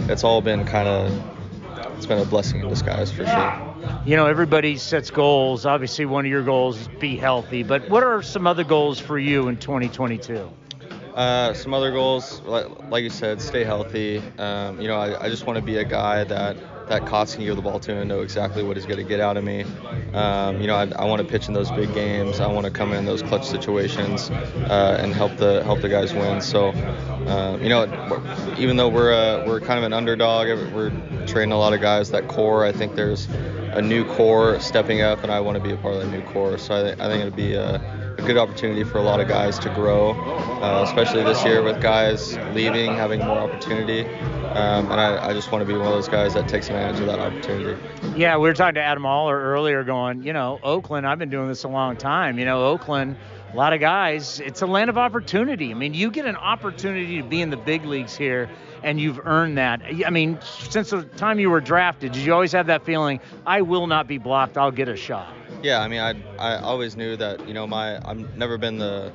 it's 0.09 0.23
all 0.25 0.41
been 0.41 0.65
kind 0.65 0.87
of 0.89 1.09
it's 1.95 2.05
been 2.05 2.19
a 2.19 2.25
blessing 2.25 2.61
in 2.61 2.69
disguise 2.69 3.11
for 3.11 3.25
sure. 3.25 3.75
You 4.05 4.15
know, 4.15 4.27
everybody 4.27 4.77
sets 4.77 5.11
goals. 5.11 5.65
Obviously, 5.65 6.05
one 6.05 6.25
of 6.25 6.31
your 6.31 6.43
goals 6.43 6.79
is 6.79 6.87
be 6.87 7.15
healthy. 7.15 7.63
But 7.63 7.89
what 7.89 8.03
are 8.03 8.21
some 8.21 8.47
other 8.47 8.63
goals 8.63 8.99
for 8.99 9.17
you 9.17 9.47
in 9.47 9.57
2022? 9.57 10.49
Uh, 11.15 11.53
some 11.53 11.73
other 11.73 11.91
goals, 11.91 12.41
like, 12.41 12.67
like 12.89 13.03
you 13.03 13.09
said, 13.09 13.41
stay 13.41 13.63
healthy. 13.63 14.21
Um, 14.37 14.81
you 14.81 14.89
know, 14.89 14.97
I, 14.97 15.25
I 15.25 15.29
just 15.29 15.47
want 15.47 15.57
to 15.57 15.63
be 15.63 15.77
a 15.77 15.85
guy 15.85 16.25
that 16.25 16.57
that 16.89 17.05
Cots 17.07 17.33
can 17.33 17.45
give 17.45 17.55
the 17.55 17.61
ball 17.61 17.79
to 17.79 17.95
and 17.95 18.07
know 18.07 18.21
exactly 18.21 18.61
what 18.61 18.77
he's 18.77 18.85
going 18.85 18.99
to 18.99 19.03
get 19.03 19.19
out 19.19 19.37
of 19.37 19.43
me. 19.43 19.65
Um, 20.13 20.61
you 20.61 20.67
know, 20.67 20.75
I, 20.75 20.87
I 20.97 21.05
want 21.05 21.21
to 21.21 21.27
pitch 21.27 21.47
in 21.47 21.53
those 21.53 21.71
big 21.71 21.93
games. 21.93 22.39
I 22.39 22.47
want 22.47 22.65
to 22.65 22.71
come 22.71 22.93
in 22.93 23.05
those 23.05 23.23
clutch 23.23 23.45
situations 23.45 24.29
uh, 24.29 24.99
and 25.01 25.13
help 25.13 25.35
the 25.37 25.63
help 25.63 25.81
the 25.81 25.89
guys 25.89 26.13
win. 26.13 26.41
So, 26.41 26.69
um, 27.27 27.63
you 27.63 27.69
know, 27.69 27.85
even 28.59 28.77
though 28.77 28.89
we're 28.89 29.13
a, 29.13 29.47
we're 29.47 29.61
kind 29.61 29.79
of 29.79 29.83
an 29.83 29.93
underdog, 29.93 30.47
we're 30.73 30.91
training 31.25 31.53
a 31.53 31.57
lot 31.57 31.73
of 31.73 31.81
guys. 31.81 32.11
That 32.11 32.27
core, 32.27 32.65
I 32.65 32.71
think 32.71 32.95
there's 32.95 33.27
a 33.71 33.81
new 33.81 34.05
core 34.05 34.59
stepping 34.59 35.01
up, 35.01 35.23
and 35.23 35.31
I 35.31 35.39
want 35.39 35.57
to 35.57 35.63
be 35.63 35.71
a 35.71 35.77
part 35.77 35.95
of 35.95 36.01
that 36.01 36.11
new 36.11 36.21
core. 36.23 36.57
So 36.57 36.75
I, 36.75 36.89
think 36.89 37.01
I 37.01 37.09
think 37.09 37.23
it'll 37.23 37.35
be 37.35 37.53
a, 37.53 38.04
a 38.17 38.21
good 38.21 38.37
opportunity 38.37 38.83
for 38.83 38.97
a 38.97 39.01
lot 39.01 39.19
of 39.19 39.27
guys 39.27 39.59
to 39.59 39.69
grow, 39.69 40.11
uh, 40.11 40.83
especially 40.83 41.23
this 41.23 41.43
year 41.43 41.61
with 41.61 41.81
guys 41.81 42.37
leaving, 42.53 42.93
having 42.93 43.19
more 43.19 43.37
opportunity. 43.37 44.05
Um, 44.05 44.89
and 44.89 45.01
I, 45.01 45.29
I 45.29 45.33
just 45.33 45.51
want 45.51 45.61
to 45.61 45.65
be 45.65 45.77
one 45.77 45.87
of 45.87 45.93
those 45.93 46.07
guys 46.07 46.33
that 46.33 46.47
takes 46.47 46.67
advantage 46.67 47.01
of 47.01 47.07
that 47.07 47.19
opportunity. 47.19 47.81
Yeah, 48.15 48.37
we 48.37 48.47
were 48.47 48.53
talking 48.53 48.75
to 48.75 48.81
Adam 48.81 49.05
Oller 49.05 49.37
earlier, 49.37 49.83
going, 49.83 50.23
you 50.23 50.31
know, 50.31 50.59
Oakland. 50.63 51.05
I've 51.05 51.19
been 51.19 51.29
doing 51.29 51.49
this 51.49 51.63
a 51.65 51.67
long 51.67 51.97
time. 51.97 52.39
You 52.39 52.45
know, 52.45 52.65
Oakland. 52.65 53.17
A 53.55 53.57
lot 53.57 53.71
of 53.71 53.79
guys. 53.79 54.41
It's 54.41 54.61
a 54.63 54.65
land 54.65 54.89
of 54.89 54.97
opportunity. 54.97 55.71
I 55.71 55.75
mean, 55.75 55.93
you 55.93 56.11
get 56.11 56.25
an 56.25 56.35
opportunity 56.35 57.21
to 57.21 57.23
be 57.23 57.39
in 57.39 57.51
the 57.51 57.55
big 57.55 57.85
leagues 57.85 58.13
here, 58.13 58.49
and 58.83 58.99
you've 58.99 59.25
earned 59.25 59.57
that. 59.59 59.81
I 60.05 60.09
mean, 60.09 60.39
since 60.41 60.89
the 60.89 61.03
time 61.03 61.39
you 61.39 61.49
were 61.49 61.61
drafted, 61.61 62.11
did 62.11 62.21
you 62.21 62.33
always 62.33 62.51
have 62.51 62.67
that 62.67 62.83
feeling? 62.83 63.21
I 63.45 63.61
will 63.61 63.87
not 63.87 64.07
be 64.09 64.17
blocked. 64.17 64.57
I'll 64.57 64.71
get 64.71 64.89
a 64.89 64.97
shot. 64.97 65.33
Yeah, 65.63 65.79
I 65.79 65.87
mean, 65.87 66.01
I 66.01 66.15
I 66.37 66.57
always 66.57 66.97
knew 66.97 67.15
that 67.15 67.47
you 67.47 67.53
know 67.53 67.65
my 67.65 67.97
I've 68.05 68.35
never 68.35 68.57
been 68.57 68.77
the 68.77 69.13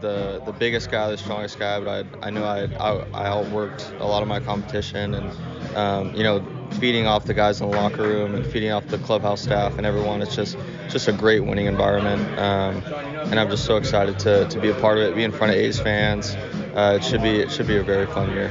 the 0.00 0.40
the 0.46 0.52
biggest 0.52 0.90
guy, 0.90 1.10
the 1.10 1.18
strongest 1.18 1.58
guy, 1.58 1.78
but 1.78 2.06
I 2.22 2.28
I 2.28 2.30
knew 2.30 2.42
I 2.42 2.62
I, 2.80 3.04
I 3.12 3.24
outworked 3.26 4.00
a 4.00 4.06
lot 4.06 4.22
of 4.22 4.28
my 4.28 4.40
competition 4.40 5.12
and 5.12 5.76
um, 5.76 6.14
you 6.14 6.22
know 6.22 6.40
feeding 6.74 7.06
off 7.06 7.24
the 7.24 7.34
guys 7.34 7.60
in 7.60 7.70
the 7.70 7.76
locker 7.76 8.02
room 8.02 8.34
and 8.34 8.46
feeding 8.46 8.70
off 8.70 8.86
the 8.86 8.98
clubhouse 8.98 9.42
staff 9.42 9.76
and 9.78 9.86
everyone. 9.86 10.22
It's 10.22 10.34
just 10.34 10.56
just 10.88 11.08
a 11.08 11.12
great 11.12 11.40
winning 11.40 11.66
environment, 11.66 12.22
um, 12.38 12.82
and 13.30 13.40
I'm 13.40 13.50
just 13.50 13.64
so 13.64 13.76
excited 13.76 14.18
to, 14.20 14.46
to 14.48 14.60
be 14.60 14.68
a 14.68 14.74
part 14.74 14.98
of 14.98 15.04
it, 15.04 15.14
be 15.14 15.24
in 15.24 15.32
front 15.32 15.52
of 15.52 15.58
A's 15.58 15.80
fans. 15.80 16.34
Uh, 16.74 16.98
it 17.00 17.04
should 17.04 17.22
be 17.22 17.40
it 17.40 17.50
should 17.50 17.66
be 17.66 17.76
a 17.76 17.82
very 17.82 18.06
fun 18.06 18.30
year. 18.30 18.50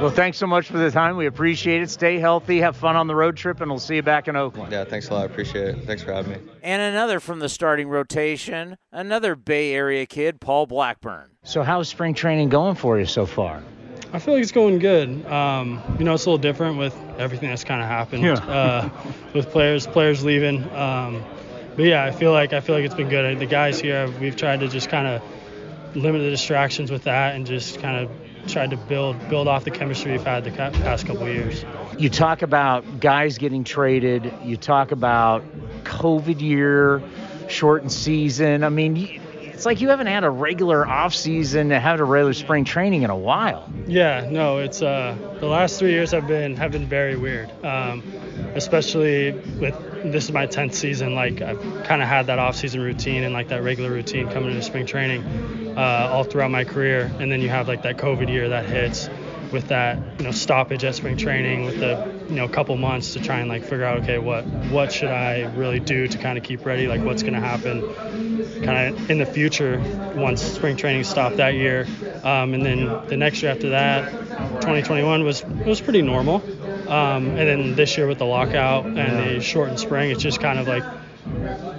Well, 0.00 0.10
thanks 0.10 0.38
so 0.38 0.46
much 0.46 0.68
for 0.68 0.78
the 0.78 0.90
time. 0.90 1.16
We 1.16 1.26
appreciate 1.26 1.82
it. 1.82 1.90
Stay 1.90 2.18
healthy, 2.18 2.58
have 2.60 2.76
fun 2.76 2.94
on 2.94 3.08
the 3.08 3.14
road 3.14 3.36
trip, 3.36 3.60
and 3.60 3.70
we'll 3.70 3.80
see 3.80 3.96
you 3.96 4.02
back 4.02 4.28
in 4.28 4.36
Oakland. 4.36 4.72
Yeah, 4.72 4.84
thanks 4.84 5.08
a 5.08 5.14
lot. 5.14 5.22
I 5.22 5.24
appreciate 5.24 5.68
it. 5.68 5.84
Thanks 5.84 6.02
for 6.02 6.12
having 6.12 6.32
me. 6.32 6.38
And 6.62 6.80
another 6.80 7.20
from 7.20 7.40
the 7.40 7.48
starting 7.48 7.88
rotation, 7.88 8.76
another 8.92 9.34
Bay 9.34 9.74
Area 9.74 10.06
kid, 10.06 10.40
Paul 10.40 10.66
Blackburn. 10.66 11.30
So, 11.42 11.62
how's 11.62 11.88
spring 11.88 12.14
training 12.14 12.48
going 12.48 12.76
for 12.76 12.98
you 12.98 13.06
so 13.06 13.26
far? 13.26 13.62
I 14.12 14.18
feel 14.18 14.34
like 14.34 14.42
it's 14.42 14.52
going 14.52 14.78
good. 14.78 15.26
Um, 15.26 15.82
you 15.98 16.04
know, 16.04 16.14
it's 16.14 16.24
a 16.24 16.30
little 16.30 16.38
different 16.42 16.78
with 16.78 16.96
everything 17.18 17.50
that's 17.50 17.64
kind 17.64 17.82
of 17.82 17.88
happened 17.88 18.22
Yeah. 18.22 18.34
uh, 18.34 18.88
with 19.34 19.50
players 19.50 19.86
players 19.86 20.24
leaving. 20.24 20.64
Um, 20.74 21.22
but 21.76 21.84
yeah, 21.84 22.04
I 22.04 22.10
feel 22.10 22.32
like 22.32 22.52
I 22.52 22.60
feel 22.60 22.74
like 22.74 22.84
it's 22.84 22.94
been 22.94 23.08
good. 23.08 23.38
The 23.38 23.46
guys 23.46 23.78
here, 23.80 24.10
we've 24.20 24.36
tried 24.36 24.60
to 24.60 24.68
just 24.68 24.88
kind 24.88 25.06
of 25.06 25.22
limit 25.94 26.22
the 26.22 26.30
distractions 26.30 26.90
with 26.90 27.04
that 27.04 27.34
and 27.34 27.46
just 27.46 27.80
kind 27.80 27.96
of 28.04 28.10
tried 28.50 28.70
to 28.70 28.76
build 28.76 29.16
build 29.28 29.46
off 29.46 29.64
the 29.64 29.70
chemistry 29.70 30.12
we've 30.12 30.24
had 30.24 30.42
the 30.44 30.50
past 30.50 31.06
couple 31.06 31.22
of 31.26 31.34
years. 31.34 31.64
You 31.98 32.08
talk 32.08 32.40
about 32.42 33.00
guys 33.00 33.36
getting 33.36 33.62
traded. 33.64 34.32
You 34.42 34.56
talk 34.56 34.90
about 34.90 35.44
COVID 35.84 36.40
year, 36.40 37.02
shortened 37.48 37.92
season. 37.92 38.64
I 38.64 38.70
mean, 38.70 38.96
you- 38.96 39.20
it's 39.58 39.66
like 39.66 39.80
you 39.80 39.88
haven't 39.88 40.06
had 40.06 40.22
a 40.22 40.30
regular 40.30 40.86
off 40.86 41.12
season, 41.12 41.70
had 41.70 41.98
a 41.98 42.04
regular 42.04 42.32
spring 42.32 42.64
training 42.64 43.02
in 43.02 43.10
a 43.10 43.16
while. 43.16 43.68
Yeah, 43.88 44.28
no, 44.30 44.58
it's 44.58 44.82
uh, 44.82 45.16
the 45.40 45.46
last 45.46 45.80
three 45.80 45.90
years 45.90 46.12
have 46.12 46.28
been 46.28 46.54
have 46.54 46.70
been 46.70 46.86
very 46.86 47.16
weird. 47.16 47.50
Um, 47.64 48.04
especially 48.54 49.32
with 49.32 49.74
this 50.12 50.26
is 50.26 50.32
my 50.32 50.46
tenth 50.46 50.74
season. 50.74 51.16
Like 51.16 51.42
I've 51.42 51.60
kind 51.82 52.02
of 52.02 52.06
had 52.06 52.28
that 52.28 52.38
off-season 52.38 52.80
routine 52.80 53.24
and 53.24 53.34
like 53.34 53.48
that 53.48 53.64
regular 53.64 53.90
routine 53.90 54.28
coming 54.30 54.50
into 54.50 54.62
spring 54.62 54.86
training 54.86 55.24
uh, 55.76 56.08
all 56.12 56.22
throughout 56.22 56.52
my 56.52 56.62
career, 56.62 57.10
and 57.18 57.32
then 57.32 57.40
you 57.40 57.48
have 57.48 57.66
like 57.66 57.82
that 57.82 57.96
COVID 57.96 58.28
year 58.28 58.48
that 58.50 58.64
hits 58.64 59.10
with 59.52 59.68
that 59.68 59.98
you 60.18 60.24
know 60.24 60.30
stoppage 60.30 60.84
at 60.84 60.94
spring 60.94 61.16
training 61.16 61.64
with 61.64 61.78
the 61.80 62.12
you 62.28 62.34
know 62.34 62.48
couple 62.48 62.76
months 62.76 63.14
to 63.14 63.20
try 63.20 63.40
and 63.40 63.48
like 63.48 63.62
figure 63.62 63.84
out 63.84 64.00
okay 64.02 64.18
what 64.18 64.44
what 64.70 64.92
should 64.92 65.10
I 65.10 65.42
really 65.54 65.80
do 65.80 66.06
to 66.06 66.18
kind 66.18 66.36
of 66.36 66.44
keep 66.44 66.64
ready? 66.66 66.86
Like 66.86 67.02
what's 67.02 67.22
going 67.22 67.34
to 67.34 67.40
happen 67.40 67.82
kind 68.62 68.94
of 68.94 69.10
in 69.10 69.18
the 69.18 69.26
future 69.26 69.82
once 70.14 70.42
spring 70.42 70.76
training 70.76 71.04
stopped 71.04 71.36
that 71.38 71.54
year? 71.54 71.86
Um, 72.22 72.54
and 72.54 72.64
then 72.64 73.06
the 73.08 73.16
next 73.16 73.42
year 73.42 73.52
after 73.52 73.70
that 73.70 74.10
2021 74.60 75.24
was 75.24 75.44
was 75.44 75.80
pretty 75.80 76.02
normal. 76.02 76.42
Um, 76.88 77.36
and 77.36 77.38
then 77.38 77.74
this 77.74 77.96
year 77.98 78.06
with 78.06 78.18
the 78.18 78.26
lockout 78.26 78.86
and 78.86 78.96
the 78.96 79.40
shortened 79.40 79.78
spring 79.78 80.10
it's 80.10 80.22
just 80.22 80.40
kind 80.40 80.58
of 80.58 80.66
like 80.66 80.84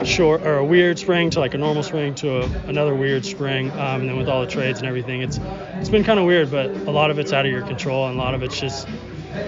short 0.10 0.41
or 0.41 0.57
a 0.57 0.66
weird 0.66 0.97
spring 0.99 1.30
to 1.30 1.39
like 1.39 1.53
a 1.53 1.57
normal 1.57 1.84
spring 1.84 2.16
to 2.16 2.39
a, 2.39 2.45
another 2.68 2.95
weird 2.95 3.26
spring 3.26 3.70
um, 3.72 4.01
and 4.01 4.10
then 4.10 4.18
with 4.18 4.28
all 4.28 4.41
the 4.41 4.47
trades 4.47 4.80
and 4.80 4.88
everything 4.88 5.22
it's 5.22 5.39
it's 5.76 5.89
been 5.89 6.03
kind 6.03 6.20
of 6.20 6.26
weird 6.26 6.49
but 6.51 6.70
a 6.70 6.91
lot 6.91 7.12
of 7.12 7.20
it's 7.20 7.32
out 7.32 7.45
of 7.45 7.51
your 7.51 7.66
control 7.66 8.07
and 8.07 8.20
a 8.20 8.22
lot 8.22 8.34
of 8.34 8.43
it's 8.43 8.60
just 8.60 8.88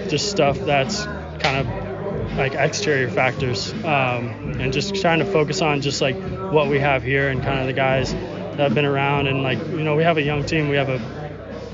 just 0.08 0.30
stuff 0.30 0.58
that's 0.60 1.04
kind 1.04 1.58
of 1.58 2.38
like 2.38 2.54
exterior 2.54 3.10
factors 3.10 3.72
um, 3.84 4.56
and 4.58 4.72
just 4.72 4.94
trying 4.94 5.18
to 5.18 5.24
focus 5.24 5.60
on 5.60 5.80
just 5.80 6.00
like 6.00 6.16
what 6.50 6.68
we 6.68 6.78
have 6.78 7.02
here 7.02 7.28
and 7.28 7.42
kind 7.42 7.60
of 7.60 7.66
the 7.66 7.72
guys 7.72 8.12
that 8.12 8.58
have 8.58 8.74
been 8.74 8.86
around 8.86 9.26
and 9.26 9.42
like 9.42 9.58
you 9.58 9.82
know 9.82 9.96
we 9.96 10.04
have 10.04 10.16
a 10.16 10.22
young 10.22 10.44
team 10.44 10.68
we 10.68 10.76
have 10.76 10.88
a 10.88 11.00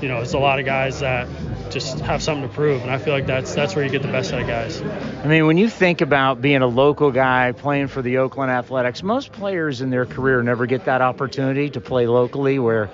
you 0.01 0.07
know 0.07 0.19
it's 0.21 0.33
a 0.33 0.39
lot 0.39 0.59
of 0.59 0.65
guys 0.65 0.99
that 0.99 1.27
just 1.71 1.99
have 1.99 2.21
something 2.21 2.47
to 2.47 2.53
prove 2.53 2.81
and 2.81 2.91
I 2.91 2.97
feel 2.97 3.13
like 3.13 3.25
that's 3.25 3.53
that's 3.53 3.75
where 3.75 3.83
you 3.83 3.91
get 3.91 4.01
the 4.01 4.07
best 4.07 4.33
out 4.33 4.41
of 4.41 4.47
guys. 4.47 4.81
I 4.81 5.27
mean, 5.27 5.45
when 5.47 5.57
you 5.57 5.69
think 5.69 6.01
about 6.01 6.41
being 6.41 6.61
a 6.61 6.67
local 6.67 7.11
guy 7.11 7.51
playing 7.51 7.87
for 7.87 8.01
the 8.01 8.17
Oakland 8.17 8.51
Athletics, 8.51 9.03
most 9.03 9.31
players 9.31 9.81
in 9.81 9.89
their 9.89 10.05
career 10.05 10.41
never 10.43 10.65
get 10.65 10.85
that 10.85 11.01
opportunity 11.01 11.69
to 11.71 11.81
play 11.81 12.07
locally 12.07 12.59
where 12.59 12.89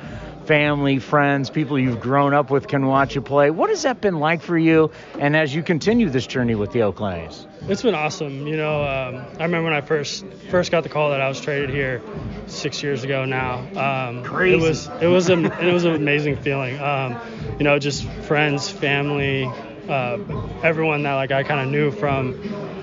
family, 0.46 1.00
friends, 1.00 1.50
people 1.50 1.80
you've 1.80 2.00
grown 2.00 2.34
up 2.34 2.50
with 2.50 2.68
can 2.68 2.86
watch 2.86 3.16
you 3.16 3.22
play. 3.22 3.50
What 3.50 3.70
has 3.70 3.84
that 3.84 4.02
been 4.02 4.20
like 4.20 4.42
for 4.42 4.58
you? 4.58 4.92
And 5.20 5.36
as 5.36 5.54
you 5.54 5.64
continue 5.64 6.10
this 6.10 6.28
journey 6.28 6.56
with 6.56 6.72
the 6.72 6.84
Oakland 6.84 7.28
A's? 7.28 7.48
It's 7.68 7.82
been 7.82 7.96
awesome. 7.96 8.46
You 8.46 8.58
know, 8.58 8.82
um, 8.84 9.26
I 9.40 9.44
remember 9.44 9.64
when 9.64 9.74
I 9.74 9.82
first 9.82 10.26
first 10.52 10.72
got 10.72 10.84
the 10.84 10.90
call 10.90 11.10
that 11.10 11.22
I 11.22 11.28
was 11.28 11.42
traded 11.42 11.72
here 11.72 12.02
six 12.46 12.84
years 12.84 13.04
ago 13.04 13.26
now. 13.26 13.60
Um, 14.10 14.24
Crazy. 14.24 14.56
It 14.56 14.62
was 14.62 14.88
it 15.02 15.08
was 15.08 15.30
a, 15.30 15.68
it 15.68 15.74
was 15.74 15.84
an 15.86 15.96
amazing 15.96 16.38
feeling. 16.38 16.80
Um, 16.80 17.18
you 17.58 17.64
know, 17.64 17.80
just 17.80 18.08
friends, 18.28 18.70
family, 18.70 19.52
uh, 19.90 20.18
everyone 20.64 21.04
that 21.04 21.14
like 21.14 21.32
I 21.32 21.44
kind 21.44 21.62
of 21.62 21.68
knew 21.70 21.92
from 21.92 22.34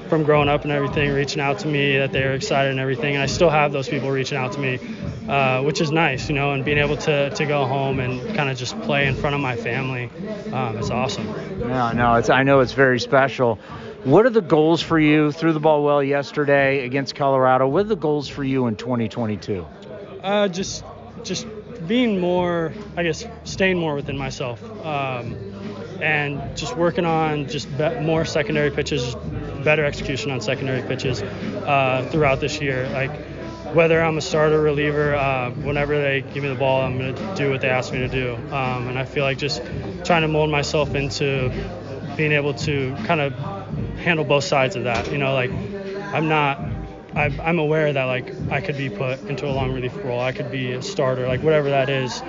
from 0.08 0.24
growing 0.24 0.46
up 0.46 0.62
and 0.64 0.72
everything, 0.72 1.10
reaching 1.10 1.40
out 1.40 1.60
to 1.60 1.66
me 1.66 1.96
that 1.96 2.12
they 2.12 2.22
were 2.22 2.34
excited 2.34 2.70
and 2.70 2.78
everything. 2.78 3.14
And 3.14 3.22
I 3.22 3.26
still 3.26 3.48
have 3.48 3.72
those 3.72 3.88
people 3.88 4.10
reaching 4.10 4.36
out 4.36 4.52
to 4.52 4.60
me, 4.60 4.78
uh, 5.26 5.62
which 5.62 5.80
is 5.80 5.90
nice, 5.90 6.28
you 6.28 6.34
know, 6.34 6.52
and 6.52 6.66
being 6.66 6.76
able 6.76 6.98
to, 6.98 7.30
to 7.30 7.46
go 7.46 7.64
home 7.64 7.98
and 7.98 8.36
kind 8.36 8.50
of 8.50 8.58
just 8.58 8.78
play 8.82 9.06
in 9.06 9.14
front 9.14 9.34
of 9.34 9.40
my 9.40 9.56
family 9.56 10.10
um, 10.52 10.76
is 10.76 10.90
awesome. 10.90 11.26
No, 11.60 11.92
no, 11.92 12.14
it's 12.16 12.28
I 12.28 12.42
know 12.42 12.60
it's 12.60 12.74
very 12.74 13.00
special. 13.00 13.58
What 14.04 14.26
are 14.26 14.30
the 14.30 14.42
goals 14.42 14.82
for 14.82 14.98
you? 14.98 15.32
Threw 15.32 15.54
the 15.54 15.60
ball 15.60 15.82
well 15.82 16.02
yesterday 16.02 16.84
against 16.84 17.14
Colorado. 17.14 17.66
What 17.66 17.86
are 17.86 17.88
the 17.88 17.96
goals 17.96 18.28
for 18.28 18.44
you 18.44 18.66
in 18.66 18.76
2022? 18.76 19.66
Uh, 20.22 20.48
just 20.48 20.84
just 21.22 21.46
being 21.86 22.20
more, 22.20 22.72
I 22.96 23.02
guess, 23.02 23.26
staying 23.44 23.78
more 23.78 23.94
within 23.94 24.18
myself, 24.18 24.62
um, 24.84 25.36
and 26.02 26.56
just 26.56 26.76
working 26.76 27.04
on 27.04 27.48
just 27.48 27.68
be- 27.78 28.00
more 28.00 28.24
secondary 28.24 28.70
pitches, 28.70 29.14
better 29.62 29.84
execution 29.84 30.30
on 30.32 30.40
secondary 30.40 30.82
pitches 30.82 31.22
uh, 31.22 32.08
throughout 32.10 32.40
this 32.40 32.60
year. 32.60 32.88
Like 32.88 33.12
whether 33.72 34.02
I'm 34.02 34.18
a 34.18 34.20
starter 34.20 34.60
reliever, 34.60 35.14
uh, 35.14 35.50
whenever 35.50 35.98
they 36.00 36.20
give 36.20 36.42
me 36.42 36.48
the 36.48 36.56
ball, 36.56 36.82
I'm 36.82 36.98
going 36.98 37.14
to 37.14 37.34
do 37.36 37.50
what 37.50 37.60
they 37.60 37.68
ask 37.68 37.92
me 37.92 38.00
to 38.00 38.08
do. 38.08 38.34
Um, 38.34 38.88
and 38.88 38.98
I 38.98 39.04
feel 39.04 39.24
like 39.24 39.38
just 39.38 39.62
trying 40.04 40.22
to 40.22 40.28
mold 40.28 40.50
myself 40.50 40.94
into 40.94 41.50
being 42.16 42.32
able 42.32 42.54
to 42.54 42.94
kind 43.04 43.20
of 43.20 43.32
handle 43.98 44.24
both 44.24 44.44
sides 44.44 44.76
of 44.76 44.84
that. 44.84 45.10
You 45.10 45.18
know, 45.18 45.32
like 45.34 45.50
I'm 46.12 46.28
not. 46.28 46.71
I'm 47.14 47.40
I'm 47.40 47.58
aware 47.58 47.92
that 47.92 48.04
like 48.04 48.32
I 48.50 48.60
could 48.60 48.76
be 48.76 48.88
put 48.88 49.20
into 49.28 49.46
a 49.46 49.52
long 49.52 49.72
relief 49.72 49.94
role. 50.04 50.20
I 50.20 50.32
could 50.32 50.50
be 50.50 50.72
a 50.72 50.82
starter, 50.82 51.26
like 51.26 51.42
whatever 51.42 51.70
that 51.70 51.90
is. 51.90 52.22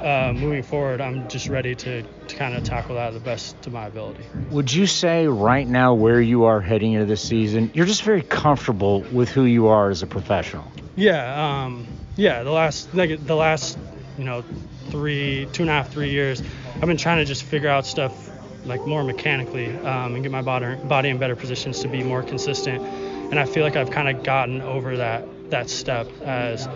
Uh, 0.00 0.32
moving 0.34 0.62
forward, 0.62 1.00
I'm 1.00 1.28
just 1.28 1.48
ready 1.48 1.74
to, 1.74 2.02
to 2.02 2.36
kind 2.36 2.54
of 2.54 2.64
tackle 2.64 2.94
that 2.94 3.12
the 3.12 3.20
best 3.20 3.60
to 3.62 3.70
my 3.70 3.86
ability. 3.86 4.24
Would 4.50 4.72
you 4.72 4.86
say 4.86 5.26
right 5.26 5.68
now 5.68 5.92
where 5.92 6.20
you 6.20 6.44
are 6.44 6.60
heading 6.60 6.92
into 6.92 7.04
this 7.04 7.20
season, 7.20 7.70
you're 7.74 7.86
just 7.86 8.02
very 8.02 8.22
comfortable 8.22 9.00
with 9.12 9.28
who 9.28 9.44
you 9.44 9.66
are 9.66 9.90
as 9.90 10.02
a 10.02 10.06
professional? 10.06 10.70
Yeah, 10.96 11.64
um, 11.64 11.86
yeah. 12.16 12.42
The 12.42 12.50
last 12.50 12.94
like 12.94 13.24
the 13.26 13.36
last 13.36 13.78
you 14.16 14.24
know 14.24 14.42
three 14.88 15.48
two 15.52 15.64
and 15.64 15.70
a 15.70 15.74
half 15.74 15.90
three 15.90 16.10
years, 16.10 16.42
I've 16.76 16.86
been 16.86 16.96
trying 16.96 17.18
to 17.18 17.26
just 17.26 17.42
figure 17.42 17.68
out 17.68 17.84
stuff 17.84 18.30
like 18.64 18.86
more 18.86 19.04
mechanically 19.04 19.70
um, 19.78 20.14
and 20.14 20.22
get 20.22 20.32
my 20.32 20.42
body 20.42 20.76
body 20.76 21.10
in 21.10 21.18
better 21.18 21.36
positions 21.36 21.80
to 21.80 21.88
be 21.88 22.02
more 22.02 22.22
consistent. 22.22 23.09
And 23.30 23.38
I 23.38 23.44
feel 23.44 23.64
like 23.64 23.76
I've 23.76 23.90
kind 23.90 24.08
of 24.08 24.24
gotten 24.24 24.60
over 24.60 24.96
that 24.96 25.26
that 25.50 25.68
step 25.68 26.08
as 26.22 26.68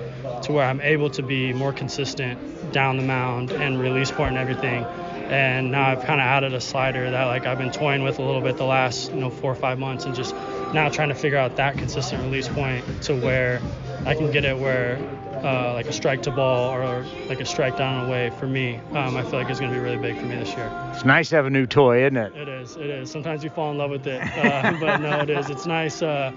to 0.42 0.52
where 0.52 0.64
I'm 0.64 0.80
able 0.80 1.09
to 1.11 1.22
be 1.22 1.52
more 1.52 1.72
consistent 1.72 2.72
down 2.72 2.96
the 2.96 3.05
mound 3.05 3.52
and 3.52 3.80
release 3.80 4.11
point 4.11 4.30
and 4.30 4.38
everything. 4.38 4.84
And 5.30 5.70
now 5.70 5.90
I've 5.90 6.05
kind 6.05 6.20
of 6.20 6.26
added 6.26 6.55
a 6.55 6.61
slider 6.61 7.11
that 7.11 7.24
like 7.24 7.46
I've 7.46 7.59
been 7.59 7.72
toying 7.72 8.02
with 8.02 8.18
a 8.18 8.22
little 8.22 8.40
bit 8.40 8.57
the 8.57 8.64
last 8.64 9.12
you 9.12 9.20
know 9.20 9.30
four 9.30 9.50
or 9.50 9.57
five 9.57 9.78
months 9.78 10.05
and 10.05 10.14
just 10.14 10.34
now 10.74 10.88
trying 10.88 11.09
to 11.09 11.14
figure 11.14 11.38
out 11.38 11.57
that 11.57 11.78
consistent 11.78 12.22
release 12.22 12.48
point 12.48 12.84
to 13.05 13.14
where 13.14 13.61
I 14.05 14.14
can 14.14 14.30
get 14.30 14.44
it 14.44 14.59
where 14.59 14.98
uh, 15.45 15.72
like 15.74 15.86
a 15.86 15.92
strike 15.92 16.22
to 16.22 16.30
ball 16.30 16.74
or 16.74 17.05
like 17.28 17.40
a 17.40 17.45
strike 17.45 17.76
down 17.76 18.01
and 18.01 18.09
away 18.09 18.30
for 18.38 18.47
me, 18.47 18.76
um, 18.92 19.16
I 19.16 19.22
feel 19.22 19.38
like 19.38 19.51
it's 19.51 19.61
going 19.61 19.70
to 19.72 19.78
be 19.78 19.82
really 19.84 19.99
big 19.99 20.18
for 20.18 20.24
me 20.26 20.36
this 20.36 20.55
year. 20.55 20.70
It's 20.95 21.05
nice 21.05 21.28
to 21.28 21.36
have 21.36 21.47
a 21.47 21.51
new 21.51 21.66
toy, 21.66 22.03
isn't 22.05 22.16
it? 22.16 22.34
It 22.34 22.49
is. 22.49 22.76
It 22.76 22.86
is. 22.86 23.11
Sometimes 23.11 23.45
you 23.45 23.51
fall 23.51 23.70
in 23.70 23.78
love 23.78 23.90
with 23.90 24.07
it, 24.07 24.20
uh, 24.22 24.72
but 24.80 25.01
no, 25.01 25.20
it 25.20 25.30
is. 25.30 25.51
It's 25.51 25.66
nice 25.66 26.03
uh, 26.03 26.32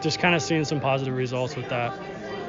just 0.00 0.18
kind 0.20 0.34
of 0.34 0.42
seeing 0.42 0.64
some 0.64 0.80
positive 0.80 1.14
results 1.14 1.56
with 1.56 1.68
that. 1.68 1.92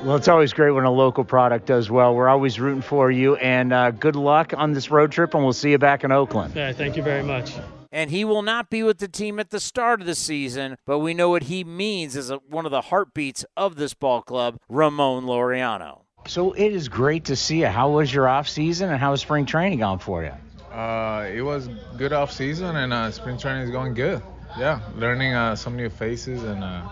Well, 0.03 0.17
it's 0.17 0.27
always 0.27 0.51
great 0.51 0.71
when 0.71 0.83
a 0.83 0.91
local 0.91 1.23
product 1.23 1.65
does 1.65 1.89
well. 1.89 2.13
We're 2.13 2.27
always 2.27 2.59
rooting 2.59 2.81
for 2.81 3.09
you, 3.09 3.35
and 3.37 3.71
uh, 3.71 3.91
good 3.91 4.15
luck 4.17 4.53
on 4.55 4.73
this 4.73 4.91
road 4.91 5.11
trip, 5.13 5.33
and 5.33 5.43
we'll 5.43 5.53
see 5.53 5.71
you 5.71 5.77
back 5.77 6.03
in 6.03 6.11
Oakland. 6.11 6.53
Yeah, 6.55 6.73
thank 6.73 6.97
you 6.97 7.03
very 7.03 7.23
much. 7.23 7.53
and 7.89 8.09
he 8.11 8.25
will 8.25 8.41
not 8.41 8.69
be 8.69 8.83
with 8.83 8.97
the 8.97 9.07
team 9.07 9.39
at 9.39 9.49
the 9.49 9.59
start 9.61 10.01
of 10.01 10.07
the 10.07 10.15
season, 10.15 10.75
but 10.85 10.99
we 10.99 11.13
know 11.13 11.29
what 11.29 11.43
he 11.43 11.63
means 11.63 12.17
as 12.17 12.29
a, 12.29 12.35
one 12.49 12.65
of 12.65 12.71
the 12.71 12.81
heartbeats 12.81 13.45
of 13.55 13.77
this 13.77 13.93
ball 13.93 14.21
club, 14.21 14.57
Ramon 14.67 15.23
Laureano. 15.23 16.02
So 16.25 16.53
it 16.53 16.71
is 16.71 16.87
great 16.89 17.25
to 17.25 17.35
see 17.35 17.59
you. 17.61 17.67
How 17.67 17.89
was 17.89 18.13
your 18.13 18.27
off 18.27 18.47
season, 18.47 18.89
and 18.89 18.99
how 18.99 19.11
was 19.11 19.21
spring 19.21 19.45
training 19.45 19.79
going 19.79 19.99
for 19.99 20.23
you? 20.23 20.31
Uh, 20.71 21.27
it 21.31 21.41
was 21.41 21.69
good 21.97 22.13
off 22.13 22.31
season, 22.31 22.75
and 22.75 22.93
uh, 22.93 23.11
spring 23.11 23.37
training 23.37 23.63
is 23.63 23.71
going 23.71 23.93
good. 23.93 24.21
Yeah, 24.57 24.79
learning 24.95 25.33
uh, 25.33 25.55
some 25.55 25.75
new 25.75 25.89
faces, 25.89 26.43
and 26.43 26.63
uh, 26.63 26.87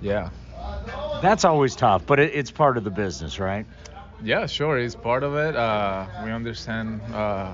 yeah. 0.00 0.30
That's 1.22 1.44
always 1.44 1.74
tough, 1.74 2.04
but 2.06 2.20
it, 2.20 2.34
it's 2.34 2.50
part 2.50 2.76
of 2.76 2.84
the 2.84 2.90
business, 2.90 3.38
right? 3.38 3.66
Yeah, 4.22 4.46
sure, 4.46 4.78
it's 4.78 4.94
part 4.94 5.22
of 5.22 5.34
it. 5.36 5.56
Uh, 5.56 6.06
we 6.24 6.30
understand 6.30 7.00
uh, 7.12 7.52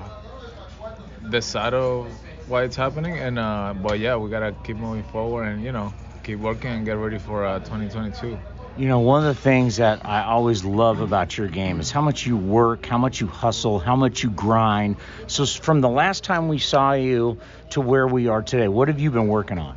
the 1.31 1.41
side 1.41 1.75
of 1.75 2.11
why 2.47 2.65
it's 2.65 2.77
happening, 2.77 3.19
and 3.19 3.39
uh, 3.39 3.75
but 3.81 3.99
yeah, 4.01 4.17
we 4.17 4.31
gotta 4.31 4.55
keep 4.65 4.77
moving 4.77 5.05
forward, 5.05 5.45
and 5.45 5.63
you 5.63 5.73
know, 5.73 5.93
keep 6.25 6.39
working 6.39 6.71
and 6.71 6.85
get 6.85 6.97
ready 6.99 7.19
for 7.19 7.45
uh, 7.45 7.59
2022. 7.61 8.39
You 8.77 8.89
know, 8.89 9.01
one 9.01 9.27
of 9.27 9.35
the 9.35 9.41
things 9.41 9.77
that 9.77 10.05
I 10.07 10.25
always 10.25 10.65
love 10.65 11.01
about 11.01 11.37
your 11.37 11.49
game 11.49 11.79
is 11.81 11.91
how 11.91 12.01
much 12.01 12.27
you 12.27 12.37
work, 12.37 12.87
how 12.87 12.97
much 12.97 13.21
you 13.21 13.27
hustle, 13.27 13.79
how 13.79 13.97
much 13.97 14.23
you 14.23 14.31
grind. 14.31 14.97
So, 15.27 15.45
from 15.45 15.81
the 15.83 15.91
last 15.91 16.25
time 16.25 16.49
we 16.49 16.59
saw 16.59 16.93
you 16.93 17.39
to 17.71 17.81
where 17.81 18.07
we 18.07 18.29
are 18.29 18.43
today, 18.43 18.69
what 18.69 18.89
have 18.89 18.99
you 18.99 19.11
been 19.11 19.29
working 19.29 19.59
on? 19.59 19.77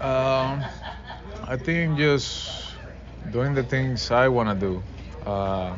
Um, 0.00 0.64
I 1.46 1.56
think 1.56 1.96
just 1.96 2.74
doing 3.30 3.54
the 3.54 3.62
things 3.62 4.10
I 4.10 4.28
want 4.28 4.48
to 4.48 4.66
do. 4.66 4.82
Uh, 5.24 5.76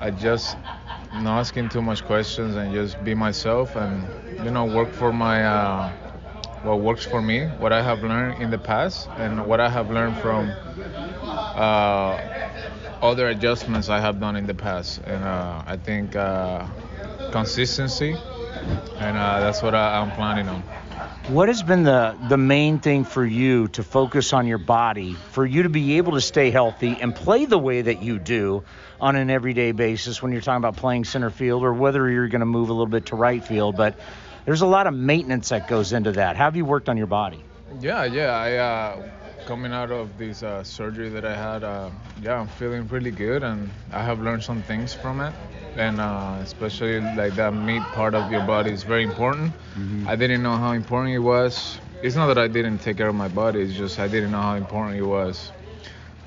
I 0.00 0.10
just 0.10 0.56
not 1.14 1.40
asking 1.40 1.70
too 1.70 1.82
much 1.82 2.04
questions 2.04 2.56
and 2.56 2.72
just 2.72 3.02
be 3.02 3.14
myself 3.14 3.76
and 3.76 4.06
you 4.44 4.50
know 4.50 4.64
work 4.66 4.92
for 4.92 5.12
my 5.12 5.44
uh, 5.44 5.92
what 6.62 6.80
works 6.80 7.04
for 7.04 7.22
me, 7.22 7.46
what 7.46 7.72
I 7.72 7.82
have 7.82 8.02
learned 8.02 8.42
in 8.42 8.50
the 8.50 8.58
past, 8.58 9.08
and 9.16 9.46
what 9.46 9.60
I 9.60 9.68
have 9.68 9.90
learned 9.90 10.16
from 10.18 10.50
uh, 11.24 12.20
other 13.02 13.28
adjustments 13.28 13.88
I 13.88 14.00
have 14.00 14.20
done 14.20 14.36
in 14.36 14.46
the 14.46 14.54
past. 14.54 15.00
And 15.04 15.24
uh, 15.24 15.62
I 15.66 15.76
think 15.76 16.16
uh, 16.16 16.66
consistency, 17.30 18.16
and 18.96 19.16
uh, 19.16 19.40
that's 19.40 19.62
what 19.62 19.74
I, 19.74 20.00
I'm 20.00 20.10
planning 20.12 20.48
on. 20.48 20.62
What 21.28 21.48
has 21.48 21.62
been 21.62 21.82
the, 21.82 22.16
the 22.28 22.38
main 22.38 22.78
thing 22.78 23.04
for 23.04 23.24
you 23.24 23.68
to 23.68 23.82
focus 23.82 24.32
on 24.32 24.46
your 24.46 24.58
body, 24.58 25.12
for 25.12 25.44
you 25.44 25.64
to 25.64 25.68
be 25.68 25.98
able 25.98 26.12
to 26.12 26.22
stay 26.22 26.50
healthy 26.50 26.96
and 27.00 27.14
play 27.14 27.44
the 27.44 27.58
way 27.58 27.82
that 27.82 28.02
you 28.02 28.18
do 28.18 28.64
on 28.98 29.14
an 29.14 29.28
everyday 29.28 29.72
basis 29.72 30.22
when 30.22 30.32
you're 30.32 30.40
talking 30.40 30.56
about 30.56 30.76
playing 30.76 31.04
center 31.04 31.28
field 31.28 31.64
or 31.64 31.74
whether 31.74 32.08
you're 32.10 32.28
going 32.28 32.40
to 32.40 32.46
move 32.46 32.70
a 32.70 32.72
little 32.72 32.86
bit 32.86 33.06
to 33.06 33.16
right 33.16 33.44
field? 33.44 33.76
But 33.76 33.98
there's 34.48 34.62
a 34.62 34.66
lot 34.66 34.86
of 34.86 34.94
maintenance 34.94 35.50
that 35.50 35.68
goes 35.68 35.92
into 35.92 36.12
that. 36.12 36.34
How 36.34 36.44
have 36.44 36.56
you 36.56 36.64
worked 36.64 36.88
on 36.88 36.96
your 36.96 37.06
body? 37.06 37.44
Yeah, 37.82 38.06
yeah. 38.06 38.32
I 38.32 38.54
uh, 38.54 39.02
coming 39.44 39.74
out 39.74 39.90
of 39.90 40.16
this 40.16 40.42
uh, 40.42 40.64
surgery 40.64 41.10
that 41.10 41.26
I 41.26 41.36
had, 41.36 41.62
uh, 41.62 41.90
yeah, 42.22 42.40
I'm 42.40 42.48
feeling 42.48 42.88
really 42.88 43.10
good, 43.10 43.42
and 43.42 43.70
I 43.92 44.02
have 44.02 44.22
learned 44.22 44.42
some 44.42 44.62
things 44.62 44.94
from 44.94 45.20
it. 45.20 45.34
And 45.76 46.00
uh, 46.00 46.38
especially 46.40 46.98
like 47.14 47.36
that 47.36 47.52
meat 47.52 47.82
part 47.92 48.14
of 48.14 48.32
your 48.32 48.40
body 48.46 48.72
is 48.72 48.84
very 48.84 49.02
important. 49.04 49.52
I 50.06 50.16
didn't 50.16 50.42
know 50.42 50.56
how 50.56 50.72
important 50.72 51.14
it 51.14 51.18
was. 51.18 51.78
It's 52.02 52.16
not 52.16 52.28
that 52.28 52.38
I 52.38 52.48
didn't 52.48 52.78
take 52.78 52.96
care 52.96 53.08
of 53.08 53.14
my 53.14 53.28
body. 53.28 53.60
It's 53.60 53.74
just 53.74 53.98
I 53.98 54.08
didn't 54.08 54.32
know 54.32 54.40
how 54.40 54.54
important 54.54 54.96
it 54.96 55.02
was 55.02 55.52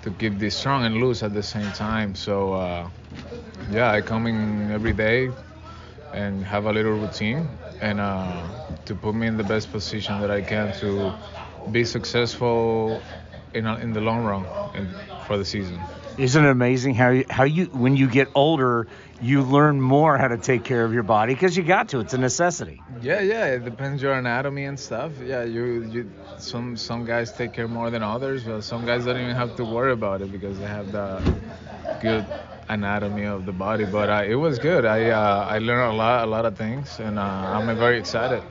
to 0.04 0.12
keep 0.12 0.38
this 0.38 0.56
strong 0.56 0.86
and 0.86 0.98
loose 0.98 1.24
at 1.24 1.34
the 1.34 1.42
same 1.42 1.72
time. 1.72 2.14
So 2.14 2.54
uh, 2.54 2.88
yeah, 3.72 3.90
I 3.90 4.02
come 4.02 4.28
in 4.28 4.70
every 4.70 4.94
day 4.94 5.32
and 6.14 6.46
have 6.46 6.66
a 6.66 6.72
little 6.72 6.94
routine 6.94 7.48
and 7.82 8.00
uh, 8.00 8.48
to 8.86 8.96
put 8.96 9.16
me 9.16 9.28
in 9.28 9.38
the 9.38 9.44
best 9.44 9.72
position 9.72 10.22
that 10.22 10.32
I 10.32 10.42
can 10.42 10.74
to 10.80 11.14
be 11.72 11.84
successful 11.84 13.02
in, 13.54 13.66
in 13.68 13.94
the 13.94 14.02
long 14.02 14.24
run 14.24 14.46
and 14.76 14.88
for 15.28 15.38
the 15.38 15.46
season. 15.46 15.80
Isn't 16.18 16.46
it 16.46 16.50
amazing 16.50 16.96
how 16.96 17.10
you, 17.10 17.26
how 17.30 17.44
you 17.44 17.66
when 17.66 17.96
you 17.96 18.08
get 18.08 18.28
older 18.36 18.88
you 19.22 19.44
learn 19.44 19.80
more 19.80 20.18
how 20.18 20.28
to 20.28 20.38
take 20.38 20.64
care 20.64 20.84
of 20.84 20.94
your 20.94 21.04
body 21.04 21.34
because 21.34 21.56
you 21.56 21.64
got 21.64 21.90
to. 21.90 22.00
It's 22.00 22.14
a 22.14 22.18
necessity. 22.18 22.82
Yeah, 23.02 23.22
yeah. 23.22 23.46
It 23.46 23.64
depends 23.64 24.02
your 24.02 24.14
anatomy 24.14 24.66
and 24.66 24.80
stuff. 24.80 25.12
Yeah, 25.24 25.44
you 25.44 25.84
you 25.84 26.12
some 26.38 26.76
some 26.76 27.06
guys 27.06 27.32
take 27.32 27.54
care 27.54 27.68
more 27.68 27.92
than 27.92 28.02
others, 28.02 28.44
but 28.44 28.62
some 28.62 28.86
guys 28.86 29.06
don't 29.06 29.18
even 29.18 29.36
have 29.36 29.56
to 29.58 29.64
worry 29.64 29.92
about 29.92 30.22
it 30.22 30.32
because 30.32 30.58
they 30.58 30.66
have 30.66 30.92
the 30.92 31.22
good 32.02 32.26
anatomy 32.72 33.26
of 33.26 33.46
the 33.46 33.52
body. 33.52 33.86
But 33.86 34.10
uh, 34.10 34.24
it 34.28 34.36
was 34.36 34.60
good. 34.60 34.86
I 34.86 35.10
uh, 35.10 35.46
I 35.56 35.60
learned 35.60 35.94
a 35.94 35.96
lot 35.96 36.24
a 36.24 36.30
lot 36.30 36.46
of 36.46 36.58
things, 36.58 37.00
and 37.00 37.20
uh, 37.20 37.22
I'm 37.22 37.78
very 37.78 38.00
excited. 38.00 38.44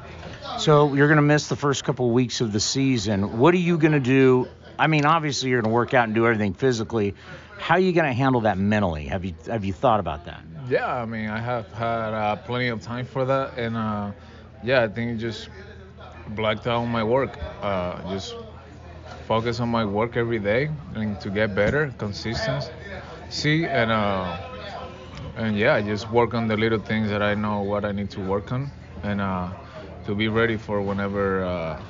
So 0.59 0.95
you're 0.95 1.09
going 1.09 1.17
to 1.17 1.23
miss 1.35 1.49
the 1.49 1.57
first 1.57 1.85
couple 1.85 2.07
of 2.09 2.13
weeks 2.13 2.41
of 2.41 2.53
the 2.53 2.61
season. 2.61 3.39
What 3.39 3.55
are 3.55 3.59
you 3.59 3.79
going 3.79 3.93
to 3.93 4.01
do? 4.01 4.49
I 4.79 4.87
mean, 4.87 5.05
obviously 5.05 5.51
you're 5.51 5.61
going 5.63 5.71
to 5.71 5.75
work 5.75 5.95
out 5.95 6.05
and 6.05 6.15
do 6.15 6.27
everything 6.27 6.55
physically, 6.55 7.15
How 7.59 7.75
are 7.75 7.81
you 7.81 7.93
going 7.93 8.07
to 8.07 8.13
handle 8.13 8.43
that 8.43 8.59
mentally? 8.59 9.07
Have 9.07 9.25
you 9.25 9.35
have 9.47 9.65
you 9.65 9.73
thought 9.73 10.01
about 10.01 10.25
that? 10.27 10.43
Yeah, 10.69 10.87
I 10.87 11.05
mean, 11.05 11.29
I 11.29 11.39
have 11.41 11.71
had 11.73 12.15
uh, 12.15 12.37
plenty 12.37 12.69
of 12.69 12.81
time 12.81 13.07
for 13.07 13.25
that, 13.27 13.59
and 13.59 13.77
uh, 13.77 14.13
yeah, 14.63 14.83
I 14.83 14.89
think 14.89 15.19
just 15.21 15.49
blacked 16.29 16.67
out 16.67 16.85
my 16.87 17.05
work. 17.05 17.39
Uh, 17.63 18.11
just 18.11 18.35
focus 19.27 19.61
on 19.61 19.69
my 19.69 19.85
work 19.85 20.17
every 20.17 20.39
day 20.39 20.71
and 20.95 21.21
to 21.21 21.31
get 21.31 21.55
better, 21.55 21.93
consistency, 21.99 22.71
and 23.31 23.91
uh, 23.91 24.37
and 25.37 25.57
yeah, 25.57 25.81
just 25.81 26.11
work 26.11 26.35
on 26.35 26.49
the 26.49 26.57
little 26.57 26.81
things 26.81 27.11
that 27.11 27.23
I 27.23 27.35
know 27.35 27.63
what 27.63 27.85
I 27.85 27.93
need 27.93 28.11
to 28.11 28.21
work 28.21 28.51
on, 28.53 28.71
and 29.03 29.21
uh, 29.21 29.51
to 30.07 30.15
be 30.15 30.29
ready 30.29 30.57
for 30.57 30.83
whenever 30.83 31.45
uh, 31.45 31.83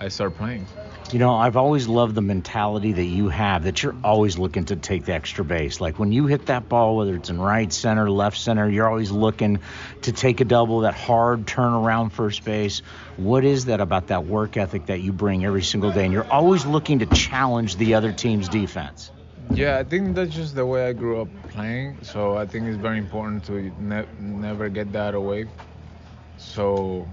I 0.00 0.08
start 0.08 0.36
playing. 0.36 0.66
You 1.10 1.18
know, 1.18 1.34
I've 1.34 1.56
always 1.56 1.88
loved 1.88 2.14
the 2.14 2.22
mentality 2.22 2.92
that 2.92 3.04
you 3.04 3.28
have 3.28 3.64
that 3.64 3.82
you're 3.82 3.96
always 4.04 4.38
looking 4.38 4.66
to 4.66 4.76
take 4.76 5.06
the 5.06 5.14
extra 5.14 5.42
base. 5.42 5.80
Like 5.80 5.98
when 5.98 6.12
you 6.12 6.26
hit 6.26 6.46
that 6.46 6.68
ball, 6.68 6.96
whether 6.96 7.14
it's 7.14 7.30
in 7.30 7.40
right 7.40 7.72
center, 7.72 8.10
left 8.10 8.36
center, 8.36 8.68
you're 8.68 8.88
always 8.88 9.10
looking 9.10 9.60
to 10.02 10.12
take 10.12 10.42
a 10.42 10.44
double, 10.44 10.80
that 10.80 10.94
hard 10.94 11.46
turn 11.46 11.72
around 11.72 12.10
first 12.10 12.44
base. 12.44 12.80
What 13.16 13.44
is 13.44 13.66
that 13.66 13.80
about 13.80 14.08
that 14.08 14.26
work 14.26 14.58
ethic 14.58 14.86
that 14.86 15.00
you 15.00 15.12
bring 15.12 15.46
every 15.46 15.62
single 15.62 15.92
day? 15.92 16.04
And 16.04 16.12
you're 16.12 16.30
always 16.30 16.66
looking 16.66 16.98
to 16.98 17.06
challenge 17.06 17.76
the 17.76 17.94
other 17.94 18.12
team's 18.12 18.50
defense. 18.50 19.10
Yeah, 19.50 19.78
I 19.78 19.84
think 19.84 20.14
that's 20.14 20.34
just 20.34 20.54
the 20.54 20.64
way 20.66 20.86
I 20.88 20.92
grew 20.92 21.20
up 21.20 21.28
playing. 21.48 21.98
So 22.02 22.36
I 22.36 22.46
think 22.46 22.66
it's 22.66 22.76
very 22.76 22.98
important 22.98 23.44
to 23.46 23.72
ne- 23.80 24.06
never 24.18 24.68
get 24.68 24.92
that 24.92 25.14
away. 25.14 25.48
So 26.36 27.08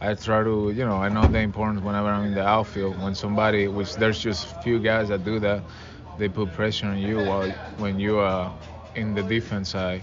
I 0.00 0.14
try 0.14 0.42
to, 0.42 0.70
you 0.72 0.84
know, 0.84 0.96
I 0.96 1.08
know 1.08 1.26
the 1.26 1.38
importance 1.40 1.80
whenever 1.82 2.08
I'm 2.08 2.24
in 2.26 2.34
the 2.34 2.46
outfield. 2.46 3.00
When 3.00 3.14
somebody, 3.14 3.68
which 3.68 3.96
there's 3.96 4.18
just 4.18 4.60
few 4.62 4.78
guys 4.78 5.08
that 5.08 5.24
do 5.24 5.38
that, 5.40 5.62
they 6.18 6.28
put 6.28 6.52
pressure 6.52 6.86
on 6.86 6.98
you 6.98 7.18
while 7.18 7.50
when 7.78 7.98
you 7.98 8.18
are 8.18 8.52
in 8.94 9.14
the 9.14 9.22
defense 9.22 9.70
side. 9.70 10.02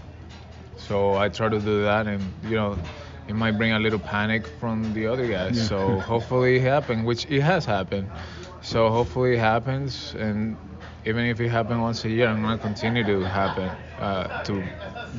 So 0.77 1.15
I 1.15 1.29
try 1.29 1.49
to 1.49 1.59
do 1.59 1.84
that, 1.84 2.07
and 2.07 2.21
you 2.43 2.55
know, 2.55 2.77
it 3.27 3.34
might 3.36 3.51
bring 3.57 3.73
a 3.73 3.79
little 3.79 3.99
panic 3.99 4.45
from 4.47 4.93
the 4.93 5.07
other 5.07 5.27
guys. 5.27 5.57
Yeah. 5.57 5.63
So 5.63 5.99
hopefully 5.99 6.57
it 6.57 6.61
happens, 6.61 7.05
which 7.05 7.25
it 7.29 7.41
has 7.41 7.65
happened. 7.65 8.09
So 8.61 8.89
hopefully 8.89 9.34
it 9.36 9.39
happens, 9.39 10.15
and 10.15 10.57
even 11.06 11.26
if 11.26 11.39
it 11.39 11.49
happens 11.49 11.80
once 11.80 12.06
a 12.06 12.10
year, 12.10 12.28
I'm 12.28 12.41
gonna 12.41 12.58
continue 12.58 13.04
to 13.04 13.24
happen 13.24 13.72
uh, 13.99 14.28
to 14.43 14.64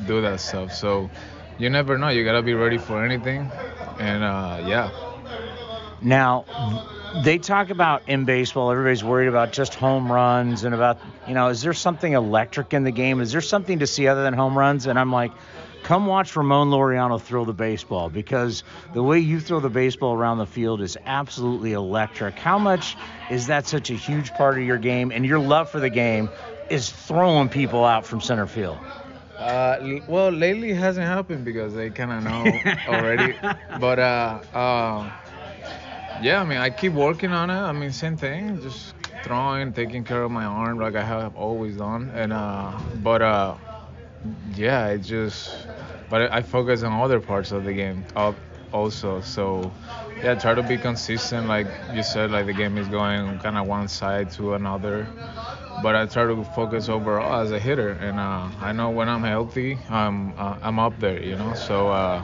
do 0.05 0.21
that 0.21 0.39
stuff. 0.39 0.73
So 0.73 1.09
you 1.57 1.69
never 1.69 1.97
know. 1.97 2.09
You 2.09 2.23
gotta 2.23 2.41
be 2.43 2.53
ready 2.53 2.77
for 2.77 3.03
anything, 3.03 3.49
and 3.99 4.23
uh, 4.23 4.61
yeah. 4.65 4.91
Now, 6.01 6.45
they 7.23 7.37
talk 7.37 7.69
about 7.69 8.07
in 8.09 8.25
baseball, 8.25 8.71
everybody's 8.71 9.03
worried 9.03 9.27
about 9.27 9.51
just 9.51 9.73
home 9.75 10.11
runs 10.11 10.63
and 10.63 10.75
about, 10.75 10.99
you 11.27 11.33
know, 11.33 11.47
is 11.47 11.61
there 11.61 11.73
something 11.73 12.13
electric 12.13 12.73
in 12.73 12.83
the 12.83 12.91
game? 12.91 13.21
Is 13.21 13.31
there 13.31 13.41
something 13.41 13.79
to 13.79 13.87
see 13.87 14.07
other 14.07 14.23
than 14.23 14.33
home 14.33 14.57
runs? 14.57 14.85
And 14.87 14.99
I'm 14.99 15.11
like, 15.11 15.31
come 15.85 16.07
watch 16.07 16.35
Ramon 16.35 16.71
Laureano 16.71 17.21
throw 17.21 17.45
the 17.45 17.53
baseball 17.53 18.09
because 18.09 18.63
the 18.95 19.03
way 19.03 19.19
you 19.19 19.39
throw 19.39 19.59
the 19.59 19.69
baseball 19.69 20.15
around 20.15 20.39
the 20.39 20.47
field 20.47 20.81
is 20.81 20.97
absolutely 21.05 21.73
electric. 21.73 22.39
How 22.39 22.57
much 22.57 22.97
is 23.29 23.47
that 23.47 23.67
such 23.67 23.91
a 23.91 23.93
huge 23.93 24.33
part 24.33 24.57
of 24.57 24.63
your 24.63 24.79
game 24.79 25.11
and 25.11 25.23
your 25.23 25.37
love 25.37 25.69
for 25.69 25.79
the 25.79 25.91
game 25.91 26.29
is 26.71 26.89
throwing 26.89 27.49
people 27.49 27.85
out 27.85 28.03
from 28.03 28.19
center 28.19 28.47
field? 28.47 28.79
Uh, 29.37 29.99
well, 30.07 30.31
lately 30.31 30.71
it 30.71 30.77
hasn't 30.77 31.05
happened 31.05 31.45
because 31.45 31.75
they 31.75 31.91
kind 31.91 32.11
of 32.11 32.23
know 32.23 32.73
already. 32.87 33.35
But 33.79 33.99
uh, 33.99 34.39
uh, 34.55 35.11
yeah, 36.19 36.41
I 36.41 36.45
mean, 36.45 36.57
I 36.57 36.71
keep 36.71 36.93
working 36.93 37.31
on 37.31 37.51
it. 37.51 37.59
I 37.59 37.73
mean, 37.73 37.91
same 37.91 38.17
thing, 38.17 38.59
just 38.59 38.95
throwing, 39.23 39.71
taking 39.71 40.03
care 40.03 40.23
of 40.23 40.31
my 40.31 40.45
arm 40.45 40.79
like 40.79 40.95
I 40.95 41.03
have 41.03 41.35
always 41.35 41.77
done. 41.77 42.09
And 42.15 42.33
uh, 42.33 42.75
but 43.03 43.21
uh, 43.21 43.55
yeah, 44.55 44.87
it 44.87 44.99
just. 44.99 45.67
But 46.09 46.31
I 46.31 46.41
focus 46.41 46.83
on 46.83 46.93
other 46.93 47.19
parts 47.19 47.51
of 47.51 47.63
the 47.63 47.73
game 47.73 48.05
also. 48.71 49.21
So 49.21 49.73
yeah, 50.23 50.35
try 50.35 50.53
to 50.53 50.63
be 50.63 50.77
consistent. 50.77 51.47
Like 51.47 51.67
you 51.91 52.03
said, 52.03 52.31
like 52.31 52.45
the 52.45 52.53
game 52.53 52.77
is 52.77 52.87
going 52.87 53.39
kind 53.39 53.57
of 53.57 53.67
one 53.67 53.87
side 53.87 54.31
to 54.31 54.53
another 54.53 55.07
but 55.81 55.95
I 55.95 56.05
try 56.05 56.25
to 56.25 56.43
focus 56.43 56.89
overall 56.89 57.41
as 57.41 57.51
a 57.51 57.59
hitter, 57.59 57.89
and 57.91 58.19
uh, 58.19 58.49
I 58.61 58.71
know 58.71 58.91
when 58.91 59.09
I'm 59.09 59.23
healthy, 59.23 59.77
I'm 59.89 60.33
uh, 60.39 60.57
I'm 60.61 60.79
up 60.79 60.99
there, 60.99 61.21
you 61.21 61.35
know. 61.35 61.53
So 61.53 61.89
uh, 61.89 62.23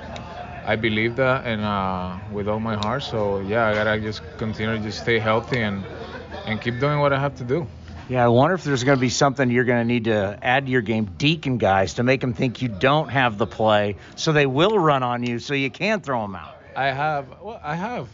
I 0.65 0.75
believe 0.75 1.15
that, 1.17 1.45
and 1.45 1.61
uh, 1.61 2.17
with 2.31 2.47
all 2.47 2.59
my 2.59 2.75
heart. 2.75 3.03
So 3.03 3.39
yeah, 3.39 3.67
I 3.67 3.73
gotta 3.73 3.99
just 3.99 4.21
continue 4.37 4.77
to 4.77 4.83
just 4.83 4.99
stay 5.01 5.19
healthy 5.19 5.61
and 5.61 5.83
and 6.45 6.61
keep 6.61 6.79
doing 6.79 6.99
what 6.99 7.13
I 7.13 7.19
have 7.19 7.35
to 7.35 7.43
do. 7.43 7.67
Yeah, 8.11 8.25
I 8.25 8.27
wonder 8.27 8.55
if 8.55 8.65
there's 8.65 8.83
going 8.83 8.97
to 8.97 8.99
be 9.01 9.07
something 9.07 9.49
you're 9.49 9.63
going 9.63 9.79
to 9.79 9.85
need 9.85 10.03
to 10.03 10.37
add 10.41 10.65
to 10.65 10.71
your 10.71 10.81
game, 10.81 11.05
deacon 11.17 11.57
guys, 11.57 11.93
to 11.93 12.03
make 12.03 12.19
them 12.19 12.33
think 12.33 12.61
you 12.61 12.67
don't 12.67 13.07
have 13.07 13.37
the 13.37 13.47
play, 13.47 13.95
so 14.17 14.33
they 14.33 14.45
will 14.45 14.77
run 14.77 15.01
on 15.01 15.23
you, 15.23 15.39
so 15.39 15.53
you 15.53 15.71
can't 15.71 16.03
throw 16.03 16.21
them 16.23 16.35
out. 16.35 16.57
I 16.75 16.87
have, 16.87 17.27
well, 17.41 17.57
I 17.63 17.73
have 17.73 18.09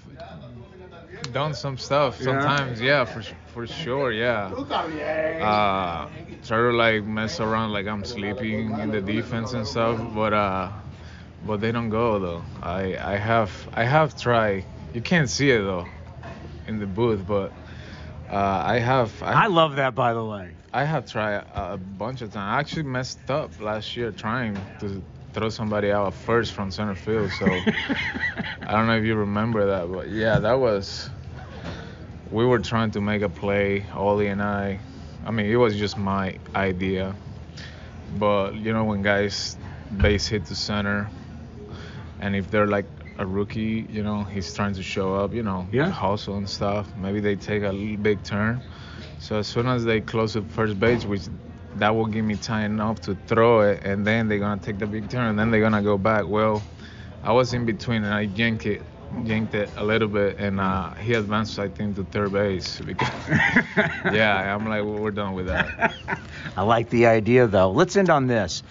done 1.33 1.55
some 1.55 1.79
stuff 1.79 2.19
Yeah? 2.19 2.25
sometimes. 2.25 2.79
Yeah, 2.79 3.05
for 3.05 3.23
for 3.55 3.65
sure. 3.65 4.11
Yeah. 4.11 4.51
Uh, 4.53 6.07
try 6.45 6.57
to 6.57 6.71
like 6.73 7.03
mess 7.03 7.39
around 7.39 7.73
like 7.73 7.87
I'm 7.87 8.05
sleeping 8.05 8.79
in 8.79 8.91
the 8.91 9.01
defense 9.01 9.53
and 9.53 9.65
stuff, 9.65 9.99
but 10.13 10.31
uh, 10.31 10.69
but 11.43 11.59
they 11.59 11.71
don't 11.71 11.89
go 11.89 12.19
though. 12.19 12.43
I 12.61 12.95
I 12.97 13.17
have 13.17 13.67
I 13.73 13.83
have 13.83 14.15
tried. 14.15 14.65
You 14.93 15.01
can't 15.01 15.27
see 15.27 15.49
it 15.49 15.61
though, 15.61 15.87
in 16.67 16.77
the 16.77 16.85
booth, 16.85 17.25
but 17.25 17.51
uh, 18.29 18.63
I 18.65 18.79
have. 18.79 19.21
I, 19.23 19.43
I 19.43 19.47
love 19.47 19.77
that, 19.77 19.95
by 19.95 20.13
the 20.13 20.23
way. 20.23 20.51
I 20.73 20.83
have 20.83 21.09
tried 21.09 21.33
a, 21.33 21.73
a 21.73 21.77
bunch 21.77 22.21
of 22.21 22.31
times. 22.31 22.55
I 22.55 22.59
actually 22.59 22.83
messed 22.83 23.29
up 23.31 23.59
last 23.61 23.95
year 23.95 24.11
trying 24.11 24.57
to 24.79 25.01
throw 25.33 25.49
somebody 25.49 25.91
out 25.91 26.13
first 26.13 26.53
from 26.53 26.71
center 26.71 26.95
field. 26.95 27.31
So 27.31 27.45
I 28.61 28.71
don't 28.71 28.87
know 28.87 28.97
if 28.97 29.05
you 29.05 29.15
remember 29.15 29.65
that, 29.67 29.91
but 29.91 30.09
yeah, 30.09 30.39
that 30.39 30.59
was. 30.59 31.09
We 32.29 32.45
were 32.45 32.59
trying 32.59 32.91
to 32.91 33.01
make 33.01 33.21
a 33.21 33.29
play, 33.29 33.85
Ollie 33.93 34.27
and 34.27 34.41
I. 34.41 34.79
I 35.25 35.31
mean, 35.31 35.45
it 35.45 35.55
was 35.55 35.77
just 35.77 35.97
my 35.97 36.37
idea. 36.53 37.15
But 38.17 38.55
you 38.55 38.73
know, 38.73 38.83
when 38.83 39.01
guys 39.01 39.57
base 39.95 40.27
hit 40.27 40.45
to 40.47 40.55
center, 40.55 41.09
and 42.19 42.35
if 42.35 42.51
they're 42.51 42.67
like 42.67 42.87
a 43.17 43.25
rookie, 43.25 43.85
you 43.89 44.03
know, 44.03 44.23
he's 44.23 44.53
trying 44.53 44.73
to 44.73 44.83
show 44.83 45.15
up, 45.15 45.33
you 45.33 45.43
know, 45.43 45.67
Yeah. 45.71 45.89
hustle 45.89 46.37
and 46.37 46.49
stuff. 46.49 46.95
Maybe 46.95 47.19
they 47.19 47.35
take 47.35 47.63
a 47.63 47.71
little 47.71 47.97
big 47.97 48.23
turn. 48.23 48.61
So 49.19 49.37
as 49.39 49.47
soon 49.47 49.67
as 49.67 49.83
they 49.85 50.01
close 50.01 50.33
the 50.33 50.43
first 50.43 50.79
base, 50.79 51.05
which 51.05 51.27
that 51.75 51.95
will 51.95 52.05
give 52.07 52.25
me 52.25 52.35
time 52.37 52.73
enough 52.73 53.01
to 53.01 53.15
throw 53.27 53.61
it, 53.61 53.81
and 53.83 54.05
then 54.05 54.27
they're 54.27 54.39
gonna 54.39 54.61
take 54.61 54.79
the 54.79 54.87
big 54.87 55.09
turn, 55.09 55.27
and 55.27 55.39
then 55.39 55.51
they're 55.51 55.61
gonna 55.61 55.81
go 55.81 55.97
back. 55.97 56.27
Well, 56.27 56.63
I 57.23 57.31
was 57.33 57.53
in 57.53 57.65
between, 57.65 58.03
and 58.03 58.13
I 58.13 58.21
yanked 58.21 58.65
it, 58.65 58.85
yanked 59.23 59.53
it 59.55 59.71
a 59.75 59.83
little 59.83 60.07
bit, 60.07 60.37
and 60.39 60.59
uh, 60.59 60.93
he 60.95 61.13
advanced, 61.13 61.57
I 61.59 61.69
think, 61.69 61.95
to 61.95 62.03
third 62.05 62.31
base. 62.33 62.79
Because 62.79 63.09
yeah, 64.11 64.55
I'm 64.55 64.65
like, 64.67 64.83
well, 64.83 64.99
we're 64.99 65.11
done 65.11 65.33
with 65.33 65.47
that. 65.47 65.93
I 66.57 66.61
like 66.63 66.89
the 66.89 67.07
idea, 67.07 67.47
though. 67.47 67.71
Let's 67.71 67.95
end 67.95 68.09
on 68.09 68.27
this. 68.27 68.63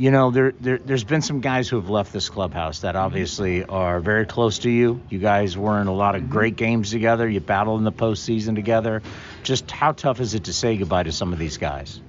You 0.00 0.10
know, 0.10 0.30
there, 0.30 0.52
there 0.52 0.78
there's 0.78 1.04
been 1.04 1.20
some 1.20 1.42
guys 1.42 1.68
who 1.68 1.76
have 1.76 1.90
left 1.90 2.10
this 2.10 2.30
clubhouse 2.30 2.80
that 2.80 2.96
obviously 2.96 3.66
are 3.66 4.00
very 4.00 4.24
close 4.24 4.60
to 4.60 4.70
you. 4.70 4.98
You 5.10 5.18
guys 5.18 5.58
were 5.58 5.78
in 5.78 5.88
a 5.88 5.92
lot 5.92 6.14
of 6.14 6.30
great 6.30 6.56
games 6.56 6.90
together. 6.90 7.28
You 7.28 7.40
battled 7.40 7.80
in 7.80 7.84
the 7.84 7.92
postseason 7.92 8.54
together. 8.54 9.02
Just 9.42 9.70
how 9.70 9.92
tough 9.92 10.20
is 10.20 10.32
it 10.32 10.44
to 10.44 10.54
say 10.54 10.78
goodbye 10.78 11.02
to 11.02 11.12
some 11.12 11.34
of 11.34 11.38
these 11.38 11.58
guys? 11.58 12.00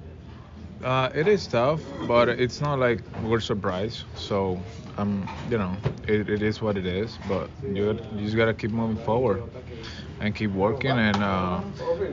Uh, 0.82 1.10
it 1.14 1.28
is 1.28 1.46
tough, 1.46 1.82
but 2.08 2.30
it's 2.30 2.62
not 2.62 2.78
like 2.78 3.02
we're 3.22 3.40
surprised. 3.40 4.04
So, 4.16 4.58
um, 4.96 5.28
you 5.50 5.58
know, 5.58 5.76
it, 6.08 6.30
it 6.30 6.40
is 6.42 6.62
what 6.62 6.78
it 6.78 6.86
is. 6.86 7.18
But 7.28 7.50
you, 7.62 7.90
you 8.14 8.24
just 8.24 8.36
gotta 8.36 8.54
keep 8.54 8.70
moving 8.70 9.04
forward 9.04 9.42
and 10.18 10.34
keep 10.34 10.52
working. 10.52 10.92
And 10.92 11.22
uh, 11.22 11.60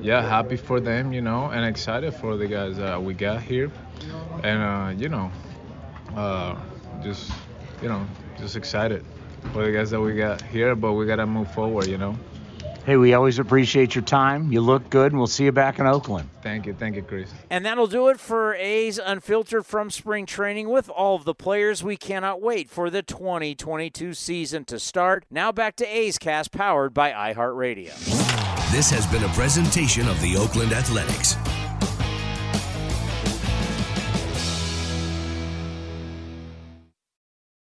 yeah, 0.01 0.27
happy 0.27 0.57
for 0.57 0.81
them, 0.81 1.13
you 1.13 1.21
know, 1.21 1.45
and 1.45 1.63
excited 1.63 2.13
for 2.15 2.35
the 2.35 2.47
guys 2.47 2.75
that 2.75 3.01
we 3.01 3.13
got 3.13 3.41
here. 3.41 3.71
And 4.43 4.61
uh, 4.61 5.01
you 5.01 5.07
know, 5.07 5.31
uh, 6.15 6.55
just 7.01 7.31
you 7.81 7.89
know, 7.89 8.05
just 8.37 8.55
excited 8.55 9.05
for 9.53 9.65
the 9.65 9.71
guys 9.71 9.89
that 9.91 10.01
we 10.01 10.15
got 10.15 10.41
here. 10.41 10.75
But 10.75 10.93
we 10.93 11.05
gotta 11.05 11.25
move 11.25 11.51
forward, 11.53 11.87
you 11.87 11.97
know. 11.97 12.17
Hey, 12.85 12.97
we 12.97 13.13
always 13.13 13.37
appreciate 13.37 13.93
your 13.93 14.03
time. 14.03 14.51
You 14.51 14.61
look 14.61 14.89
good, 14.89 15.11
and 15.11 15.19
we'll 15.19 15.27
see 15.27 15.43
you 15.43 15.51
back 15.51 15.77
in 15.77 15.85
Oakland. 15.85 16.29
Thank 16.41 16.65
you, 16.65 16.73
thank 16.73 16.95
you, 16.95 17.03
Chris. 17.03 17.31
And 17.49 17.63
that'll 17.63 17.87
do 17.87 18.07
it 18.07 18.19
for 18.19 18.55
A's 18.55 18.97
Unfiltered 18.97 19.65
from 19.65 19.91
spring 19.91 20.25
training 20.25 20.69
with 20.69 20.89
all 20.89 21.15
of 21.15 21.23
the 21.23 21.35
players. 21.35 21.83
We 21.83 21.97
cannot 21.97 22.41
wait 22.41 22.67
for 22.67 22.89
the 22.89 23.03
2022 23.03 24.15
season 24.15 24.65
to 24.65 24.79
start. 24.79 25.25
Now 25.29 25.51
back 25.51 25.75
to 25.75 25.85
A's 25.85 26.17
Cast 26.17 26.51
powered 26.51 26.93
by 26.93 27.11
iHeartRadio. 27.11 27.93
This 28.71 28.89
has 28.89 29.05
been 29.07 29.23
a 29.23 29.33
presentation 29.33 30.07
of 30.07 30.19
the 30.21 30.37
Oakland 30.37 30.73
Athletics. 30.73 31.35